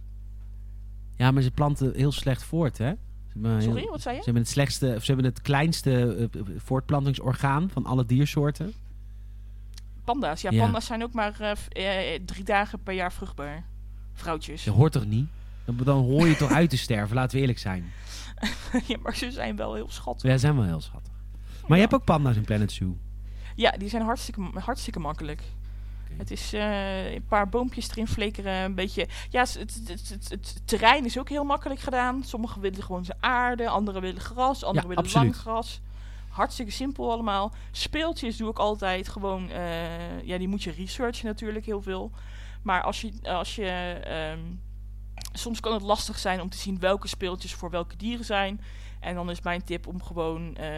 Ja, 1.17 1.31
maar 1.31 1.43
ze 1.43 1.51
planten 1.51 1.93
heel 1.95 2.13
slecht 2.13 2.43
voort, 2.45 2.79
hè? 2.79 2.93
Ze 3.33 3.57
Sorry, 3.61 3.87
wat 3.89 4.01
zei 4.03 4.15
ze 4.15 4.19
je? 4.21 4.25
hebben 4.25 4.43
het 4.43 4.49
slechtste, 4.51 4.93
of 4.97 5.05
ze 5.05 5.13
hebben 5.13 5.31
het 5.31 5.43
kleinste 5.43 5.91
eh, 6.17 6.23
eh, 6.23 6.47
voortplantingsorgaan 6.57 7.71
van 7.71 7.87
alle 7.87 8.07
diersoorten. 8.07 8.73
Panda's. 10.05 10.41
Ja, 10.41 10.51
Ja. 10.51 10.63
panda's 10.63 10.87
zijn 10.87 11.03
ook 11.03 11.13
maar 11.13 11.41
eh, 11.41 12.19
drie 12.25 12.45
dagen 12.45 12.83
per 12.83 12.95
jaar 12.95 13.13
vruchtbaar. 13.13 13.65
Vrouwtjes. 14.15 14.65
Dat 14.65 14.75
hoort 14.75 14.93
toch 14.93 15.07
niet? 15.07 15.29
Dan, 15.65 15.77
dan 15.77 16.05
hoor 16.05 16.27
je 16.27 16.37
toch 16.37 16.51
uit 16.51 16.71
te 16.71 16.77
sterven, 16.77 17.15
laten 17.17 17.35
we 17.35 17.41
eerlijk 17.41 17.59
zijn. 17.59 17.93
ja, 18.89 18.97
maar 19.03 19.17
ze 19.17 19.31
zijn 19.31 19.57
wel 19.57 19.75
heel 19.75 19.91
schattig. 19.91 20.31
Ja, 20.31 20.37
zijn 20.37 20.57
wel 20.57 20.65
heel 20.65 20.81
schattig. 20.81 21.13
Maar 21.67 21.77
je 21.77 21.83
hebt 21.83 21.95
ook 21.95 22.05
panda's 22.05 22.37
in 22.37 22.45
Planet 22.45 22.73
Zoo. 22.73 22.97
Ja, 23.55 23.71
die 23.71 23.89
zijn 23.89 24.03
hartstikke, 24.03 24.51
hartstikke 24.55 24.99
makkelijk. 24.99 25.43
Het 26.17 26.31
is 26.31 26.53
eh, 26.53 27.13
een 27.13 27.25
paar 27.29 27.49
boompjes 27.49 27.91
erin 27.91 28.07
flikkeren, 28.07 28.53
een 28.53 28.75
beetje... 28.75 29.09
Ja, 29.31 29.41
het, 29.41 29.81
het, 29.87 30.29
het, 30.29 30.63
terrein 30.65 31.05
is 31.05 31.19
ook 31.19 31.29
heel 31.29 31.45
makkelijk 31.45 31.81
gedaan. 31.81 32.23
Sommigen 32.25 32.61
willen 32.61 32.83
gewoon 32.83 33.05
zijn 33.05 33.19
aarde, 33.21 33.69
anderen 33.69 34.01
willen 34.01 34.21
gras, 34.21 34.65
anderen 34.65 34.89
willen 34.89 35.05
absoluut. 35.05 35.27
lang 35.27 35.37
gras. 35.37 35.81
Hartstikke 36.29 36.73
simpel 36.73 37.13
allemaal. 37.13 37.53
Speeltjes 37.71 38.37
doe 38.37 38.51
ik 38.51 38.59
altijd 38.59 39.09
gewoon... 39.09 39.51
eh, 39.51 40.23
ja, 40.23 40.39
die 40.39 40.49
moet 40.49 40.63
je 40.63 40.71
researchen 40.71 41.27
natuurlijk 41.27 41.67
heel 41.67 41.83
veel. 41.83 42.11
Maar 42.63 42.83
als 42.83 43.01
je... 43.01 43.13
Als 43.23 43.55
je 43.55 44.01
ehm, 44.05 44.41
soms 45.33 45.61
kan 45.61 45.73
het 45.73 45.83
lastig 45.83 46.19
zijn 46.19 46.41
om 46.41 46.49
te 46.49 46.57
zien 46.57 46.79
welke 46.79 47.09
speeltjes 47.09 47.55
voor 47.55 47.71
welke 47.71 47.97
dieren 47.97 48.25
zijn. 48.25 48.61
En 49.01 49.15
dan 49.15 49.31
is 49.31 49.41
mijn 49.41 49.65
tip 49.65 49.87
om 49.87 50.03
gewoon 50.03 50.57
eh, 50.57 50.69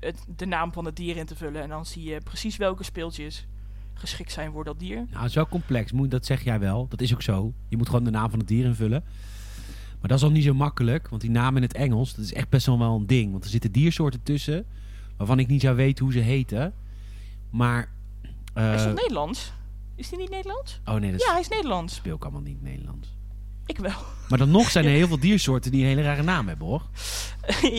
het, 0.00 0.24
de 0.36 0.46
naam 0.46 0.72
van 0.72 0.84
het 0.84 0.96
dier 0.96 1.16
in 1.16 1.26
te 1.26 1.36
vullen. 1.36 1.62
En 1.62 1.68
dan 1.68 1.86
zie 1.86 2.04
je 2.04 2.20
precies 2.20 2.56
welke 2.56 2.82
speeltjes 2.82 3.46
geschikt 3.94 4.32
zijn 4.32 4.52
voor 4.52 4.64
dat 4.64 4.78
dier. 4.78 4.96
Nou, 4.96 5.16
het 5.18 5.28
is 5.28 5.34
wel 5.34 5.48
complex, 5.48 5.92
moet, 5.92 6.10
dat 6.10 6.26
zeg 6.26 6.44
jij 6.44 6.58
wel. 6.58 6.86
Dat 6.88 7.00
is 7.00 7.14
ook 7.14 7.22
zo. 7.22 7.52
Je 7.68 7.76
moet 7.76 7.86
gewoon 7.86 8.04
de 8.04 8.10
naam 8.10 8.30
van 8.30 8.38
het 8.38 8.48
dier 8.48 8.64
invullen. 8.64 9.04
Maar 10.00 10.08
dat 10.08 10.18
is 10.18 10.24
al 10.24 10.30
niet 10.30 10.44
zo 10.44 10.54
makkelijk, 10.54 11.08
want 11.08 11.22
die 11.22 11.30
naam 11.30 11.56
in 11.56 11.62
het 11.62 11.74
Engels, 11.74 12.14
dat 12.14 12.24
is 12.24 12.32
echt 12.32 12.48
best 12.48 12.66
wel 12.66 12.80
een 12.80 13.06
ding. 13.06 13.30
Want 13.32 13.44
er 13.44 13.50
zitten 13.50 13.72
diersoorten 13.72 14.22
tussen, 14.22 14.66
waarvan 15.16 15.38
ik 15.38 15.46
niet 15.46 15.60
zou 15.60 15.76
weten 15.76 16.04
hoe 16.04 16.12
ze 16.14 16.20
heten. 16.20 16.74
Maar... 17.50 17.88
eh, 18.54 18.74
is 18.74 18.82
dat 18.82 18.94
Nederlands? 18.94 19.52
Is 19.98 20.08
die 20.08 20.18
niet 20.18 20.30
Nederlands? 20.30 20.80
oh 20.84 20.94
nee, 20.94 21.10
dat 21.10 21.20
Ja, 21.22 21.30
hij 21.32 21.40
is 21.40 21.48
Nederlands. 21.48 21.94
speel 21.94 22.16
ik 22.16 22.22
allemaal 22.22 22.40
niet 22.40 22.62
Nederlands. 22.62 23.16
Ik 23.66 23.78
wel. 23.78 23.96
Maar 24.28 24.38
dan 24.38 24.50
nog 24.50 24.70
zijn 24.70 24.84
er 24.84 24.90
heel 25.00 25.06
veel 25.06 25.18
diersoorten 25.20 25.70
die 25.70 25.80
een 25.80 25.88
hele 25.88 26.02
rare 26.02 26.22
naam 26.22 26.48
hebben, 26.48 26.66
hoor. 26.66 26.82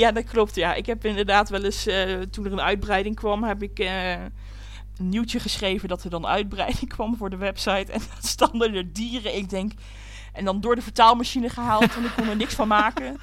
ja, 0.04 0.12
dat 0.12 0.24
klopt. 0.24 0.56
Ja, 0.56 0.74
ik 0.74 0.86
heb 0.86 1.06
inderdaad 1.06 1.50
wel 1.50 1.64
eens, 1.64 1.86
eh, 1.88 2.22
toen 2.22 2.46
er 2.46 2.52
een 2.52 2.62
uitbreiding 2.62 3.16
kwam, 3.16 3.44
heb 3.44 3.64
ik 3.64 3.80
eh, 3.80 4.12
een 4.12 5.10
nieuwtje 5.10 5.40
geschreven 5.40 5.90
dat 5.90 6.04
er 6.04 6.10
dan 6.10 6.26
uitbreiding 6.28 6.90
kwam 6.96 7.18
voor 7.18 7.30
de 7.30 7.38
website. 7.38 7.92
En 7.92 8.00
dan 8.00 8.22
stonden 8.22 8.74
er 8.74 8.94
dieren. 8.94 9.36
Ik 9.36 9.50
denk, 9.50 9.72
en 10.34 10.46
dan 10.46 10.62
door 10.62 10.76
de 10.76 10.82
vertaalmachine 10.82 11.50
gehaald 11.50 11.96
en 11.96 12.04
ik 12.04 12.12
kon 12.16 12.28
er 12.30 12.36
niks 12.36 12.54
van 12.56 12.68
maken. 12.68 13.18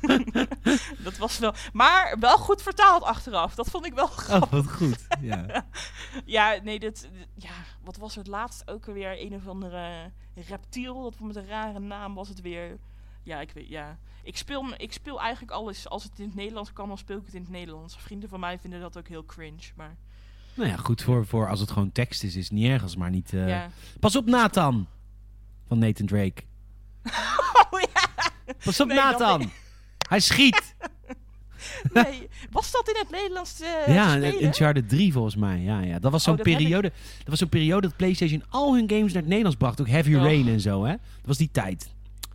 dat 1.04 1.16
was 1.18 1.38
wel, 1.38 1.54
maar 1.72 2.16
wel 2.20 2.36
goed 2.38 2.62
vertaald 2.62 3.02
achteraf. 3.02 3.54
Dat 3.54 3.68
vond 3.70 3.86
ik 3.86 3.94
wel 3.94 4.06
grappig. 4.06 4.58
Oh, 4.58 4.64
wat 4.64 4.72
goed. 4.72 5.06
Ja. 5.20 5.66
Ja, 6.24 6.58
nee, 6.62 6.78
dit, 6.78 7.08
ja, 7.34 7.50
wat 7.88 7.96
was 7.96 8.14
het 8.14 8.26
laatst 8.26 8.70
ook 8.70 8.88
alweer? 8.88 9.20
Een 9.20 9.34
of 9.34 9.46
andere 9.48 10.10
reptiel, 10.34 11.02
dat 11.02 11.20
met 11.20 11.36
een 11.36 11.46
rare 11.46 11.78
naam 11.78 12.14
was 12.14 12.28
het 12.28 12.40
weer. 12.40 12.78
Ja, 13.22 13.40
ik 13.40 13.50
weet, 13.50 13.68
ja. 13.68 13.98
Ik 14.22 14.36
speel, 14.36 14.64
ik 14.76 14.92
speel 14.92 15.20
eigenlijk 15.20 15.52
alles, 15.52 15.88
als 15.88 16.02
het 16.04 16.18
in 16.18 16.24
het 16.24 16.34
Nederlands 16.34 16.72
kan, 16.72 16.88
dan 16.88 16.98
speel 16.98 17.18
ik 17.18 17.24
het 17.24 17.34
in 17.34 17.40
het 17.40 17.50
Nederlands. 17.50 17.96
Vrienden 17.98 18.28
van 18.28 18.40
mij 18.40 18.58
vinden 18.58 18.80
dat 18.80 18.98
ook 18.98 19.08
heel 19.08 19.24
cringe, 19.24 19.70
maar 19.76 19.96
Nou 20.54 20.68
ja, 20.68 20.76
goed, 20.76 21.02
voor, 21.02 21.26
voor 21.26 21.48
als 21.48 21.60
het 21.60 21.70
gewoon 21.70 21.92
tekst 21.92 22.22
is, 22.22 22.36
is 22.36 22.44
het 22.44 22.52
niet 22.52 22.68
ergens, 22.68 22.96
maar 22.96 23.10
niet... 23.10 23.32
eh, 23.32 23.48
ja. 23.48 23.70
Pas 24.00 24.16
op 24.16 24.26
Nathan! 24.26 24.86
Van 25.66 25.78
Nathan 25.78 26.06
Drake. 26.06 26.42
Oh 27.70 27.80
ja, 27.80 28.30
Pas 28.64 28.80
op 28.80 28.86
Nee, 28.86 28.96
Nathan! 28.96 29.50
Hij 30.08 30.20
schiet! 30.20 30.74
nee. 31.92 32.28
Was 32.50 32.70
dat 32.70 32.88
in 32.88 32.94
het 32.98 33.10
Nederlands 33.10 33.60
eh 33.60 33.94
ja, 33.94 34.14
in? 34.14 34.44
Uncharted 34.44 34.88
3 34.88 35.12
volgens 35.12 35.36
mij. 35.36 35.58
Ja, 35.58 35.80
ja. 35.80 35.98
Dat 35.98 36.12
was 36.12 36.22
zo'n 36.22 36.32
Oh, 36.32 36.38
dat 36.38 36.46
heb 36.46 36.54
ik- 36.56 36.62
periode. 36.62 36.88
Dat 37.18 37.28
was 37.28 37.38
zo'n 37.38 37.48
periode 37.48 37.86
dat 37.86 37.96
PlayStation 37.96 38.42
al 38.48 38.74
hun 38.74 38.88
games 38.90 39.06
naar 39.12 39.20
het 39.22 39.26
Nederlands 39.26 39.56
bracht. 39.58 39.80
Ook 39.80 39.88
Heavy 39.88 40.14
Och. 40.14 40.22
Rain 40.22 40.48
en 40.48 40.60
zo, 40.60 40.84
hè? 40.84 40.90
Dat 40.92 41.26
was 41.26 41.36
die 41.36 41.48
tijd. 41.52 41.88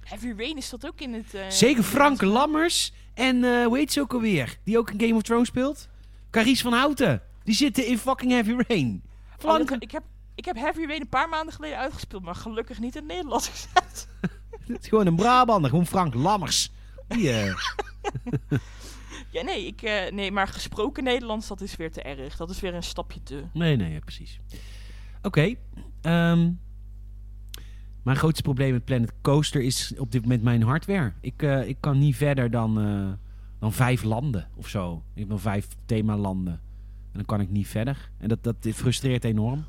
Heavy 0.03 0.34
Rain 0.38 0.57
is 0.57 0.69
dat 0.69 0.86
ook 0.88 0.99
in 1.01 1.13
het... 1.13 1.34
eh, 1.34 1.49
Zeker 1.49 1.84
Frank 1.84 2.21
Lammers 2.21 2.93
en 3.13 3.43
eh 3.43 3.65
hoe 3.65 3.77
heet 3.77 3.91
ze 3.93 3.99
ook 4.01 4.13
alweer? 4.13 4.57
Die 4.63 4.77
ook 4.77 4.91
in 4.91 4.99
Game 4.99 5.15
of 5.15 5.21
Thrones 5.21 5.47
speelt? 5.47 5.88
Carice 6.31 6.63
van 6.63 6.73
Houten. 6.73 7.21
Die 7.43 7.55
zitten 7.55 7.88
in 7.88 7.97
fucking 7.97 8.31
Heavy 8.31 8.55
Rain. 8.67 9.01
Oh, 9.05 9.39
Frank, 9.39 9.69
dat- 9.69 9.81
ik, 9.84 9.91
heb, 9.91 10.03
ik 10.36 10.45
heb 10.45 10.55
Heavy 10.55 10.86
Rain 10.86 11.01
een 11.01 11.09
paar 11.09 11.29
maanden 11.29 11.53
geleden 11.53 11.77
uitgespeeld, 11.77 12.23
maar 12.23 12.36
gelukkig 12.36 12.79
niet 12.79 12.95
in 12.95 13.01
het 13.01 13.11
Nederlands 13.11 13.47
gezet. 13.49 14.07
het 14.67 14.81
is 14.84 14.88
gewoon 14.88 15.05
een 15.07 15.15
Brabander. 15.15 15.69
Gewoon 15.69 15.88
Frank 15.88 16.13
Lammers. 16.13 16.71
Die, 17.07 17.31
Ja, 19.34 19.41
nee, 19.41 19.65
ik, 19.67 19.81
eh, 19.81 20.11
nee, 20.11 20.31
maar 20.31 20.47
gesproken 20.47 21.03
Nederlands, 21.03 21.47
dat 21.47 21.61
is 21.61 21.75
weer 21.75 21.91
te 21.91 22.01
erg. 22.01 22.38
Dat 22.38 22.49
is 22.49 22.59
weer 22.59 22.73
een 22.73 22.84
stapje 22.84 23.23
te. 23.23 23.43
Nee, 23.53 23.75
nee, 23.75 23.93
ja, 23.93 23.99
precies. 23.99 24.39
Oké. 25.21 25.55
ehm, 26.01 26.51
mijn 28.03 28.17
grootste 28.17 28.41
probleem 28.41 28.71
met 28.71 28.86
Planet 28.86 29.13
Coaster 29.21 29.61
is 29.61 29.93
op 29.97 30.11
dit 30.11 30.21
moment 30.21 30.43
mijn 30.43 30.63
hardware. 30.63 31.13
Ik, 31.21 31.41
eh, 31.41 31.67
ik 31.67 31.77
kan 31.79 31.97
niet 31.97 32.15
verder 32.15 32.51
dan, 32.51 32.81
eh, 32.81 33.11
dan 33.59 33.73
vijf 33.73 34.03
landen 34.03 34.47
of 34.55 34.67
zo. 34.67 35.03
Ik 35.13 35.19
heb 35.19 35.27
nog 35.27 35.41
vijf 35.41 35.67
themalanden. 35.86 36.53
En 37.11 37.19
dan 37.19 37.25
kan 37.25 37.41
ik 37.41 37.49
niet 37.49 37.67
verder. 37.67 38.11
En 38.17 38.27
dat, 38.27 38.43
dat 38.43 38.55
frustreert 38.73 39.23
enorm. 39.23 39.65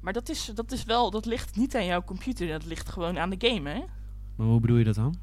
Maar 0.00 0.12
dat 0.12 0.28
is, 0.28 0.50
dat 0.54 0.72
is 0.72 0.84
wel, 0.84 1.10
dat 1.10 1.26
ligt 1.26 1.56
niet 1.56 1.76
aan 1.76 1.84
jouw 1.84 2.04
computer, 2.04 2.48
dat 2.48 2.64
ligt 2.64 2.88
gewoon 2.88 3.18
aan 3.18 3.30
de 3.30 3.48
game, 3.48 3.70
hè? 3.70 3.82
Maar 4.36 4.46
hoe 4.46 4.60
bedoel 4.60 4.76
je 4.76 4.84
dat 4.84 4.94
dan? 4.94 5.16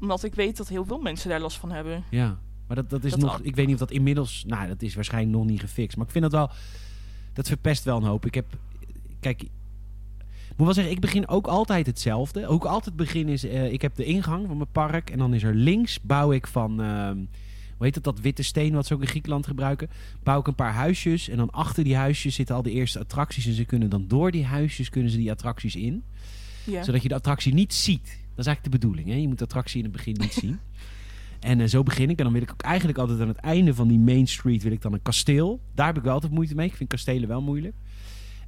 Omdat 0.00 0.24
ik 0.24 0.34
weet 0.34 0.56
dat 0.56 0.68
heel 0.68 0.84
veel 0.84 0.98
mensen 1.00 1.28
daar 1.28 1.40
last 1.40 1.58
van 1.58 1.70
hebben. 1.70 2.04
Ja, 2.10 2.38
maar 2.66 2.76
dat, 2.76 2.90
dat 2.90 3.04
is 3.04 3.10
Dat 3.10 3.20
nog... 3.20 3.32
al- 3.32 3.38
Ik 3.42 3.54
weet 3.54 3.64
niet 3.66 3.74
of 3.74 3.80
dat 3.80 3.90
inmiddels... 3.90 4.44
Nou, 4.46 4.68
dat 4.68 4.82
is 4.82 4.94
waarschijnlijk 4.94 5.36
nog 5.36 5.46
niet 5.46 5.60
gefixt. 5.60 5.96
Maar 5.96 6.06
ik 6.06 6.12
vind 6.12 6.24
dat 6.24 6.32
wel... 6.32 6.50
Dat 7.32 7.48
verpest 7.48 7.84
wel 7.84 7.96
een 7.96 8.02
hoop. 8.02 8.26
Ik 8.26 8.34
heb... 8.34 8.46
Kijk... 9.20 9.42
Ik 9.42 10.62
moet 10.62 10.66
wel 10.66 10.74
zeggen, 10.74 10.92
ik 10.94 11.00
begin 11.00 11.28
ook 11.28 11.46
altijd 11.46 11.86
hetzelfde. 11.86 12.46
Ook 12.46 12.64
altijd 12.64 12.96
begin 12.96 13.28
is... 13.28 13.44
eh, 13.44 13.72
ik 13.72 13.82
heb 13.82 13.94
de 13.94 14.04
ingang 14.04 14.46
van 14.46 14.56
mijn 14.56 14.68
park. 14.72 15.10
En 15.10 15.18
dan 15.18 15.34
is 15.34 15.42
er 15.42 15.54
links 15.54 16.00
bouw 16.00 16.32
ik 16.32 16.46
van... 16.46 16.80
ehm, 16.82 17.16
hoe 17.76 17.86
heet 17.86 17.94
het, 17.94 18.04
dat 18.04 18.20
witte 18.20 18.42
steen 18.42 18.72
wat 18.74 18.86
ze 18.86 18.94
ook 18.94 19.00
in 19.00 19.06
Griekenland 19.06 19.46
gebruiken. 19.46 19.88
Bouw 20.22 20.40
ik 20.40 20.46
een 20.46 20.54
paar 20.54 20.72
huisjes. 20.72 21.28
En 21.28 21.36
dan 21.36 21.50
achter 21.50 21.84
die 21.84 21.96
huisjes 21.96 22.34
zitten 22.34 22.54
al 22.54 22.62
de 22.62 22.70
eerste 22.70 22.98
attracties. 22.98 23.46
En 23.46 23.52
ze 23.52 23.64
kunnen 23.64 23.90
dan 23.90 24.04
door 24.08 24.30
die 24.30 24.44
huisjes 24.44 24.88
kunnen 24.88 25.10
ze 25.10 25.16
die 25.16 25.30
attracties 25.30 25.76
in 25.76 26.02
Ja. 26.64 26.82
zodat 26.82 27.02
je 27.02 27.08
de 27.08 27.14
attractie 27.14 27.54
niet 27.54 27.74
ziet. 27.74 28.04
Dat 28.04 28.44
is 28.46 28.52
eigenlijk 28.52 28.62
de 28.64 28.70
bedoeling. 28.78 29.08
Hè? 29.08 29.14
Je 29.14 29.28
moet 29.28 29.38
de 29.38 29.44
attractie 29.44 29.76
in 29.78 29.84
het 29.84 29.92
begin 29.92 30.16
niet 30.20 30.32
zien. 30.32 30.58
En 31.40 31.60
eh, 31.60 31.66
zo 31.66 31.82
begin 31.82 32.10
ik. 32.10 32.18
En 32.18 32.24
dan 32.24 32.32
wil 32.32 32.42
ik 32.42 32.50
ook 32.50 32.62
eigenlijk 32.62 32.98
altijd 32.98 33.20
aan 33.20 33.28
het 33.28 33.36
einde 33.36 33.74
van 33.74 33.88
die 33.88 33.98
Main 33.98 34.26
Street... 34.26 34.62
wil 34.62 34.72
ik 34.72 34.82
dan 34.82 34.92
een 34.92 35.02
kasteel. 35.02 35.60
Daar 35.74 35.86
heb 35.86 35.96
ik 35.96 36.02
wel 36.02 36.12
altijd 36.12 36.32
moeite 36.32 36.54
mee. 36.54 36.66
Ik 36.66 36.76
vind 36.76 36.88
kastelen 36.88 37.28
wel 37.28 37.42
moeilijk. 37.42 37.74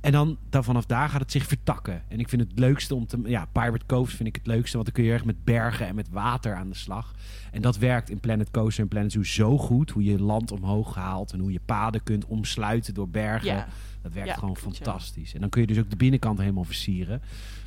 En 0.00 0.12
dan, 0.12 0.38
dan 0.50 0.64
vanaf 0.64 0.86
daar 0.86 1.08
gaat 1.08 1.20
het 1.20 1.32
zich 1.32 1.46
vertakken. 1.46 2.02
En 2.08 2.20
ik 2.20 2.28
vind 2.28 2.42
het 2.42 2.58
leukste 2.58 2.94
om 2.94 3.06
te... 3.06 3.20
Ja, 3.24 3.44
Pirate 3.52 3.86
Cove 3.86 4.16
vind 4.16 4.28
ik 4.28 4.36
het 4.36 4.46
leukste. 4.46 4.72
Want 4.76 4.84
dan 4.84 4.94
kun 4.94 5.04
je 5.04 5.12
erg 5.12 5.24
met 5.24 5.44
bergen 5.44 5.86
en 5.86 5.94
met 5.94 6.08
water 6.10 6.54
aan 6.54 6.68
de 6.68 6.76
slag. 6.76 7.14
En 7.52 7.62
dat 7.62 7.78
werkt 7.78 8.10
in 8.10 8.20
Planet 8.20 8.50
Coaster 8.50 8.82
en 8.82 8.88
Planet 8.88 9.12
Zoo 9.12 9.22
zo 9.22 9.58
goed. 9.58 9.90
Hoe 9.90 10.04
je 10.04 10.22
land 10.22 10.50
omhoog 10.52 10.94
haalt. 10.94 11.32
En 11.32 11.38
hoe 11.38 11.52
je 11.52 11.60
paden 11.64 12.02
kunt 12.02 12.24
omsluiten 12.24 12.94
door 12.94 13.08
bergen. 13.08 13.54
ja. 13.54 13.68
Dat 14.02 14.12
werkt 14.12 14.28
Ja, 14.28 14.34
gewoon 14.34 14.56
ja. 14.62 14.70
fantastisch. 14.70 15.34
En 15.34 15.40
dan 15.40 15.48
kun 15.48 15.60
je 15.60 15.66
dus 15.66 15.78
ook 15.78 15.90
de 15.90 15.96
binnenkant 15.96 16.38
helemaal 16.38 16.64
versieren. 16.64 17.22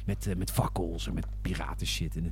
Met, 0.05 0.27
eh, 0.27 0.35
met 0.35 0.51
fakkels 0.51 1.07
en 1.07 1.13
met 1.13 1.25
piraten 1.41 1.87
shit. 1.87 2.15
En, 2.15 2.25
eh, 2.25 2.31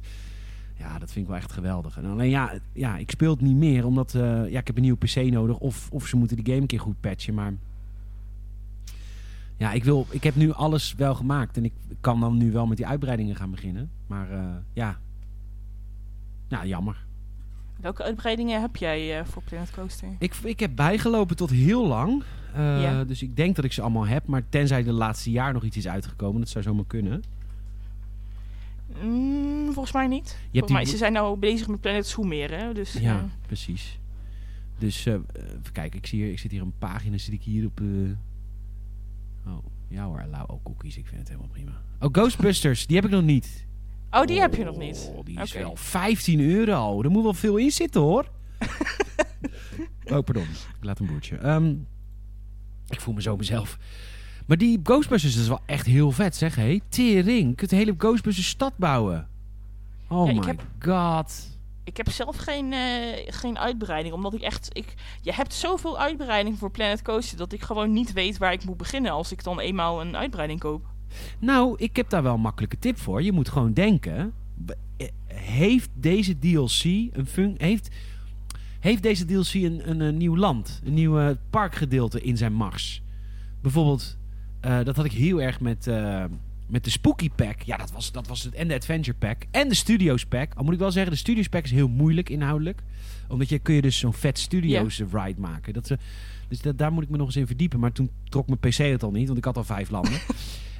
ja, 0.80 1.00
dat 1.00 1.12
vind 1.12 1.26
ik 1.26 1.32
wel 1.32 1.42
echt 1.42 1.52
geweldig. 1.52 1.98
En 1.98 2.06
alleen 2.06 2.30
ja, 2.30 2.54
ja 2.74 2.98
ik 2.98 3.12
speel 3.12 3.32
het 3.32 3.42
niet 3.42 3.56
meer. 3.56 3.86
Omdat 3.86 4.16
eh, 4.16 4.50
ja, 4.50 4.60
ik 4.60 4.68
heb 4.68 4.76
een 4.76 4.82
nieuwe 4.82 4.98
PC 4.98 5.16
nodig. 5.16 5.58
Of, 5.58 5.90
of 5.92 6.08
ze 6.08 6.18
moeten 6.18 6.38
die 6.38 6.46
game 6.46 6.62
een 6.62 6.68
keer 6.68 6.80
goed 6.80 7.00
patchen. 7.00 7.34
Maar 7.34 7.54
ja, 9.58 9.72
ik, 9.72 9.84
wil, 9.84 10.08
ik 10.10 10.24
heb 10.24 10.36
nu 10.36 10.52
alles 10.52 10.96
wel 10.96 11.16
gemaakt. 11.16 11.58
En 11.58 11.66
ik 11.66 11.74
kan 12.02 12.20
dan 12.20 12.38
nu 12.38 12.52
wel 12.52 12.66
met 12.66 12.78
die 12.78 12.88
uitbreidingen 12.88 13.36
gaan 13.36 13.52
beginnen. 13.52 13.90
Maar 14.08 14.32
eh, 14.32 14.56
ja. 14.74 15.00
Ja, 16.48 16.66
jammer. 16.66 17.06
Welke 17.80 18.04
uitbreidingen 18.04 18.62
heb 18.62 18.76
jij 18.76 19.20
eh, 19.20 19.26
voor 19.26 19.44
Planet 19.44 19.72
Coaster? 19.72 20.10
Ik, 20.20 20.36
ik 20.44 20.60
heb 20.60 20.72
bijgelopen 20.76 21.36
tot 21.36 21.50
heel 21.50 21.88
lang. 21.88 22.24
Ja. 22.56 23.04
Dus 23.04 23.22
ik 23.22 23.36
denk 23.36 23.56
dat 23.56 23.66
ik 23.66 23.74
ze 23.74 23.82
allemaal 23.82 24.08
heb. 24.08 24.28
Maar 24.28 24.44
tenzij 24.50 24.84
de 24.84 24.92
laatste 24.92 25.32
jaar 25.32 25.54
nog 25.54 25.64
iets 25.64 25.78
is 25.78 25.88
uitgekomen. 25.88 26.40
Dat 26.40 26.50
zou 26.50 26.64
zomaar 26.64 26.86
kunnen. 26.88 27.24
Mm, 29.04 29.59
volgens 29.74 29.94
mij 29.94 30.08
niet. 30.08 30.28
hebt 30.30 30.52
Volgens 30.52 30.72
mij, 30.72 30.86
ze 30.86 30.98
zijn 30.98 31.14
nou 31.14 31.38
bezig 31.38 31.68
met 31.68 31.82
Planet 31.82 32.08
Zoo 32.08 32.24
meer, 32.24 32.52
hè? 32.60 32.74
Dus, 32.74 32.94
Ja, 32.94 33.18
eh, 33.18 33.24
precies. 33.46 34.00
Dus 34.78 35.06
eh, 35.06 35.14
even 35.14 35.72
kijken, 35.72 36.00
ik, 36.00 36.06
zie 36.06 36.22
hier, 36.24 36.32
ik 36.32 36.40
zit 36.40 36.52
hier 36.52 36.62
een 36.62 36.78
pagina, 36.78 37.18
zit 37.18 37.34
ik 37.34 37.44
hier 37.44 37.66
op... 37.66 37.80
eh, 37.82 37.88
Oh, 39.48 39.66
ja 39.88 40.06
hoor, 40.06 40.22
allow 40.22 40.52
ook 40.52 40.64
cookies, 40.64 40.98
ik 40.98 41.06
vind 41.06 41.20
het 41.20 41.28
helemaal 41.28 41.50
prima. 41.50 41.82
Oh, 42.00 42.10
Ghostbusters, 42.12 42.88
die 42.88 42.96
heb 42.96 43.06
ik 43.06 43.12
nog 43.12 43.24
niet. 43.24 43.68
Oh, 44.12 44.26
die 44.26 44.40
heb 44.40 44.56
je 44.56 44.64
nog 44.64 44.78
niet. 44.78 45.12
Oh, 45.16 45.26
die 45.26 45.42
is 45.42 45.54
wel 45.54 45.76
15 45.76 46.40
euro. 46.40 47.04
Er 47.04 47.10
moet 47.12 47.24
wel 47.24 47.34
veel 47.34 47.58
in 47.58 47.72
zitten 47.72 48.02
hoor. 48.02 48.32
oh, 50.06 50.20
pardon. 50.24 50.44
Ik 50.44 50.84
laat 50.84 51.00
een 51.00 51.06
boertje. 51.06 51.36
Ehm, 51.38 51.76
ik 52.90 53.02
voel 53.02 53.14
me 53.14 53.22
zo 53.22 53.38
mezelf. 53.38 53.78
Maar 54.48 54.58
die 54.58 54.80
Ghostbusters 54.84 55.36
is 55.38 55.48
wel 55.48 55.62
echt 55.66 55.86
heel 55.86 56.12
vet, 56.12 56.36
zeg 56.36 56.56
hé. 56.56 56.80
Tering, 56.90 57.50
je 57.50 57.56
kunt 57.56 57.70
de 57.70 57.76
hele 57.76 57.96
Ghostbusters 57.98 58.48
stad 58.48 58.78
bouwen. 58.78 59.29
Oh 60.10 60.26
Ja, 60.28 60.34
ik 60.34 60.40
my 60.40 60.46
heb- 60.46 60.66
god. 60.80 61.58
Ik 61.84 61.98
heb 61.98 62.10
zelf 62.10 62.38
geen, 62.38 62.74
eh, 62.74 62.80
geen 63.28 63.58
uitbreiding, 63.58 64.14
omdat 64.14 64.34
ik 64.34 64.42
echt... 64.42 64.70
Ik, 64.74 64.94
je 65.22 65.34
hebt 65.34 65.54
zoveel 65.54 66.00
uitbreiding 66.00 66.58
voor 66.58 66.72
Planet 66.72 67.02
Coaster 67.02 67.38
dat 67.38 67.52
ik 67.54 67.62
gewoon 67.62 67.94
niet 67.94 68.14
weet 68.14 68.38
waar 68.38 68.52
ik 68.52 68.66
moet 68.66 68.78
beginnen 68.78 69.12
als 69.12 69.32
ik 69.32 69.44
dan 69.44 69.60
eenmaal 69.60 70.02
een 70.02 70.16
uitbreiding 70.18 70.60
koop. 70.60 70.86
Nou, 71.40 71.74
ik 71.78 71.96
heb 71.96 72.10
daar 72.10 72.24
wel 72.24 72.34
een 72.34 72.42
makkelijke 72.42 72.80
tip 72.80 72.98
voor. 72.98 73.24
Je 73.24 73.32
moet 73.32 73.50
gewoon 73.50 73.74
denken: 73.74 74.34
heeft 75.34 75.90
deze 75.94 76.40
DLC 76.40 76.84
een 76.84 77.26
fun 77.28 77.56
heeft, 77.58 77.90
heeft 78.80 79.04
deze 79.04 79.26
DLC 79.26 79.54
een, 79.54 79.90
een, 79.90 80.00
een 80.00 80.18
nieuw 80.18 80.38
land, 80.38 80.82
een 80.84 80.94
nieuw 80.94 81.20
eh, 81.20 81.30
parkgedeelte 81.50 82.22
in 82.22 82.38
zijn 82.38 82.54
mars? 82.54 83.02
Bijvoorbeeld, 83.62 84.18
eh, 84.62 84.84
dat 84.84 84.96
had 84.96 85.06
ik 85.06 85.12
heel 85.12 85.42
erg 85.42 85.60
met, 85.60 85.88
met 86.70 86.84
de 86.84 86.90
Spooky 86.90 87.30
Pack. 87.36 87.62
Ja, 87.62 87.78
dat 87.78 87.92
was, 87.92 88.12
dat 88.12 88.28
was 88.28 88.44
het. 88.44 88.54
En 88.54 88.68
de 88.68 88.74
Adventure 88.74 89.18
Pack. 89.18 89.44
En 89.52 89.70
de 89.70 89.76
Studios 89.76 90.26
Pack. 90.26 90.54
Al 90.56 90.64
moet 90.64 90.74
ik 90.74 90.80
wel 90.80 90.92
zeggen, 90.92 91.12
de 91.12 91.18
Studios 91.18 91.48
Pack 91.48 91.64
is 91.64 91.72
heel 91.72 91.88
moeilijk 91.88 92.30
inhoudelijk. 92.30 92.82
Omdat 93.28 93.50
je 93.50 93.60
kun 93.60 93.74
je 93.76 93.82
dus 93.82 93.98
zo'n 93.98 94.14
vet 94.14 94.40
Studios 94.40 95.02
ride 95.12 95.40
maken. 95.40 95.74
Dat, 95.74 95.88
ze 95.88 95.98
dus 96.48 96.62
dat, 96.62 96.78
daar 96.78 96.92
moet 96.92 97.04
ik 97.04 97.10
me 97.10 97.18
nog 97.18 97.26
eens 97.28 97.36
in 97.36 97.48
verdiepen. 97.48 97.80
Maar 97.80 97.92
toen 97.92 98.10
trok 98.30 98.48
mijn 98.48 98.60
PC 98.60 98.78
het 98.78 99.04
al 99.04 99.12
niet, 99.12 99.26
want 99.26 99.38
ik 99.38 99.46
had 99.46 99.58
al 99.58 99.64
vijf 99.64 99.90
landen. 99.90 100.20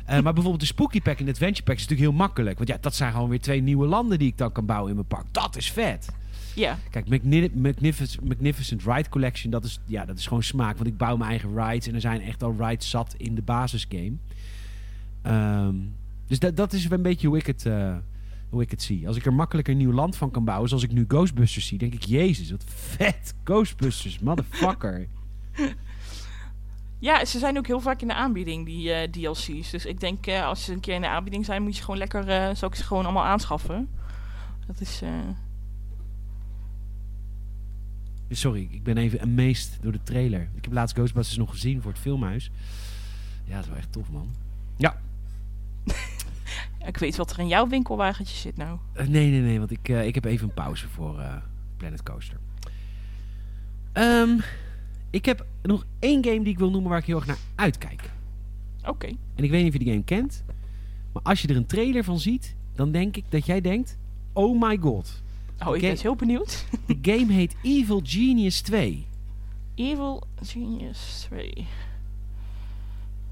Eh, 0.06 0.16
maar 0.16 0.34
bijvoorbeeld 0.34 0.60
de 0.60 0.66
Spooky 0.66 1.02
Pack 1.02 1.20
en 1.20 1.26
de 1.26 1.32
Adventure 1.32 1.64
Pack 1.64 1.76
is 1.76 1.82
natuurlijk 1.82 2.10
heel 2.10 2.18
makkelijk. 2.20 2.58
Want 2.58 2.70
ja, 2.70 2.78
dat 2.82 2.96
zijn 2.96 3.12
gewoon 3.12 3.30
weer 3.30 3.40
twee 3.40 3.62
nieuwe 3.62 3.86
landen 3.88 4.20
die 4.20 4.28
ik 4.28 4.38
dan 4.38 4.52
kan 4.52 4.66
bouwen 4.66 4.90
in 4.90 4.96
mijn 4.96 5.08
park. 5.08 5.26
Dat 5.32 5.58
is 5.58 5.72
vet. 5.72 6.10
Ja, 6.56 6.78
Kijk, 6.90 7.10
Magni- 7.10 7.52
Magnificent, 7.54 8.28
Magnificent 8.28 8.84
Ride 8.84 9.10
Collection, 9.10 9.52
dat 9.52 9.64
is, 9.64 9.80
ja, 9.86 10.06
dat 10.06 10.18
is 10.18 10.28
gewoon 10.28 10.44
smaak. 10.44 10.76
Want 10.76 10.88
ik 10.88 10.98
bouw 10.98 11.18
mijn 11.18 11.30
eigen 11.30 11.50
rides 11.56 11.88
en 11.88 11.94
er 11.96 12.02
zijn 12.02 12.22
echt 12.22 12.44
al 12.44 12.56
rides 12.60 12.90
zat 12.90 13.16
in 13.18 13.36
de 13.36 13.42
basisgame. 13.42 14.14
Ehm, 15.22 15.76
dus 16.28 16.40
dat, 16.40 16.56
dat 16.56 16.74
is 16.74 16.90
een 16.90 17.02
beetje 17.02 17.28
hoe 17.28 17.38
ik, 17.38 17.46
het, 17.46 17.66
eh, 17.66 17.98
hoe 18.50 18.62
ik 18.62 18.72
het 18.72 18.82
zie. 18.82 19.08
Als 19.08 19.18
ik 19.18 19.26
er 19.26 19.34
makkelijker 19.34 19.74
een 19.74 19.80
nieuw 19.80 19.94
land 19.94 20.16
van 20.16 20.32
kan 20.32 20.46
bouwen, 20.46 20.70
zoals 20.70 20.84
ik 20.84 20.92
nu 20.92 21.06
Ghostbusters 21.08 21.68
zie, 21.68 21.78
denk 21.78 21.94
ik, 21.94 22.04
jezus, 22.04 22.52
wat 22.52 22.64
vet. 22.68 23.34
Ghostbusters, 23.44 24.20
motherfucker. 24.20 25.08
ja, 27.00 27.26
ze 27.26 27.40
zijn 27.40 27.58
ook 27.58 27.68
heel 27.68 27.80
vaak 27.80 28.02
in 28.02 28.08
de 28.08 28.14
aanbieding, 28.14 28.66
die 28.66 28.92
eh, 28.92 29.12
DLC's. 29.12 29.70
Dus 29.70 29.86
ik 29.86 30.00
denk, 30.00 30.28
eh, 30.28 30.46
als 30.46 30.64
ze 30.64 30.74
een 30.74 30.80
keer 30.80 30.96
in 30.96 31.02
de 31.02 31.08
aanbieding 31.08 31.46
zijn, 31.46 31.64
moet 31.64 31.76
je 31.78 31.84
gewoon 31.84 32.00
lekker... 32.00 32.30
eh 32.30 32.56
zou 32.56 32.72
ik 32.72 32.78
ze 32.78 32.84
gewoon 32.84 33.04
allemaal 33.04 33.26
aanschaffen. 33.26 33.90
Dat 34.68 34.82
is... 34.82 35.02
Sorry, 38.30 38.68
ik 38.72 38.84
ben 38.84 38.98
even 38.98 39.22
amazed 39.22 39.78
door 39.82 39.92
de 39.92 40.04
trailer. 40.04 40.50
Ik 40.56 40.64
heb 40.64 40.74
laatst 40.74 40.96
Ghostbusters 40.96 41.38
nog 41.38 41.50
gezien 41.50 41.82
voor 41.82 41.92
het 41.92 42.02
filmhuis. 42.02 42.52
Ja, 43.46 43.56
dat 43.56 43.64
is 43.64 43.70
wel 43.70 43.78
echt 43.78 43.92
tof, 43.92 44.10
man. 44.10 44.30
Ik 46.90 46.98
weet 46.98 47.16
wat 47.16 47.32
er 47.32 47.40
in 47.40 47.48
jouw 47.48 47.68
winkelwagentje 47.68 48.36
zit 48.38 48.58
nou. 48.58 48.78
Eh, 48.94 49.08
nee, 49.08 49.30
nee, 49.30 49.42
nee, 49.42 49.60
want 49.60 49.72
ik, 49.72 49.90
eh, 49.90 50.06
ik 50.06 50.16
heb 50.16 50.26
even 50.26 50.48
een 50.48 50.54
pauze 50.54 50.88
voor 50.88 51.20
eh, 51.20 51.36
Planet 51.78 52.04
Coaster. 52.04 52.38
Ehm, 53.94 54.38
ik 55.10 55.26
heb 55.26 55.46
nog 55.62 55.86
één 56.00 56.24
game 56.24 56.40
die 56.40 56.54
ik 56.54 56.58
wil 56.58 56.72
noemen 56.72 56.90
waar 56.90 57.00
ik 57.00 57.06
heel 57.06 57.16
erg 57.16 57.26
naar 57.26 57.38
uitkijk. 57.56 58.10
Oké. 58.86 59.08
En 59.08 59.44
ik 59.44 59.50
weet 59.50 59.64
niet 59.64 59.74
of 59.74 59.78
je 59.78 59.84
die 59.84 59.94
game 59.94 60.04
kent. 60.04 60.44
Maar 61.14 61.24
als 61.24 61.42
je 61.42 61.48
er 61.48 61.56
een 61.56 61.66
trailer 61.66 62.04
van 62.04 62.20
ziet, 62.20 62.56
dan 62.76 62.92
denk 62.92 63.18
ik 63.18 63.24
dat 63.30 63.46
jij 63.46 63.62
denkt... 63.62 63.98
Oh 64.34 64.62
my 64.62 64.78
god. 64.78 65.22
Oh, 65.66 65.76
ik 65.76 65.82
ben 65.82 65.98
heel 65.98 66.16
benieuwd. 66.16 66.66
De 66.86 66.98
game 67.02 67.34
heet 67.34 67.56
Evil 67.62 68.02
Genius 68.04 68.62
2. 68.62 69.06
Evil 69.76 70.24
Genius 70.42 71.28
2. 71.30 71.68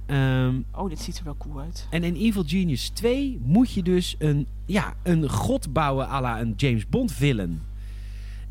Ehm, 0.08 0.56
Oh, 0.76 0.90
dit 0.90 1.00
ziet 1.00 1.18
er 1.18 1.24
wel 1.24 1.38
cool 1.38 1.60
uit. 1.60 1.88
En 1.90 2.04
in 2.04 2.16
Evil 2.16 2.44
Genius 2.46 2.90
2 2.90 3.40
moet 3.44 3.72
je 3.72 3.84
dus 3.84 4.16
een, 4.20 4.48
ja, 4.66 4.94
een 5.04 5.30
god 5.30 5.74
bouwen 5.74 6.10
à 6.10 6.22
la 6.22 6.42
een 6.42 6.54
James 6.58 6.88
Bond 6.88 7.12
villain. 7.12 7.62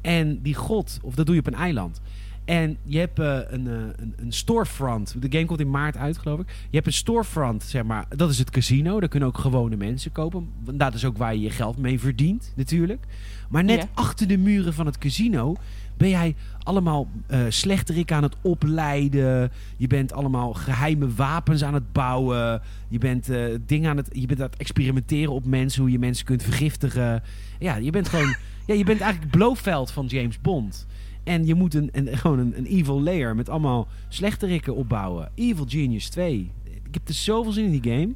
En 0.01 0.43
die 0.43 0.55
god, 0.55 0.99
of 1.03 1.15
dat 1.15 1.27
doe 1.27 1.35
je 1.35 1.41
op 1.41 1.47
een 1.47 1.55
eiland. 1.55 2.01
En 2.45 2.77
je 2.83 2.99
hebt 2.99 3.19
eh, 3.19 3.39
een, 3.49 3.67
eh, 3.67 3.75
een, 3.97 4.15
een 4.17 4.33
storefront. 4.33 5.23
De 5.23 5.31
game 5.31 5.45
komt 5.45 5.61
in 5.61 5.71
maart 5.71 5.97
uit, 5.97 6.19
geloof 6.19 6.41
ik. 6.41 6.47
Je 6.49 6.75
hebt 6.75 6.87
een 6.87 6.93
storefront, 6.93 7.63
zeg 7.63 7.85
maar. 7.85 8.07
Dat 8.09 8.31
is 8.31 8.39
het 8.39 8.51
casino. 8.51 9.01
Daar 9.01 9.09
kunnen 9.09 9.29
ook 9.29 9.39
gewone 9.39 9.77
mensen 9.77 10.13
kopen. 10.13 10.49
Dat 10.73 10.95
is 10.95 11.05
ook 11.05 11.17
waar 11.17 11.35
je 11.35 11.41
je 11.41 11.51
geld 11.51 11.79
mee 11.79 12.01
verdient, 12.01 12.53
natuurlijk. 12.57 13.07
Maar 13.49 13.65
net 13.65 13.89
achter 13.95 14.29
de 14.29 14.39
muren 14.39 14.75
van 14.75 14.87
het 14.87 14.99
casino 14.99 15.57
ben 15.97 16.09
jij 16.09 16.35
allemaal 16.63 17.09
eh 17.27 17.41
slechterik 17.49 18.13
aan 18.13 18.23
het 18.23 18.37
opleiden. 18.43 19.53
Je 19.77 19.87
bent 19.87 20.13
allemaal 20.13 20.53
geheime 20.55 21.09
wapens 21.15 21.65
aan 21.65 21.75
het 21.75 21.93
bouwen. 21.93 22.63
Je 22.89 22.99
bent, 22.99 23.29
eh, 23.29 23.45
dingen 23.67 23.91
aan 23.91 23.97
het, 23.97 24.09
je 24.13 24.27
bent 24.27 24.41
aan 24.41 24.47
het 24.51 24.57
experimenteren 24.59 25.33
op 25.33 25.45
mensen. 25.45 25.83
Hoe 25.83 25.91
je 25.91 25.99
mensen 25.99 26.25
kunt 26.27 26.43
vergiftigen. 26.43 27.23
Ja, 27.59 27.77
je 27.77 27.91
bent 27.91 28.09
gewoon... 28.09 28.37
ja, 28.67 28.75
je 28.75 28.85
bent 28.85 29.01
eigenlijk 29.01 29.33
het 29.33 29.41
Blofeld 29.43 29.91
van 29.91 30.07
James 30.07 30.41
Bond. 30.41 30.87
En 31.25 31.47
je 31.47 31.55
moet 31.55 31.75
een, 31.75 31.89
een, 31.93 32.17
gewoon 32.19 32.39
een, 32.39 32.59
een 32.59 32.67
evil 32.67 33.03
layer 33.03 33.35
met 33.35 33.49
allemaal 33.49 33.89
slechterikken 34.09 34.75
opbouwen. 34.77 35.31
Evil 35.35 35.65
Genius 35.69 36.09
2. 36.09 36.51
Ik 36.65 36.95
heb 36.95 37.09
er 37.09 37.15
zoveel 37.15 37.53
zin 37.53 37.65
in 37.73 37.81
die 37.81 37.93
game. 37.93 38.13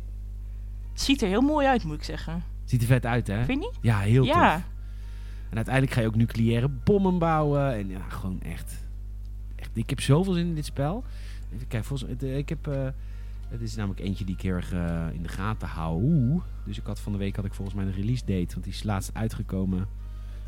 Het 0.92 1.00
ziet 1.00 1.22
er 1.22 1.28
heel 1.28 1.40
mooi 1.40 1.66
uit, 1.66 1.84
moet 1.84 1.94
ik 1.96 2.04
zeggen. 2.04 2.42
Ziet 2.64 2.80
er 2.80 2.86
vet 2.86 3.06
uit, 3.06 3.26
hè? 3.26 3.44
Vind 3.44 3.62
je 3.62 3.68
niet? 3.68 3.78
Ja, 3.80 3.98
heel 3.98 4.24
Ja. 4.24 4.54
tof. 4.54 4.64
En 5.50 5.56
uiteindelijk 5.56 5.94
ga 5.94 6.00
je 6.00 6.06
ook 6.06 6.16
nucleaire 6.16 6.68
bommen 6.68 7.18
bouwen. 7.18 7.74
En 7.74 7.88
ja, 7.88 8.08
gewoon 8.08 8.40
echt. 8.40 8.84
echt 9.56 9.70
ik 9.74 9.90
heb 9.90 10.00
zoveel 10.00 10.32
zin 10.32 10.46
in 10.46 10.54
dit 10.54 10.64
spel. 10.64 11.04
Even 11.52 11.84
volgens, 11.84 12.22
eh, 12.22 12.36
ik 12.36 12.48
heb... 12.48 12.66
eh, 12.66 12.88
het 13.48 13.60
is 13.60 13.76
namelijk 13.76 14.00
eentje 14.00 14.24
die 14.24 14.34
ik 14.34 14.40
heel 14.40 14.54
erg 14.54 14.72
eh, 14.72 15.06
in 15.12 15.22
de 15.22 15.28
gaten 15.28 15.68
hou. 15.68 16.40
Dus 16.64 16.78
ik 16.78 16.86
had 16.86 17.00
van 17.00 17.12
de 17.12 17.18
week 17.18 17.36
had 17.36 17.44
ik 17.44 17.54
volgens 17.54 17.76
mij 17.76 17.86
een 17.86 17.92
release 17.92 18.24
date. 18.24 18.52
Want 18.52 18.64
die 18.64 18.72
is 18.72 18.82
laatst 18.82 19.14
uitgekomen. 19.14 19.86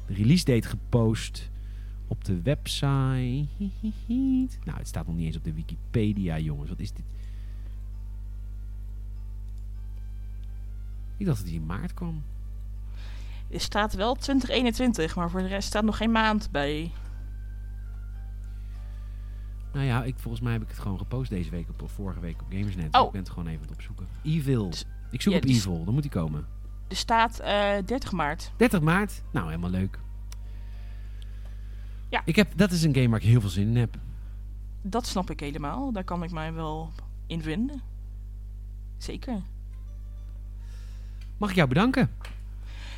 De 0.06 0.14
release 0.14 0.44
date 0.44 0.68
gepost 0.68 1.50
op 2.06 2.24
de 2.24 2.42
website. 2.42 3.46
Nou, 4.64 4.78
het 4.78 4.88
staat 4.88 5.06
nog 5.06 5.16
niet 5.16 5.26
eens 5.26 5.36
op 5.36 5.44
de 5.44 5.52
Wikipedia, 5.52 6.38
jongens. 6.38 6.68
Wat 6.68 6.80
is 6.80 6.92
dit? 6.92 7.04
Ik 11.16 11.26
dacht 11.26 11.38
dat 11.38 11.46
die 11.46 11.60
in 11.60 11.66
maart 11.66 11.94
kwam. 11.94 12.22
Er 13.52 13.60
staat 13.60 13.94
wel 13.94 14.14
2021, 14.14 15.16
maar 15.16 15.30
voor 15.30 15.40
de 15.40 15.46
rest 15.46 15.68
staat 15.68 15.84
nog 15.84 15.96
geen 15.96 16.10
maand 16.12 16.50
bij. 16.50 16.92
Nou 19.72 19.86
ja, 19.86 20.04
ik, 20.04 20.14
volgens 20.18 20.42
mij 20.42 20.52
heb 20.52 20.62
ik 20.62 20.68
het 20.68 20.78
gewoon 20.78 20.98
gepost 20.98 21.30
deze 21.30 21.50
week 21.50 21.68
op, 21.68 21.82
of 21.82 21.92
vorige 21.92 22.20
week 22.20 22.40
op 22.40 22.46
Gamersnet. 22.50 22.94
Oh. 22.94 23.06
ik 23.06 23.12
ben 23.12 23.20
het 23.20 23.30
gewoon 23.30 23.46
even 23.46 23.60
aan 23.60 23.66
het 23.68 23.74
opzoeken. 23.76 24.06
Evil. 24.22 24.70
Dus- 24.70 24.84
ik 25.10 25.22
zoek 25.22 25.32
ja, 25.32 25.38
op 25.38 25.44
Evil, 25.44 25.84
dan 25.84 25.94
moet 25.94 26.02
die 26.02 26.10
komen. 26.10 26.46
Er 26.88 26.96
staat 26.96 27.38
eh 27.38 27.74
30 27.84 28.12
maart. 28.12 28.52
30 28.56 28.80
maart. 28.80 29.22
Nou, 29.30 29.46
helemaal 29.46 29.70
leuk. 29.70 29.98
Ja. 32.08 32.22
Ik 32.24 32.36
heb, 32.36 32.52
dat 32.56 32.70
is 32.70 32.82
een 32.82 32.94
game 32.94 33.08
waar 33.08 33.20
ik 33.20 33.26
heel 33.26 33.40
veel 33.40 33.50
zin 33.50 33.68
in 33.68 33.76
heb. 33.76 33.96
Dat 34.82 35.06
snap 35.06 35.30
ik 35.30 35.40
helemaal. 35.40 35.92
Daar 35.92 36.04
kan 36.04 36.22
ik 36.22 36.30
mij 36.30 36.52
wel 36.52 36.92
in 37.26 37.42
vinden. 37.42 37.82
Zeker. 38.98 39.42
Mag 41.36 41.50
ik 41.50 41.56
jou 41.56 41.68
bedanken? 41.68 42.10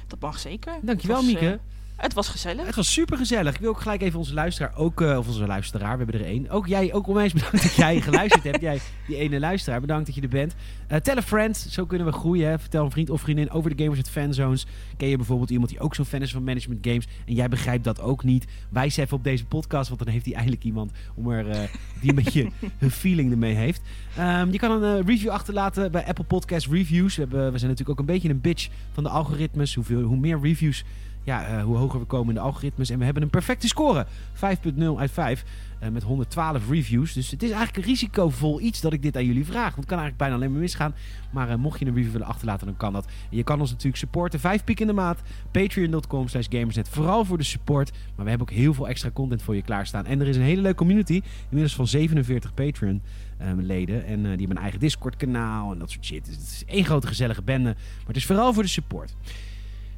Dat 0.07 0.21
mag 0.21 0.39
zeker. 0.39 0.73
Dankjewel, 0.83 1.17
was, 1.17 1.27
Mieke. 1.27 1.59
Het 1.97 2.15
was 2.15 2.29
gezellig. 2.29 2.67
Het 2.67 2.75
was 2.75 2.93
super 2.93 3.17
gezellig. 3.17 3.55
Ik 3.55 3.61
wil 3.61 3.71
ook 3.71 3.81
gelijk 3.81 4.03
even 4.03 4.19
onze 4.19 4.35
luisteraar, 4.35 4.77
ook, 4.77 5.01
eh, 5.01 5.19
of 5.19 5.27
onze 5.27 5.47
luisteraar, 5.47 5.99
we 5.99 6.05
hebben 6.05 6.21
er 6.21 6.27
één. 6.27 6.51
Ook 6.51 6.67
jij, 6.67 6.93
ook 6.93 7.07
onwijs 7.07 7.33
bedankt 7.33 7.63
dat 7.63 7.75
jij 7.75 8.01
geluisterd 8.01 8.45
hebt. 8.45 8.61
Jij, 8.61 8.81
die 9.07 9.17
ene 9.17 9.41
luisteraar, 9.41 9.81
bedankt 9.81 10.07
dat 10.07 10.15
je 10.15 10.21
er 10.21 10.29
bent. 10.29 10.55
Eh 10.87 10.99
tell 10.99 11.17
a 11.17 11.23
friend, 11.23 11.57
zo 11.57 11.87
kunnen 11.87 12.07
we 12.07 12.13
groeien. 12.13 12.49
Hè. 12.49 12.59
Vertel 12.59 12.85
een 12.85 12.91
vriend 12.91 13.11
of 13.11 13.21
vriendin 13.21 13.51
over 13.51 13.77
de 13.77 13.83
Gamers 13.83 14.01
at 14.01 14.11
Fanzones. 14.11 14.67
Ken 14.97 15.09
je 15.09 15.17
bijvoorbeeld 15.17 15.51
iemand 15.51 15.71
die 15.71 15.81
ook 15.81 15.95
zo'n 15.95 16.05
fan 16.05 16.23
is 16.23 16.33
van 16.33 16.45
management 16.45 16.87
games 16.87 17.07
en 17.27 17.35
jij 17.35 17.49
begrijpt 17.49 17.85
dat 17.85 18.01
ook 18.01 18.25
niet? 18.25 18.47
Wijs 18.69 18.97
even 18.97 19.17
op 19.17 19.25
deze 19.25 19.45
podcast, 19.45 19.89
want 19.89 20.05
dan 20.05 20.13
heeft 20.13 20.25
hij 20.25 20.35
eindelijk 20.35 20.65
iemand 20.65 20.93
om 21.15 21.31
er, 21.31 21.51
eh, 21.51 21.61
die 22.01 22.09
een 22.11 22.25
beetje 22.25 22.51
een 22.79 22.91
feeling 22.91 23.31
ermee 23.31 23.55
heeft. 23.55 23.83
Ehm, 24.17 24.51
je 24.51 24.59
kan 24.59 24.83
een 24.83 25.07
review 25.07 25.31
achterlaten 25.31 25.93
bij 25.93 26.07
Apple 26.07 26.25
Podcast 26.25 26.67
Reviews. 26.67 27.15
We, 27.15 27.21
hebben, 27.21 27.53
we 27.53 27.59
zijn 27.59 27.71
natuurlijk 27.71 28.01
ook 28.01 28.07
een 28.07 28.15
beetje 28.15 28.29
een 28.29 28.41
bitch 28.41 28.69
van 28.93 29.03
de 29.03 29.09
algoritmes. 29.09 29.75
Hoeveel, 29.75 30.03
hoe 30.03 30.17
meer 30.17 30.41
reviews 30.41 30.85
ja, 31.25 31.47
eh, 31.47 31.63
hoe 31.63 31.77
hoger 31.77 32.01
we 32.01 32.07
komen 32.07 32.29
in 32.29 32.35
de 32.35 32.41
algoritmes. 32.41 32.91
En 32.91 32.99
we 32.99 33.05
hebben 33.05 33.23
een 33.23 33.31
perfecte 33.31 33.69
score. 33.69 34.07
5.0 34.33 34.99
uit 34.99 35.11
5. 35.11 35.45
eh, 35.79 35.91
met 35.91 36.03
112 36.03 36.69
reviews. 36.71 37.13
Dus 37.13 37.31
het 37.31 37.43
is 37.43 37.51
eigenlijk 37.51 37.79
een 37.79 37.93
risicovol 37.93 38.61
iets 38.61 38.81
dat 38.81 38.93
ik 38.93 39.03
dit 39.03 39.17
aan 39.17 39.25
jullie 39.25 39.45
vraag. 39.45 39.63
Want 39.63 39.77
het 39.77 39.87
kan 39.87 39.99
eigenlijk 39.99 40.19
bijna 40.19 40.35
alleen 40.35 40.53
maar 40.53 40.61
misgaan. 40.61 40.95
Maar 41.31 41.49
eh, 41.49 41.57
mocht 41.57 41.79
je 41.79 41.87
een 41.87 41.95
review 41.95 42.13
willen 42.13 42.27
achterlaten, 42.27 42.67
dan 42.67 42.77
kan 42.77 42.93
dat. 42.93 43.05
En 43.31 43.37
je 43.37 43.43
kan 43.43 43.61
ons 43.61 43.71
natuurlijk 43.71 43.97
supporten. 43.97 44.41
5 44.41 44.65
piek 44.65 44.81
in 44.81 44.87
de 44.87 44.93
maand. 44.93 45.21
Patreon.com 45.51 46.29
slash 46.29 46.47
gamersnet. 46.49 46.89
Vooral 46.89 47.25
voor 47.25 47.39
de 47.39 47.45
support. 47.45 47.91
Maar 47.91 48.25
we 48.25 48.31
hebben 48.31 48.49
ook 48.49 48.55
heel 48.55 48.75
veel 48.75 48.89
extra 48.89 49.11
content 49.11 49.43
voor 49.43 49.55
je 49.55 49.63
klaarstaan. 49.63 50.07
En 50.07 50.21
er 50.21 50.29
is 50.29 50.37
een 50.37 50.43
hele 50.43 50.61
leuke 50.61 50.77
community. 50.77 51.23
Inmiddels 51.45 51.75
van 51.75 51.87
47 51.87 52.55
Patreon 52.55 53.03
ehm, 53.39 53.61
leden. 53.61 54.05
En 54.07 54.21
die 54.23 54.31
hebben 54.31 54.51
een 54.57 54.63
eigen 54.63 54.81
Discord 54.81 55.17
kanaal. 55.17 55.73
En 55.73 55.79
dat 55.79 55.91
soort 55.91 56.05
shit. 56.05 56.25
Dus 56.25 56.35
het 56.35 56.45
is 56.45 56.65
één 56.67 56.85
grote 56.85 57.07
gezellige 57.07 57.43
bende. 57.43 57.75
Maar 57.75 58.07
het 58.07 58.17
is 58.17 58.27
vooral 58.27 58.53
voor 58.53 58.63
de 58.63 58.69
support. 58.69 59.15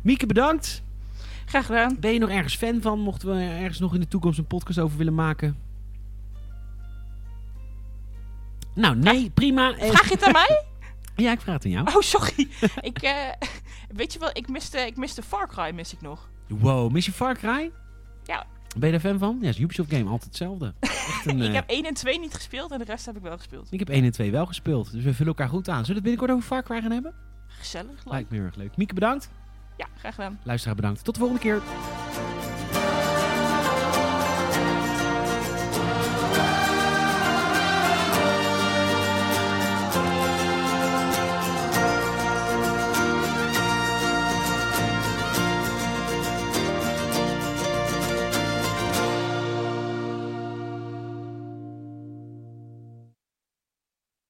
Mieke, 0.02 0.26
bedankt. 0.26 0.84
Graag 1.46 1.66
gedaan. 1.66 1.96
Ben 2.00 2.12
je 2.12 2.18
nog 2.18 2.30
ergens 2.30 2.56
fan 2.56 2.80
van? 2.80 2.98
Mochten 3.00 3.28
we 3.28 3.42
ergens 3.42 3.78
nog 3.78 3.94
in 3.94 4.00
de 4.00 4.08
toekomst 4.08 4.38
een 4.38 4.46
podcast 4.46 4.78
over 4.78 4.98
willen 4.98 5.14
maken? 5.14 5.56
Nou, 8.74 8.96
nee, 8.96 9.30
prima. 9.30 9.76
Eh, 9.76 9.88
Vraag 9.90 10.08
je 10.08 10.14
het 10.14 10.22
aan 10.24 10.32
mij? 10.32 10.64
Ja, 11.16 11.32
ik 11.32 11.40
vraag 11.40 11.54
het 11.54 11.64
aan 11.64 11.70
jou. 11.70 11.86
Oh, 11.94 12.00
sorry. 12.00 12.48
ik, 12.80 12.98
eh, 12.98 13.14
weet 13.88 14.12
je 14.12 14.18
wel, 14.18 14.30
ik 14.32 14.48
miste, 14.48 14.78
ik 14.78 14.96
miste 14.96 15.22
Far 15.22 15.48
Cry, 15.48 15.74
mis 15.74 15.92
ik 15.92 16.00
nog. 16.00 16.28
Wow, 16.48 16.92
mis 16.92 17.06
je 17.06 17.12
Far 17.12 17.36
Cry? 17.36 17.70
Ja. 18.24 18.46
Ben 18.76 18.86
je 18.92 18.98
daar 18.98 19.10
fan 19.10 19.18
van? 19.18 19.38
Ja, 19.40 19.48
is 19.48 19.58
Ubisoft 19.58 19.90
game, 19.90 20.04
altijd 20.04 20.24
hetzelfde. 20.24 20.74
Echt 20.80 21.26
een, 21.26 21.42
ik 21.42 21.48
eh, 21.48 21.54
heb 21.54 21.68
1 21.70 21.84
en 21.84 21.94
2 21.94 22.18
niet 22.18 22.34
gespeeld 22.34 22.70
en 22.70 22.78
de 22.78 22.84
rest 22.84 23.06
heb 23.06 23.16
ik 23.16 23.22
wel 23.22 23.36
gespeeld. 23.36 23.72
ik 23.72 23.78
heb 23.78 23.88
1 23.88 24.04
en 24.04 24.10
2 24.12 24.30
wel 24.30 24.46
gespeeld, 24.46 24.92
dus 24.92 25.04
we 25.04 25.10
vullen 25.14 25.26
elkaar 25.26 25.48
goed 25.48 25.68
aan. 25.68 25.84
Zullen 25.84 26.02
we 26.02 26.08
het 26.08 26.18
binnenkort 26.18 26.30
over 26.30 26.46
Far 26.46 26.62
Cry 26.62 26.80
gaan 26.80 26.90
hebben? 26.90 27.14
Gezellig, 27.46 28.04
leuk. 28.04 28.12
Lijkt 28.12 28.30
me 28.30 28.36
heel 28.36 28.46
erg 28.46 28.56
leuk. 28.56 28.76
Mieke, 28.76 28.94
bedankt. 28.94 29.30
Ja, 29.76 29.86
graag 29.98 30.14
gedaan. 30.14 30.38
Luisteraar 30.42 30.76
bedankt. 30.76 31.04
Tot 31.04 31.14
de 31.14 31.20
volgende 31.20 31.42
keer. 31.42 31.62